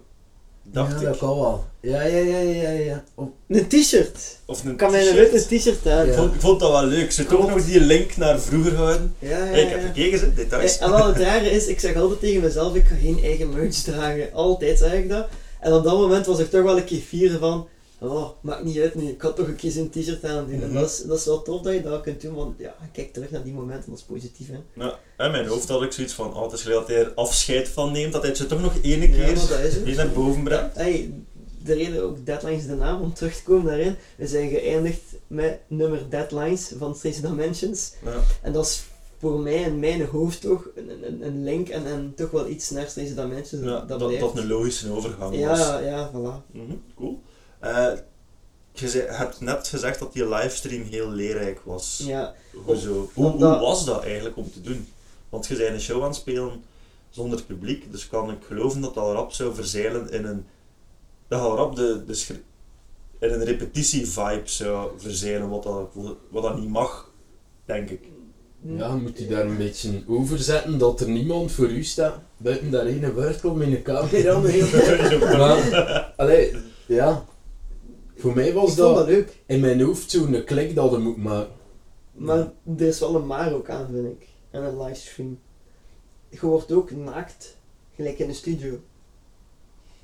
Dacht 0.72 0.90
ja, 0.92 0.98
ik. 0.98 1.04
dat 1.04 1.16
kan 1.18 1.28
wel. 1.40 1.64
Ja, 1.80 2.02
ja, 2.02 2.18
ja, 2.18 2.38
ja, 2.38 2.68
ja. 2.70 3.04
Een 3.48 3.68
t-shirt. 3.68 4.38
Of 4.46 4.64
een 4.64 4.70
Ik 4.70 4.76
kan 4.76 4.90
mij 4.90 5.00
een 5.00 5.12
t-shirt. 5.14 5.32
witte 5.32 5.56
t-shirt 5.56 5.86
uit. 5.86 6.06
Ik 6.08 6.14
Ja. 6.14 6.18
vond, 6.20 6.34
ik 6.34 6.40
vond 6.40 6.60
dat 6.60 6.70
wel 6.70 6.84
leuk. 6.86 7.12
Ze 7.12 7.26
toch 7.26 7.48
nog 7.50 7.64
die 7.64 7.80
link 7.80 8.16
naar 8.16 8.40
vroeger 8.40 8.74
houden. 8.74 9.14
Ja, 9.18 9.28
ja, 9.38 9.44
Hey, 9.44 9.62
ik 9.62 9.68
heb 9.70 9.82
gekeken, 9.82 10.18
ze, 10.18 10.34
details. 10.34 10.78
Eh, 10.78 10.84
En 10.86 10.90
wat 10.92 11.04
het 11.06 11.16
rare 11.16 11.50
is, 11.50 11.66
ik 11.66 11.80
zeg 11.80 11.96
altijd 11.96 12.20
tegen 12.20 12.40
mezelf, 12.42 12.74
ik 12.74 12.86
ga 12.86 12.94
geen 13.02 13.18
eigen 13.22 13.50
merch 13.54 13.74
dragen. 13.76 14.32
Altijd 14.32 14.78
zeg 14.78 14.92
ik 14.92 15.08
dat. 15.08 15.26
En 15.60 15.72
op 15.72 15.84
dat 15.84 15.96
moment 15.98 16.26
was 16.26 16.38
ik 16.38 16.50
toch 16.50 16.62
wel 16.62 16.76
een 16.76 16.84
keer 16.84 17.00
fier 17.00 17.38
van, 17.38 17.68
oh, 18.10 18.28
maakt 18.40 18.64
niet 18.64 18.78
uit 18.78 18.94
nu, 18.94 19.08
ik 19.08 19.20
had 19.22 19.36
toch 19.36 19.46
een 19.46 19.56
keer 19.56 19.70
zo'n 19.70 19.90
t-shirt 19.90 20.24
aan 20.24 20.46
doen. 20.46 20.60
En 20.62 20.68
Mhm. 20.70 20.74
dat 20.80 20.90
is, 20.90 21.02
dat 21.06 21.18
is 21.18 21.24
wel 21.24 21.42
tof 21.42 21.62
dat 21.62 21.72
je 21.74 21.82
dat 21.82 22.00
kunt 22.02 22.20
doen, 22.20 22.34
want 22.34 22.58
ja, 22.58 22.74
kijk 22.92 23.12
terug 23.12 23.30
naar 23.30 23.42
die 23.42 23.52
momenten, 23.52 23.90
dat 23.90 23.98
is 23.98 24.04
positief 24.04 24.48
hè. 24.48 24.84
Ja, 24.84 24.98
in 25.24 25.30
mijn 25.30 25.46
hoofd 25.46 25.68
had 25.68 25.82
ik 25.82 25.92
zoiets 25.92 26.12
van, 26.14 26.34
oh, 26.34 26.42
het 26.42 26.52
is 26.52 26.62
dat 26.64 26.86
hij 26.88 26.96
er 26.96 27.12
afscheid 27.14 27.68
van 27.68 27.92
neemt, 27.92 28.12
dat 28.12 28.20
hij 28.20 28.30
het 28.30 28.38
zo 28.40 28.46
toch 28.46 28.60
nog 28.60 28.74
ene 28.82 29.08
Ja, 29.16 29.32
keer 29.32 29.82
weer 29.84 29.96
naar 29.96 30.10
boven 30.12 30.42
brengt. 30.44 30.74
Hey, 30.76 31.12
de 31.64 31.74
reden 31.74 32.02
ook 32.02 32.26
Deadlines 32.26 32.66
de 32.66 32.74
naam, 32.74 33.00
om 33.02 33.14
terug 33.14 33.36
te 33.36 33.42
komen 33.42 33.64
daarin. 33.66 33.96
We 34.16 34.26
zijn 34.26 34.48
geëindigd 34.50 35.00
met 35.26 35.58
nummer 35.66 36.10
Deadlines 36.10 36.72
van 36.78 36.94
Strange 36.94 37.20
Dimensions. 37.20 37.92
Ja. 38.04 38.20
En 38.42 38.52
dat 38.52 38.64
is 38.66 38.82
voor 39.18 39.38
mij 39.40 39.54
in 39.62 39.78
mijn 39.78 40.04
hoofd 40.06 40.40
toch 40.40 40.68
een, 40.76 40.90
een, 41.06 41.22
een 41.26 41.44
link 41.44 41.68
en, 41.68 41.86
en 41.86 42.12
toch 42.16 42.30
wel 42.30 42.48
iets 42.48 42.70
naar 42.70 42.86
Strange 42.88 43.14
Dimensions. 43.14 43.64
Ja, 43.64 43.80
dat, 43.80 44.00
dat, 44.00 44.36
een 44.36 44.46
logische 44.46 44.92
overgang 44.92 45.30
was. 45.46 45.58
Ja, 45.58 45.78
ja, 45.78 46.10
voilà. 46.10 46.52
Mhm, 46.52 46.72
cool. 46.96 47.20
Eh, 47.64 47.92
je 48.72 48.88
zei- 48.88 49.06
hebt 49.08 49.40
net 49.40 49.68
gezegd 49.68 49.98
dat 49.98 50.12
die 50.12 50.28
livestream 50.28 50.82
heel 50.82 51.10
leerrijk 51.10 51.60
was. 51.64 52.02
Ja, 52.06 52.34
Hoezo? 52.64 52.92
Hoe, 52.92 53.08
hoe 53.14 53.32
omdat- 53.32 53.60
was 53.60 53.84
dat 53.84 54.02
eigenlijk 54.02 54.36
om 54.36 54.52
te 54.52 54.60
doen? 54.60 54.88
Want 55.28 55.46
je 55.46 55.56
bent 55.56 55.74
een 55.74 55.80
show 55.80 56.00
aan 56.02 56.08
het 56.08 56.16
spelen 56.16 56.62
zonder 57.10 57.42
publiek, 57.42 57.92
dus 57.92 58.08
kan 58.08 58.30
ik 58.30 58.38
geloven 58.46 58.80
dat 58.80 58.94
dat 58.94 59.12
rap 59.12 59.32
zou 59.32 59.54
verzeilen 59.54 60.10
in 60.10 60.24
een... 60.24 60.46
Dat 61.28 61.40
gaat 61.40 61.56
rap 61.56 61.76
de, 61.76 62.02
de 62.06 62.14
schri- 62.14 62.42
in 63.20 63.30
een 63.32 63.44
repetitie-vibe 63.44 64.42
zou 64.44 64.90
verzeilen, 64.96 65.48
wat 65.48 65.62
dat, 65.62 65.90
wat 66.30 66.42
dat 66.42 66.58
niet 66.58 66.68
mag, 66.68 67.10
denk 67.64 67.90
ik. 67.90 68.00
ja, 68.60 68.94
moet 68.94 69.18
je 69.18 69.26
daar 69.26 69.44
een 69.46 69.56
beetje 69.56 70.02
over 70.08 70.38
zetten 70.38 70.78
dat 70.78 71.00
er 71.00 71.08
niemand 71.08 71.52
voor 71.52 71.68
u 71.70 71.84
staat. 71.84 72.18
Buiten 72.36 72.70
daar 72.70 72.86
ene 72.86 73.12
wortel 73.12 73.54
met 73.54 73.66
een 73.66 73.82
camera 73.82 74.38
maar, 75.38 76.12
allee, 76.16 76.56
ja. 76.86 77.24
Voor 78.24 78.34
mij 78.34 78.52
was 78.52 78.76
dat 78.76 78.94
dat 78.96 79.06
leuk. 79.06 79.36
in 79.46 79.60
mijn 79.60 79.80
hoofd 79.80 80.10
zo'n 80.10 80.44
klik 80.44 80.74
dat 80.74 80.90
je 80.90 80.98
moet 80.98 81.16
maken. 81.16 81.52
Maar 82.12 82.52
er 82.78 82.86
is 82.86 82.98
wel 83.00 83.14
een 83.14 83.26
maar 83.26 83.52
ook 83.52 83.68
aan, 83.68 83.88
vind 83.92 84.06
ik. 84.06 84.26
En 84.50 84.62
een 84.62 84.80
livestream. 84.82 85.38
Je 86.28 86.38
wordt 86.40 86.72
ook 86.72 86.90
naakt, 86.90 87.56
gelijk 87.94 88.18
in 88.18 88.26
de 88.28 88.34
studio. 88.34 88.80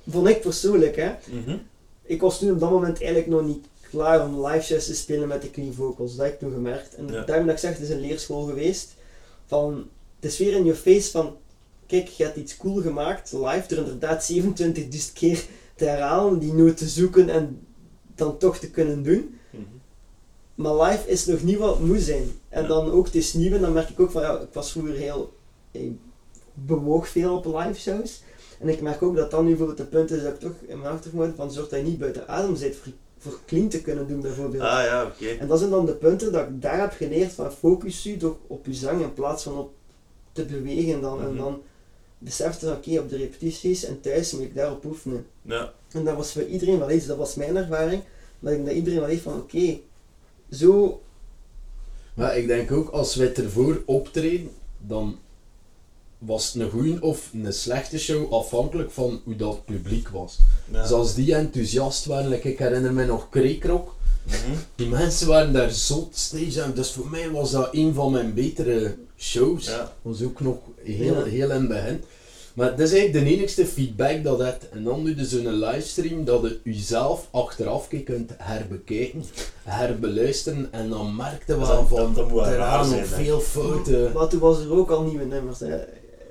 Vond 0.07 0.27
ik 0.27 0.41
persoonlijk, 0.41 0.95
hè. 0.95 1.11
Mhm. 1.31 1.57
Ik 2.03 2.21
was 2.21 2.39
toen 2.39 2.51
op 2.51 2.59
dat 2.59 2.69
moment 2.69 2.97
eigenlijk 2.97 3.27
nog 3.27 3.45
niet 3.45 3.65
klaar 3.89 4.25
om 4.25 4.45
live 4.45 4.65
shows 4.65 4.85
te 4.85 4.95
spelen 4.95 5.27
met 5.27 5.41
de 5.41 5.51
clean 5.51 5.73
vocals. 5.73 6.15
Dat 6.15 6.25
heb 6.25 6.33
ik 6.33 6.39
toen 6.39 6.51
gemerkt. 6.51 6.95
En 6.95 7.07
Ja. 7.07 7.23
daarom 7.23 7.45
dat 7.45 7.55
ik 7.55 7.61
zeg, 7.61 7.73
het 7.73 7.81
is 7.81 7.89
een 7.89 7.99
leerschool 7.99 8.43
geweest. 8.43 8.95
Van, 9.45 9.87
het 10.19 10.31
is 10.31 10.37
weer 10.37 10.53
in 10.55 10.65
je 10.65 10.75
face 10.75 11.11
van, 11.11 11.35
kijk, 11.85 12.07
je 12.07 12.23
hebt 12.23 12.37
iets 12.37 12.57
cool 12.57 12.81
gemaakt, 12.81 13.31
live, 13.31 13.63
er 13.67 13.77
inderdaad 13.77 14.23
27 14.23 15.13
keer 15.13 15.45
te 15.75 15.85
herhalen, 15.85 16.39
die 16.39 16.53
noot 16.53 16.77
te 16.77 16.87
zoeken 16.87 17.29
en 17.29 17.65
dan 18.23 18.37
toch 18.37 18.57
te 18.57 18.69
kunnen 18.71 19.03
doen. 19.03 19.35
Mhm. 19.49 19.61
Maar 20.55 20.75
live 20.89 21.07
is 21.07 21.25
nog 21.25 21.43
niet 21.43 21.57
wat 21.57 21.77
het 21.77 21.85
moet 21.87 22.01
zijn. 22.01 22.23
En 22.49 22.61
Ja. 22.61 22.67
dan 22.67 22.91
ook 22.91 23.05
het 23.05 23.15
is 23.15 23.33
nieuw 23.33 23.53
en 23.53 23.61
dan 23.61 23.73
merk 23.73 23.89
ik 23.89 23.99
ook 23.99 24.11
van, 24.11 24.21
ja, 24.21 24.39
ik 24.39 24.53
was 24.53 24.71
vroeger 24.71 24.93
heel, 24.93 25.33
ik 25.71 25.91
bewoog 26.53 27.07
veel 27.07 27.35
op 27.37 27.45
live 27.45 27.79
shows. 27.79 28.21
En 28.59 28.67
ik 28.69 28.81
merk 28.81 29.01
ook 29.01 29.15
dat 29.15 29.31
dan 29.31 29.41
nu 29.43 29.49
bijvoorbeeld 29.49 29.77
het 29.77 29.89
punt 29.89 30.11
is 30.11 30.23
dat 30.23 30.33
ik 30.33 30.39
toch 30.39 30.53
in 30.67 30.79
mijn 30.79 30.93
achterhoofd 30.93 31.27
moet 31.27 31.35
van 31.35 31.51
zorg 31.51 31.69
dat 31.69 31.79
je 31.79 31.85
niet 31.85 31.99
buiten 31.99 32.27
adem 32.27 32.55
zit 32.55 32.75
voor, 32.75 32.91
voor 33.17 33.39
clean 33.45 33.67
te 33.67 33.81
kunnen 33.81 34.07
doen 34.07 34.21
bijvoorbeeld. 34.21 34.63
Ah 34.63 34.83
ja, 34.83 35.05
oké. 35.05 35.27
En 35.39 35.47
dat 35.47 35.59
zijn 35.59 35.71
dan 35.71 35.85
de 35.85 35.93
punten 35.95 36.31
dat 36.31 36.47
ik 36.47 36.61
daar 36.61 36.79
heb 36.79 36.91
geleerd 36.93 37.31
van 37.33 37.51
focus 37.51 38.03
je 38.03 38.17
toch 38.17 38.35
op 38.47 38.65
je 38.65 38.73
zang 38.73 39.01
in 39.01 39.13
plaats 39.13 39.43
van 39.43 39.57
op 39.57 39.71
te 40.31 40.45
bewegen 40.45 41.01
dan. 41.01 41.21
En 41.21 41.27
Mhm. 41.27 41.37
dan 41.37 41.61
besefte 42.17 42.71
oké, 42.71 42.99
op 42.99 43.09
de 43.09 43.17
repetities 43.17 43.83
en 43.83 44.01
thuis 44.01 44.31
moet 44.31 44.41
ik 44.41 44.55
daarop 44.55 44.85
oefenen. 44.85 45.25
Ja. 45.41 45.73
En 45.91 46.03
dat 46.03 46.15
was 46.15 46.31
voor 46.31 46.43
iedereen 46.45 46.79
wel 46.79 46.91
iets, 46.91 47.05
dat 47.05 47.17
was 47.17 47.35
mijn 47.35 47.55
ervaring. 47.55 48.01
Maar 48.41 48.51
ik 48.51 48.57
denk 48.57 48.67
dat 48.67 48.75
iedereen 48.77 48.99
wel 48.99 49.09
heeft 49.09 49.21
van 49.23 49.33
oké, 49.33 49.77
zo 50.51 51.01
Maar 52.13 52.37
ik 52.37 52.47
denk 52.47 52.71
ook, 52.71 52.89
als 52.89 53.15
wij 53.15 53.33
ervoor 53.35 53.81
optreden, 53.85 54.49
dan 54.87 55.17
was 56.17 56.53
het 56.53 56.61
een 56.61 56.69
goede 56.69 57.01
of 57.01 57.29
een 57.33 57.53
slechte 57.53 57.99
show 57.99 58.33
afhankelijk 58.33 58.91
van 58.91 59.21
hoe 59.23 59.35
dat 59.35 59.65
publiek 59.65 60.09
was. 60.09 60.37
Ja. 60.71 60.81
Dus 60.81 60.91
als 60.91 61.13
die 61.15 61.35
enthousiast 61.35 62.05
waren, 62.05 62.29
like 62.29 62.49
ik 62.51 62.59
herinner 62.59 62.93
me 62.93 63.05
nog 63.05 63.29
Kreekrok, 63.29 63.95
Mhm. 64.25 64.57
die 64.75 64.87
mensen 64.87 65.27
waren 65.27 65.53
daar 65.53 65.69
zot 65.71 66.17
stage 66.17 66.61
aan. 66.63 66.73
Dus 66.73 66.91
voor 66.91 67.09
mij 67.09 67.29
was 67.31 67.51
dat 67.51 67.69
een 67.71 67.93
van 67.93 68.11
mijn 68.11 68.33
betere 68.33 68.95
shows. 69.17 69.65
Ja. 69.65 69.93
was 70.01 70.21
ook 70.23 70.39
nog 70.41 70.57
heel, 70.83 71.15
Ja. 71.15 71.23
heel 71.23 71.51
in 71.51 71.59
het 71.59 71.67
begin. 71.67 72.03
Maar 72.53 72.69
dat 72.69 72.79
is 72.79 72.93
eigenlijk 72.93 73.25
de 73.25 73.31
enigste 73.35 73.65
feedback 73.65 74.23
dat 74.23 74.39
het. 74.39 74.69
En 74.69 74.83
dan 74.83 75.03
doe 75.05 75.15
je 75.15 75.25
zo'n 75.25 75.53
livestream 75.53 76.25
dat 76.25 76.41
je 76.41 76.59
jezelf 76.63 77.27
achteraf 77.31 77.87
keer 77.87 78.03
kunt 78.03 78.31
herbekijken, 78.37 79.23
herbeluisteren 79.63 80.67
en 80.71 80.89
dan 80.89 81.15
merkte 81.15 81.57
Dus 81.57 81.67
wel 81.67 81.87
dat- 81.87 81.87
van 81.87 82.17
er 82.17 82.35
raar 82.35 82.57
waren 82.57 82.85
zijn, 82.85 82.99
nog 83.01 83.09
veel 83.09 83.39
fouten. 83.39 84.11
Maar 84.13 84.27
toen 84.27 84.39
was 84.39 84.59
er 84.59 84.71
ook 84.73 84.89
al 84.89 85.03
nieuwe 85.03 85.25
nummers. 85.25 85.59
Hè. 85.59 85.79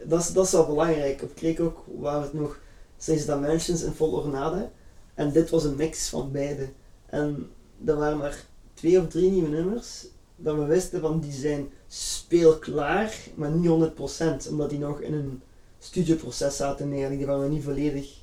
Dat, 0.05 0.20
is, 0.20 0.32
dat 0.32 0.47
is 0.47 0.52
wel 0.52 0.66
belangrijk. 0.66 1.22
Op 1.22 1.34
Kreek 1.34 1.60
ook 1.60 1.84
waren 1.98 2.22
het 2.22 2.32
nog 2.32 2.59
Strange 2.98 3.24
Dimensions 3.24 3.82
en 3.82 3.94
Vol 3.94 4.12
Ornade. 4.12 4.68
En 5.14 5.32
dit 5.32 5.51
was 5.51 5.64
een 5.64 5.76
mix 5.76 6.09
van 6.09 6.32
beide. 6.32 6.68
En 7.06 7.48
er 7.84 7.97
waren 7.97 8.18
maar 8.18 8.44
twee 8.74 9.01
of 9.01 9.09
drie 9.09 9.30
nieuwe 9.30 9.48
nummers. 9.48 10.06
Dat 10.36 10.55
we 10.56 10.64
wisten 10.64 11.01
van 11.01 11.20
die 11.20 11.32
zijn 11.32 11.68
speelklaar, 11.88 13.14
maar 13.34 13.51
niet 13.51 13.68
100%. 13.68 14.48
Omdat 14.51 14.70
die 14.70 14.78
nog 14.78 15.01
in 15.01 15.14
een 15.14 15.40
studioproces 15.81 16.57
zaten 16.57 16.89
eigenlijk. 16.90 17.19
Die 17.19 17.27
waren 17.27 17.43
nog 17.43 17.51
niet 17.51 17.65
volledig 17.65 18.19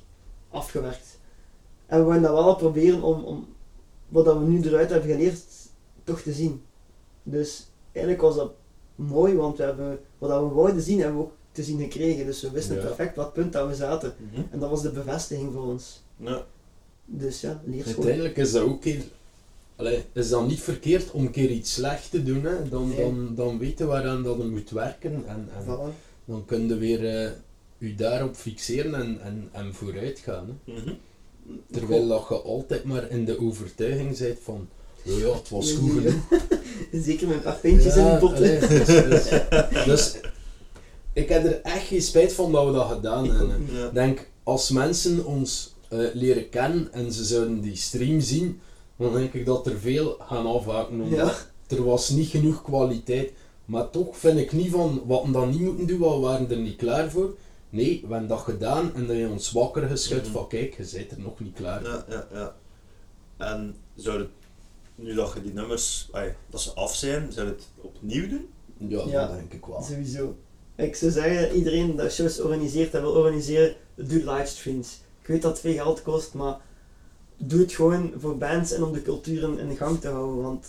afgewerkt. 0.50 1.18
En 1.86 2.06
we 2.06 2.12
gaan 2.12 2.22
dat 2.22 2.32
wel 2.32 2.56
proberen 2.56 3.02
om, 3.02 3.24
om 3.24 3.46
wat 4.08 4.24
dat 4.24 4.38
we 4.38 4.44
nu 4.44 4.62
eruit 4.62 4.90
hebben 4.90 5.10
geleerd, 5.10 5.40
toch 6.04 6.20
te 6.20 6.32
zien. 6.32 6.62
Dus 7.22 7.66
eigenlijk 7.92 8.24
was 8.24 8.36
dat 8.36 8.52
mooi, 8.94 9.34
want 9.34 9.56
we 9.56 9.62
hebben, 9.62 9.98
wat 10.18 10.30
dat 10.30 10.42
we 10.42 10.54
wouden 10.54 10.82
zien, 10.82 11.00
hebben 11.00 11.18
we 11.18 11.22
ook 11.24 11.32
te 11.52 11.62
zien 11.62 11.78
gekregen. 11.80 12.26
Dus 12.26 12.40
we 12.42 12.50
wisten 12.50 12.76
Ja. 12.76 12.82
perfect 12.82 13.16
wat 13.16 13.32
punt 13.32 13.52
dat 13.52 13.68
we 13.68 13.74
zaten. 13.74 14.14
Mhm. 14.32 14.42
En 14.50 14.58
dat 14.58 14.70
was 14.70 14.82
de 14.82 14.90
bevestiging 14.90 15.52
voor 15.52 15.62
ons. 15.64 16.02
Ja. 16.16 16.44
Dus 17.04 17.40
ja, 17.40 17.60
leerschool. 17.64 17.94
Uiteindelijk 17.94 18.36
is 18.36 18.52
dat 18.52 18.62
ook 18.62 18.80
keer, 18.80 19.02
allee, 19.76 20.04
is 20.12 20.28
dat 20.28 20.46
niet 20.46 20.60
verkeerd 20.60 21.10
om 21.10 21.24
een 21.24 21.30
keer 21.30 21.50
iets 21.50 21.72
slecht 21.74 22.10
te 22.10 22.22
doen. 22.22 22.44
Hè? 22.44 22.68
Dan, 22.68 22.88
Nee. 22.88 22.96
dan, 22.98 23.34
dan 23.34 23.58
weten 23.58 23.86
we 23.86 23.92
waaraan 23.92 24.22
dat 24.22 24.36
je 24.36 24.44
moet 24.44 24.70
werken 24.70 25.26
en, 25.26 25.48
en 25.56 25.64
Voilà. 25.64 25.94
dan 26.24 26.44
kun 26.44 26.68
je 26.68 26.76
weer 26.76 27.22
eh 27.24 27.30
u 27.78 27.94
daarop 27.94 28.34
fixeren 28.36 28.94
en, 28.94 29.20
en, 29.22 29.48
en 29.52 29.74
vooruit 29.74 30.18
gaan. 30.18 30.60
Hè? 30.64 30.72
Mhm. 30.72 30.92
Terwijl 31.70 32.08
dat 32.08 32.26
je 32.28 32.34
altijd 32.34 32.84
maar 32.84 33.10
in 33.10 33.24
de 33.24 33.40
overtuiging 33.40 34.18
bent 34.18 34.38
van, 34.42 34.68
"Oh 35.06 35.18
ja, 35.18 35.32
het 35.34 35.48
was 35.48 35.72
goed 35.72 35.90
genoeg. 35.90 36.14
Zeker 37.04 37.28
met 37.28 37.44
een 37.44 37.70
in 37.70 37.78
de 37.78 38.18
allee, 38.20 38.58
dus, 38.58 38.86
dus, 38.86 39.28
dus 39.86 40.14
ik 41.12 41.28
heb 41.28 41.44
er 41.44 41.60
echt 41.60 41.86
geen 41.86 42.02
spijt 42.02 42.32
van 42.32 42.52
dat 42.52 42.66
we 42.66 42.72
dat 42.72 42.90
gedaan 42.90 43.28
hebben. 43.30 43.62
Ik 43.66 43.72
Ja. 43.72 43.90
denk, 43.90 44.30
als 44.42 44.70
mensen 44.70 45.24
ons 45.26 45.74
eh, 45.88 45.98
leren 46.12 46.48
kennen 46.48 46.92
en 46.92 47.12
ze 47.12 47.24
zouden 47.24 47.60
die 47.60 47.76
stream 47.76 48.20
zien, 48.20 48.60
dan 48.96 49.12
denk 49.12 49.32
ik 49.32 49.46
dat 49.46 49.66
er 49.66 49.78
veel 49.78 50.16
gaan 50.20 50.46
afhaken. 50.46 51.08
Ja. 51.08 51.34
er 51.68 51.84
was 51.84 52.10
niet 52.10 52.28
genoeg 52.28 52.62
kwaliteit. 52.62 53.32
Maar 53.64 53.90
toch 53.90 54.16
vind 54.16 54.38
ik 54.38 54.52
niet 54.52 54.70
van, 54.70 55.02
wat 55.06 55.24
we 55.24 55.30
dan 55.30 55.50
niet 55.50 55.60
moeten 55.60 55.86
doen, 55.86 55.98
want 55.98 56.14
we 56.14 56.20
waren 56.20 56.50
er 56.50 56.56
niet 56.58 56.76
klaar 56.76 57.10
voor. 57.10 57.36
Nee, 57.70 58.00
we 58.06 58.10
hebben 58.12 58.28
dat 58.28 58.38
gedaan 58.40 58.94
en 58.94 59.06
dat 59.06 59.16
je 59.16 59.28
ons 59.28 59.52
wakker 59.52 59.88
geschud 59.88 60.22
Mhm. 60.22 60.32
van 60.32 60.48
kijk, 60.48 60.76
je 60.76 60.88
bent 60.92 61.10
er 61.10 61.20
nog 61.20 61.40
niet 61.40 61.54
klaar. 61.54 61.82
Ja, 61.82 62.04
ja, 62.08 62.26
ja. 62.32 62.56
En 63.36 63.76
zou 63.94 64.18
het, 64.18 64.28
nu 64.94 65.14
dat 65.14 65.32
je 65.34 65.42
die 65.42 65.52
nummers, 65.52 66.08
ai, 66.12 66.34
dat 66.50 66.60
ze 66.60 66.72
af 66.72 66.94
zijn, 66.94 67.32
zou 67.32 67.46
je 67.46 67.52
het 67.52 67.66
opnieuw 67.80 68.28
doen? 68.28 68.48
Ja, 68.76 69.02
Ja. 69.06 69.26
dat 69.26 69.36
denk 69.36 69.52
ik 69.52 69.66
wel. 69.66 69.82
Sowieso. 69.82 70.36
Ik 70.76 70.94
zou 70.96 71.10
zeggen, 71.10 71.56
iedereen 71.56 71.96
dat 71.96 72.12
shows 72.12 72.40
organiseert 72.40 72.94
en 72.94 73.00
wil 73.00 73.12
organiseren, 73.12 73.74
doe 73.94 74.32
livestreams. 74.32 75.00
Ik 75.20 75.26
weet 75.26 75.42
dat 75.42 75.50
het 75.50 75.60
veel 75.60 75.74
geld 75.74 76.02
kost, 76.02 76.34
maar 76.34 76.60
doe 77.36 77.60
het 77.60 77.72
gewoon 77.72 78.12
voor 78.16 78.38
bands 78.38 78.72
en 78.72 78.82
om 78.82 78.92
de 78.92 79.02
culturen 79.02 79.58
in 79.58 79.76
gang 79.76 80.00
te 80.00 80.08
houden. 80.08 80.42
Want 80.42 80.66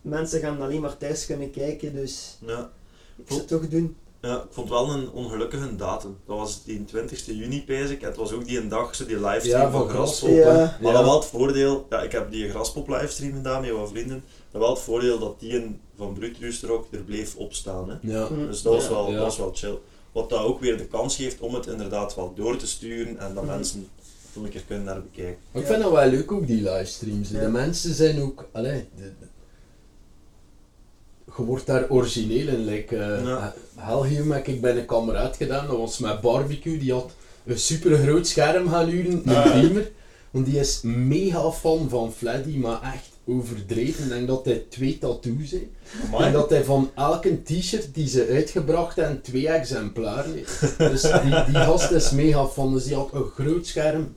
mensen 0.00 0.40
gaan 0.40 0.60
alleen 0.60 0.80
maar 0.80 0.96
thuis 0.96 1.26
kunnen 1.26 1.50
kijken, 1.50 1.94
dus 1.94 2.38
Ja. 2.46 2.70
ik 3.16 3.24
zou 3.28 3.38
het 3.40 3.48
toch 3.48 3.68
doen. 3.68 3.96
Ja, 4.24 4.36
ik 4.36 4.46
vond 4.50 4.68
wel 4.68 4.90
een 4.90 5.10
ongelukkige 5.10 5.76
datum. 5.76 6.16
Dat 6.26 6.36
was 6.36 6.64
die 6.64 6.84
20 6.84 7.26
juni, 7.26 7.64
pijs 7.64 7.90
ik. 7.90 8.00
En 8.02 8.08
het 8.08 8.16
was 8.16 8.32
ook 8.32 8.46
die 8.46 8.58
een 8.58 8.68
dag, 8.68 8.94
zo 8.94 9.06
die 9.06 9.20
livestream 9.20 9.60
Ja, 9.60 9.70
van 9.70 9.80
van 9.80 9.88
Graspop. 9.88 10.28
Ja. 10.30 10.78
Maar 10.82 10.92
dat 10.92 11.04
wel 11.04 11.14
het 11.14 11.24
voordeel, 11.24 11.86
ja, 11.90 12.02
ik 12.02 12.12
heb 12.12 12.30
die 12.30 12.50
Graspop 12.50 12.88
livestream 12.88 13.32
gedaan 13.32 13.60
met 13.60 13.70
wat 13.70 13.88
vrienden. 13.90 14.24
Dat 14.50 14.60
wel 14.60 14.70
het 14.70 14.78
voordeel 14.78 15.18
dat 15.18 15.40
die 15.40 15.54
een 15.56 15.80
van 15.96 16.12
Brut 16.12 16.36
Roosterok 16.40 16.86
er 16.90 17.02
bleef 17.02 17.36
opstaan. 17.36 17.88
Hè. 17.90 17.96
Ja. 18.12 18.28
Dus 18.28 18.62
dat 18.62 18.72
was, 18.74 18.84
Ja. 18.84 18.90
wel, 18.90 19.06
Ja. 19.10 19.14
dat 19.16 19.24
was 19.24 19.36
wel 19.36 19.50
chill. 19.54 19.78
Wat 20.12 20.30
dat 20.30 20.40
ook 20.40 20.60
weer 20.60 20.76
de 20.76 20.86
kans 20.86 21.16
geeft 21.16 21.40
om 21.40 21.54
het 21.54 21.66
inderdaad 21.66 22.14
wel 22.14 22.32
door 22.34 22.56
te 22.56 22.66
sturen 22.66 23.18
en 23.18 23.34
dat 23.34 23.44
Mhm. 23.44 23.52
mensen 23.54 23.88
nog 24.32 24.44
een 24.44 24.50
keer 24.50 24.64
kunnen 24.66 24.84
naar 24.84 25.02
bekijken. 25.02 25.38
Maar 25.52 25.62
ik 25.62 25.68
Ja. 25.68 25.74
vind 25.74 25.84
dat 25.84 25.92
wel 26.00 26.08
leuk 26.10 26.32
ook, 26.32 26.46
die 26.46 26.62
livestreams. 26.62 27.30
Ja. 27.30 27.40
De 27.40 27.48
mensen 27.48 27.94
zijn 27.94 28.22
ook, 28.22 28.48
allee, 28.52 28.88
de, 28.96 29.02
de- 29.02 29.26
je 31.36 31.42
wordt 31.44 31.66
daar 31.66 31.90
origineel 31.90 32.48
in. 32.48 32.64
Like, 32.64 32.96
eh 32.96 33.24
Ja. 33.24 33.54
Heb 34.32 34.46
ik 34.46 34.60
bij 34.60 34.76
een 34.76 34.86
kameraad 34.86 35.36
gedaan, 35.36 35.66
dat 35.66 35.76
was 35.76 35.98
met 35.98 36.20
barbecue, 36.20 36.78
die 36.78 36.92
had 36.92 37.12
een 37.46 37.58
super 37.58 37.98
groot 37.98 38.26
scherm 38.26 38.68
gaan 38.68 38.88
huren, 38.88 39.12
een 39.12 39.22
beamer. 39.24 39.90
Want 40.30 40.46
die 40.46 40.58
is 40.58 40.80
mega 40.82 41.50
fan 41.50 41.88
van 41.88 42.12
Fleddy, 42.12 42.56
maar 42.56 42.82
echt 42.82 43.08
overdreven. 43.26 44.04
Ik 44.04 44.10
denk 44.10 44.26
dat 44.26 44.44
hij 44.44 44.64
twee 44.68 44.98
tattoos 44.98 45.50
heeft. 45.50 45.64
En 46.18 46.32
dat 46.32 46.50
hij 46.50 46.64
van 46.64 46.90
elke 46.94 47.42
t-shirt 47.42 47.94
die 47.94 48.08
ze 48.08 48.26
uitgebracht 48.30 48.96
hebben, 48.96 49.20
twee 49.20 49.48
exemplaren 49.48 50.32
heeft. 50.32 50.78
Dus 50.78 51.02
die, 51.02 51.44
die 51.44 51.54
gast 51.54 51.90
is 51.90 52.10
mega 52.10 52.46
fan. 52.46 52.72
Dus 52.72 52.84
die 52.84 52.94
had 52.94 53.10
een 53.12 53.28
groot 53.34 53.66
scherm, 53.66 54.14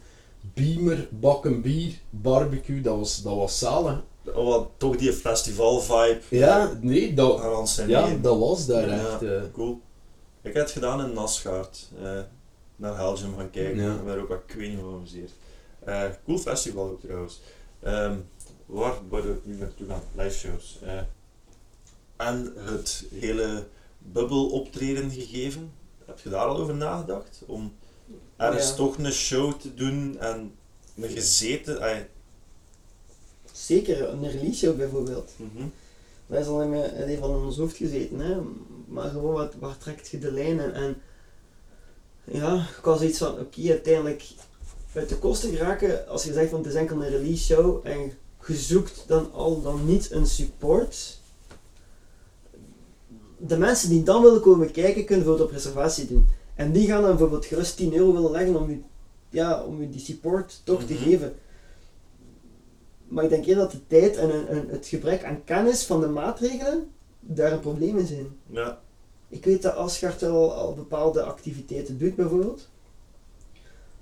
beamer, 0.53 1.07
bakken 1.11 1.61
bier, 1.61 1.91
barbecue. 2.10 2.81
Dat 2.81 2.98
was, 2.98 3.22
dat 3.22 3.35
was 3.35 3.60
zalig. 3.60 4.02
Oh, 4.35 4.47
wat, 4.47 4.69
toch 4.77 4.95
die 4.95 5.13
festival 5.13 5.79
vibe 5.81 6.19
Ja, 6.29 6.77
nee, 6.81 7.13
dat, 7.13 7.39
ja, 7.87 8.15
dat 8.21 8.37
was 8.39 8.65
daar 8.65 8.89
Ja. 8.89 8.95
echt. 9.11 9.21
eh. 9.23 9.41
Cool. 9.53 9.81
Ik 10.41 10.53
heb 10.53 10.63
het 10.63 10.71
gedaan 10.71 11.05
in 11.05 11.13
Nasgaard. 11.13 11.89
eh 12.03 12.19
naar 12.75 12.95
Belgium 12.95 13.37
gaan 13.37 13.49
kijken. 13.49 13.83
Ja. 13.83 13.93
Ik 13.93 14.03
ben 14.05 14.13
er 14.13 14.21
ook 14.21 14.27
wat 14.27 14.41
van 14.79 14.93
amuseerd. 14.93 15.31
Eh, 15.83 16.03
cool 16.25 16.37
festival 16.37 16.89
ook 16.89 17.01
trouwens. 17.01 17.41
Ehm, 17.83 18.15
waar 18.65 18.93
worden 19.09 19.31
we 19.31 19.39
nu 19.49 19.55
naartoe 19.57 19.87
gaan? 19.87 20.01
Live 20.15 20.37
shows. 20.37 20.79
Eh, 20.83 20.99
en 22.17 22.53
het 22.55 23.05
hele 23.13 23.67
bubbel 23.97 24.49
optreden 24.49 25.11
gegeven. 25.11 25.71
Heb 26.05 26.19
je 26.19 26.29
daar 26.29 26.45
al 26.45 26.57
over 26.57 26.75
nagedacht? 26.75 27.41
Om 27.45 27.73
ergens 28.37 28.69
Ja. 28.69 28.75
toch 28.75 28.97
een 28.97 29.11
show 29.11 29.53
te 29.53 29.73
doen 29.73 30.17
en 30.19 30.55
een 30.95 31.09
gezeten... 31.09 31.81
Zeker, 33.65 34.09
een 34.09 34.29
release 34.31 34.57
show 34.65 34.77
bijvoorbeeld. 34.77 35.31
mhm. 35.35 35.65
Dat 36.27 36.39
is 36.41 36.47
al 36.47 36.61
in 36.61 36.69
mijn- 36.69 36.95
in 36.95 37.09
een 37.09 37.17
van 37.17 37.35
ons 37.45 37.57
hoofd 37.57 37.75
gezeten, 37.77 38.19
hè. 38.19 38.35
maar 38.88 39.09
gewoon 39.09 39.34
wat, 39.34 39.53
waar 39.59 39.77
trekt 39.77 40.07
je 40.09 40.19
de 40.19 40.31
lijnen 40.31 40.73
en 40.73 40.95
ja, 42.23 42.55
ik 42.77 42.84
was 42.84 43.01
iets 43.01 43.17
van, 43.17 43.39
oké, 43.39 43.69
uiteindelijk 43.69 44.23
uit 44.93 45.09
de 45.09 45.17
kosten 45.17 45.49
geraken, 45.55 46.07
als 46.07 46.23
je 46.23 46.34
zegt 46.34 46.49
van 46.49 46.59
het 46.59 46.67
is 46.67 46.73
enkel 46.73 46.95
een 47.03 47.09
release 47.09 47.43
show 47.43 47.88
en 47.88 48.11
je 48.47 48.55
zoekt 48.55 49.03
dan 49.07 49.31
al 49.34 49.61
dan 49.61 49.85
niet 49.85 50.11
een 50.11 50.25
support. 50.27 51.19
De 53.38 53.57
mensen 53.57 53.89
die 53.89 54.03
dan 54.03 54.21
willen 54.21 54.41
komen 54.41 54.71
kijken, 54.71 55.05
kunnen 55.05 55.25
bijvoorbeeld 55.25 55.49
op 55.49 55.55
reservatie 55.55 56.07
doen. 56.07 56.27
En 56.55 56.71
die 56.71 56.88
gaan 56.88 57.01
dan 57.01 57.09
bijvoorbeeld 57.09 57.45
gerust 57.45 57.77
10 57.77 57.93
euro 57.95 58.13
willen 58.13 58.31
leggen 58.31 58.55
om 58.61 58.69
je, 58.69 58.77
ja, 59.29 59.63
om 59.63 59.81
je 59.81 59.89
die 59.89 59.99
support 59.99 60.61
toch 60.63 60.84
te 60.84 60.93
Mhm. 60.93 61.03
geven. 61.03 61.35
Maar 63.07 63.23
ik 63.23 63.29
denk 63.29 63.45
eerder 63.45 63.63
dat 63.63 63.71
de 63.71 63.88
tijd 63.88 64.15
en 64.15 64.29
een, 64.35 64.55
een- 64.57 64.69
het 64.69 64.88
gebrek 64.88 65.23
aan 65.23 65.43
kennis 65.43 65.85
van 65.85 66.01
de 66.01 66.07
maatregelen 66.07 66.89
daar 67.19 67.51
een 67.51 67.59
probleem 67.59 67.97
in 67.97 68.07
zijn. 68.07 68.27
Ja. 68.49 68.79
Ik 69.29 69.45
weet 69.45 69.61
dat 69.61 69.75
Asgard 69.75 70.21
wel 70.21 70.53
al 70.53 70.73
bepaalde 70.73 71.21
activiteiten 71.23 71.97
doet, 71.97 72.15
bijvoorbeeld. 72.15 72.67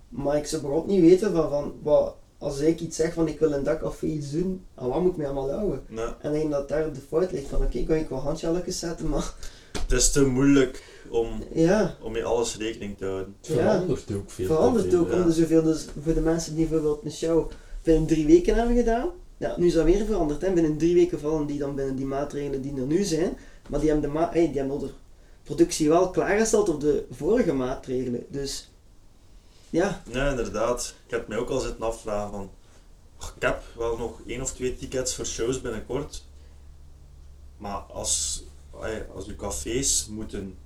Maar 0.10 0.38
ik 0.38 0.46
zou 0.46 0.62
bijvoorbeeld 0.62 0.92
niet 0.98 1.10
weten 1.10 1.32
van, 1.34 1.50
van 1.50 1.74
wat, 1.84 2.16
als 2.38 2.60
ik 2.60 2.80
iets 2.80 2.96
zeg 2.96 3.14
van 3.14 3.28
ik 3.28 3.40
wil 3.40 3.52
een 3.52 3.64
dak 3.64 3.84
of 3.84 4.02
iets 4.02 4.32
doen, 4.32 4.66
aan 4.76 4.90
wat 4.90 5.02
moet 5.02 5.12
ik 5.12 5.18
mij 5.18 5.26
allemaal 5.26 5.52
houden? 5.52 5.82
Ja. 5.90 6.18
En 6.22 6.34
ik 6.34 6.40
denk 6.40 6.52
dat 6.52 6.70
daar 6.70 6.94
de 6.94 7.00
fout 7.08 7.32
ligt 7.32 7.48
van 7.48 7.62
oké, 7.64 7.84
kan 7.84 7.96
ik 7.96 8.10
wel 8.10 8.20
handjalletjes 8.20 8.80
zetten, 8.80 9.10
maar 9.10 9.34
Het 9.80 9.92
is 9.92 10.12
te 10.12 10.26
moeilijk 10.26 10.84
om, 11.10 11.44
ja, 11.54 11.96
om 12.02 12.12
met 12.12 12.24
alles 12.24 12.58
rekening 12.58 12.98
te 12.98 13.06
houden. 13.06 13.36
Het 13.38 13.48
Ja. 13.48 13.54
verandert 13.54 14.12
ook 14.14 14.30
veel. 14.32 14.46
verandert 14.46 14.96
ook 14.96 15.12
ja. 15.12 15.16
om 15.22 15.26
de 15.28 15.34
zoveel. 15.34 15.64
Dus 15.64 15.88
voor 16.04 16.14
de 16.14 16.22
mensen 16.22 16.56
die 16.56 16.66
bijvoorbeeld 16.68 17.06
een 17.06 17.12
show 17.12 17.52
binnen 17.86 18.08
drie 18.08 18.26
weken 18.26 18.56
hebben 18.56 18.76
gedaan, 18.76 19.10
ja, 19.38 19.54
nu 19.58 19.68
is 19.68 19.74
dat 19.74 19.86
weer 19.86 20.06
veranderd. 20.06 20.42
Hè. 20.42 20.54
Binnen 20.54 20.78
drie 20.78 20.94
weken 20.94 21.20
vallen 21.20 21.46
die 21.46 21.60
dan 21.60 21.76
binnen 21.76 21.96
die 21.96 22.06
maatregelen 22.06 22.62
die 22.62 22.76
er 22.76 22.86
nu 22.86 23.04
zijn, 23.04 23.38
maar 23.70 23.80
die 23.80 23.90
hebben 23.90 24.10
de, 24.10 24.16
ma 24.18 24.32
die 24.32 24.52
hebben 24.54 24.80
de 24.80 24.90
productie 25.44 25.90
wel 25.90 26.10
klaargesteld 26.10 26.70
op 26.70 26.80
de 26.82 27.06
vorige 27.12 27.54
maatregelen. 27.54 28.26
Dus 28.30 28.70
ja, 29.70 30.02
Ja, 30.12 30.30
inderdaad. 30.30 30.96
Ik 31.06 31.12
heb 31.12 31.28
mij 31.28 31.38
ook 31.38 31.50
al 31.50 31.60
zitten 31.60 31.84
afvragen 31.86 32.32
van... 32.32 32.50
"Ach, 33.18 33.34
Ik 33.36 33.42
heb 33.42 33.64
wel 33.78 33.98
nog 33.98 34.22
één 34.28 34.42
of 34.42 34.52
twee 34.54 34.76
tickets 34.78 35.16
voor 35.16 35.26
shows 35.26 35.62
binnenkort. 35.62 36.26
Maar 37.58 37.78
als, 37.78 38.44
als 39.16 39.26
uw 39.28 39.36
cafés 39.36 40.08
moeten 40.10 40.58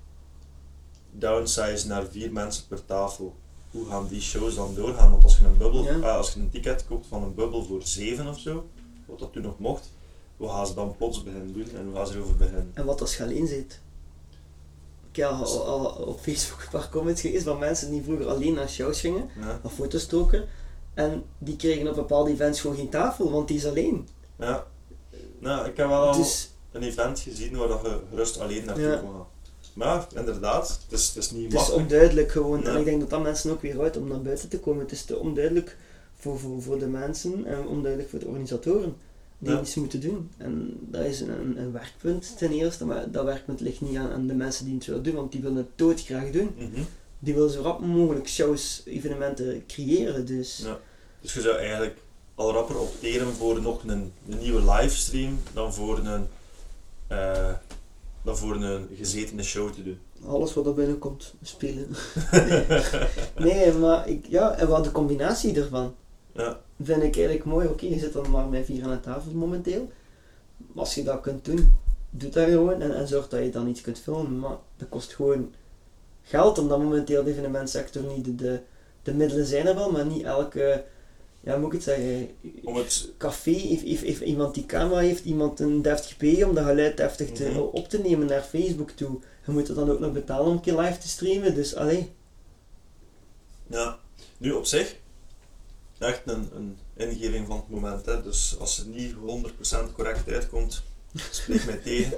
downsize 1.11 1.87
naar 1.87 2.05
vier 2.05 2.31
mensen 2.31 2.67
per 2.67 2.85
tafel, 2.85 3.35
hoe 3.71 3.85
gaan 3.85 4.07
die 4.07 4.21
shows 4.21 4.55
dan 4.55 4.75
doorgaan? 4.75 5.11
Want 5.11 5.23
als 5.23 5.37
je 5.37 5.45
een, 5.45 5.57
bubbel, 5.57 5.83
Ja. 5.83 5.99
eh, 5.99 6.15
als 6.15 6.33
je 6.33 6.39
een 6.39 6.49
ticket 6.49 6.85
koopt 6.87 7.07
van 7.07 7.23
een 7.23 7.35
bubbel 7.35 7.63
voor 7.63 7.81
zeven 7.83 8.27
of 8.27 8.39
zo, 8.39 8.67
wat 9.05 9.19
dat 9.19 9.33
toen 9.33 9.41
nog 9.43 9.59
mocht, 9.59 9.89
hoe 10.37 10.49
gaan 10.49 10.67
ze 10.67 10.73
dan 10.73 10.95
plots 10.97 11.23
beginnen 11.23 11.53
doen 11.53 11.69
en 11.75 11.85
hoe 11.85 11.95
gaan 11.95 12.07
ze 12.07 12.15
erover 12.15 12.35
beginnen? 12.35 12.71
en 12.73 12.85
wat 12.85 13.01
als 13.01 13.17
je 13.17 13.23
alleen 13.23 13.47
zit. 13.47 13.79
Ik 15.11 15.15
heb 15.15 15.29
al, 15.29 15.65
al 15.65 15.85
op 15.85 16.19
Facebook 16.19 16.61
een 16.61 16.69
paar 16.71 16.89
comments 16.89 17.21
gelezen 17.21 17.43
van 17.43 17.59
mensen 17.59 17.91
die 17.91 18.03
vroeger 18.03 18.27
alleen 18.27 18.53
naar 18.53 18.69
shows 18.69 18.99
gingen, 18.99 19.29
Ja, 19.39 19.59
naar 19.63 19.71
foto's 19.71 20.01
stoken, 20.01 20.47
en 20.93 21.23
die 21.37 21.55
kregen 21.55 21.87
op 21.87 21.95
bepaalde 21.95 22.31
events 22.31 22.61
gewoon 22.61 22.75
geen 22.75 22.89
tafel, 22.89 23.31
want 23.31 23.47
die 23.47 23.57
is 23.57 23.65
alleen. 23.65 24.07
ja. 24.35 24.65
Nou, 25.39 25.67
ik 25.67 25.77
heb 25.77 25.87
wel 25.87 26.07
al 26.07 26.17
Dus 26.17 26.49
een 26.71 26.83
event 26.83 27.19
gezien 27.19 27.57
waar 27.57 27.67
dat 27.67 27.81
je 27.81 27.99
gerust 28.09 28.39
alleen 28.39 28.65
naartoe 28.65 28.83
Ja. 28.83 28.95
kon 28.97 29.09
gaan. 29.11 29.25
Maar 29.79 30.07
inderdaad, 30.15 30.79
het 30.89 30.99
is, 30.99 31.07
het 31.07 31.15
is 31.17 31.31
niet 31.31 31.43
Het 31.43 31.51
is 31.51 31.57
makkelijk. 31.57 31.81
onduidelijk 31.83 32.31
gewoon. 32.31 32.63
En 32.63 32.77
ik 32.77 32.85
denk 32.85 32.99
dat 32.99 33.09
dat 33.09 33.21
mensen 33.21 33.51
ook 33.51 33.61
weer 33.61 33.75
houdt 33.75 33.97
om 33.97 34.07
naar 34.07 34.21
buiten 34.21 34.49
te 34.49 34.59
komen. 34.59 34.81
Het 34.83 34.91
is 34.91 35.03
te 35.03 35.17
onduidelijk 35.17 35.77
voor, 36.15 36.39
voor, 36.39 36.61
voor 36.61 36.79
de 36.79 36.87
mensen 36.87 37.45
en 37.45 37.67
onduidelijk 37.67 38.09
voor 38.09 38.19
de 38.19 38.27
organisatoren 38.27 38.95
die 39.37 39.51
Ja. 39.53 39.59
iets 39.61 39.75
moeten 39.75 40.01
doen. 40.01 40.29
En 40.37 40.77
dat 40.79 41.05
is 41.05 41.19
een, 41.21 41.29
een, 41.29 41.57
een 41.57 41.71
werkpunt 41.71 42.37
ten 42.37 42.51
eerste, 42.51 42.85
maar 42.85 43.11
dat 43.11 43.25
werkpunt 43.25 43.59
ligt 43.59 43.81
niet 43.81 43.97
aan, 43.97 44.11
aan 44.11 44.27
de 44.27 44.33
mensen 44.33 44.65
die 44.65 44.75
het 44.75 44.85
willen 44.85 45.03
doen, 45.03 45.15
want 45.15 45.31
die 45.31 45.41
willen 45.41 45.57
het 45.57 45.67
doodgraag 45.75 46.31
doen. 46.31 46.51
Mhm. 46.57 46.81
Die 47.19 47.33
willen 47.33 47.49
zo 47.49 47.61
rap 47.61 47.79
mogelijk 47.85 48.27
shows, 48.27 48.81
evenementen 48.85 49.63
creëren. 49.67 50.25
Dus 50.25 50.57
Ja. 50.65 50.79
Dus 51.21 51.33
je 51.33 51.41
zou 51.41 51.57
eigenlijk 51.57 51.97
al 52.35 52.51
rapper 52.51 52.79
opteren 52.79 53.33
voor 53.33 53.61
nog 53.61 53.83
een, 53.83 53.89
een 54.29 54.39
nieuwe 54.39 54.71
livestream 54.71 55.39
dan 55.53 55.73
voor 55.73 55.97
een, 55.97 56.27
eh, 57.07 57.51
dan 58.21 58.37
voor 58.37 58.55
een 58.55 58.87
gezetene 58.93 59.43
show 59.43 59.71
te 59.71 59.83
doen. 59.83 59.99
Alles 60.25 60.53
wat 60.53 60.65
er 60.65 60.73
binnenkomt, 60.73 61.33
spelen. 61.41 61.87
nee, 63.37 63.73
maar 63.73 64.07
ik, 64.07 64.25
ja, 64.25 64.51
en 64.51 64.67
wat 64.67 64.83
de 64.83 64.91
combinatie 64.91 65.55
ervan 65.55 65.95
Ja, 66.31 66.59
vind 66.81 67.03
ik 67.03 67.15
eigenlijk 67.15 67.45
mooi. 67.45 67.67
Oké, 67.67 67.85
je 67.85 67.99
zit 67.99 68.13
dan 68.13 68.31
maar 68.31 68.45
met 68.45 68.65
vier 68.65 68.83
aan 68.83 68.89
de 68.89 68.99
tafel 68.99 69.31
momenteel. 69.31 69.91
Maar 70.57 70.83
als 70.83 70.95
je 70.95 71.03
dat 71.03 71.21
kunt 71.21 71.45
doen, 71.45 71.73
doe 72.09 72.29
dat 72.29 72.47
gewoon 72.47 72.81
en, 72.81 72.95
en 72.95 73.07
zorg 73.07 73.27
dat 73.27 73.43
je 73.43 73.49
dan 73.49 73.67
iets 73.67 73.81
kunt 73.81 73.99
filmen. 73.99 74.39
Maar 74.39 74.57
dat 74.77 74.89
kost 74.89 75.13
gewoon 75.13 75.53
geld, 76.21 76.57
omdat 76.57 76.79
momenteel 76.79 77.23
de 77.23 77.31
evenementsector 77.31 78.03
niet 78.03 78.25
de, 78.25 78.35
de, 78.35 78.59
de 79.03 79.13
middelen 79.13 79.45
zijn 79.45 79.67
er 79.67 79.75
wel, 79.75 79.91
maar 79.91 80.05
niet 80.05 80.23
elke, 80.23 80.83
ja 81.41 81.57
moet 81.57 81.67
ik 81.67 81.73
het 81.73 81.83
zeggen, 81.83 82.29
om 82.63 82.75
het, 82.75 83.09
café 83.17 83.51
heeft, 83.51 83.83
heeft, 83.83 84.01
heeft 84.03 84.21
iemand 84.21 84.53
die 84.53 84.65
camera 84.65 84.99
heeft, 84.99 85.25
iemand 85.25 85.59
een 85.59 85.85
30p 85.87 86.43
om 86.43 86.53
dat 86.55 86.65
geluid 86.65 86.97
deftig 86.97 87.31
te, 87.31 87.49
Mhm. 87.49 87.59
op 87.59 87.89
te 87.89 87.99
nemen 87.99 88.27
naar 88.27 88.41
Facebook 88.41 88.89
toe. 88.91 89.19
Je 89.45 89.51
moet 89.51 89.67
er 89.69 89.75
dan 89.75 89.91
ook 89.91 89.99
nog 89.99 90.11
betalen 90.11 90.45
om 90.45 90.51
een 90.51 90.61
keer 90.61 90.79
live 90.79 90.97
te 90.97 91.07
streamen, 91.07 91.55
dus 91.55 91.75
allee. 91.75 92.11
ja. 93.67 93.99
Nu 94.37 94.51
op 94.51 94.65
zich, 94.65 94.95
echt 95.97 96.21
een, 96.25 96.49
een 96.55 96.77
ingeving 96.95 97.47
van 97.47 97.55
het 97.57 97.69
moment. 97.69 98.05
Hè. 98.05 98.21
Dus 98.23 98.55
als 98.59 98.77
het 98.77 98.87
niet 98.87 99.13
100% 99.13 99.93
correct 99.93 100.29
uitkomt, 100.29 100.83
spreek 101.31 101.65
mij 101.65 101.77
tegen. 101.77 102.17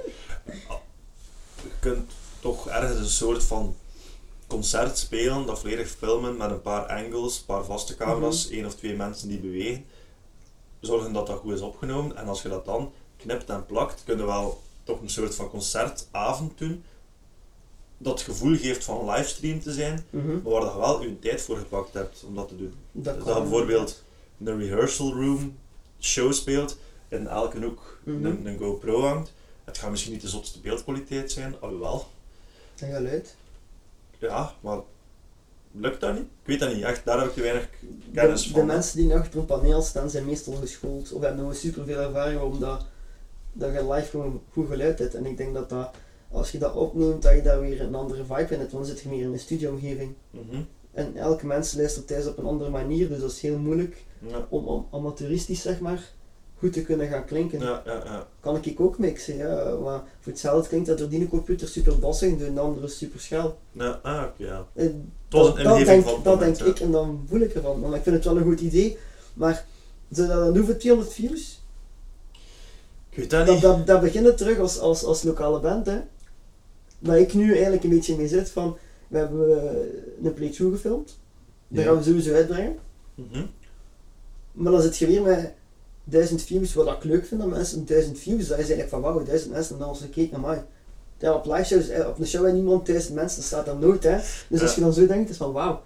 Je 1.62 1.70
kunt 1.80 2.10
toch 2.40 2.68
ergens 2.68 2.98
een 2.98 3.06
soort 3.10 3.44
van 3.44 3.76
concert 4.52 4.98
spelen, 4.98 5.46
dat 5.46 5.58
volledig 5.58 5.88
filmen 5.88 6.36
met 6.36 6.50
een 6.50 6.62
paar 6.62 6.86
angles, 6.86 7.38
een 7.38 7.44
paar 7.44 7.64
vaste 7.64 7.96
camera's, 7.96 8.48
één 8.50 8.66
of 8.66 8.74
twee 8.74 8.96
mensen 8.96 9.28
die 9.28 9.38
bewegen. 9.38 9.84
Zorgen 10.80 11.12
dat 11.12 11.26
dat 11.26 11.38
goed 11.38 11.52
is 11.52 11.60
opgenomen 11.60 12.16
en 12.16 12.26
als 12.28 12.42
je 12.42 12.48
dat 12.48 12.64
dan 12.64 12.92
knipt 13.16 13.50
en 13.50 13.66
plakt, 13.66 14.02
kun 14.04 14.16
je 14.16 14.24
wel 14.24 14.62
toch 14.84 15.00
een 15.00 15.10
soort 15.10 15.34
van 15.34 15.50
concertavond 15.50 16.58
doen. 16.58 16.84
Dat 17.98 18.12
het 18.12 18.22
gevoel 18.28 18.56
geeft 18.56 18.84
van 18.84 19.10
livestream 19.10 19.60
te 19.60 19.72
zijn, 19.72 20.06
Mhm. 20.10 20.26
maar 20.32 20.42
waar 20.52 20.62
je 20.72 20.78
wel 20.78 21.02
je 21.02 21.18
tijd 21.18 21.42
voor 21.42 21.56
gepakt 21.56 21.92
hebt 21.94 22.24
om 22.26 22.34
dat 22.34 22.48
te 22.48 22.56
doen. 22.56 22.74
Dat 22.92 23.14
Dus 23.16 23.24
dat 23.24 23.34
je 23.34 23.40
bijvoorbeeld 23.40 24.02
een 24.44 24.58
rehearsal 24.58 25.12
room 25.12 25.58
show 26.00 26.32
speelt, 26.32 26.76
in 27.08 27.26
elke 27.26 27.60
hoek 27.64 27.98
Mhm. 28.04 28.24
een, 28.24 28.46
een 28.46 28.58
GoPro 28.58 29.00
hangt. 29.02 29.32
Het 29.64 29.78
gaat 29.78 29.90
misschien 29.90 30.12
niet 30.12 30.22
de 30.22 30.28
zotste 30.28 30.60
beeldkwaliteit 30.60 31.32
zijn, 31.32 31.54
alhoewel. 31.60 32.06
En 32.78 32.92
geluid. 32.94 33.34
Ja, 34.28 34.52
maar 34.60 34.78
lukt 35.72 36.00
dat 36.00 36.14
niet? 36.14 36.22
Ik 36.22 36.46
weet 36.46 36.60
dat 36.60 36.74
niet, 36.74 36.84
echt, 36.84 37.04
daar 37.04 37.18
heb 37.18 37.28
ik 37.28 37.34
te 37.34 37.40
weinig 37.40 37.68
kennis 38.14 38.42
De, 38.42 38.50
van. 38.50 38.60
de 38.60 38.66
mensen 38.66 38.96
die 38.96 39.14
achter 39.14 39.40
een 39.40 39.46
paneel 39.46 39.82
staan 39.82 40.10
zijn 40.10 40.24
meestal 40.24 40.54
geschoold 40.54 41.12
of 41.12 41.22
hebben 41.22 41.44
nog 41.44 41.54
super 41.56 41.84
veel 41.84 42.00
ervaring 42.00 42.40
omdat 42.40 42.86
dat 43.52 43.72
je 43.72 43.92
live 43.92 44.10
gewoon 44.10 44.42
goed 44.52 44.68
geluid 44.68 44.98
hebt. 44.98 45.14
En 45.14 45.26
ik 45.26 45.36
denk 45.36 45.54
dat, 45.54 45.68
dat 45.68 45.94
als 46.30 46.52
je 46.52 46.58
dat 46.58 46.74
opneemt, 46.74 47.22
dat 47.22 47.34
je 47.34 47.42
daar 47.42 47.60
weer 47.60 47.80
een 47.80 47.94
andere 47.94 48.24
vibe 48.24 48.54
in 48.54 48.58
hebt, 48.58 48.72
want 48.72 48.86
dan 48.86 48.94
zit 48.94 49.00
je 49.00 49.08
meer 49.08 49.24
in 49.24 49.32
een 49.32 49.38
studioomgeving. 49.38 50.14
Mhm. 50.30 50.62
En 50.92 51.16
elke 51.16 51.46
mens 51.46 51.74
luistert 51.74 52.06
thuis 52.06 52.26
op 52.26 52.38
een 52.38 52.44
andere 52.44 52.70
manier, 52.70 53.08
dus 53.08 53.20
dat 53.20 53.30
is 53.30 53.40
heel 53.40 53.58
moeilijk 53.58 54.04
ja. 54.18 54.46
om, 54.48 54.66
om 54.66 54.86
amateuristisch 54.90 55.62
zeg 55.62 55.80
maar 55.80 56.10
goed 56.62 56.72
te 56.72 56.82
kunnen 56.82 57.08
gaan 57.08 57.24
klinken. 57.24 57.60
Ja, 57.60 57.82
ja, 57.84 58.02
ja. 58.04 58.26
Kan 58.40 58.58
ik 58.62 58.80
ook 58.80 58.98
mixen, 58.98 59.36
ja. 59.36 59.76
Maar 59.82 60.02
voor 60.20 60.32
hetzelfde 60.32 60.68
klinkt 60.68 60.86
dat 60.86 60.98
door 60.98 61.08
die 61.08 61.28
computer 61.28 61.68
super 61.68 61.98
bassig, 61.98 62.38
door 62.38 62.54
de 62.54 62.60
andere 62.60 62.88
super 62.88 63.20
schel. 63.20 63.58
ja 63.72 64.00
ah, 64.02 64.22
oké, 64.24 64.44
ja. 64.44 64.66
Eh, 64.74 64.86
dat, 65.28 65.56
dat 65.56 65.76
denk, 65.86 66.04
dat 66.04 66.24
moment, 66.24 66.58
denk 66.58 66.76
ik 66.76 66.80
en 66.80 66.90
dan 66.90 67.24
voel 67.28 67.40
ik 67.40 67.54
ervan. 67.54 67.80
Want 67.80 67.94
ik 67.94 68.02
vind 68.02 68.14
het 68.14 68.24
wel 68.24 68.36
een 68.36 68.42
goed 68.42 68.60
idee. 68.60 68.98
Maar 69.34 69.64
zou 70.10 70.28
dat 70.28 70.36
dan 70.38 70.56
hoeven 70.56 70.78
200 70.78 71.14
views? 71.14 71.60
Ik 73.10 73.18
weet 73.18 73.30
dat 73.30 73.46
niet. 73.46 73.60
dat, 73.60 73.86
dat 73.86 74.00
begint 74.00 74.26
het 74.26 74.36
terug 74.36 74.58
als, 74.58 74.78
als, 74.78 75.04
als 75.04 75.22
lokale 75.22 75.60
band. 75.60 75.86
Hè. 75.86 76.00
Waar 76.98 77.18
ik 77.18 77.34
nu 77.34 77.52
eigenlijk 77.52 77.84
een 77.84 77.90
beetje 77.90 78.16
mee 78.16 78.28
zit 78.28 78.50
van... 78.50 78.76
We 79.08 79.18
hebben 79.18 79.62
eh, 79.62 80.24
een 80.24 80.34
playthrough 80.34 80.74
gefilmd. 80.74 81.18
Dat 81.68 81.84
Ja. 81.84 81.88
gaan 81.88 81.96
we 81.96 82.02
sowieso 82.02 82.34
uitbrengen. 82.34 82.78
Mhm. 83.14 83.44
Maar 84.52 84.72
dan 84.72 84.82
zit 84.82 84.96
je 84.98 85.06
weer 85.06 85.22
met 85.22 85.52
1000 86.04 86.42
views, 86.42 86.74
wat 86.74 86.86
ik 86.88 87.04
leuk 87.04 87.26
vind 87.26 87.42
aan 87.42 87.48
mensen. 87.48 87.84
1000 87.84 88.18
views, 88.18 88.46
dat 88.46 88.58
is 88.58 88.70
eigenlijk 88.70 88.88
van 88.88 89.00
wauw, 89.00 89.22
1000 89.24 89.52
mensen 89.52 89.72
en 89.72 89.78
dan 89.80 89.88
als 89.88 89.98
je 89.98 90.08
kijkt 90.08 90.30
naar 90.30 90.40
mij. 90.40 90.64
Ja, 91.18 91.34
op 91.34 91.44
live 91.46 91.64
shows, 91.64 91.88
eh, 91.88 92.08
op 92.08 92.18
een 92.18 92.26
show 92.26 92.46
en 92.46 92.54
niemand 92.54 92.84
1000 92.86 93.14
mensen, 93.14 93.36
dat 93.36 93.46
staat 93.46 93.66
dan 93.66 93.78
nooit 93.78 94.02
hè. 94.02 94.18
Dus 94.48 94.62
als 94.62 94.74
je 94.74 94.80
dan 94.80 94.92
zo 94.92 95.06
denkt, 95.06 95.30
is 95.30 95.36
van 95.36 95.52
wauw. 95.52 95.82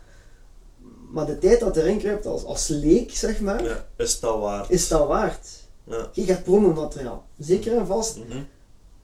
Maar 1.10 1.26
de 1.26 1.38
tijd 1.38 1.60
dat 1.60 1.76
erin 1.76 1.98
kruipt 1.98 2.26
als, 2.26 2.44
als 2.44 2.68
leek, 2.68 3.12
zeg 3.12 3.40
maar, 3.40 3.64
Ja, 3.64 3.86
is 3.97 4.20
dat 4.20 4.38
waar? 4.38 4.66
is 4.70 4.88
dat 4.88 5.06
waard. 5.09 5.48
Ja. 5.84 6.09
Je 6.12 6.24
gaat 6.24 6.43
promomateriaal, 6.43 7.26
zeker 7.38 7.76
en 7.76 7.86
vast. 7.86 8.16
Mhm. 8.16 8.43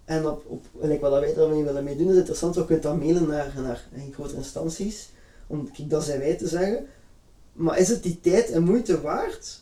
En 0.05 0.28
op, 0.28 0.44
op 0.47 0.66
wat 1.01 1.20
wij 1.20 1.34
daarmee 1.34 1.64
willen 1.64 1.84
mee 1.84 1.97
doen 1.97 2.10
is 2.10 2.16
interessant, 2.16 2.55
we 2.55 2.64
kunnen 2.64 2.84
dat 2.84 2.98
mailen 2.98 3.26
naar, 3.26 3.52
naar 3.56 3.84
grotere 4.12 4.36
instanties, 4.36 5.09
om 5.47 5.72
kijk, 5.72 5.90
dat 5.90 6.05
zijn 6.05 6.18
wij 6.18 6.34
te 6.34 6.48
zeggen. 6.48 6.86
Maar 7.52 7.78
is 7.78 7.89
het 7.89 8.02
die 8.02 8.20
tijd 8.20 8.51
en 8.51 8.62
moeite 8.62 9.01
waard 9.01 9.61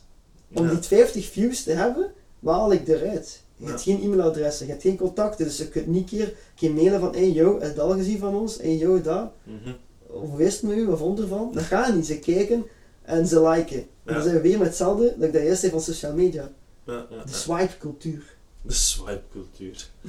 om 0.52 0.68
die 0.68 0.78
50 0.82 1.26
views 1.30 1.62
te 1.62 1.72
hebben? 1.72 2.12
Waar 2.38 2.54
haal 2.54 2.72
ik 2.72 2.88
eruit? 2.88 3.42
Je 3.56 3.66
hebt 3.66 3.82
geen 3.82 4.02
e-mailadressen, 4.02 4.66
je 4.66 4.72
hebt 4.72 4.84
geen 4.84 4.96
contacten, 4.96 5.44
dus 5.44 5.56
je 5.56 5.68
kunt 5.68 5.86
niet 5.86 6.08
keer, 6.08 6.26
een 6.28 6.34
keer 6.54 6.72
mailen 6.72 7.00
van 7.00 7.12
hey 7.14 7.30
yo, 7.30 7.52
heb 7.60 7.68
je 7.70 7.74
dat 7.76 7.84
al 7.86 7.96
gezien 7.96 8.18
van 8.18 8.34
ons? 8.34 8.56
Hey 8.56 8.76
yo, 8.76 9.00
dat? 9.00 9.32
Mhm. 9.44 9.72
Of 10.06 10.34
wist 10.36 10.62
me 10.62 10.74
u, 10.74 10.86
wat 10.86 10.98
vond 10.98 11.18
ervan? 11.20 11.50
Dat 11.52 11.62
gaat 11.62 11.94
niet, 11.94 12.06
ze 12.06 12.18
kijken 12.18 12.66
en 13.02 13.26
ze 13.26 13.48
liken. 13.48 13.76
En 13.78 13.86
Ja. 14.04 14.12
dan 14.12 14.22
zijn 14.22 14.34
we 14.34 14.40
weer 14.40 14.58
met 14.58 14.66
hetzelfde 14.66 15.14
dat 15.18 15.26
ik 15.26 15.32
dat 15.32 15.42
eerst 15.42 15.60
zei 15.60 15.72
van 15.72 15.80
social 15.80 16.12
media. 16.14 16.50
Ja, 16.84 17.06
ja, 17.10 17.24
De 17.24 17.32
swipe 17.32 17.78
cultuur. 17.78 18.22
De 18.62 18.72
swipe 18.72 19.22
cultuur. 19.32 19.86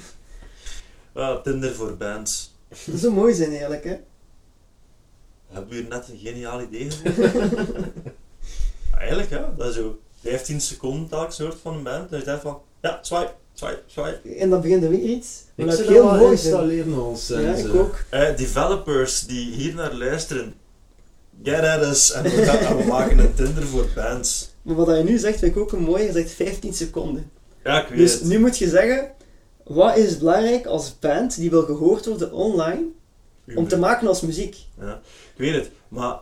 Ah, 1.13 1.41
Tinder 1.43 1.73
voor 1.75 1.97
bands. 1.97 2.53
Dat 2.85 2.99
zou 2.99 3.13
mooi 3.13 3.33
zijn 3.33 3.49
eigenlijk 3.49 3.83
hè. 3.83 3.97
Hebben 5.47 5.69
we 5.69 5.75
hier 5.75 5.87
net 5.89 6.07
een 6.09 6.17
geniaal 6.17 6.61
idee 6.61 6.91
gevonden? 6.91 7.93
Eigenlijk 8.97 9.29
ja, 9.29 9.53
dat 9.57 9.67
is 9.69 9.75
zo 9.75 9.99
15 10.23 10.61
seconden 10.61 11.07
telkens 11.09 11.35
soort 11.35 11.57
van 11.61 11.73
een 11.75 11.83
band. 11.83 12.09
Dat 12.09 12.19
je 12.19 12.25
denkt 12.25 12.41
van, 12.41 12.59
ja, 12.81 12.99
swipe, 13.01 13.31
swipe, 13.53 13.79
swipe. 13.85 14.35
En 14.35 14.49
dan 14.49 14.61
begint 14.61 14.83
er 14.83 14.89
weer 14.89 14.99
iets. 14.99 15.43
Ik 15.55 15.65
dat 15.67 15.79
heel 15.79 16.05
mooi 16.05 16.31
installeren 16.31 16.93
als 16.93 17.27
Ja, 17.27 17.39
ik 17.53 17.73
ook. 17.75 18.03
Eh, 18.09 18.35
developers 18.37 19.25
die 19.25 19.51
hier 19.53 19.73
naar 19.75 19.93
luisteren, 19.93 20.53
get 21.43 21.63
at 21.63 21.81
us 21.85 22.11
en 22.11 22.23
we, 22.23 22.29
gaan, 22.29 22.57
en 22.57 22.77
we 22.77 22.83
maken 22.83 23.19
een 23.19 23.33
Tinder 23.33 23.63
voor 23.63 23.87
bands. 23.95 24.49
Maar 24.61 24.75
wat 24.75 24.97
je 24.97 25.03
nu 25.03 25.17
zegt, 25.17 25.39
vind 25.39 25.55
ik 25.55 25.61
ook 25.61 25.71
een 25.71 25.83
mooie. 25.83 26.03
Je 26.03 26.11
zegt 26.11 26.31
15 26.31 26.73
seconden. 26.73 27.31
Ja, 27.63 27.81
ik 27.83 27.87
weet 27.89 27.97
Dus 27.97 28.13
het. 28.13 28.23
nu 28.23 28.39
moet 28.39 28.57
je 28.57 28.69
zeggen, 28.69 29.11
wat 29.63 29.97
is 29.97 30.17
belangrijk 30.17 30.65
als 30.65 30.99
band 30.99 31.35
die 31.35 31.49
wil 31.49 31.63
gehoord 31.63 32.05
worden 32.05 32.31
online, 32.33 32.81
om 33.55 33.67
te 33.67 33.77
maken 33.77 34.07
als 34.07 34.21
muziek? 34.21 34.57
Ja, 34.79 35.01
ik 35.33 35.37
weet 35.37 35.53
het, 35.55 35.69
maar 35.87 36.19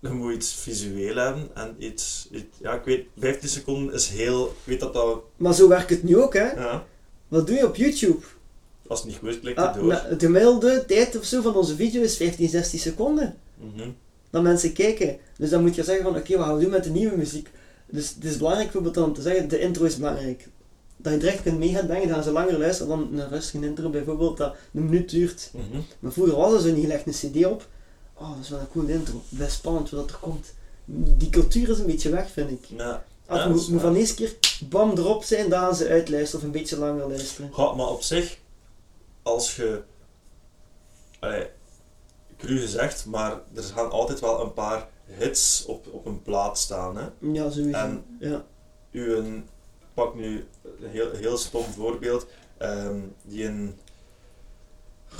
je 0.00 0.08
moet 0.08 0.34
iets 0.34 0.54
visueel 0.54 1.16
hebben 1.16 1.48
en 1.54 1.74
iets, 1.78 2.28
iets- 2.32 2.58
ja 2.62 2.72
ik 2.74 2.84
weet, 2.84 3.06
15 3.18 3.48
seconden 3.48 3.94
is 3.94 4.08
heel, 4.08 4.46
ik 4.46 4.52
weet 4.64 4.80
dat 4.80 4.94
dat, 4.94 5.20
Maar 5.36 5.54
zo 5.54 5.68
werkt 5.68 5.90
het 5.90 6.02
nu 6.02 6.18
ook 6.18 6.34
hè. 6.34 6.50
ja, 6.52 6.84
Wat 7.28 7.46
doe 7.46 7.56
je 7.56 7.66
op 7.66 7.76
YouTube? 7.76 8.18
als 8.86 8.98
het 9.00 9.08
niet 9.08 9.18
goed 9.18 9.28
is, 9.28 9.40
klikt 9.40 9.58
Ah, 9.58 9.74
door. 9.74 9.84
nou, 9.86 10.16
de 10.16 10.24
gemiddelde 10.26 10.84
tijd 10.86 11.18
of 11.18 11.24
zo 11.24 11.42
van 11.42 11.54
onze 11.54 11.76
video 11.76 12.02
is 12.02 12.16
15, 12.16 12.48
16 12.48 12.78
seconden. 12.78 13.36
Mhm. 13.74 13.88
Dat 14.30 14.42
mensen 14.42 14.72
kijken. 14.72 15.16
Dus 15.38 15.50
dan 15.50 15.60
moet 15.62 15.74
je 15.74 15.84
zeggen 15.84 16.04
van 16.04 16.16
oké, 16.16 16.36
wat 16.36 16.46
gaan 16.46 16.54
we 16.56 16.60
doen 16.62 16.70
met 16.70 16.84
de 16.84 16.90
nieuwe 16.90 17.16
muziek? 17.16 17.48
Dus 17.90 18.14
het 18.14 18.24
is 18.24 18.36
belangrijk 18.36 18.64
bijvoorbeeld 18.66 18.94
dan 18.94 19.04
om 19.04 19.12
te 19.14 19.22
zeggen, 19.22 19.48
de 19.48 19.60
intro 19.60 19.84
is 19.84 19.96
belangrijk. 19.96 20.48
Dat 20.96 21.12
je 21.12 21.18
direct 21.18 21.42
kunt 21.42 21.58
mee 21.58 21.74
gaan 21.74 21.86
denken, 21.86 22.06
dan 22.06 22.14
gaan 22.14 22.24
ze 22.24 22.30
langer 22.32 22.58
luisteren 22.58 22.88
dan 22.98 23.18
een 23.20 23.28
rustige 23.28 23.64
intro 23.66 23.90
bijvoorbeeld, 23.90 24.36
dat 24.36 24.54
een 24.74 24.84
minuut 24.84 25.10
duurt. 25.10 25.50
Mhm. 25.54 25.80
Maar 25.98 26.12
vroeger 26.12 26.36
was 26.36 26.52
er 26.52 26.60
zo 26.60 26.72
niet, 26.74 26.82
je 26.82 26.86
legt 26.88 27.06
een 27.06 27.30
cd 27.32 27.46
op. 27.46 27.66
Oh, 28.20 28.30
dat 28.30 28.38
is 28.42 28.48
wel 28.48 28.60
een 28.60 28.70
coole 28.70 28.92
intro. 28.92 29.22
Best 29.28 29.52
spannend 29.56 29.90
wat 29.90 30.10
er 30.10 30.16
komt. 30.16 30.54
Die 31.18 31.30
cultuur 31.30 31.68
is 31.68 31.78
een 31.78 31.86
beetje 31.86 32.10
weg, 32.10 32.30
vind 32.30 32.50
ik. 32.50 32.64
Ja, 32.64 33.04
Het 33.26 33.48
moet, 33.48 33.68
moet 33.68 33.80
van 33.80 33.94
eerste 33.94 34.14
keer 34.14 34.36
bam 34.68 34.90
erop 34.90 35.24
zijn, 35.24 35.50
dan 35.50 35.74
ze 35.74 35.88
uitluisteren 35.88 36.40
of 36.40 36.46
een 36.46 36.60
beetje 36.60 36.78
langer 36.78 37.08
luisteren. 37.08 37.50
Maar 37.56 37.88
op 37.88 38.02
zich, 38.02 38.38
als 39.22 39.56
je, 39.56 39.82
allee, 41.20 41.46
cru 42.38 42.58
gezegd, 42.58 43.06
maar 43.06 43.40
er 43.54 43.62
gaan 43.62 43.90
altijd 43.90 44.20
wel 44.20 44.40
een 44.40 44.52
paar 44.52 44.88
hits 45.04 45.64
op, 45.66 45.86
op 45.92 46.06
een 46.06 46.22
plaat 46.22 46.58
staan. 46.58 46.96
Hè. 46.96 47.06
Ja, 47.32 47.50
sowieso. 47.50 47.78
En- 47.78 48.04
ja. 48.20 48.44
Uw, 48.92 49.22
ik 49.22 49.42
pak 49.94 50.14
nu 50.14 50.46
een 50.62 50.90
heel, 50.90 51.10
heel 51.12 51.36
stom 51.38 51.64
voorbeeld, 51.64 52.26
ehm, 52.56 52.98
die 53.22 53.44
een, 53.44 53.78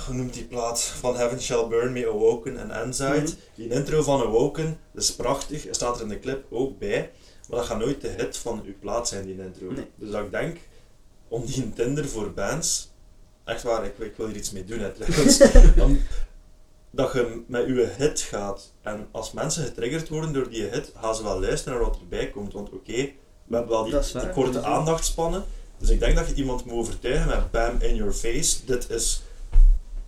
hoe 0.05 0.15
noemt 0.15 0.33
die 0.33 0.45
plaat, 0.45 0.81
van 0.81 1.15
Heaven 1.15 1.41
Shall 1.41 1.67
Burn 1.67 1.93
Me, 1.93 2.07
Awoken 2.07 2.57
en 2.57 2.71
Ensight. 2.71 3.21
Mhm. 3.21 3.35
Die 3.55 3.69
intro 3.69 4.03
van 4.03 4.21
Awoken, 4.21 4.79
dat 4.91 5.03
is 5.03 5.15
prachtig, 5.15 5.67
er 5.67 5.75
staat 5.75 5.95
er 5.95 6.01
in 6.01 6.09
de 6.09 6.19
clip 6.19 6.45
ook 6.49 6.79
bij, 6.79 7.11
maar 7.49 7.59
dat 7.59 7.67
gaat 7.67 7.79
nooit 7.79 8.01
de 8.01 8.07
hit 8.07 8.37
van 8.37 8.61
uw 8.65 8.73
plaat 8.79 9.07
zijn, 9.07 9.25
die 9.25 9.41
intro. 9.41 9.71
Nee. 9.71 9.87
Dus 9.95 10.11
dat 10.11 10.23
ik 10.23 10.31
denk, 10.31 10.57
om 11.27 11.45
die 11.45 11.73
Tinder 11.73 12.07
voor 12.07 12.31
bands, 12.33 12.91
echt 13.43 13.63
waar, 13.63 13.85
ik, 13.85 13.97
ik 13.97 14.15
wil 14.15 14.27
hier 14.27 14.35
iets 14.35 14.51
mee 14.51 14.65
doen 14.65 14.79
hè, 14.79 14.91
trouwens, 14.97 15.41
om, 15.79 15.99
dat 16.91 17.13
je 17.13 17.41
met 17.47 17.67
je 17.67 17.89
hit 17.97 18.19
gaat. 18.19 18.71
En 18.81 19.07
als 19.11 19.31
mensen 19.31 19.63
getriggerd 19.63 20.09
worden 20.09 20.33
door 20.33 20.49
die 20.49 20.63
hit, 20.63 20.91
gaan 20.95 21.15
ze 21.15 21.23
wel 21.23 21.39
luisteren 21.39 21.79
naar 21.79 21.87
wat 21.87 21.99
erbij 21.99 22.29
komt. 22.29 22.53
Want 22.53 22.69
oké, 22.69 23.11
we 23.45 23.55
hebben 23.55 23.69
wel 23.69 23.83
die, 23.83 23.93
waar, 23.93 24.21
die 24.21 24.29
korte 24.29 24.63
aandachtspannen. 24.63 25.43
Dus 25.77 25.89
ik 25.89 25.99
denk 25.99 26.15
dat 26.15 26.27
je 26.27 26.33
iemand 26.33 26.65
moet 26.65 26.75
overtuigen 26.75 27.27
met 27.27 27.51
bam 27.51 27.79
in 27.79 27.95
your 27.95 28.13
face. 28.13 28.65
Dit 28.65 28.89
is 28.89 29.21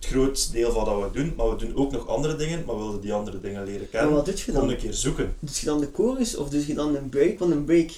het 0.04 0.12
grootste 0.12 0.52
deel 0.52 0.72
van 0.72 0.84
wat 0.84 1.12
we 1.12 1.18
doen, 1.18 1.32
maar 1.36 1.48
we 1.50 1.56
doen 1.56 1.76
ook 1.76 1.92
nog 1.92 2.08
andere 2.08 2.36
dingen, 2.36 2.62
maar 2.66 2.76
we 2.78 2.84
willen 2.84 3.00
die 3.00 3.12
andere 3.12 3.40
dingen 3.40 3.64
leren 3.64 3.80
Maar 3.80 3.88
kennen. 3.90 4.14
wat 4.14 4.24
doe 4.26 4.34
je 4.46 4.52
dan? 4.52 4.68
een 4.70 4.76
keer 4.76 4.92
zoeken. 4.94 5.34
Doe 5.40 5.54
je 5.60 5.66
dan 5.66 5.80
de 5.80 5.88
chorus 5.94 6.36
of 6.36 6.48
doe 6.48 6.66
je 6.66 6.74
dan 6.74 6.96
een 6.96 7.08
break? 7.08 7.38
Want 7.38 7.52
een 7.52 7.64
break 7.64 7.90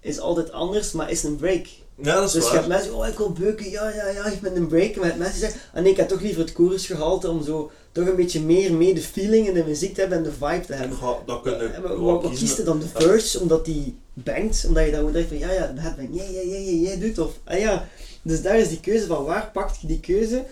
is 0.00 0.18
altijd 0.18 0.52
anders, 0.52 0.92
maar 0.92 1.10
is 1.10 1.22
een 1.22 1.36
break. 1.36 1.66
Ja, 2.02 2.14
dat 2.14 2.24
is 2.24 2.32
Dus 2.32 2.42
je 2.42 2.48
waar. 2.48 2.56
hebt 2.58 2.68
mensen, 2.68 2.94
oh 2.94 3.06
ik 3.06 3.16
wil 3.18 3.32
beuken, 3.32 3.70
ja, 3.70 3.88
ja, 3.94 4.08
ja, 4.08 4.26
ik 4.26 4.40
ben 4.40 4.56
een 4.56 4.66
break. 4.66 4.96
Maar 4.96 5.06
je 5.12 5.18
mensen 5.18 5.38
zeggen, 5.40 5.60
ah 5.74 5.82
nee, 5.82 5.90
ik 5.90 5.96
heb 5.96 6.08
toch 6.08 6.20
liever 6.20 6.40
het 6.40 6.54
chorusgehalte 6.54 7.28
om 7.30 7.42
zo 7.44 7.70
toch 7.92 8.06
een 8.06 8.16
beetje 8.16 8.40
meer 8.40 8.72
mee 8.72 8.94
de 8.94 9.00
feeling 9.02 9.46
in 9.48 9.54
de 9.54 9.64
muziek 9.64 9.94
te 9.94 10.00
hebben 10.00 10.18
en 10.18 10.24
de 10.24 10.32
vibe 10.32 10.64
te 10.66 10.72
hebben. 10.72 10.98
Ja, 11.00 11.16
dat 11.26 11.42
kun 11.42 11.52
je 11.52 11.58
En 11.66 11.82
wel 11.82 12.00
wat, 12.00 12.30
kiest 12.30 12.56
je 12.56 12.62
dan? 12.62 12.78
De 12.78 12.84
Ja. 12.94 13.00
verse, 13.00 13.40
omdat 13.40 13.64
die 13.64 13.96
bangt, 14.14 14.64
omdat 14.68 14.84
je 14.84 14.90
dan 14.90 15.12
denken 15.12 15.28
van, 15.28 15.38
ja, 15.38 15.52
ja, 15.52 15.66
de 15.66 15.80
headbang, 15.80 16.08
ja, 16.12 16.22
ja, 16.22 16.40
ja, 16.40 16.56
ja, 16.56 16.70
jij 16.70 16.98
doet, 16.98 17.18
of, 17.18 17.32
ah 17.44 17.58
ja. 17.58 17.88
Dus 18.22 18.42
daar 18.42 18.58
is 18.58 18.68
die 18.68 18.80
keuze 18.80 19.06
van, 19.06 19.24
waar 19.24 19.50
pakt 19.52 19.80
je 19.80 19.86
die 19.86 20.00
keuze? 20.00 20.44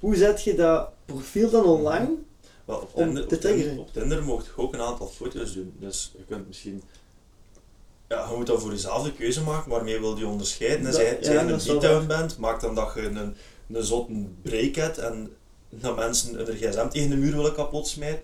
Hoe 0.00 0.16
zet 0.16 0.42
je 0.42 0.54
dat 0.54 0.88
profiel 1.04 1.50
dan 1.50 1.64
online? 1.64 2.08
Wel, 2.64 2.76
op, 2.76 2.90
om 2.92 3.04
Tinder, 3.04 3.26
te 3.26 3.34
op, 3.34 3.40
Tinder, 3.40 3.56
triggeren. 3.58 3.78
op 3.78 3.92
Tinder 3.92 4.22
mocht 4.24 4.46
je 4.46 4.52
ook 4.56 4.74
een 4.74 4.80
aantal 4.80 5.06
foto's 5.06 5.52
doen. 5.54 5.72
Dus 5.78 6.12
je 6.16 6.24
kunt 6.28 6.46
misschien... 6.46 6.82
Ja, 8.08 8.28
je 8.30 8.36
moet 8.36 8.46
dan 8.46 8.60
voor 8.60 8.70
jezelf 8.70 9.02
de 9.02 9.12
keuze 9.12 9.42
maken, 9.42 9.70
waarmee 9.70 10.00
wil 10.00 10.16
je 10.18 10.26
onderscheiden. 10.26 10.78
En 10.78 10.84
Dat- 10.84 10.94
zij, 10.94 11.18
ja, 11.20 11.32
je 11.32 11.38
een 11.38 11.60
beatdown 11.66 12.06
bent, 12.06 12.38
maak 12.38 12.60
dan 12.60 12.74
dat 12.74 12.92
je 12.94 13.00
een, 13.02 13.34
een 13.72 13.84
zotte 13.84 14.12
break 14.42 14.74
hebt 14.74 14.98
en 14.98 15.32
dat 15.70 15.96
mensen 15.96 16.34
hun 16.34 16.56
gsm 16.56 16.88
tegen 16.88 17.10
de 17.10 17.16
muur 17.16 17.36
willen 17.36 17.54
kapot 17.54 17.88
smijten. 17.88 18.22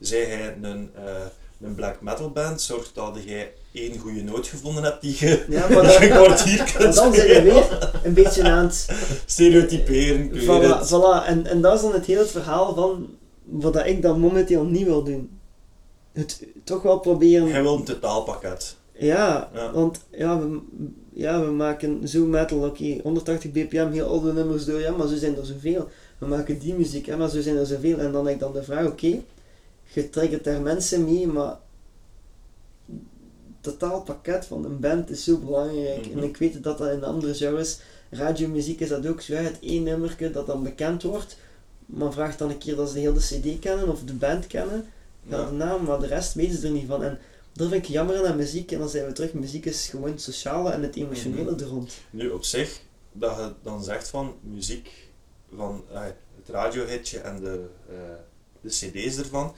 Zij 0.00 0.24
hij 0.24 0.56
een, 0.62 0.90
eh, 0.94 1.26
een 1.60 1.74
black 1.74 2.00
metal 2.00 2.30
band, 2.30 2.60
zorg 2.62 2.92
dat 2.92 3.18
jij 3.24 3.52
één 3.76 3.98
goede 3.98 4.22
noot 4.22 4.46
gevonden 4.46 4.82
hebt 4.82 5.00
die 5.02 5.16
je 5.18 5.44
Ja, 5.48 5.68
maar 5.70 5.84
je 5.84 6.02
een 6.02 6.08
dan, 6.08 6.24
kwartier 6.24 6.72
kunt 6.76 6.94
dan 6.94 7.12
zijn 7.14 7.26
we 7.26 7.42
weer 7.42 7.90
een 8.04 8.14
beetje 8.14 8.42
aan 8.42 8.64
het 8.64 8.86
stereotyperen. 9.26 10.30
Voilà, 10.30 10.86
voilà. 10.88 11.26
En, 11.26 11.46
en 11.46 11.60
dat 11.60 11.74
is 11.74 11.80
dan 11.80 11.92
het 11.92 12.06
hele 12.06 12.26
verhaal 12.26 12.74
van 12.74 13.08
wat 13.44 13.72
dat 13.72 13.86
ik 13.86 14.02
dan 14.02 14.20
momenteel 14.20 14.64
niet 14.64 14.84
wil 14.86 15.02
doen. 15.02 15.38
Het 16.12 16.42
toch 16.64 16.82
wel 16.82 16.98
proberen. 16.98 17.48
Jij 17.48 17.62
wil 17.62 17.74
een 17.76 17.84
totaalpakket. 17.84 18.76
Ja, 18.92 19.50
Ja. 19.54 19.72
want 19.72 20.00
ja 20.10 20.38
we, 20.40 20.58
ja, 21.12 21.40
we 21.44 21.50
maken 21.50 22.08
zo 22.08 22.24
metal, 22.24 22.58
oké, 22.58 22.98
180 23.02 23.50
bpm, 23.50 23.90
heel 23.92 24.06
oude 24.08 24.32
nummers 24.32 24.64
door, 24.64 24.80
ja, 24.80 24.90
maar 24.90 25.06
zo 25.06 25.16
zijn 25.16 25.36
er 25.36 25.46
zoveel. 25.46 25.88
We 26.18 26.26
maken 26.26 26.58
die 26.58 26.74
muziek, 26.74 27.06
ja, 27.06 27.16
maar 27.16 27.28
zo 27.28 27.40
zijn 27.40 27.56
er 27.56 27.66
zoveel. 27.66 27.98
En 27.98 28.12
dan 28.12 28.24
heb 28.24 28.34
ik 28.34 28.40
dan 28.40 28.52
de 28.52 28.62
vraag, 28.62 28.86
oké, 28.86 29.20
je 29.84 30.10
triggert 30.10 30.44
daar 30.44 30.60
mensen 30.60 31.04
mee, 31.04 31.26
maar 31.26 31.56
totaalpakket 33.70 34.44
van 34.46 34.64
een 34.64 34.80
band 34.80 35.10
is 35.10 35.24
zo 35.24 35.38
belangrijk. 35.38 36.06
Mhm. 36.08 36.18
En 36.18 36.24
ik 36.24 36.36
weet 36.36 36.62
dat 36.62 36.78
dat 36.78 36.90
in 36.90 37.04
andere 37.04 37.34
genres, 37.34 37.78
radiomuziek 38.10 38.80
is 38.80 38.88
dat 38.88 39.06
ook 39.06 39.20
zo, 39.20 39.32
het 39.34 39.58
één 39.60 39.82
nummerke 39.82 40.30
dat 40.30 40.46
dan 40.46 40.62
bekend 40.62 41.02
wordt, 41.02 41.36
maar 41.86 42.12
vraag 42.12 42.36
dan 42.36 42.50
een 42.50 42.58
keer 42.58 42.76
dat 42.76 42.88
ze 42.88 42.94
de 42.94 43.00
hele 43.00 43.18
cd 43.18 43.58
kennen 43.58 43.88
of 43.88 44.00
de 44.04 44.12
band 44.14 44.46
kennen. 44.46 44.84
Ja, 45.28 45.44
de 45.44 45.52
naam, 45.52 45.84
maar 45.84 46.00
de 46.00 46.06
rest 46.06 46.34
weten 46.34 46.58
ze 46.58 46.66
er 46.66 46.72
niet 46.72 46.86
van. 46.86 47.02
En 47.02 47.18
dat 47.52 47.68
vind 47.68 47.82
ik 47.84 47.88
jammer 47.90 48.26
aan 48.26 48.36
muziek. 48.36 48.72
En 48.72 48.78
dan 48.78 48.88
zijn 48.88 49.06
we 49.06 49.12
terug, 49.12 49.32
muziek 49.32 49.64
is 49.66 49.88
gewoon 49.88 50.10
het 50.10 50.22
sociale 50.22 50.70
en 50.70 50.82
het 50.82 50.96
emotionele 50.96 51.50
Mhm. 51.50 51.60
er 51.60 51.66
rond. 51.66 51.92
Nu 52.10 52.28
op 52.30 52.44
zich, 52.44 52.80
dat 53.12 53.36
je 53.36 53.52
dan 53.62 53.82
zegt 53.84 54.08
van 54.08 54.34
muziek, 54.40 54.90
van 55.56 55.84
het 55.90 56.14
radiohitje 56.48 57.18
en 57.18 57.40
de, 57.40 57.64
eh, 57.88 57.96
de 58.60 58.68
cd's 58.68 59.18
ervan. 59.18 59.54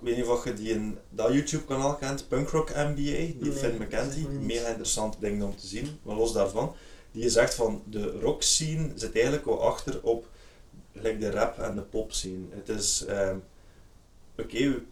Ik 0.00 0.04
weet 0.04 0.16
niet 0.16 0.26
of 0.26 0.44
je 0.44 0.54
die 0.54 0.70
in 0.70 0.98
dat 1.10 1.32
YouTube 1.32 1.64
kanaal 1.64 1.94
kent, 1.96 2.28
Punkrock 2.28 2.68
MBA, 2.68 2.94
die 2.94 3.36
Nee, 3.40 3.52
Finn 3.52 3.78
niets. 3.78 4.44
mega 4.44 4.68
interessante 4.68 5.16
dingen 5.20 5.46
om 5.46 5.56
te 5.56 5.66
zien, 5.66 5.98
maar 6.02 6.16
los 6.16 6.32
daarvan, 6.32 6.74
die 7.12 7.30
zegt 7.30 7.54
van 7.54 7.82
de 7.84 8.10
rock 8.20 8.42
scene 8.42 8.90
zit 8.94 9.14
eigenlijk 9.14 9.44
wel 9.44 9.62
achter 9.62 10.02
op 10.02 10.28
gelijk 10.96 11.20
de 11.20 11.30
rap 11.30 11.58
en 11.58 11.74
de 11.74 11.82
pop 11.82 12.12
scene. 12.12 12.44
Het 12.50 12.68
is, 12.68 13.04
ehm, 13.04 13.36
oké, 14.38 14.82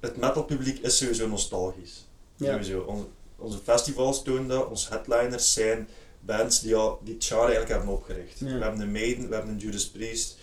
het 0.00 0.16
metalpubliek 0.16 0.78
is 0.78 0.96
sowieso 0.96 1.28
nostalgisch. 1.28 2.06
Ja. 2.36 2.50
Sowieso. 2.50 2.80
Onze, 2.80 3.06
onze 3.36 3.58
festivals 3.58 4.22
tonen 4.22 4.48
dat, 4.48 4.68
onze 4.68 4.88
headliners 4.90 5.52
zijn 5.52 5.88
bands 6.20 6.60
die 6.60 6.74
al 6.74 7.00
die 7.04 7.14
het 7.14 7.24
genre 7.24 7.42
eigenlijk 7.42 7.70
hebben 7.72 7.88
opgericht. 7.94 8.38
Ja. 8.38 8.46
We 8.46 8.62
hebben 8.62 8.80
een 8.80 8.92
Maiden, 8.92 9.28
we 9.28 9.34
hebben 9.34 9.52
een 9.52 9.58
Judas 9.58 9.88
Priest, 9.88 10.36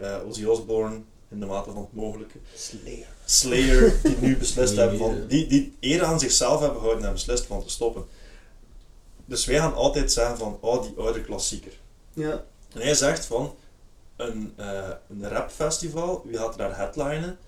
eh 0.00 0.18
Ozzy 0.26 0.44
Osbourne, 0.44 1.00
in 1.30 1.40
de 1.40 1.46
mate 1.46 1.70
van 1.70 1.80
het 1.82 1.92
mogelijke. 1.92 2.38
Slayer. 2.54 3.06
Slayer, 3.24 4.00
die 4.02 4.16
nu 4.20 4.36
beslist 4.44 4.74
Nee, 4.74 4.80
hebben 4.80 4.98
van, 4.98 5.26
die, 5.26 5.46
die 5.46 5.76
eer 5.80 6.04
aan 6.04 6.20
zichzelf 6.20 6.60
hebben 6.60 6.78
gehouden 6.78 7.06
en 7.06 7.12
beslist 7.12 7.44
van 7.44 7.62
te 7.62 7.70
stoppen. 7.70 8.04
Dus 9.24 9.44
wij 9.44 9.58
gaan 9.58 9.74
altijd 9.74 10.12
zeggen 10.12 10.38
van, 10.38 10.58
oh 10.60 10.82
die 10.82 10.94
oude 10.96 11.20
klassieker. 11.20 11.72
Ja. 12.12 12.44
En 12.74 12.80
hij 12.80 12.94
zegt 12.94 13.24
van, 13.24 13.54
een, 14.16 14.52
eh 14.56 14.90
een 15.08 15.28
rapfestival, 15.28 16.22
wie 16.24 16.36
gaat 16.38 16.58
daar 16.58 16.76
headlinen? 16.76 17.38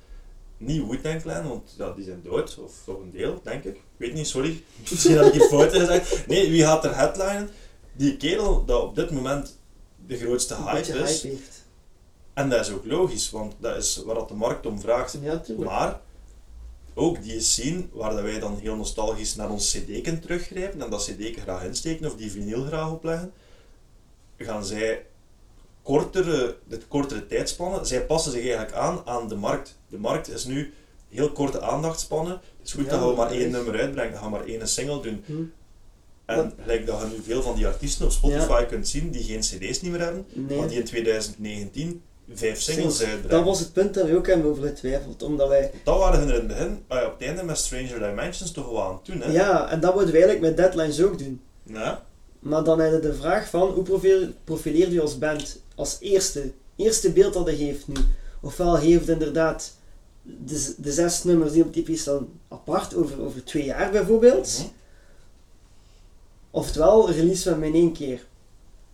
Niet 0.57 0.86
Wu-Tang 0.89 1.23
Clan, 1.23 1.48
want 1.48 1.74
ja, 1.78 1.90
die 1.90 2.05
zijn 2.05 2.23
dood, 2.23 2.59
of 2.59 2.73
toch 2.85 3.01
een 3.01 3.11
deel, 3.11 3.40
denk 3.43 3.65
ik. 3.65 3.74
Ik 3.77 3.82
weet 3.97 4.15
niet, 4.15 4.27
sorry. 4.28 4.65
Misschien 4.90 5.16
heb 5.16 5.27
ik 5.27 5.32
hier 5.32 5.48
fouten 5.48 5.81
gezegd. 5.81 6.27
Nee, 6.27 6.51
wie 6.51 6.62
gaat 6.62 6.85
er 6.85 6.97
headlinen? 6.97 7.51
Die 7.93 8.16
kerel 8.16 8.65
dat 8.65 8.82
op 8.82 8.94
dit 8.94 9.11
moment 9.11 9.57
de 10.07 10.16
grootste 10.16 10.55
hype 10.55 10.98
is. 10.98 11.23
heeft. 11.23 11.65
En 12.41 12.49
dat 12.49 12.61
is 12.67 12.73
ook 12.73 12.85
logisch, 12.87 13.31
want 13.31 13.55
dat 13.59 13.77
is 13.77 14.03
waar 14.05 14.15
dat 14.15 14.29
de 14.29 14.35
markt 14.35 14.67
om 14.67 14.81
vraagt. 14.81 15.19
Ja. 15.23 15.43
Maar 15.59 16.01
ook 16.95 17.23
die 17.23 17.41
scene 17.41 17.85
waar 17.93 18.11
dat 18.12 18.23
wij 18.23 18.39
dan 18.39 18.59
heel 18.59 18.77
nostalgisch 18.77 19.35
naar 19.37 19.51
ons 19.51 19.71
cd 19.73 20.01
kunnen 20.03 20.21
teruggrijpen 20.21 20.83
en 20.83 20.91
dat 20.91 21.05
cd 21.05 21.41
graag 21.41 21.65
insteken 21.65 22.07
of 22.07 22.17
die 22.17 22.31
vinyl 22.31 22.65
graag 22.65 22.91
opleggen, 22.91 23.33
gaan 24.39 24.65
zij 24.65 25.07
kortere, 25.83 26.57
dit 26.69 26.89
kortere 26.89 27.27
tijdspannen, 27.27 27.87
zij 27.87 28.07
passen 28.07 28.33
zich 28.33 28.41
eigenlijk 28.43 28.73
aan 28.73 29.03
aan 29.05 29.29
de 29.29 29.35
markt. 29.37 29.79
De 29.89 29.99
markt 29.99 30.29
is 30.31 30.45
nu 30.45 30.73
heel 31.09 31.33
korte 31.33 31.61
aandachtspannen. 31.61 32.33
Het 32.33 32.67
is 32.69 32.73
goed 32.73 32.85
Ja, 32.85 32.91
dat 32.99 33.11
we 33.11 33.17
maar 33.17 33.31
één 33.31 33.47
is- 33.47 33.53
nummer 33.53 33.81
uitbrengen, 33.81 34.12
dat 34.12 34.23
we 34.23 34.29
maar 34.29 34.45
één 34.45 34.69
single 34.69 35.01
doen. 35.03 35.23
Hm. 35.27 35.33
En 36.25 36.53
gelijk 36.62 36.87
dat 36.87 37.01
je 37.01 37.07
nu 37.07 37.23
veel 37.23 37.43
van 37.43 37.55
die 37.57 37.67
artiesten 37.67 38.05
op 38.07 38.12
Spotify 38.12 38.65
kunt 38.65 38.89
zien 38.89 39.11
die 39.11 39.23
geen 39.25 39.41
cd's 39.41 39.81
niet 39.81 39.91
meer 39.93 40.01
hebben, 40.01 40.27
Nee. 40.33 40.59
maar 40.59 40.69
die 40.69 40.79
in 40.79 40.85
2019 40.85 42.03
vijf 42.35 42.61
singles 42.61 43.01
uitbrengen. 43.01 43.28
Dat 43.28 43.44
was 43.44 43.59
het 43.59 43.73
punt 43.73 43.94
dat 43.94 44.07
we 44.07 44.16
ook 44.16 44.27
hebben 44.27 44.51
over 44.51 44.62
getwijfeld. 44.62 45.23
Omdat 45.23 45.48
wij... 45.48 45.70
Dat 45.85 45.98
waren 45.98 46.19
hun 46.19 46.28
in 46.28 46.35
het 46.35 46.47
begin, 46.47 46.85
ah 46.89 47.01
ja, 47.01 47.07
op 47.07 47.19
het 47.19 47.28
einde 47.28 47.43
met 47.43 47.59
Stranger 47.59 47.98
Dimensions 47.98 48.52
toch 48.52 48.70
wel 48.70 48.82
aan 48.82 48.94
het 48.94 49.05
doen, 49.05 49.20
hè? 49.20 49.32
Ja, 49.32 49.70
en 49.70 49.81
dat 49.81 49.94
moeten 49.94 50.12
we 50.12 50.19
eigenlijk 50.19 50.57
met 50.57 50.57
deadlines 50.57 51.02
ook 51.02 51.19
doen. 51.19 51.40
Ja. 51.62 52.02
Maar 52.39 52.65
dan 52.65 52.81
heb 52.81 52.93
je 52.93 53.01
de 53.01 53.15
vraag 53.15 53.48
van, 53.48 53.69
hoe 53.69 53.82
profileer, 53.82 54.32
profileer 54.44 54.90
je 54.90 55.01
als 55.01 55.19
band? 55.19 55.62
Als 55.74 55.97
eerste. 56.01 56.52
Eerste 56.77 57.12
beeld 57.12 57.35
dat 57.35 57.48
je 57.48 57.57
geeft 57.57 57.89
nu. 57.89 57.94
Ofwel 58.43 58.77
heeft 58.77 59.09
inderdaad 59.09 59.77
de, 60.23 60.74
de 60.78 60.93
zes 60.93 61.24
nummers 61.24 61.52
die 61.52 61.65
op 61.65 61.74
die 61.74 61.86
EP 61.86 61.97
staan 61.97 62.28
apart, 62.48 62.94
over, 62.94 63.20
over 63.20 63.44
twee 63.44 63.65
jaar 63.65 63.90
bijvoorbeeld. 63.90 64.59
Mhm. 64.59 64.69
Oftewel, 66.51 67.11
release 67.11 67.44
we 67.44 67.51
hem 67.51 67.65
in 67.65 67.74
één 67.74 67.93
keer. 67.93 68.27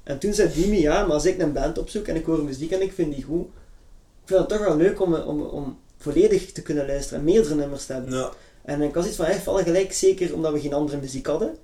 En 0.06 0.18
toen 0.18 0.34
zei 0.34 0.52
Dimi, 0.52 0.80
ja, 0.80 1.02
maar 1.04 1.12
als 1.14 1.24
ik 1.24 1.38
een 1.40 1.52
band 1.52 1.78
opzoek 1.78 2.06
en 2.06 2.16
ik 2.16 2.24
hoor 2.24 2.42
muziek 2.44 2.70
en 2.70 2.82
ik 2.82 2.92
vind 2.92 3.14
die 3.14 3.24
goed, 3.24 3.44
ik 4.22 4.28
vind 4.28 4.40
het 4.40 4.48
toch 4.48 4.58
wel 4.58 4.76
leuk 4.76 5.00
om, 5.00 5.14
om, 5.14 5.42
om 5.42 5.78
volledig 5.98 6.52
te 6.52 6.62
kunnen 6.62 6.86
luisteren 6.86 7.18
en 7.18 7.24
meerdere 7.24 7.54
nummers 7.54 7.86
te 7.86 7.92
hebben. 7.92 8.14
Ja. 8.14 8.30
En 8.62 8.82
ik 8.82 8.94
was 8.94 9.06
iets 9.06 9.16
van, 9.16 9.24
hij 9.24 9.34
heeft 9.34 9.46
wel 9.46 9.56
gelijk, 9.56 9.92
zeker 9.92 10.34
omdat 10.34 10.52
we 10.52 10.60
geen 10.60 10.72
andere 10.74 10.98
muziek 11.00 11.26
hadden. 11.26 11.56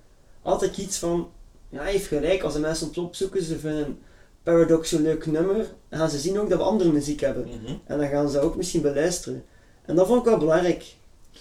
Altijd 0.43 0.77
iets 0.77 0.98
van, 0.98 1.28
ja, 1.69 1.82
hij 1.82 1.93
heeft 1.93 2.06
gelijk, 2.06 2.43
als 2.43 2.52
de 2.55 2.60
mensen 2.60 2.89
ons 2.89 2.98
opzoeken, 2.98 3.43
ze 3.43 3.59
vinden 3.59 3.98
Paradox 4.43 4.93
een 4.93 5.02
leuk 5.02 5.27
nummer, 5.27 5.66
dan 5.89 5.98
gaan 5.98 6.10
ze 6.10 6.19
zien 6.19 6.39
ook 6.40 6.48
dat 6.51 6.59
we 6.59 6.64
andere 6.64 6.93
muziek 6.93 7.20
hebben. 7.20 7.47
Mhm. 7.47 7.74
En 7.86 7.98
dan 7.98 8.09
gaan 8.09 8.28
ze 8.28 8.40
ook 8.40 8.56
misschien 8.56 8.82
beluisteren. 8.82 9.44
En 9.85 9.94
dat 9.94 10.06
vond 10.06 10.19
ik 10.19 10.24
wel 10.28 10.39
belangrijk. 10.39 10.94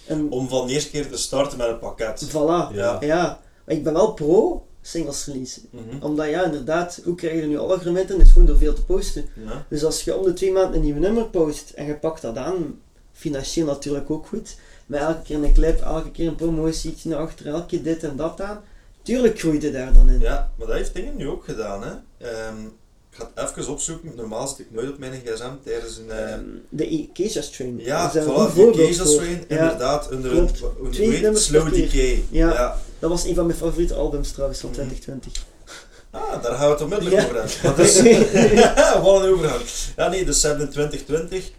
En 0.06 0.30
Om 0.30 0.48
van 0.48 0.66
de 0.66 0.72
eerste 0.72 0.90
keer 0.90 1.08
te 1.10 1.16
starten 1.16 1.58
met 1.58 1.68
een 1.68 1.78
pakket. 1.78 2.28
voilà, 2.30 2.74
Ja. 2.74 2.96
ja. 3.00 3.40
Maar 3.64 3.74
ik 3.76 3.84
ben 3.84 3.92
wel 3.92 4.12
pro 4.12 4.66
singles 4.82 5.26
release. 5.26 5.60
Mhm. 5.70 6.04
Omdat 6.04 6.28
ja, 6.28 6.44
inderdaad, 6.44 7.00
hoe 7.04 7.14
krijg 7.14 7.40
je 7.40 7.46
nu 7.46 7.58
alle 7.58 7.74
agrementen? 7.74 8.20
is 8.20 8.32
gewoon 8.32 8.46
door 8.46 8.56
veel 8.58 8.74
te 8.74 8.84
posten. 8.84 9.24
Ja. 9.46 9.66
Dus 9.68 9.84
als 9.84 10.02
je 10.02 10.16
om 10.16 10.24
de 10.24 10.32
twee 10.32 10.52
maanden 10.52 10.74
een 10.80 10.84
nieuw 10.84 10.98
nummer 10.98 11.24
post 11.24 11.70
en 11.70 11.86
je 11.86 11.94
pakt 11.94 12.22
dat 12.22 12.36
aan, 12.36 12.78
financieel 13.12 13.66
natuurlijk 13.66 14.10
ook 14.10 14.26
goed, 14.26 14.56
met 14.86 15.00
elke 15.00 15.22
keer 15.22 15.42
een 15.44 15.52
clip, 15.54 15.80
elke 15.80 16.10
keer 16.10 16.26
een 16.28 16.34
promotietje 16.34 17.08
naar 17.08 17.18
achter, 17.18 17.46
elke 17.46 17.66
keer 17.66 17.82
dit 17.82 18.02
en 18.02 18.16
dat 18.16 18.40
aan, 18.40 18.60
tuurlijk 19.02 19.38
groeit 19.38 19.72
daar 19.72 19.92
dan 19.92 20.08
in. 20.10 20.20
ja, 20.20 20.50
maar 20.58 20.66
dat 20.66 20.76
heeft 20.76 20.94
dingen 20.94 21.16
nu 21.16 21.28
ook 21.28 21.44
gedaan, 21.44 21.82
hè. 21.82 21.90
Ehm, 22.26 22.56
ik 23.10 23.18
ga 23.18 23.30
het 23.34 23.56
even 23.58 23.72
opzoeken. 23.72 24.12
Normaal 24.16 24.46
zit 24.48 24.58
ik 24.58 24.66
nooit 24.70 24.90
op 24.90 24.98
mijn 24.98 25.12
gsm 25.24 25.50
tijdens 25.64 25.96
een... 25.96 26.10
Ehm, 26.10 26.40
de 26.68 26.94
E- 26.94 27.06
Acacia 27.10 27.42
Strain. 27.42 27.78
ja, 27.78 28.02
dat 28.06 28.14
is 28.14 28.24
een 28.24 28.30
voilà, 28.32 28.34
goed 28.34 28.54
die 28.54 28.64
voorbeeld 28.64 28.86
Acacia 28.88 29.04
voor. 29.04 29.12
Strain, 29.12 29.44
Ja, 29.48 29.60
inderdaad, 29.60 30.10
onder 30.10 30.32
een, 30.36 30.46
het? 30.46 31.20
nummers 31.20 31.44
Slow. 31.44 31.74
Decay. 31.74 32.24
Ja. 32.30 32.52
ja. 32.52 32.78
Dat 33.02 33.10
was 33.10 33.24
een 33.24 33.34
van 33.34 33.46
mijn 33.46 33.58
favoriete 33.58 33.94
albums 33.94 34.30
trouwens 34.32 34.60
van 34.60 34.70
Mhm. 34.70 34.78
2020. 34.78 35.44
Ah, 36.10 36.42
daar 36.42 36.54
gaan 36.54 36.66
we 36.66 36.72
het 36.72 36.82
onmiddellijk 36.82 37.16
Ja. 37.16 37.22
over 37.22 37.62
hebben. 37.62 37.76
Dus, 37.84 37.94
wat 39.02 39.22
een 39.22 39.32
overgang. 39.32 39.62
Ja, 39.96 40.08
nee, 40.08 40.24
dus 40.24 40.40
ze 40.40 40.46
hebben 40.46 40.66
in 40.66 40.72
2020 40.72 41.50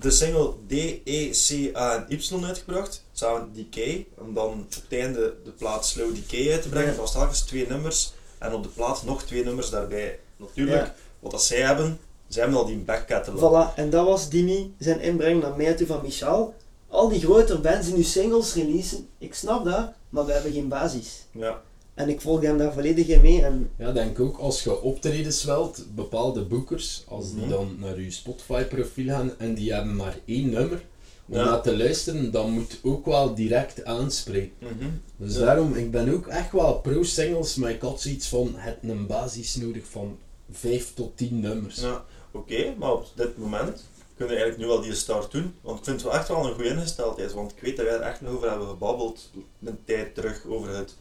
de 0.00 0.10
single 0.10 0.52
D, 0.68 0.72
E, 1.04 1.30
C, 1.30 1.76
A 1.76 1.94
en 1.96 2.04
Y 2.08 2.44
uitgebracht, 2.44 3.04
samen 3.12 3.40
met 3.40 3.54
Decay, 3.54 4.06
om 4.18 4.34
dan 4.34 4.44
op 4.52 4.74
het 4.74 4.82
einde 4.88 5.34
de 5.44 5.50
plaat 5.50 5.86
Slow 5.86 6.14
Decay 6.14 6.52
uit 6.52 6.62
te 6.62 6.68
brengen. 6.68 6.86
Ja. 6.88 6.92
Dat 6.94 7.00
was 7.02 7.12
telkens 7.12 7.40
twee 7.40 7.66
nummers, 7.68 8.12
en 8.38 8.52
op 8.54 8.62
de 8.62 8.68
plaat 8.68 9.02
nog 9.04 9.22
twee 9.22 9.44
nummers 9.44 9.70
daarbij. 9.70 10.18
Natuurlijk, 10.36 10.84
Ja. 10.86 10.94
wat 11.20 11.30
dat 11.30 11.42
zij 11.42 11.60
hebben, 11.60 11.98
zij 12.28 12.42
hebben 12.42 12.60
al 12.60 12.66
die 12.66 12.76
back 12.76 13.06
catalog. 13.06 13.40
Voilà, 13.40 13.74
en 13.74 13.90
dat 13.90 14.06
was 14.06 14.28
Dimi 14.28 14.74
zijn 14.78 15.00
inbreng 15.00 15.42
naar 15.42 15.56
mij 15.56 15.74
toe 15.74 15.86
van 15.86 16.00
Michel. 16.02 16.54
Al 16.88 17.08
die 17.08 17.20
grotere 17.20 17.58
bands 17.60 17.86
die 17.86 17.96
nu 17.96 18.02
singles 18.02 18.54
releasen, 18.54 19.06
ik 19.18 19.34
snap 19.34 19.64
dat, 19.64 19.92
maar 20.08 20.26
we 20.26 20.32
hebben 20.32 20.52
geen 20.52 20.68
basis. 20.68 21.24
Ja, 21.32 21.62
En 21.94 22.08
ik 22.08 22.20
volg 22.20 22.42
hem 22.42 22.58
daar 22.58 22.72
volledig 22.72 23.06
in 23.06 23.20
mee. 23.20 23.42
En 23.42 23.70
Ja, 23.76 23.92
denk 23.92 24.20
ook 24.20 24.38
als 24.38 24.62
je 24.64 24.80
optredens 24.82 25.44
wilt, 25.44 25.84
bepaalde 25.94 26.42
boekers, 26.44 27.04
als 27.08 27.32
die 27.32 27.40
Mhm. 27.40 27.50
dan 27.50 27.76
naar 27.78 28.00
je 28.00 28.10
Spotify 28.10 28.62
profiel 28.62 29.06
gaan 29.08 29.30
en 29.38 29.54
die 29.54 29.72
hebben 29.74 29.96
maar 29.96 30.18
één 30.24 30.50
nummer, 30.50 30.82
om 31.28 31.34
Ja. 31.34 31.44
naar 31.44 31.62
te 31.62 31.76
luisteren, 31.76 32.30
dan 32.30 32.50
moet 32.50 32.78
ook 32.82 33.06
wel 33.06 33.34
direct 33.34 33.84
aanspreken. 33.84 34.52
Mhm. 34.58 34.90
Dus 35.16 35.34
Ja. 35.34 35.44
daarom, 35.44 35.74
ik 35.74 35.90
ben 35.90 36.12
ook 36.14 36.26
echt 36.26 36.52
wel 36.52 36.74
pro-singles, 36.80 37.54
maar 37.54 37.70
ik 37.70 37.80
had 37.80 38.00
zoiets 38.00 38.26
van, 38.28 38.52
het 38.56 38.76
een 38.82 39.06
basis 39.06 39.54
nodig 39.56 39.86
van 39.90 40.18
5 40.50 40.94
tot 40.94 41.16
10 41.16 41.40
nummers. 41.40 41.80
Ja, 41.80 42.04
oké, 42.30 42.74
maar 42.78 42.92
op 42.92 43.06
dit 43.14 43.38
moment 43.38 43.84
kunnen 44.18 44.36
eigenlijk 44.36 44.58
nu 44.58 44.66
wel 44.74 44.80
die 44.82 44.94
start 44.94 45.30
doen. 45.30 45.54
Want 45.60 45.78
ik 45.78 45.84
vind 45.84 46.00
het 46.00 46.10
wel 46.10 46.18
echt 46.18 46.28
wel 46.28 46.46
een 46.46 46.54
goede 46.54 46.68
ingesteldheid. 46.68 47.32
Want 47.32 47.52
ik 47.52 47.60
weet 47.60 47.76
dat 47.76 47.86
wij 47.86 47.94
er 47.94 48.00
echt 48.00 48.20
nog 48.20 48.32
over 48.32 48.48
hebben 48.50 48.68
gebabbeld 48.68 49.30
een 49.64 49.84
tijd 49.84 50.14
terug 50.14 50.44
over 50.46 50.68
het 50.76 50.96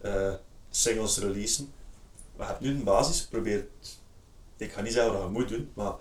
eh, 0.00 0.32
singles 0.70 1.18
releasen. 1.18 1.72
We 2.36 2.44
hebben 2.44 2.68
nu 2.68 2.74
een 2.74 2.84
basis, 2.84 3.26
probeer 3.26 3.56
het- 3.56 3.98
Ik 4.56 4.72
ga 4.72 4.80
niet 4.80 4.92
zeggen 4.92 5.12
wat 5.12 5.22
je 5.22 5.28
moet 5.28 5.48
doen, 5.48 5.70
maar 5.74 5.92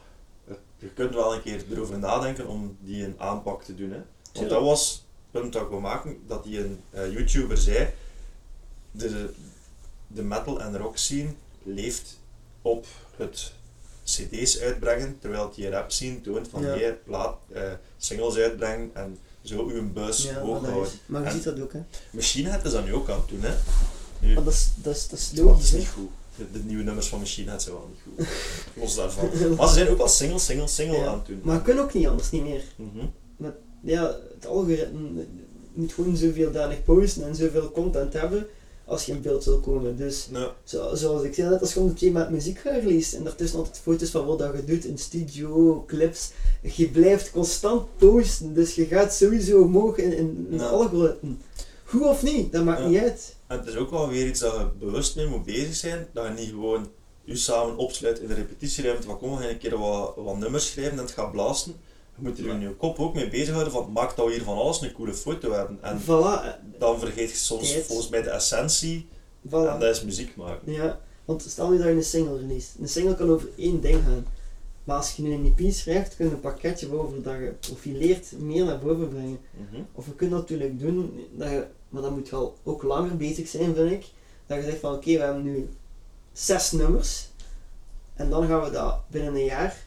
je 0.78 0.88
kunt 0.94 1.14
wel 1.14 1.34
een 1.34 1.42
keer 1.42 1.64
erover 1.72 2.00
nadenken 2.00 2.48
om 2.48 2.78
die 2.80 3.04
een 3.06 3.16
aanpak 3.20 3.64
te 3.64 3.76
doen. 3.76 3.92
Hè. 3.92 4.02
Want 4.34 4.50
dat 4.50 4.62
was 4.64 4.92
het 5.32 5.42
punt 5.42 5.54
dat 5.54 5.62
ik 5.62 5.70
wil 5.70 5.80
maken, 5.80 6.24
dat 6.28 6.44
die 6.44 6.60
een 6.60 6.82
eh, 6.90 7.12
YouTuber 7.12 7.58
zei, 7.58 7.90
de, 8.92 9.34
de 10.08 10.24
metal 10.24 10.62
en 10.62 10.78
rock 10.78 10.98
scene 10.98 11.34
leeft 11.64 12.20
op 12.62 12.86
het 13.16 13.54
cd's 14.04 14.60
uitbrengen, 14.60 15.18
terwijl 15.20 15.52
die 15.56 15.70
rap 15.70 15.92
scene 15.92 16.22
toont 16.22 16.48
van 16.48 16.62
Ja. 16.62 16.76
hier, 16.76 16.98
plaat, 17.06 17.36
eh, 17.54 17.62
singles 17.98 18.36
uitbrengen 18.38 18.90
en 18.94 19.18
zo 19.42 19.68
uw 19.68 19.92
bus 19.94 20.24
ja, 20.24 20.40
hoog 20.40 20.66
houden. 20.66 20.92
maar 21.06 21.22
je 21.22 21.28
En- 21.28 21.34
ziet 21.34 21.44
dat 21.44 21.60
ook, 21.62 21.74
hè. 21.74 21.80
Machine 22.12 22.50
Head 22.50 22.66
is 22.66 22.72
dat 22.72 22.86
nu 22.86 22.94
ook 22.94 23.10
aan 23.10 23.20
het 23.20 23.30
doen, 23.30 23.42
hè. 23.42 23.54
Nu, 24.20 24.34
Maar 24.34 24.44
dat 24.44 24.54
is, 24.54 24.70
dat 24.76 24.96
is, 24.96 25.08
dat 25.08 25.20
is 25.20 25.32
logisch, 25.36 25.64
is 25.74 25.80
niet 25.80 25.88
goed. 25.88 26.10
De, 26.36 26.52
de 26.52 26.60
nieuwe 26.66 26.84
nummers 26.84 27.08
van 27.08 27.20
Machine 27.20 27.50
Head 27.50 27.62
zijn 27.64 27.76
wel 27.76 27.90
niet 27.92 28.02
goed. 28.28 28.28
Los 28.84 28.96
daarvan. 28.96 29.30
Maar 29.58 29.68
ze 29.68 29.74
zijn 29.74 29.90
ook 29.90 29.98
wel 29.98 30.08
single, 30.08 30.40
single, 30.40 30.68
single 30.68 30.98
Ja. 30.98 31.06
aan 31.06 31.18
het 31.18 31.26
doen. 31.26 31.40
Maar 31.44 31.62
kunnen 31.62 31.84
ook 31.84 31.94
niet 31.94 32.08
anders, 32.08 32.32
niet 32.32 32.44
meer. 32.44 32.64
Mhm. 32.76 33.06
Ja, 33.86 34.18
het 34.34 34.46
algoritme 34.48 35.26
moet 35.74 35.94
gewoon 35.94 36.18
zoveel 36.18 36.52
danig 36.52 36.84
posten 36.84 37.24
en 37.28 37.36
zoveel 37.36 37.72
content 37.72 38.14
hebben 38.14 38.48
als 38.86 39.06
je 39.06 39.12
in 39.12 39.22
beeld 39.22 39.46
wil 39.46 39.60
komen. 39.60 39.98
Dus 39.98 40.28
Ja. 40.32 40.54
zo, 40.64 40.96
zoals 40.96 41.24
ik 41.24 41.34
zei 41.34 41.50
net, 41.50 41.60
als 41.60 41.70
je 41.70 41.74
gewoon 41.76 41.90
een 41.90 41.96
keer 41.96 42.12
met 42.12 42.30
muziek 42.30 42.60
gaat 42.60 42.74
release 42.84 43.18
en 43.18 43.24
daartussen 43.24 43.58
altijd 43.60 43.80
foto's 43.80 44.10
van 44.10 44.26
wat 44.26 44.40
dat 44.40 44.54
je 44.56 44.66
doet 44.66 44.86
in 44.86 44.98
studio, 44.98 45.84
clips, 45.88 46.32
je 46.62 46.90
blijft 46.90 47.32
constant 47.32 47.98
posten, 47.98 48.54
dus 48.54 48.76
je 48.76 48.86
gaat 48.86 49.14
sowieso 49.14 49.62
omhoog 49.62 49.98
in, 49.98 50.12
in, 50.18 50.48
in 50.50 50.58
Ja. 50.58 50.64
het 50.64 50.72
algoritme. 50.72 51.32
Goed 51.84 52.02
of 52.04 52.24
niet, 52.24 52.52
dat 52.52 52.64
maakt 52.64 52.80
Ja. 52.82 52.88
niet 52.88 53.00
uit. 53.02 53.36
En 53.48 53.58
het 53.60 53.68
is 53.68 53.76
ook 53.76 53.90
wel 53.90 54.10
weer 54.10 54.28
iets 54.28 54.40
dat 54.40 54.54
je 54.54 54.68
bewust 54.80 55.16
mee 55.16 55.28
moet 55.28 55.44
bezig 55.46 55.76
zijn. 55.76 56.08
Dat 56.14 56.26
je 56.28 56.34
niet 56.34 56.50
gewoon 56.50 56.88
je 57.26 57.36
samen 57.36 57.78
opsluit 57.78 58.20
in 58.20 58.28
de 58.28 58.34
repetitieruimte 58.34 59.08
van 59.08 59.18
kom, 59.18 59.32
we 59.36 59.42
gaan 59.42 59.50
een 59.50 59.58
keer 59.58 59.78
wat, 59.78 60.14
wat 60.16 60.38
nummers 60.38 60.68
schrijven 60.72 60.98
en 60.98 61.04
het 61.04 61.12
gaat 61.14 61.32
blazen. 61.32 61.76
Je 62.16 62.22
moet 62.22 62.40
er 62.40 62.46
in 62.46 62.60
je 62.60 62.70
kop 62.76 63.00
ook 63.00 63.14
mee 63.14 63.30
bezighouden 63.30 63.74
van 63.74 63.92
maak 63.92 64.16
dat 64.16 64.26
we 64.26 64.32
hier 64.34 64.44
van 64.44 64.58
alles 64.58 64.82
een 64.82 64.92
coole 64.92 65.14
foto 65.14 65.52
hebben. 65.52 65.78
En 65.82 66.02
Voilà, 66.02 66.78
dan 66.78 67.00
vergeet 67.00 67.30
je 67.30 67.36
soms 67.38 67.72
Tijd. 67.72 67.86
volgens 67.86 68.10
mij 68.10 68.22
de 68.22 68.30
essentie 68.30 69.08
voilà. 69.48 69.52
en 69.52 69.80
dat 69.80 69.84
is 69.96 70.04
muziek 70.04 70.36
maken. 70.36 70.72
Ja, 70.74 71.00
want 71.26 71.42
stel 71.48 71.70
nu 71.70 71.78
dat 71.78 71.86
je 71.88 71.92
een 71.94 72.04
single 72.04 72.38
release. 72.40 72.68
Een 72.82 72.90
single 72.90 73.16
kan 73.16 73.30
over 73.30 73.48
één 73.58 73.82
ding 73.82 74.04
gaan. 74.04 74.26
Maar 74.84 74.98
als 74.98 75.16
je 75.16 75.22
nu 75.24 75.34
een 75.34 75.54
EP 75.58 75.72
schrijft, 75.74 76.16
kun 76.16 76.26
je 76.26 76.32
een 76.32 76.40
pakketje 76.40 76.90
waarover 76.90 77.22
dat 77.22 77.34
je 77.34 77.54
profileert 77.60 78.32
meer 78.40 78.66
naar 78.66 78.80
boven 78.80 79.10
brengen. 79.10 79.40
Mhm. 79.70 79.82
Of 79.92 80.06
je 80.06 80.14
kunt 80.16 80.32
natuurlijk 80.32 80.80
doen, 80.80 81.28
dat 81.32 81.50
je, 81.50 81.66
maar 81.90 82.02
dan 82.02 82.14
moet 82.14 82.28
je 82.28 82.36
al 82.36 82.56
ook 82.64 82.84
langer 82.84 83.18
bezig 83.18 83.48
zijn, 83.48 83.76
vind 83.76 83.92
ik. 83.92 84.06
Dat 84.48 84.58
je 84.58 84.64
zegt 84.64 84.80
van 84.80 84.94
oké, 84.94 85.12
we 85.12 85.24
hebben 85.24 85.44
nu 85.44 85.70
zes 86.32 86.72
nummers. 86.72 87.28
En 88.14 88.30
dan 88.30 88.48
gaan 88.48 88.62
we 88.64 88.70
dat 88.72 89.00
binnen 89.08 89.34
een 89.36 89.46
jaar 89.46 89.86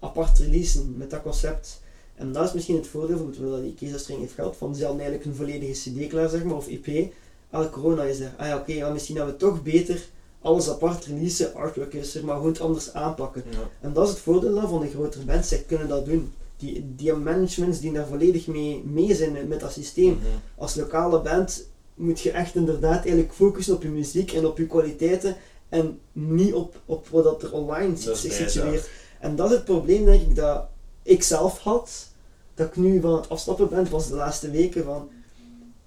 apart 0.00 0.38
releasen 0.38 0.94
met 0.96 1.10
dat 1.10 1.22
concept. 1.22 1.80
En 2.14 2.32
dat 2.32 2.46
is 2.46 2.52
misschien 2.52 2.76
het 2.76 2.86
voordeel 2.86 3.30
terwijl 3.30 3.52
dat 3.52 3.62
die 3.62 3.74
keizerstring 3.74 4.20
heeft 4.20 4.34
gehad. 4.34 4.56
Van 4.56 4.74
ze 4.74 4.84
hadden 4.84 5.00
eigenlijk 5.00 5.30
een 5.30 5.36
volledige 5.36 5.90
CD 5.90 6.08
klaar, 6.08 6.28
zeg 6.28 6.44
maar, 6.44 6.56
of 6.56 6.68
EP. 6.68 7.12
Alle 7.50 7.70
corona 7.70 8.02
is 8.02 8.20
er. 8.20 8.32
Ah 8.36 8.46
ja, 8.46 8.56
oké, 8.56 8.80
maar 8.80 8.92
misschien 8.92 9.16
dat 9.16 9.26
we 9.26 9.36
toch 9.36 9.62
beter 9.62 10.08
alles 10.42 10.68
apart 10.68 11.04
releasen, 11.04 11.54
artwork 11.54 11.94
is 11.94 12.14
er, 12.14 12.24
maar 12.24 12.36
gewoon 12.36 12.52
het 12.52 12.60
anders 12.60 12.92
aanpakken. 12.92 13.44
Ja. 13.50 13.70
En 13.80 13.92
dat 13.92 14.04
is 14.04 14.10
het 14.10 14.22
voordeel 14.22 14.54
dan 14.54 14.68
van 14.68 14.80
de 14.80 14.88
grotere 14.88 15.24
bands, 15.24 15.48
zij 15.48 15.64
kunnen 15.66 15.88
dat 15.88 16.04
doen. 16.04 16.32
Die, 16.56 16.94
die 16.96 17.12
managements 17.12 17.80
die 17.80 17.92
daar 17.92 18.06
volledig 18.06 18.46
mee, 18.46 18.82
mee 18.84 19.14
zijn 19.14 19.48
met 19.48 19.60
dat 19.60 19.72
systeem. 19.72 20.12
Mhm. 20.12 20.24
Als 20.56 20.74
lokale 20.74 21.20
band 21.20 21.66
moet 21.94 22.20
je 22.20 22.30
echt 22.30 22.54
inderdaad 22.54 23.02
eigenlijk 23.02 23.32
focussen 23.32 23.74
op 23.74 23.82
je 23.82 23.88
muziek 23.88 24.32
en 24.32 24.46
op 24.46 24.58
je 24.58 24.66
kwaliteiten 24.66 25.36
en 25.68 25.98
niet 26.12 26.54
op, 26.54 26.80
op 26.86 27.08
wat 27.08 27.42
er 27.42 27.52
online 27.52 27.92
Dat 27.92 28.14
is 28.14 28.20
zich 28.20 28.32
situeert. 28.32 28.88
En 29.20 29.36
dat 29.36 29.50
is 29.50 29.56
het 29.56 29.64
probleem 29.64 30.04
denk 30.04 30.22
ik 30.22 30.34
dat 30.34 30.68
ik 31.02 31.22
zelf 31.22 31.58
had, 31.58 32.08
dat 32.54 32.66
ik 32.66 32.76
nu 32.76 33.00
van 33.00 33.14
het 33.14 33.28
afstappen 33.28 33.68
ben, 33.68 33.90
was 33.90 34.08
de 34.08 34.14
laatste 34.14 34.50
weken 34.50 34.84
van, 34.84 35.08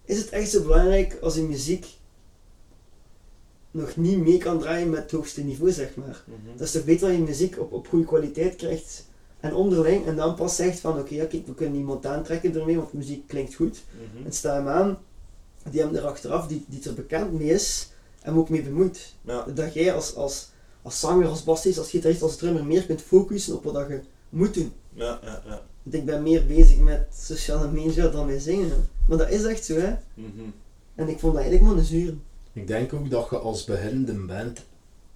is 0.06 0.18
het 0.18 0.30
echt 0.30 0.50
zo 0.50 0.62
belangrijk 0.62 1.18
als 1.22 1.36
je 1.36 1.42
muziek 1.42 1.86
nog 3.72 3.96
niet 3.96 4.18
mee 4.18 4.38
kan 4.38 4.60
draaien 4.60 4.90
met 4.90 5.02
het 5.02 5.12
hoogste 5.12 5.44
niveau, 5.44 5.72
zeg 5.72 5.96
maar. 5.96 6.24
Mhm. 6.26 6.58
Dat 6.58 6.68
is 6.68 6.72
toch 6.74 6.86
beter 6.86 7.08
dat 7.08 7.18
je 7.18 7.24
muziek 7.24 7.60
op, 7.60 7.72
op 7.72 7.88
goede 7.88 8.06
kwaliteit 8.06 8.56
krijgt 8.56 9.06
en 9.40 9.54
onderling 9.54 10.06
en 10.06 10.16
dan 10.16 10.36
pas 10.36 10.56
zegt 10.56 10.80
van 10.80 11.00
oké, 11.00 11.16
ja, 11.16 11.26
kijk, 11.26 11.48
we 11.48 11.54
kunnen 11.54 11.80
iemand 11.80 12.06
aantrekken 12.06 12.56
ermee, 12.56 12.78
want 12.78 12.94
muziek 12.94 13.28
klinkt 13.28 13.54
goed. 13.54 13.84
Mhm. 13.92 14.26
En 14.26 14.34
sta 14.34 14.54
hem 14.54 14.68
aan, 14.68 14.98
die 15.70 15.82
hem 15.82 15.96
er 15.96 16.06
achteraf, 16.06 16.48
die, 16.48 16.66
die 16.68 16.84
er 16.84 16.94
bekend 16.94 17.32
mee 17.32 17.50
is, 17.50 17.90
en 18.22 18.36
ook 18.36 18.50
mee 18.50 18.64
bemoeit. 18.64 19.14
Ja. 19.22 19.46
Dat 19.54 19.74
jij 19.74 19.94
als, 19.94 20.16
als, 20.16 20.50
als 20.84 21.00
zanger, 21.00 21.28
als 21.28 21.44
bassist, 21.44 21.78
als 21.78 21.90
gitarist, 21.90 22.22
als 22.22 22.38
drummer 22.38 22.66
meer 22.66 22.86
kunt 22.86 23.02
focussen 23.02 23.56
op 23.56 23.64
wat 23.64 23.74
dat 23.74 23.88
je 23.88 24.00
moet 24.30 24.54
doen. 24.54 24.72
Ja, 24.94 25.20
ja, 25.24 25.42
ja. 25.46 25.62
Want 25.84 25.96
ik 25.96 26.06
ben 26.06 26.24
meer 26.24 26.46
bezig 26.46 26.78
met 26.78 27.08
sociale 27.20 27.72
media 27.72 28.08
dan 28.08 28.26
met 28.26 28.42
zingen. 28.42 28.70
hè. 28.70 28.76
Maar 29.08 29.18
dat 29.18 29.30
is 29.30 29.44
echt 29.44 29.66
zo, 29.66 29.76
hè. 29.76 29.96
Mhm. 30.14 30.50
En 30.96 31.08
ik 31.10 31.20
vond 31.20 31.34
dat 31.34 31.42
eigenlijk 31.42 31.72
maar 31.72 31.78
een 31.78 31.88
zuur. 31.88 32.14
Ik 32.54 32.68
denk 32.68 32.94
ook 32.94 33.10
dat 33.10 33.28
je 33.30 33.38
als 33.38 33.64
beginnende 33.64 34.14
band 34.14 34.60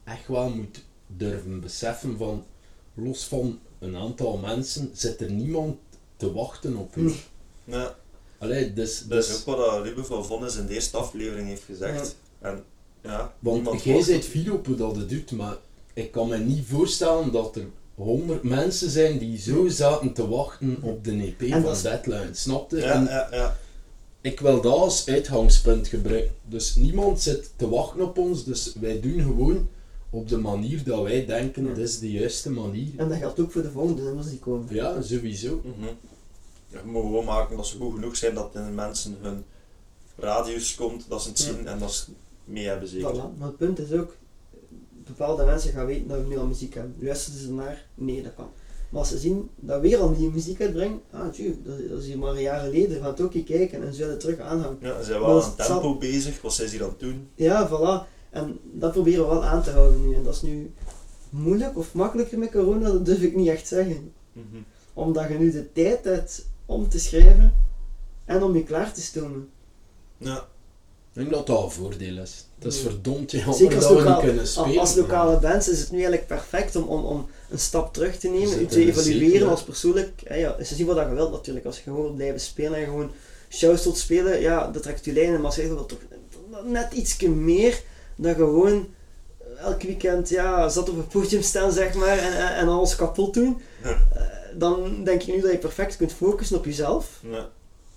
echt 0.04 0.28
wel 0.28 0.50
moet 0.50 0.84
durven 1.08 1.60
beseffen 1.60 2.18
van, 2.18 2.46
los 2.94 3.26
van 3.26 3.60
een 3.80 3.96
aantal 3.96 4.38
mensen, 4.38 4.90
zit 4.94 5.22
er 5.22 5.32
niemand 5.32 5.78
te 6.18 6.34
wachten 6.34 6.76
op 6.76 6.96
u. 6.96 7.02
Nee. 7.02 7.24
Ja. 7.64 7.96
Allee, 8.38 8.74
dus, 8.74 9.04
Dat 9.08 9.18
is 9.24 9.28
dus 9.28 9.40
ook 9.40 9.46
wat 9.46 9.58
dat 9.58 9.84
Ruben 9.84 10.06
van 10.06 10.26
Vonnis 10.26 10.56
in 10.56 10.66
de 10.66 10.74
eerste 10.74 10.98
aflevering 10.98 11.48
heeft 11.48 11.64
gezegd. 11.64 12.16
En 12.40 12.64
ja, 13.04 13.34
want 13.40 13.84
jij 13.84 13.94
wacht 13.96 14.34
bent 14.34 14.50
op- 14.52 14.66
hoe 14.66 14.76
dat 14.76 14.96
het 14.96 15.10
doet, 15.10 15.32
maar 15.32 15.58
ik 15.94 16.12
kan 16.12 16.28
me 16.28 16.38
niet 16.38 16.66
voorstellen 16.68 17.32
dat 17.32 17.56
er 17.56 17.66
honderd 17.96 18.44
mensen 18.44 18.90
zijn 18.90 19.18
die 19.18 19.38
zo 19.40 19.68
zaten 19.68 20.14
te 20.14 20.28
wachten 20.28 20.78
op 20.82 21.04
de 21.04 21.12
EP 21.12 21.42
En 21.42 21.50
van 21.50 21.62
dat 21.62 21.76
is- 21.76 21.82
Deadline, 21.82 22.30
snapte? 22.34 22.78
Ja, 22.78 22.92
En 22.94 23.04
ja, 23.04 23.28
ja. 23.32 23.58
ik 24.22 24.40
wil 24.40 24.62
dat 24.62 24.74
als 24.74 25.08
uitgangspunt 25.08 25.88
gebruiken. 25.88 26.36
Dus 26.46 26.76
niemand 26.76 27.22
zit 27.22 27.52
te 27.56 27.70
wachten 27.70 28.02
op 28.02 28.18
ons, 28.18 28.44
dus 28.44 28.74
wij 28.80 29.00
doen 29.00 29.22
gewoon 29.22 29.68
op 30.10 30.30
de 30.30 30.38
manier 30.38 30.84
dat 30.84 31.02
wij 31.04 31.26
denken, 31.26 31.64
Ja. 31.64 31.70
dat 31.70 31.78
is 31.78 32.00
de 32.00 32.12
juiste 32.12 32.50
manier. 32.52 32.88
En 32.98 33.10
dat 33.10 33.18
geldt 33.18 33.40
ook 33.40 33.52
voor 33.52 33.62
de 33.62 33.72
volgende 33.72 34.02
nummers 34.02 34.30
die 34.30 34.40
komen. 34.40 34.76
Ja, 34.76 35.02
sowieso. 35.02 35.62
Mhm. 35.64 35.88
Je 36.70 36.78
moet 36.86 37.02
gewoon 37.02 37.26
maken 37.26 37.58
dat 37.58 37.68
ze 37.68 37.78
goed 37.78 37.94
genoeg 37.94 38.16
zijn 38.16 38.34
dat 38.36 38.54
de 38.54 38.60
mensen 38.60 39.18
hun 39.22 39.44
radius 40.18 40.76
komt, 40.76 41.06
dat 41.10 41.22
ze 41.22 41.30
het 41.30 41.38
Ja. 41.40 41.44
zien 41.46 41.68
en 41.68 41.80
dat 41.80 41.94
ze 41.94 42.04
mee 42.48 42.68
hebben 42.68 42.88
zeker. 42.88 43.14
Voilà. 43.14 43.38
Maar 43.38 43.48
het 43.48 43.58
punt 43.58 43.80
is 43.80 43.92
ook, 43.92 44.16
bepaalde 45.06 45.46
mensen 45.46 45.74
gaan 45.74 45.86
weten 45.86 46.08
dat 46.08 46.22
we 46.22 46.28
nu 46.28 46.38
al 46.38 46.46
muziek 46.46 46.74
hebben. 46.74 46.96
Luisteren 47.00 47.40
ze 47.40 47.48
ernaar? 47.48 47.86
Nee, 47.96 48.24
dat 48.24 48.34
kan. 48.36 48.50
Maar 48.90 49.00
als 49.00 49.10
ze 49.10 49.18
zien 49.18 49.50
dat 49.56 49.82
we 49.82 49.88
weer 49.88 49.98
al 50.00 50.10
nieuwe 50.10 50.34
muziek 50.34 50.62
uitbrengen, 50.62 51.02
ah 51.12 51.30
tjoe, 51.30 51.56
dat, 51.64 52.00
is 52.00 52.06
hier 52.06 52.18
maar 52.18 52.32
een 52.32 52.42
jaar 52.42 52.60
geleden, 52.60 53.00
gaan 53.00 53.10
het 53.10 53.22
ook 53.22 53.34
eens 53.34 53.46
kijken 53.46 53.84
en 53.84 53.94
zullen 53.94 54.20
terug 54.20 54.40
aanhangen. 54.40 54.78
Ja, 54.82 54.98
ze 55.00 55.04
zijn 55.06 55.20
wel 55.20 55.44
aan 55.44 55.54
zal- 55.58 55.80
tempo 55.82 55.98
bezig, 55.98 56.42
wat 56.42 56.54
zijn 56.54 56.70
ze 56.70 56.84
het 56.84 57.00
doen? 57.00 57.28
Ja, 57.36 57.70
voilà. 57.70 58.16
En 58.30 58.60
dat 58.74 58.92
proberen 58.92 59.24
we 59.24 59.30
wel 59.30 59.44
aan 59.44 59.64
te 59.64 59.70
houden 59.70 60.08
nu. 60.08 60.16
En 60.16 60.24
dat 60.24 60.36
is 60.36 60.42
nu 60.42 60.74
moeilijk 61.30 61.78
of 61.78 61.94
makkelijker 61.94 62.40
met 62.40 62.52
corona, 62.52 62.92
dat 62.92 63.06
durf 63.06 63.22
ik 63.22 63.36
niet 63.36 63.48
echt 63.48 63.68
zeggen. 63.68 64.12
Mhm. 64.34 64.46
Omdat 64.94 65.28
je 65.28 65.38
nu 65.38 65.52
de 65.52 65.72
tijd 65.72 66.04
hebt 66.04 66.46
om 66.66 66.90
te 66.90 67.00
schrijven 67.00 67.54
en 68.26 68.44
om 68.44 68.56
je 68.56 68.64
klaar 68.64 68.94
te 68.94 69.02
stomen. 69.02 69.50
Ja. 70.18 70.48
Denk 71.18 71.32
dat 71.32 71.48
dat 71.48 71.64
een 71.64 71.72
voordeel 71.72 72.18
is. 72.18 72.46
Het 72.60 72.74
is 72.74 72.82
Ja. 72.82 72.90
verdomd 72.90 73.32
jammer 73.32 73.54
Zeker 73.56 73.76
als, 73.76 73.88
dat 73.88 74.02
we 74.04 74.10
niet 74.10 74.20
kunnen 74.20 74.40
als, 74.40 74.52
spelen. 74.54 74.80
als 74.80 74.96
lokale 74.96 75.38
bands 75.40 75.70
is 75.70 75.80
het 75.80 75.92
nu 75.92 75.98
eigenlijk 75.98 76.28
perfect 76.28 76.76
om, 76.76 76.84
om, 76.84 77.06
om 77.06 77.30
een 77.50 77.60
stap 77.60 77.94
terug 77.94 78.16
te 78.18 78.28
nemen, 78.28 78.62
u 78.62 78.66
te 78.66 78.82
een 78.82 78.88
evalueren 78.88 79.50
als 79.50 79.64
persoonlijk. 79.64 80.12
Ja, 80.28 80.36
ja, 80.36 80.56
is 80.56 80.72
niet 80.78 80.88
wat 80.88 80.98
je 80.98 81.14
wilt 81.14 81.32
natuurlijk. 81.32 81.66
Als 81.66 81.76
je 81.78 81.84
gewoon 81.84 82.02
wilt 82.02 82.16
blijven 82.16 82.40
spelen 82.40 82.78
en 82.80 82.86
gewoon 82.86 83.12
shows 83.50 83.84
wilt 83.84 83.98
spelen, 83.98 84.42
ja, 84.42 84.68
dat 84.72 84.84
trekt 84.84 85.06
je 85.06 85.14
lijnen. 85.14 85.36
Maar 85.36 85.46
als 85.46 85.56
je 85.56 85.68
wil 85.68 85.86
toch 85.86 85.98
net 86.64 86.94
iets 86.94 87.18
meer 87.22 87.82
dan 88.16 88.36
gewoon 88.36 88.88
elk 89.60 89.82
weekend 89.82 90.30
ja, 90.30 90.70
zat 90.70 90.90
op 90.90 90.98
het 90.98 91.10
podium 91.10 91.42
staan 91.42 91.72
zeg 91.72 91.94
maar 91.94 92.18
en, 92.18 92.38
en, 92.38 92.56
en 92.56 92.68
alles 92.68 92.96
kapot 92.96 93.34
doen. 93.34 93.62
Ja. 93.84 93.90
Eh, 93.90 94.22
dan 94.58 95.04
denk 95.04 95.22
ik 95.24 95.28
nu 95.36 95.42
dat 95.42 95.52
je 95.52 95.58
perfect 95.58 95.98
kunt 95.98 96.14
focussen 96.14 96.58
op 96.58 96.66
jezelf 96.66 97.20
Ja. 97.30 97.50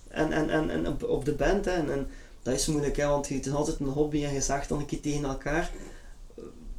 en, 0.09 0.33
en, 0.33 0.51
en, 0.51 0.71
en 0.71 0.87
op, 0.89 1.03
op 1.03 1.25
de 1.25 1.33
band. 1.33 1.65
Hè. 1.65 1.71
En, 1.71 1.91
en 1.93 2.09
dat 2.43 2.55
is 2.55 2.67
moeilijk, 2.67 2.97
hè, 2.97 3.07
want 3.07 3.29
het 3.29 3.47
is 3.47 3.53
altijd 3.53 3.81
een 3.81 3.87
hobby 3.87 4.25
en 4.25 4.33
je 4.35 4.41
zaagt 4.41 4.69
dan 4.69 4.79
een 4.79 4.87
keer 4.87 5.01
tegen 5.01 5.25
elkaar. 5.25 5.71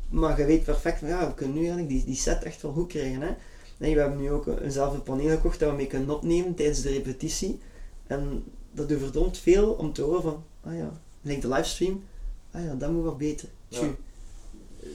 Maar 0.10 0.40
je 0.40 0.46
weet 0.46 0.64
perfect, 0.64 1.00
van, 1.00 1.08
ja, 1.08 1.28
we 1.28 1.34
kunnen 1.34 1.54
nu 1.56 1.62
eigenlijk 1.62 1.90
die, 1.90 2.06
die 2.06 2.16
set 2.16 2.44
echt 2.44 2.62
wel 2.62 2.72
goed 2.72 2.88
krijgen. 2.88 3.22
Hè. 3.22 3.32
Nee, 3.78 3.94
we 3.96 4.00
hebben 4.02 4.20
nu 4.22 4.32
ook 4.32 4.48
een- 4.48 4.64
eenzelfde 4.64 5.00
paneel 5.00 5.30
gekocht 5.30 5.60
dat 5.60 5.70
we 5.70 5.76
mee 5.76 5.88
kunnen 5.88 6.10
opnemen 6.10 6.56
tijdens 6.56 6.82
de 6.82 6.90
repetitie. 6.90 7.60
En 8.08 8.44
dat 8.72 8.90
doet 8.90 9.00
verdomd 9.00 9.38
veel 9.38 9.72
om 9.72 9.94
te 9.94 10.02
horen 10.02 10.22
van, 10.22 10.44
ah 10.64 10.78
ja, 10.78 11.00
like 11.22 11.40
de 11.40 11.48
livestream, 11.48 12.04
ah 12.52 12.64
ja, 12.64 12.74
dat 12.74 12.92
moet 12.92 13.04
wel 13.04 13.16
beter. 13.16 13.50
Ja. 13.68 13.82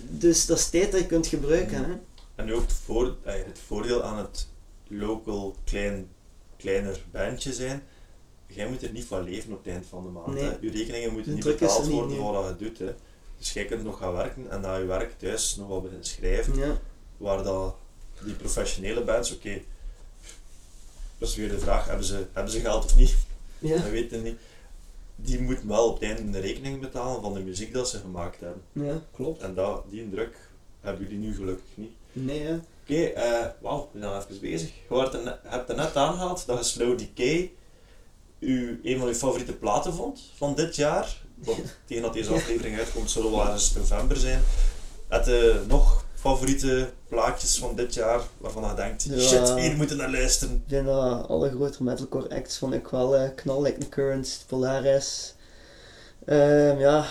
Dus 0.08 0.46
dat 0.46 0.58
is 0.58 0.68
tijd 0.70 0.92
dat 0.92 1.00
je 1.00 1.06
kunt 1.06 1.26
gebruiken. 1.26 1.84
Hè. 1.84 1.94
En 2.34 2.44
nu 2.46 2.54
ook 2.54 2.62
het, 2.62 2.72
voor, 2.72 3.16
eh, 3.22 3.34
het 3.34 3.58
voordeel 3.66 4.02
aan 4.02 4.18
het 4.18 4.48
local 4.88 5.54
klein, 5.64 6.08
kleiner 6.56 7.04
bandje 7.10 7.52
zijn. 7.52 7.82
Jij 8.56 8.68
moet 8.68 8.82
er 8.82 8.92
niet 8.92 9.04
van 9.04 9.22
leven 9.22 9.52
op 9.52 9.64
het 9.64 9.72
eind 9.72 9.86
van 9.86 10.02
de 10.02 10.08
maand. 10.10 10.26
Nee. 10.26 10.42
Hè. 10.44 10.56
Je 10.60 10.70
rekeningen 10.70 11.12
moeten 11.12 11.30
De 11.30 11.36
niet 11.36 11.58
betaald 11.58 11.82
niet, 11.82 11.92
worden 11.92 12.10
nee. 12.10 12.18
voor 12.20 12.32
wat 12.32 12.48
je 12.58 12.64
doet. 12.64 12.78
Hè. 12.78 12.94
Dus 13.38 13.52
jij 13.52 13.64
kunt 13.64 13.84
nog 13.84 13.98
gaan 13.98 14.12
werken 14.12 14.50
en 14.50 14.60
na 14.60 14.76
je 14.76 14.84
werk 14.84 15.18
thuis 15.18 15.56
nog 15.56 15.68
wel 15.68 15.80
beginnen 15.80 16.06
schrijven. 16.06 16.56
Ja. 16.58 16.78
Waar 17.16 17.42
dat 17.42 17.74
die 18.24 18.34
professionele 18.34 19.04
bands, 19.04 19.34
oké, 19.34 19.60
dat 21.18 21.28
is 21.28 21.36
weer 21.36 21.48
de 21.48 21.58
vraag, 21.58 21.86
hebben 21.86 22.04
ze, 22.06 22.26
hebben 22.32 22.52
ze 22.52 22.60
geld 22.60 22.84
of 22.84 22.96
niet? 22.96 23.16
Ja. 23.58 23.76
Dat 23.76 23.90
weten 23.90 24.22
niet. 24.22 24.38
Die 25.16 25.40
moeten 25.40 25.68
wel 25.68 25.88
op 25.88 25.94
het 26.00 26.02
einde 26.02 26.22
een 26.38 26.40
rekening 26.40 26.80
betalen 26.80 27.22
van 27.22 27.34
de 27.34 27.40
muziek 27.40 27.72
dat 27.72 27.88
ze 27.88 27.98
gemaakt 27.98 28.40
hebben. 28.40 28.62
ja, 28.72 29.02
klopt. 29.12 29.40
En 29.42 29.54
dat, 29.54 29.82
die 29.90 30.10
druk 30.10 30.36
hebben 30.80 31.02
jullie 31.02 31.18
nu 31.18 31.34
gelukkig 31.34 31.64
niet. 31.74 31.92
Nee, 32.12 32.40
hè. 32.42 32.54
Oké, 32.82 33.02
eh 33.04 33.46
wauw, 33.60 33.88
we 33.92 34.00
zijn 34.00 34.16
even 34.20 34.40
bezig. 34.40 34.70
Je 34.88 35.10
er 35.12 35.22
net- 35.24 35.38
hebt 35.42 35.68
er 35.68 35.76
net 35.76 35.96
aangehaald 35.96 36.46
dat 36.46 36.58
je 36.58 36.64
Slow 36.64 36.98
Decay 36.98 37.52
u, 38.46 38.80
een 38.82 38.98
van 38.98 39.08
uw 39.08 39.14
favoriete 39.14 39.52
platen 39.52 39.94
vond 39.94 40.20
van 40.36 40.54
dit 40.54 40.76
jaar. 40.76 41.16
Want 41.34 41.58
tegen 41.86 42.02
dat 42.02 42.12
deze 42.12 42.32
aflevering 42.32 42.78
uitkomt, 42.78 43.10
zullen 43.10 43.30
wel 43.30 43.40
ergens 43.44 43.74
november 43.74 44.16
zijn. 44.16 44.42
Heb 45.08 45.24
je 45.26 45.60
nog 45.68 46.04
favoriete 46.14 46.88
plaatjes 47.08 47.58
van 47.58 47.76
dit 47.76 47.94
jaar 47.94 48.20
waarvan 48.38 48.68
je 48.68 48.74
denkt, 48.74 49.02
Ja. 49.10 49.18
shit, 49.20 49.54
hier 49.58 49.76
moeten 49.76 49.96
naar 49.96 50.10
luisteren. 50.10 50.54
Ik 50.54 50.62
vind 50.68 50.86
dat 50.86 51.28
alle 51.28 51.50
grotere 51.50 51.84
metalcore 51.84 52.28
acts 52.36 52.58
vond 52.58 52.74
ik 52.74 52.88
wel 52.88 53.16
eh, 53.16 53.30
knal, 53.34 53.62
like 53.62 53.78
The 53.78 53.88
Currents, 53.88 54.36
Polaris. 54.46 55.34
Ehm, 56.24 56.78
ja. 56.78 57.04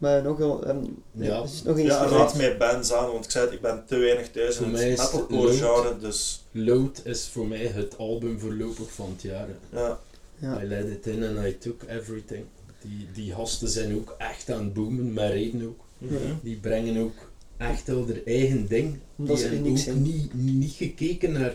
Maar 0.00 0.22
nog 0.22 0.38
wel. 0.38 0.64
ehm, 0.64 0.84
Ja. 1.12 1.42
is 1.42 1.62
nog 1.62 1.78
eens 1.78 1.88
Ja, 1.88 2.06
raad 2.06 2.36
mij 2.36 2.56
bands 2.56 2.92
aan, 2.92 3.10
want 3.12 3.24
ik 3.24 3.30
zei 3.30 3.44
het, 3.44 3.54
ik 3.54 3.60
ben 3.60 3.82
te 3.86 3.96
weinig 3.96 4.30
thuis 4.30 4.56
Voor 4.56 4.66
in 4.66 4.72
mij 4.72 4.90
het 4.90 4.98
is 4.98 5.04
het 5.04 5.12
metalcore 5.12 5.52
genre, 5.52 5.98
dus 5.98 6.44
Load 6.52 7.00
is 7.04 7.28
voor 7.32 7.46
mij 7.46 7.66
het 7.66 7.98
album 7.98 8.38
voorlopig 8.40 8.92
van 8.92 9.08
het 9.12 9.22
jaar. 9.22 9.48
ja. 9.72 9.98
Ja. 10.38 10.62
I 10.62 10.66
let 10.66 10.84
it 10.86 11.06
in 11.06 11.24
and 11.24 11.46
I 11.46 11.58
took 11.58 11.82
everything. 11.88 12.44
Die, 12.82 13.08
die 13.14 13.32
gasten 13.32 13.68
zijn 13.68 13.94
ook 13.94 14.14
echt 14.18 14.50
aan 14.50 14.64
het 14.64 14.72
boomen, 14.74 15.12
met 15.12 15.30
reden 15.30 15.66
ook. 15.66 15.80
Mhm. 15.98 16.14
Die 16.42 16.56
brengen 16.56 17.02
ook 17.02 17.14
echt 17.56 17.86
wel 17.86 18.06
hun 18.06 18.24
eigen 18.24 18.66
ding. 18.68 18.98
Omdat 19.16 19.36
die 19.36 19.44
ze 19.46 19.52
hebben 19.52 19.70
ook 19.70 19.78
zijn. 19.78 20.02
niet, 20.02 20.34
niet 20.34 20.72
gekeken 20.72 21.32
naar 21.32 21.54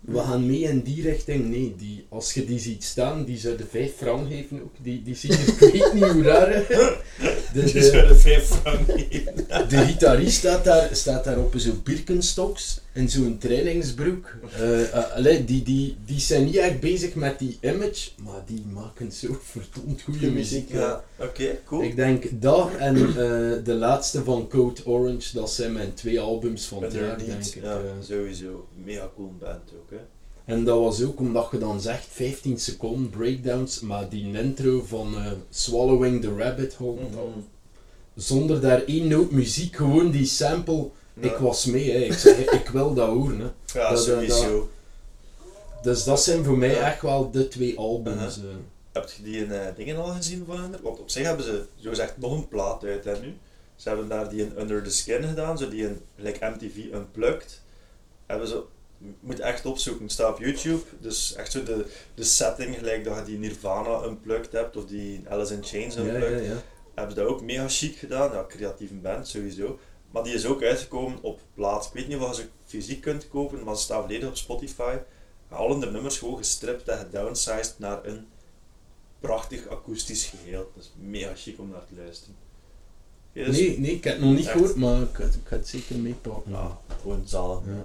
we 0.00 0.18
gaan 0.18 0.46
mee 0.46 0.60
in 0.60 0.80
die 0.80 1.02
richting. 1.02 1.48
Nee, 1.48 1.74
die, 1.78 2.06
als 2.08 2.32
je 2.32 2.44
die 2.44 2.58
ziet 2.58 2.84
staan, 2.84 3.24
die 3.24 3.38
zouden 3.38 3.66
vijf 3.70 3.92
frank 3.96 4.28
geven 4.28 4.62
ook. 4.62 4.74
Die, 4.82 5.02
die 5.02 5.14
zien 5.14 5.30
er, 5.32 5.48
ik 5.48 5.72
weet 5.72 5.92
niet 5.94 6.04
hoe 6.04 6.22
raar. 6.22 6.52
hè. 6.52 6.62
De, 7.52 7.64
Die 7.64 7.72
de, 7.72 7.82
zouden 7.82 8.20
vijf 8.20 8.44
frank 8.46 8.86
geven. 8.86 9.34
de 9.68 9.76
gitarist 9.76 10.36
staat 10.36 10.64
daar, 10.64 10.88
staat 10.92 11.24
daar 11.24 11.38
op 11.38 11.54
zo'n 11.56 11.80
Birkenstocks 11.84 12.80
in 12.92 13.08
zo'n 13.10 13.38
trainingsbroek. 13.38 14.36
Allee, 15.14 15.44
die, 15.44 15.62
die, 15.62 15.96
die 16.06 16.20
zijn 16.20 16.44
niet 16.44 16.56
echt 16.56 16.80
bezig 16.80 17.14
met 17.14 17.38
die 17.38 17.58
image, 17.60 18.10
maar 18.22 18.42
die 18.46 18.62
maken 18.72 19.12
zo 19.12 19.38
verdomd 19.52 20.02
goede 20.02 20.30
muziek. 20.30 20.70
Ja, 20.72 21.04
oké, 21.18 21.58
cool. 21.66 21.82
Ik 21.82 21.96
denk 21.96 22.24
dat 22.42 22.70
en 22.78 22.96
eh, 22.96 23.14
de 23.64 23.74
laatste 23.78 24.24
van 24.24 24.48
Code 24.48 24.86
Orange, 24.86 25.34
dat 25.34 25.50
zijn 25.50 25.72
mijn 25.72 25.94
twee 25.94 26.20
albums 26.20 26.66
van 26.66 26.82
het 26.82 26.92
jaar, 26.92 27.18
denk 27.18 27.44
ik. 27.44 27.62
ja, 27.62 27.80
sowieso. 28.02 28.66
Mega 28.84 29.10
cool 29.16 29.32
band 29.38 29.70
ook, 29.78 29.90
hè. 29.90 29.96
En 30.44 30.64
dat 30.64 30.78
was 30.78 31.02
ook 31.02 31.18
omdat 31.20 31.48
je 31.50 31.58
dan 31.58 31.80
zegt 31.80 32.06
15 32.10 32.58
seconden 32.58 33.10
breakdowns, 33.10 33.80
maar 33.80 34.08
die 34.08 34.32
intro 34.38 34.82
van 34.86 35.14
Swallowing 35.50 36.20
the 36.22 36.34
Rabbit 36.36 36.74
Hole, 36.74 37.00
Mhm. 37.00 37.18
zonder 38.14 38.60
daar 38.60 38.84
één 38.84 39.08
noot 39.08 39.30
muziek, 39.30 39.76
gewoon 39.76 40.10
die 40.10 40.24
sample. 40.26 40.90
Ik 41.14 41.36
was 41.36 41.64
mee, 41.64 41.90
hè. 41.92 41.98
Ik, 41.98 42.12
zeg, 42.12 42.38
ik 42.38 42.68
wil 42.68 42.94
dat 42.94 43.08
horen. 43.08 43.40
Hè. 43.40 43.46
Ja, 43.80 43.90
dat- 43.90 44.04
sowieso. 44.04 44.70
Dus 45.82 46.04
dat 46.04 46.22
zijn 46.22 46.44
voor 46.44 46.58
mij 46.58 46.80
echt 46.80 47.02
wel 47.02 47.30
de 47.30 47.48
twee 47.48 47.78
albums. 47.78 48.38
Eh. 48.38 48.44
Heb 48.92 49.10
je 49.16 49.22
die 49.22 49.46
uh, 49.46 49.60
dingen 49.76 49.96
al 49.96 50.06
gezien 50.12 50.44
van 50.46 50.60
hen? 50.60 50.74
Want 50.82 50.98
op 50.98 51.10
zich 51.10 51.24
hebben 51.26 51.44
ze 51.44 51.64
zogezegd 51.76 52.18
nog 52.18 52.32
een 52.32 52.48
plaat 52.48 52.84
uit 52.84 53.04
hè, 53.04 53.20
nu. 53.20 53.36
Ze 53.76 53.88
hebben 53.88 54.08
daar 54.08 54.28
die 54.28 54.40
in 54.42 54.60
Under 54.60 54.82
the 54.82 54.90
Skin 54.90 55.22
gedaan, 55.22 55.58
zo 55.58 55.68
die 55.68 55.82
in 55.86 56.00
like 56.16 56.46
MTV 56.46 56.76
Unplugged. 56.94 57.60
Hebben 58.26 58.48
ze, 58.48 58.62
moet 59.20 59.40
echt 59.40 59.66
opzoeken, 59.66 60.02
het 60.02 60.12
staat 60.12 60.32
op 60.34 60.38
YouTube. 60.40 60.82
Dus 61.00 61.34
echt 61.34 61.52
zo 61.52 61.62
de, 61.62 61.84
de 62.14 62.24
setting, 62.24 62.76
gelijk 62.78 63.04
dat 63.04 63.16
je 63.16 63.24
die 63.24 63.38
Nirvana 63.38 64.04
Unplugged 64.04 64.52
hebt 64.52 64.76
of 64.76 64.84
die 64.84 65.22
Alice 65.28 65.54
in 65.54 65.64
Chains 65.64 65.94
Ja, 65.94 66.00
Unplugged. 66.00 66.44
ja, 66.44 66.44
ja. 66.52 66.62
Hebben 66.94 67.14
ze 67.14 67.20
dat 67.22 67.30
ook 67.30 67.42
mega 67.42 67.68
chic 67.68 67.96
gedaan. 67.96 68.32
Ja, 68.32 68.44
creatieve 68.48 68.94
band 68.94 69.28
sowieso. 69.28 69.78
Maar 70.10 70.22
die 70.22 70.34
is 70.34 70.46
ook 70.46 70.62
uitgekomen 70.62 71.18
op 71.22 71.40
plaat. 71.54 71.84
Ik 71.86 71.92
weet 71.92 72.08
niet 72.08 72.18
of 72.18 72.28
je 72.36 72.42
ze 72.42 72.48
fysiek 72.66 73.00
kunt 73.00 73.28
kopen, 73.28 73.64
maar 73.64 73.76
ze 73.76 73.82
staan 73.82 74.00
volledig 74.02 74.28
op 74.28 74.36
Spotify. 74.36 74.96
Al 75.48 75.68
hun 75.80 75.92
nummers 75.92 76.18
gewoon 76.18 76.36
gestript 76.36 76.88
en 76.88 76.98
gedownsized 76.98 77.74
naar 77.76 78.04
een 78.04 78.26
prachtig 79.20 79.68
akoestisch 79.68 80.24
geheel. 80.24 80.70
Dat 80.74 80.84
is 80.84 80.92
mega 81.00 81.32
chic 81.36 81.58
om 81.58 81.68
naar 81.70 81.84
te 81.88 81.94
luisteren. 82.02 82.34
Dus- 83.32 83.56
Nee, 83.58 83.78
nee, 83.78 83.90
ik 83.90 84.04
heb 84.04 84.12
het 84.14 84.22
nog 84.22 84.32
niet 84.34 84.44
Echt? 84.44 84.52
gehoord, 84.52 84.76
maar 84.76 85.00
ik, 85.02 85.08
ga 85.12 85.22
het- 85.22 85.34
ik 85.34 85.40
ga 85.44 85.56
het 85.56 85.68
zeker 85.68 85.96
meepakken. 85.96 86.52
Ja, 86.52 86.78
gewoon 87.00 87.22
zalig. 87.26 87.58
Ja. 87.66 87.84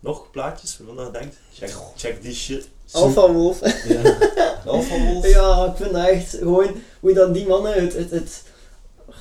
Nog 0.00 0.30
plaatjes 0.30 0.78
waarvan 0.78 1.04
je 1.04 1.10
denkt, 1.10 1.36
check, 1.52 1.74
check 1.96 2.22
die 2.22 2.34
shit. 2.34 2.68
Alpha 2.92 3.32
Wolf. 3.32 3.60
Ja. 3.88 4.02
Alpha 4.66 5.04
Wolf. 5.12 5.28
ja, 5.28 5.66
ik 5.70 5.76
vind 5.76 5.92
dat 5.92 6.06
echt 6.08 6.30
gewoon 6.30 6.74
hoe 7.00 7.12
dan 7.12 7.32
die 7.32 7.46
mannen 7.46 7.72
het, 7.74 7.92
het, 7.92 8.10
het 8.10 8.42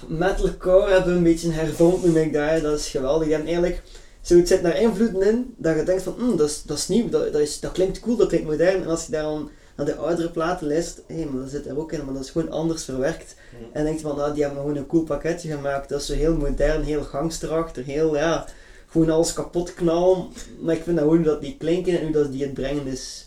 metalcore 0.07 0.91
hebben 0.91 1.14
een 1.15 1.24
beetje 1.24 1.52
hervormd, 1.52 2.03
noem 2.06 2.15
ik 2.18 2.34
dat. 2.34 2.49
hè. 2.49 2.61
Dat 2.61 2.80
is 2.80 2.88
geweldig. 2.90 3.30
En 3.30 3.45
eigenlijk, 3.45 3.82
zo, 4.22 4.36
het 4.36 4.48
zit 4.48 4.61
naar 4.61 4.82
invloeden 4.82 5.22
in 5.22 5.53
dat 5.57 5.76
je 5.76 5.84
denkt 5.84 6.03
van, 6.03 6.14
"Hmm, 6.18 6.38
dat, 6.38 6.49
is, 6.49 6.64
dat 6.64 6.78
is 6.78 6.88
nieuw, 6.88 7.10
dat, 7.10 7.32
dat, 7.34 7.41
is, 7.41 7.60
dat 7.60 7.72
klinkt 7.72 7.99
cool, 7.99 8.15
dat 8.15 8.28
klinkt 8.28 8.48
modern. 8.48 8.82
En 8.82 8.88
als 8.88 9.06
je 9.06 9.11
daar 9.11 9.24
dan 9.24 9.49
naar 9.76 9.86
de 9.86 9.95
oudere 9.95 10.30
platen 10.30 10.68
luistert, 10.68 11.06
hé, 11.07 11.26
maar 11.26 11.41
dat 11.41 11.49
zit 11.49 11.65
er 11.68 11.80
ook 11.80 11.91
in, 11.91 12.06
maar 12.06 12.14
dat 12.14 12.24
is 12.24 12.30
gewoon 12.30 12.52
anders 12.52 12.84
verwerkt. 12.84 13.36
En 13.74 13.84
denkt 13.84 14.02
van, 14.02 14.15
nou, 14.18 14.34
die 14.34 14.44
hebben 14.44 14.61
gewoon 14.61 14.76
een 14.76 14.88
cool 14.88 15.03
pakketje 15.03 15.52
gemaakt. 15.52 15.90
Dat 15.90 15.99
is 15.99 16.06
zo 16.06 16.14
heel 16.14 16.36
modern, 16.36 16.84
heel 16.84 17.03
gangsterachtig, 17.03 17.86
heel, 17.86 18.15
ja, 18.15 18.45
gewoon 18.90 19.10
alles 19.10 19.34
kapot 19.34 19.74
knallen. 19.74 20.28
Maar 20.61 20.76
ik 20.76 20.84
vind 20.84 20.98
dat 20.98 21.06
gewoon 21.06 21.24
dat 21.24 21.41
die 21.41 21.56
klinken 21.60 21.98
en 21.99 22.03
hoe 22.03 22.11
dat 22.14 22.32
die 22.32 22.44
het 22.44 22.53
brengen 22.53 22.88
is 22.88 23.27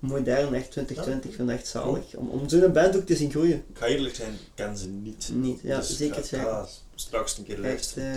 modern, 0.00 0.54
echt 0.54 0.70
2020. 0.70 1.30
Ik 1.30 1.36
vind 1.36 1.48
dat 1.48 1.56
echt 1.58 1.66
zalig. 1.66 2.14
Om, 2.16 2.28
om 2.28 2.48
zo'n 2.48 2.72
band 2.72 2.96
ook 2.96 3.06
te 3.06 3.16
zien 3.16 3.30
groeien. 3.30 3.56
Ik 3.72 3.78
ga 3.78 3.86
eerlijk 3.86 4.14
zijn, 4.14 4.32
ik 4.32 4.38
ken 4.54 4.76
ze 4.78 4.88
niet. 4.88 5.30
Niet, 5.34 5.60
ja, 5.62 5.76
Dus 5.76 5.90
ik 5.90 5.96
zeker 5.96 6.24
ga 6.24 6.66
straks 6.94 7.38
een 7.38 7.44
keer 7.44 7.54
Echt, 7.54 7.62
luisteren. 7.64 8.14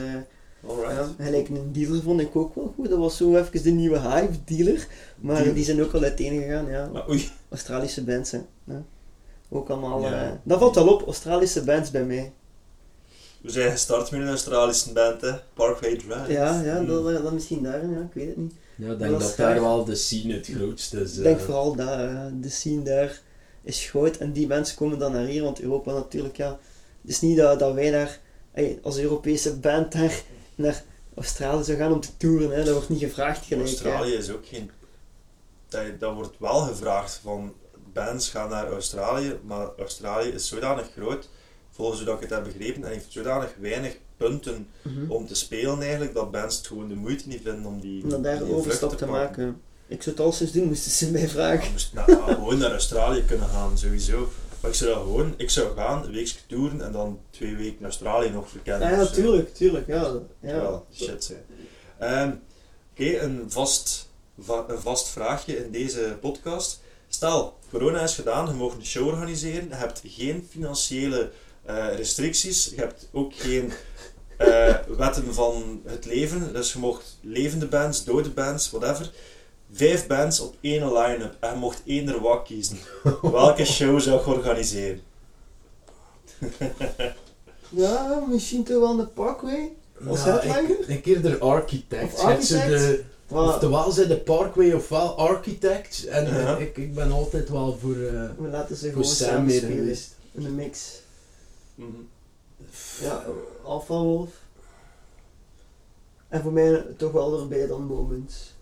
eh, 0.63 0.69
Alright. 0.69 0.95
ja, 1.17 1.23
gelijk 1.25 1.49
een 1.49 1.71
dealer 1.73 2.01
vond 2.01 2.19
ik 2.21 2.35
ook 2.35 2.55
wel 2.55 2.73
goed. 2.75 2.89
Dat 2.89 2.99
was 2.99 3.17
zo 3.17 3.35
even 3.37 3.63
de 3.63 3.69
nieuwe 3.71 3.99
hype, 3.99 4.33
dealer. 4.45 4.87
Maar 5.17 5.35
Dealer. 5.35 5.53
die 5.53 5.63
zijn 5.63 5.83
ook 5.83 5.93
al 5.93 6.03
uiteen 6.03 6.41
gegaan, 6.41 6.65
ja. 6.69 6.89
Maar 6.93 7.09
oei, 7.09 7.29
Australische 7.49 8.03
bands, 8.03 8.31
hè. 8.31 8.39
Ja. 8.63 8.83
Ook 9.49 9.69
allemaal, 9.69 10.01
Ja. 10.01 10.23
eh, 10.25 10.31
dat 10.43 10.59
valt 10.59 10.75
wel 10.75 10.87
op, 10.93 11.05
Australische 11.05 11.63
bands 11.63 11.91
bij 11.91 12.03
mij. 12.05 12.31
we 13.41 13.49
zijn 13.51 13.71
gestart 13.71 14.11
met 14.11 14.21
een 14.21 14.27
Australische 14.27 14.91
band, 14.93 15.21
hè. 15.21 15.31
Parkway 15.53 15.95
Drive. 15.97 16.31
Ja, 16.31 16.61
ja, 16.61 16.75
Hmm. 16.77 16.87
dat, 16.87 17.23
dat 17.23 17.31
misschien 17.33 17.63
daar, 17.63 17.89
ja, 17.89 17.99
ik 17.99 18.13
weet 18.13 18.27
het 18.27 18.37
niet. 18.37 18.53
Ja, 18.75 18.83
ik 18.83 18.89
Dat 18.89 18.99
denk 18.99 19.11
was 19.11 19.27
dat 19.27 19.37
daar 19.37 19.61
wel 19.61 19.83
de 19.83 19.95
scene 19.95 20.33
het 20.33 20.47
grootste 20.47 21.01
is. 21.01 21.11
Ik 21.11 21.17
eh. 21.17 21.23
denk 21.23 21.39
vooral 21.39 21.75
daar, 21.75 22.13
ja. 22.13 22.31
de 22.41 22.49
scene 22.49 22.83
daar 22.83 23.21
is 23.63 23.89
groot 23.89 24.17
en 24.17 24.31
die 24.31 24.47
mensen 24.47 24.77
komen 24.77 24.99
dan 24.99 25.11
naar 25.11 25.25
hier, 25.25 25.43
want 25.43 25.61
Europa 25.61 25.93
natuurlijk, 25.93 26.37
ja. 26.37 26.59
Het 27.01 27.11
is 27.11 27.21
niet 27.21 27.37
dat, 27.37 27.59
dat 27.59 27.73
wij 27.73 27.91
daar 27.91 28.19
als 28.81 28.97
Europese 28.97 29.57
band 29.57 29.91
daar 29.91 30.21
naar 30.55 30.83
Australië 31.15 31.63
zou 31.63 31.77
gaan 31.77 31.91
om 31.93 31.99
te 31.99 32.17
toeren, 32.17 32.51
hè. 32.51 32.63
dat 32.63 32.73
wordt 32.73 32.89
niet 32.89 32.99
gevraagd 32.99 33.45
gelijk. 33.45 33.69
hè. 33.69 33.73
Australië 33.73 34.13
is 34.13 34.29
ook 34.29 34.45
geen... 34.45 34.71
Dat, 35.67 35.99
dat 35.99 36.13
wordt 36.13 36.39
wel 36.39 36.59
gevraagd 36.61 37.19
van 37.23 37.53
bands 37.93 38.29
gaan 38.29 38.49
naar 38.49 38.71
Australië, 38.71 39.39
maar 39.43 39.69
Australië 39.77 40.29
is 40.29 40.47
zodanig 40.47 40.91
groot, 40.91 41.29
volgens 41.75 41.97
hoe 41.97 42.07
dat 42.07 42.15
ik 42.15 42.21
het 42.21 42.29
heb 42.29 42.43
begrepen, 42.43 42.83
en 42.83 42.91
heeft 42.91 43.05
zodanig 43.11 43.53
weinig 43.59 43.97
punten 44.17 44.67
Mhm. 44.81 45.11
om 45.11 45.27
te 45.27 45.35
spelen 45.35 45.81
eigenlijk, 45.81 46.13
dat 46.13 46.31
bands 46.31 46.57
het 46.57 46.67
gewoon 46.67 46.87
de 46.87 46.95
moeite 46.95 47.27
niet 47.27 47.41
vinden 47.43 47.65
om 47.65 47.79
die, 47.79 48.15
Om 48.15 48.21
daar 48.21 48.43
die 48.43 48.53
overstap 48.53 48.97
te 48.97 49.05
maken. 49.05 49.61
Ik 49.87 50.01
zou 50.03 50.15
het 50.15 50.25
al 50.25 50.31
sinds 50.31 50.53
doen, 50.53 50.67
moesten 50.67 50.91
ze 50.91 51.11
mij 51.11 51.27
vragen. 51.29 51.71
Moest 51.71 51.93
nou, 51.93 52.11
gewoon 52.33 52.57
naar 52.57 52.71
Australië 52.71 53.23
kunnen 53.23 53.47
gaan, 53.49 53.77
sowieso. 53.77 54.29
Maar 54.61 54.71
ik 54.71 54.77
zou 54.77 54.93
dat 54.93 55.01
gewoon, 55.03 55.33
ik 55.37 55.49
zou 55.49 55.75
gaan, 55.75 56.03
een 56.03 56.11
weekje 56.11 56.39
toeren 56.47 56.81
en 56.81 56.91
dan 56.91 57.19
twee 57.29 57.55
weken 57.55 57.77
in 57.79 57.83
Australië 57.85 58.29
nog 58.29 58.49
verkennen. 58.49 58.89
Ja, 58.89 58.95
ja, 58.95 59.01
of 59.01 59.07
zo. 59.07 59.13
tuurlijk, 59.13 59.53
tuurlijk, 59.55 59.87
ja. 59.87 60.13
ja. 60.41 60.83
Shit 60.93 61.23
zijn. 61.23 61.43
Ehm, 61.99 62.31
Oké, 62.91 63.19
een, 63.19 63.43
vast, 63.47 64.09
va- 64.39 64.65
een 64.67 64.79
vast 64.79 65.07
vraagje 65.09 65.65
in 65.65 65.71
deze 65.71 66.17
podcast. 66.21 66.81
Stel, 67.07 67.57
corona 67.69 68.01
is 68.01 68.15
gedaan, 68.15 68.47
je 68.47 68.53
mag 68.53 68.73
een 68.73 68.85
show 68.85 69.07
organiseren, 69.07 69.67
je 69.69 69.75
hebt 69.75 70.01
geen 70.05 70.47
financiële 70.49 71.31
eh, 71.65 71.95
restricties, 71.95 72.65
je 72.75 72.75
hebt 72.81 73.07
ook 73.11 73.33
geen 73.35 73.71
eh, 74.37 74.75
wetten 74.97 75.33
van 75.33 75.81
het 75.85 76.05
leven, 76.05 76.53
dus 76.53 76.73
je 76.73 76.79
mocht 76.79 77.17
levende 77.21 77.65
bands, 77.65 78.03
dode 78.03 78.29
bands, 78.29 78.69
whatever. 78.71 79.11
Vijf 79.73 80.07
bands 80.07 80.39
op 80.39 80.55
één 80.61 80.93
line-up 80.93 81.35
en 81.39 81.49
je 81.49 81.55
mocht 81.55 81.81
één 81.85 82.21
wak 82.21 82.45
kiezen. 82.45 82.77
Welke 83.21 83.65
show 83.65 83.99
zou 83.99 84.19
je 84.19 84.25
organiseren? 84.35 85.01
Ja, 87.69 88.23
misschien 88.29 88.63
toch 88.63 88.79
wel 88.79 88.95
de 88.95 89.05
Parkway? 89.05 89.71
Als 90.07 90.23
Ja, 90.23 90.39
headliner? 90.39 90.79
ik- 90.79 90.87
Een 90.87 91.01
keer 91.01 91.21
de 91.21 91.37
architect. 91.37 92.13
Of 92.13 92.19
architect? 92.19 92.67
de, 92.67 93.03
Maar 93.27 93.43
oftewel 93.43 93.91
zijn 93.91 94.07
de 94.07 94.17
Parkway 94.17 94.71
ofwel 94.73 95.17
architect. 95.17 96.05
En 96.05 96.25
eh, 96.25 96.41
Ja. 96.43 96.57
ik, 96.57 96.77
ik 96.77 96.93
ben 96.93 97.11
altijd 97.11 97.49
wel 97.49 97.77
voor, 97.81 97.95
eh 97.95 98.29
we 98.37 98.47
laten 98.51 98.75
ze 98.75 98.81
voor 98.83 98.91
gewoon 98.91 99.05
Sam 99.15 99.27
samen 99.27 99.45
meer 99.45 99.57
spelen. 99.57 99.77
geweest. 99.77 100.15
In 100.31 100.45
een 100.45 100.55
mix. 100.55 100.79
Ja, 103.01 103.25
Alpha 103.63 103.93
Wolf. 103.93 104.29
En 106.27 106.41
voor 106.41 106.51
mij 106.51 106.85
toch 106.97 107.11
wel 107.11 107.39
erbij 107.41 107.67
dan 107.67 107.83
Moments. 107.85 108.53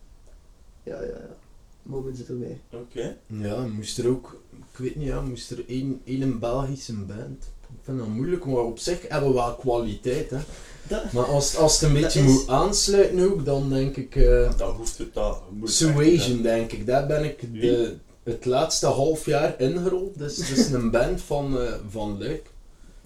Ja, 0.84 1.02
ja, 1.02 1.08
ja. 1.08 1.36
Moments 1.84 2.20
zit 2.20 2.30
erbij. 2.30 2.62
Oké. 2.72 3.18
Ja, 3.28 3.62
moest 3.66 3.98
er 3.98 4.08
ook, 4.10 4.42
ik 4.72 4.78
weet 4.78 4.96
niet, 4.96 5.08
ja, 5.08 5.22
moest 5.22 5.52
er 5.52 5.64
één, 5.68 6.02
één 6.06 6.40
Belgische 6.40 6.94
band. 6.94 7.44
Ik 7.74 7.78
vind 7.82 7.98
dat 7.98 8.08
moeilijk, 8.08 8.46
maar 8.46 8.64
op 8.64 8.80
zich 8.80 9.08
hebben 9.08 9.30
we 9.30 9.36
wel 9.36 9.56
kwaliteit. 9.56 10.30
Hè. 10.30 10.38
Dat, 10.88 11.12
Maar 11.12 11.26
als, 11.26 11.56
als 11.58 11.80
het 11.80 11.90
een 11.90 12.02
beetje 12.02 12.20
is- 12.20 12.26
moet 12.26 12.48
aansluiten 12.48 13.32
ook, 13.32 13.46
dan 13.46 13.70
denk 13.70 13.96
ik 13.98 14.16
uh, 14.16 14.58
Dat 14.58 14.76
hoeft 14.76 14.98
het, 14.98 15.14
dat 15.14 15.42
moet 15.52 15.68
echt 15.68 15.78
Suasion, 15.78 16.42
denk 16.42 16.72
ik. 16.72 16.86
Daar 16.86 17.08
ben 17.08 17.24
ik 17.24 17.62
de, 17.62 17.96
het 18.24 18.46
laatste 18.46 18.86
half 18.88 19.26
jaar 19.26 19.60
ingerold. 19.60 20.18
Dus 20.18 20.38
het 20.38 20.58
is 20.58 20.72
een 20.72 20.92
band 20.92 21.22
van, 21.22 21.60
eh 21.62 21.74
van 21.90 22.18
Luik. 22.20 22.51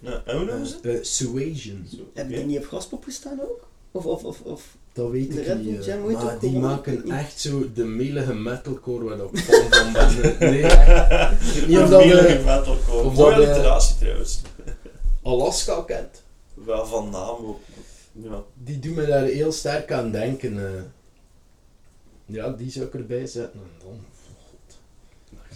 Ja, 0.05 0.21
en 0.25 0.37
hoe 0.37 0.45
noemen 0.45 0.67
ze? 0.67 0.99
Suasion. 1.01 1.87
Hebben 2.13 2.35
die 2.35 2.45
niet 2.45 2.57
op 2.57 2.65
Graspop 2.65 3.03
gestaan 3.03 3.41
ook? 3.41 3.67
Of, 3.91 4.05
of, 4.05 4.23
of, 4.23 4.41
of 4.41 4.75
Dat 4.93 5.09
weet 5.11 5.31
De 5.33 5.41
ik 5.41 5.47
Red 5.47 5.63
niet. 5.63 5.79
Eh, 5.79 5.85
Jam 5.85 6.03
ooit 6.03 6.17
maar 6.23 6.33
ook 6.33 6.41
die 6.41 6.59
maken 6.59 7.01
niet. 7.03 7.13
echt 7.13 7.39
zo 7.39 7.71
de 7.73 7.83
melige 7.83 8.33
metalcore 8.33 9.03
waar 9.05 9.19
ik 9.19 9.37
fan 9.39 9.69
van 9.69 9.93
ben. 9.93 10.35
Nee, 10.51 10.61
echt. 10.65 11.67
niet 11.67 11.77
of 11.77 11.89
dat 11.89 12.05
Melige 12.05 12.37
metalcore. 12.45 13.03
of 13.03 13.15
Mooie 13.15 13.37
literatie 13.37 13.95
trouwens. 13.97 14.41
Alaska 15.23 15.81
kent. 15.81 16.23
Wel 16.53 16.85
van 16.85 17.09
naam 17.09 17.45
ook. 17.45 17.59
Ja. 18.11 18.43
Die 18.53 18.79
doen 18.79 18.93
me 18.93 19.05
daar 19.05 19.23
heel 19.23 19.51
sterk 19.51 19.91
aan 19.91 20.11
denken. 20.11 20.65
eh. 20.65 20.81
Ja, 22.25 22.49
die 22.49 22.71
zou 22.71 22.85
ik 22.85 22.93
erbij 22.93 23.27
zetten. 23.27 23.59
En 23.59 23.69
dan, 23.79 23.97
god. 24.49 24.77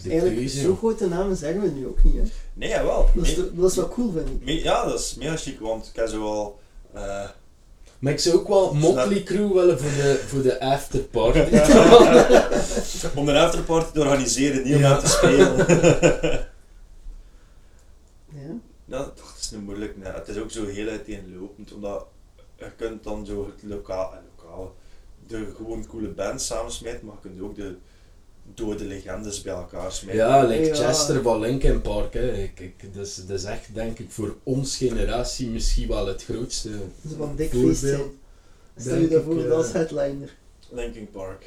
De 0.02 0.08
eigenlijk 0.10 0.38
keuze. 0.40 0.60
zo 0.60 0.74
grote 0.76 1.08
namen 1.08 1.36
zeggen 1.36 1.60
we 1.62 1.68
nu 1.68 1.86
ook 1.86 2.04
niet, 2.04 2.14
hè. 2.14 2.22
Nee, 2.60 2.68
jawel. 2.68 3.08
Dat 3.14 3.26
is, 3.26 3.36
dat 3.52 3.70
is 3.70 3.76
wel 3.76 3.88
cool, 3.88 4.12
vind 4.12 4.28
ik. 4.28 4.44
me- 4.44 4.62
ja, 4.62 4.84
dat 4.84 4.98
is 5.00 5.14
mega 5.14 5.36
chic, 5.36 5.60
want 5.60 5.86
ik 5.86 5.96
heb 5.96 6.08
zo 6.08 6.24
al... 6.24 6.58
eh, 6.94 7.28
Maar 7.98 8.12
ik 8.12 8.18
zou 8.18 8.36
ook 8.38 8.48
wel 8.48 8.74
Motley 8.74 9.22
Crue 9.22 9.52
willen 9.54 9.78
voor 9.80 9.90
de, 9.90 10.24
voor 10.26 10.42
de 10.42 10.60
afterparty. 10.60 11.38
om 13.18 13.28
een 13.28 13.36
afterparty 13.36 13.92
te 13.92 14.00
organiseren, 14.00 14.62
niet 14.64 14.74
om 14.74 14.80
Ja. 14.80 14.94
aan 14.94 15.00
te 15.00 15.06
spelen. 15.08 15.66
Ja. 18.32 18.54
Ja, 18.84 18.98
dat 18.98 19.34
is 19.40 19.50
niet 19.50 19.60
moeilijk. 19.64 19.96
Nee. 19.96 20.12
Het 20.12 20.28
is 20.28 20.36
ook 20.38 20.50
zo 20.50 20.66
heel 20.66 20.88
uiteenlopend, 20.88 21.72
omdat 21.72 22.06
je 22.58 22.70
kunt 22.76 23.04
dan 23.04 23.26
zo 23.26 23.44
het 23.54 23.70
lokaal, 23.70 24.12
eh, 24.12 24.18
lokale, 24.36 24.68
de 25.26 25.52
gewoon 25.56 25.86
coole 25.86 26.08
bands 26.08 26.46
samensmijten, 26.46 27.06
maar 27.06 27.14
je 27.22 27.28
kunt 27.28 27.40
ook 27.40 27.54
de 27.56 27.76
dode 28.54 28.84
legendes 28.84 29.42
bij 29.42 29.52
elkaar 29.54 29.92
smijten. 29.92 30.24
Ja, 30.24 30.44
like 30.44 30.64
Ja. 30.64 30.74
Chester 30.74 31.22
van 31.22 31.40
Linkin 31.40 31.80
Park. 31.80 32.14
Hè. 32.14 32.32
Ik, 32.32 32.60
ik, 32.60 32.94
dat, 32.94 33.06
is, 33.06 33.14
dat 33.26 33.38
is 33.38 33.44
echt, 33.44 33.74
denk 33.74 33.98
ik, 33.98 34.10
voor 34.10 34.36
ons 34.42 34.76
generatie 34.76 35.48
misschien 35.48 35.88
wel 35.88 36.06
het 36.06 36.24
grootste 36.24 36.70
Dat 36.70 37.10
is 37.12 37.16
wel 37.16 37.26
een 37.28 37.36
dik 37.36 37.50
voorbeeld. 37.50 38.12
Stel 38.76 38.96
je 38.98 39.08
daarvoor 39.08 39.34
dat 39.34 39.44
eh, 39.44 39.52
als 39.52 39.72
headliner. 39.72 40.36
Linkin 40.70 41.10
Park. 41.10 41.44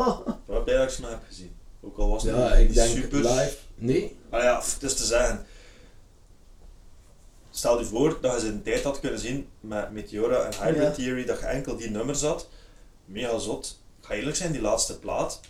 Wat 0.46 0.68
ik 0.68 0.90
ze 0.90 1.06
heb 1.06 1.22
gezien? 1.28 1.50
Ook 1.80 1.98
al 1.98 2.08
was 2.08 2.22
het 2.22 2.34
Ja, 2.34 2.54
niet 2.56 2.68
ik 2.68 2.74
denk 2.74 2.96
super. 2.96 3.18
live. 3.18 3.56
Nee? 3.74 4.16
Maar 4.30 4.42
ja, 4.42 4.58
het 4.60 4.82
is 4.82 4.94
te 4.94 5.04
zeggen. 5.04 5.46
Stel 7.50 7.78
je 7.78 7.84
voor 7.84 8.18
dat 8.20 8.32
je 8.34 8.40
ze 8.40 8.46
in 8.46 8.52
een 8.52 8.62
tijd 8.62 8.82
had 8.82 9.00
kunnen 9.00 9.18
zien 9.18 9.46
met 9.60 9.90
Meteora 9.90 10.44
en 10.44 10.52
Hybrid 10.66 10.82
Ja. 10.82 10.90
Theory, 10.90 11.24
dat 11.24 11.38
je 11.38 11.44
enkel 11.46 11.76
die 11.76 11.90
nummers 11.90 12.22
had. 12.22 12.48
Mega 13.04 13.38
zot. 13.38 13.80
Ik 14.00 14.06
ga 14.06 14.14
eerlijk 14.14 14.36
zijn, 14.36 14.52
die 14.52 14.60
laatste 14.60 14.98
plaat, 14.98 15.40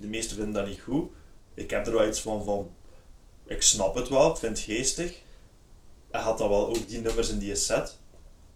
de 0.00 0.06
meesten 0.06 0.36
vinden 0.36 0.54
dat 0.54 0.66
niet 0.66 0.80
goed. 0.80 1.10
Ik 1.54 1.70
heb 1.70 1.86
er 1.86 1.92
wel 1.92 2.08
iets 2.08 2.20
van 2.20 2.44
van, 2.44 2.70
ik 3.46 3.62
snap 3.62 3.94
het 3.94 4.08
wel, 4.08 4.30
ik 4.30 4.36
vind 4.36 4.58
het 4.58 4.66
geestig. 4.66 5.22
Hij 6.10 6.20
had 6.20 6.38
dan 6.38 6.48
wel 6.48 6.68
ook 6.68 6.88
die 6.88 7.00
nummers 7.00 7.28
in 7.28 7.38
die 7.38 7.54
set. 7.54 7.98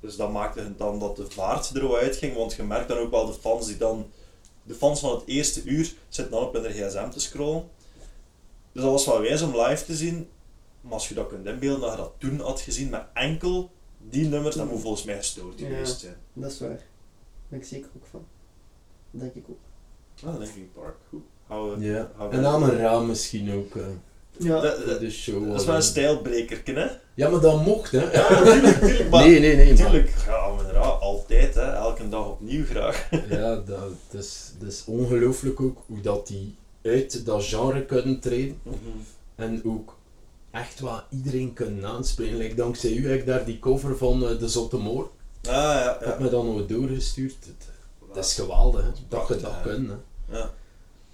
Dus 0.00 0.16
dat 0.16 0.32
maakte 0.32 0.76
dan 0.76 0.98
dat 0.98 1.16
de 1.16 1.30
vaart 1.30 1.68
er 1.68 1.88
wel 1.88 1.96
uitging, 1.96 2.36
want 2.36 2.54
je 2.54 2.62
merkt 2.62 2.88
dan 2.88 2.98
ook 2.98 3.10
wel 3.10 3.26
de 3.26 3.32
fans 3.32 3.66
die 3.66 3.76
dan, 3.76 4.10
de 4.62 4.74
fans 4.74 5.00
van 5.00 5.10
het 5.10 5.26
eerste 5.26 5.62
uur 5.64 5.94
zitten 6.08 6.34
dan 6.34 6.46
op 6.46 6.52
hun 6.52 6.72
gsm 6.72 7.10
te 7.10 7.20
scrollen. 7.20 7.68
Dus 8.72 8.82
dat 8.82 8.92
was 8.92 9.06
wel 9.06 9.20
wijs 9.20 9.42
om 9.42 9.60
live 9.60 9.84
te 9.84 9.96
zien. 9.96 10.28
Maar 10.80 10.92
als 10.92 11.08
je 11.08 11.14
dat 11.14 11.28
kunt 11.28 11.46
inbeelden 11.46 11.80
dat 11.80 11.90
je 11.90 11.96
dat 11.96 12.12
toen 12.18 12.40
had 12.40 12.60
gezien 12.60 12.88
met 12.88 13.04
enkel 13.14 13.70
die 13.98 14.28
nummers, 14.28 14.56
dan 14.56 14.68
moet 14.68 14.80
volgens 14.80 15.04
mij 15.04 15.16
gestoord 15.16 15.58
geweest 15.58 16.00
zijn. 16.00 16.16
Dat 16.32 16.50
is 16.52 16.60
waar. 16.60 16.68
Daar 16.68 16.86
ben 17.48 17.58
ik 17.58 17.64
zeker 17.64 17.90
ook 17.96 18.06
van. 18.10 18.26
Dat 19.10 19.20
denk 19.20 19.34
ik 19.34 19.44
ook. 19.48 19.58
Ah, 20.26 20.38
Linkin 20.38 20.70
Park. 20.74 20.94
Goed. 21.08 21.22
Houden 21.46 21.82
Ja. 21.84 22.10
En 22.30 22.46
aan 22.46 22.62
een 22.62 22.76
raam 22.76 23.06
misschien 23.06 23.52
ook. 23.52 23.74
eh, 23.76 23.82
Ja, 24.38 24.60
Dat, 24.60 24.76
voor 24.76 24.86
dat- 24.86 25.00
de 25.00 25.10
show. 25.10 25.34
dat 25.34 25.42
is 25.42 25.48
wel 25.48 25.60
een 25.60 25.68
alleen. 25.68 25.82
stijlbrekerke, 25.82 26.72
hè? 26.72 26.86
Ja, 27.14 27.28
maar 27.28 27.40
dat 27.40 27.64
mocht, 27.64 27.90
hè? 27.90 28.10
Ja, 28.12 28.28
natuurlijk, 28.30 28.80
natuurlijk. 28.80 29.10
Maar, 29.10 29.24
nee, 29.28 29.40
nee, 29.40 29.56
nee. 29.56 29.66
maar- 29.66 29.76
Tuurlijk, 29.90 30.14
ja, 30.26 30.48
maar 30.48 30.72
ja, 30.72 30.78
altijd, 30.80 31.54
hè. 31.54 31.72
Elke 31.72 32.08
dag 32.08 32.28
opnieuw 32.28 32.64
graag. 32.64 33.08
Ja, 33.30 33.54
dat, 33.56 33.66
dat, 34.10 34.22
is, 34.22 34.52
dat 34.58 34.68
is 34.72 34.84
ongelooflijk 34.86 35.60
ook 35.60 35.82
hoe 35.86 36.00
dat 36.00 36.26
die 36.26 36.54
uit 36.82 37.26
dat 37.26 37.44
genre 37.44 37.84
kunnen 37.84 38.20
treden. 38.20 38.60
En 39.34 39.62
ook 39.64 39.96
echt 40.50 40.80
wel 40.80 41.00
iedereen 41.10 41.52
kunnen 41.52 41.84
aanspreken. 41.84 42.36
Like, 42.36 42.54
dankzij 42.54 42.90
u 42.92 43.08
heb 43.10 43.18
ik 43.18 43.26
daar 43.26 43.44
die 43.44 43.58
cover 43.58 43.96
van 43.96 44.28
eh, 44.28 44.38
De 44.38 44.48
Zotte 44.48 44.76
Moor. 44.76 45.10
Ah, 45.42 45.52
ja, 45.52 45.96
Heb 46.00 46.18
ja. 46.18 46.24
me 46.24 46.30
dan 46.30 46.46
nog 46.46 46.66
doorgestuurd. 46.66 47.36
Het, 47.40 47.68
het 48.14 48.24
is 48.24 48.34
geweldig 48.34 48.82
hè, 48.82 48.88
dat 49.08 49.28
je 49.28 49.36
dat 49.36 49.60
kunt. 49.62 49.88
Hè. 49.88 49.94
Ja. 50.30 50.50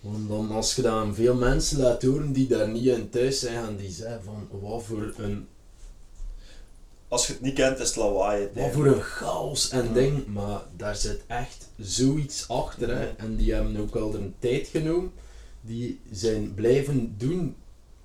Want 0.00 0.28
dan, 0.28 0.50
als 0.50 0.74
je 0.76 0.82
dat 0.82 0.92
aan 0.92 1.14
veel 1.14 1.34
mensen 1.34 1.78
laat 1.80 2.02
horen 2.02 2.32
die 2.32 2.46
daar 2.48 2.68
niet 2.68 2.84
in 2.86 3.08
thuis 3.10 3.38
zijn, 3.38 3.62
gaan 3.64 3.76
die 3.76 3.90
zeggen 3.90 4.22
van 4.24 4.48
wat 4.60 4.82
voor 4.82 5.14
een, 5.16 5.46
Als 7.08 7.26
je 7.26 7.32
het 7.32 7.42
niet 7.42 7.54
kent, 7.54 7.78
is 7.78 7.88
het 7.88 7.96
lawaai. 7.96 8.48
wat 8.54 8.72
voor 8.72 8.86
een 8.86 9.00
chaos 9.02 9.68
en 9.70 9.84
Ja. 9.86 9.92
ding. 9.92 10.26
Maar 10.26 10.62
daar 10.76 10.96
zit 10.96 11.20
echt 11.26 11.68
zoiets 11.78 12.48
achter. 12.48 12.96
Hè. 12.96 13.04
En 13.06 13.36
die 13.36 13.52
hebben 13.54 13.76
ook 13.76 13.94
al 13.96 14.14
een 14.14 14.34
tijd 14.38 14.66
genomen. 14.68 15.12
Die 15.60 16.00
zijn 16.12 16.54
blijven 16.54 17.14
doen 17.18 17.56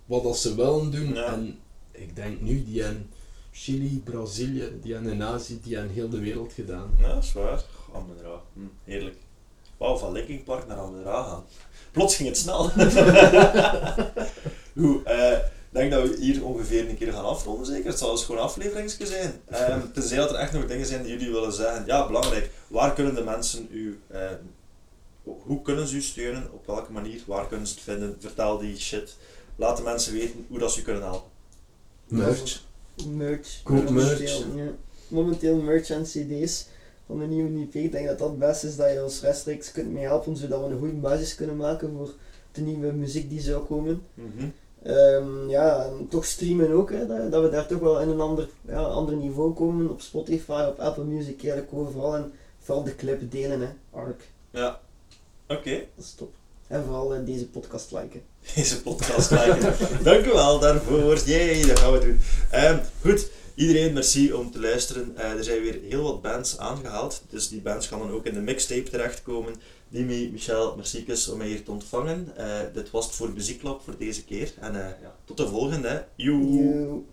wat 0.06 0.38
ze 0.38 0.56
willen 0.56 0.92
doen. 0.92 1.14
Ja. 1.14 1.34
En 1.34 1.60
ik 1.92 2.16
denk 2.16 2.42
nu, 2.42 2.64
die 2.64 2.82
in 2.84 3.10
Chili, 3.52 4.02
Brazilië, 4.04 4.72
die 4.82 4.94
hebben 4.94 5.12
in 5.12 5.24
Azië, 5.24 5.60
die 5.64 5.76
hebben 5.76 5.94
heel 5.94 6.10
de 6.10 6.20
wereld 6.20 6.54
gedaan. 6.54 6.92
Ja, 7.00 7.14
dat 7.14 7.24
is 7.24 7.34
waar. 7.34 7.64
Amendra. 7.94 8.42
Hm, 8.54 8.60
heerlijk. 8.84 9.16
Wauw, 9.80 9.98
van 9.98 10.12
Linkin 10.12 10.44
Park 10.44 10.68
naar 10.68 10.78
Amendra 10.78 11.24
gaan. 11.24 11.44
Plots 11.92 12.16
ging 12.16 12.30
het 12.30 12.38
snel. 12.38 12.64
Goed, 14.80 15.04
eh, 15.04 15.32
ik 15.32 15.76
denk 15.76 15.92
dat 15.92 16.04
we 16.04 16.18
hier 16.20 16.46
ongeveer 16.46 16.90
een 16.90 16.98
keer 16.98 17.14
gaan 17.14 17.26
afronden, 17.26 17.66
zeker. 17.66 17.90
Het 17.90 17.98
zal 18.00 18.12
dus 18.12 18.24
gewoon 18.24 18.42
een 18.42 18.48
afleveringsje 18.48 19.06
zijn. 19.06 19.42
Ehm 19.50 19.82
tenzij 19.94 20.18
dat 20.18 20.30
er 20.30 20.36
echt 20.36 20.54
nog 20.54 20.68
dingen 20.68 20.86
zijn 20.86 21.04
die 21.04 21.12
jullie 21.12 21.32
willen 21.32 21.54
zeggen. 21.54 21.86
Ja, 21.86 22.08
belangrijk. 22.08 22.50
Waar 22.68 22.94
kunnen 22.94 23.16
de 23.16 23.24
mensen 23.24 23.68
u... 23.72 24.00
eh, 24.08 24.22
hoe 25.24 25.62
kunnen 25.62 25.88
ze 25.88 25.96
u 25.96 26.02
steunen? 26.02 26.54
Op 26.54 26.66
welke 26.66 26.92
manier? 26.92 27.22
Waar 27.26 27.48
kunnen 27.48 27.68
ze 27.68 27.74
het 27.74 27.84
vinden? 27.84 28.16
Vertel 28.20 28.58
die 28.58 28.80
shit. 28.80 29.18
Laat 29.56 29.78
de 29.78 29.84
mensen 29.84 30.14
weten 30.14 30.46
hoe 30.50 30.60
dat 30.60 30.72
ze 30.72 30.80
u 30.80 30.84
kunnen 30.84 31.04
helpen. 31.04 31.30
Merch. 32.08 32.62
merch. 33.08 33.64
Koop 33.64 33.90
merch. 33.90 34.20
Momenteel, 34.20 34.56
ja. 34.56 34.72
Momenteel 35.08 35.56
merch 35.56 35.90
en 35.90 36.04
cd's 36.04 36.66
van 37.10 37.20
de 37.20 37.26
nieuwe 37.26 37.60
EP. 37.62 37.74
Ik 37.74 37.92
denk 37.92 38.08
dat 38.08 38.20
dat 38.20 38.30
het 38.30 38.40
beste 38.40 38.68
is 38.68 38.76
dat 38.76 38.92
je 38.92 39.04
ons 39.04 39.22
rechtstreeks 39.22 39.72
kunt 39.72 39.92
mee 39.92 40.04
helpen, 40.04 40.38
zodat 40.38 40.60
we 40.60 40.72
een 40.72 40.80
goede 40.80 40.94
basis 40.94 41.36
kunnen 41.36 41.56
maken 41.56 41.94
voor 41.98 42.14
de 42.52 42.62
nieuwe 42.62 42.92
muziek 42.92 43.30
die 43.30 43.42
zou 43.42 43.66
komen. 43.66 44.02
Mhm. 44.14 44.48
Ehm, 44.84 45.50
ja, 45.50 45.86
en 45.86 46.08
toch 46.10 46.26
streamen 46.26 46.72
ook, 46.72 46.92
hè, 46.92 47.08
dat, 47.08 47.32
dat 47.32 47.44
we 47.44 47.50
daar 47.50 47.68
toch 47.68 47.80
wel 47.80 48.02
in 48.02 48.10
een 48.10 48.20
ander, 48.20 48.50
ja, 48.68 48.82
ander 48.82 49.16
niveau 49.16 49.54
komen. 49.54 49.90
Op 49.90 50.02
Spotify, 50.02 50.66
op 50.68 50.80
Apple 50.80 51.04
Music, 51.04 51.44
eigenlijk 51.44 51.74
overal. 51.74 52.16
En 52.16 52.32
vooral 52.60 52.84
de 52.84 52.96
clip 52.96 53.32
delen, 53.32 53.62
hè. 53.62 53.70
Ark. 53.92 54.28
Ja. 54.52 54.80
Oké. 55.48 55.72
Dat 55.96 56.06
is 56.06 56.14
top. 56.14 56.34
En 56.68 56.84
vooral 56.84 57.14
eh, 57.14 57.26
deze 57.26 57.48
podcast 57.48 57.92
liken. 57.92 58.22
Deze 58.56 58.82
podcast 58.82 59.32
liken. 59.32 59.74
Dank 60.04 60.26
u 60.26 60.32
wel 60.32 60.60
daarvoor. 60.60 61.18
Jee, 61.18 61.66
dat 61.66 61.80
gaan 61.80 61.92
we 61.92 62.00
doen. 62.00 62.20
Ehm, 62.52 62.78
goed. 63.02 63.30
Iedereen, 63.60 63.94
merci 63.94 64.34
om 64.34 64.52
te 64.52 64.60
luisteren. 64.60 65.18
Eh, 65.18 65.32
er 65.32 65.44
zijn 65.44 65.62
weer 65.62 65.80
heel 65.90 66.04
wat 66.04 66.22
bands 66.22 66.58
aangehaald, 66.58 67.22
dus 67.30 67.50
die 67.50 67.62
bands 67.62 67.88
gaan 67.88 68.00
dan 68.00 68.12
ook 68.12 68.26
in 68.26 68.34
de 68.34 68.40
mixtape 68.40 68.90
terechtkomen. 68.90 69.56
Dimi, 69.90 70.32
Michel, 70.32 70.76
merci 70.76 71.06
om 71.32 71.38
mij 71.38 71.48
hier 71.48 71.64
te 71.64 71.72
ontvangen. 71.72 72.32
Eh, 72.36 72.60
dit 72.74 72.92
was 72.92 73.06
het 73.06 73.16
voor 73.16 73.30
Muziekklap 73.30 73.82
voor 73.82 73.98
deze 73.98 74.24
keer. 74.24 74.54
En 74.60 74.76
eh, 74.76 75.02
ja, 75.02 75.16
tot 75.26 75.38
de 75.38 75.48
volgende. 75.48 76.06
Joe. 76.16 77.04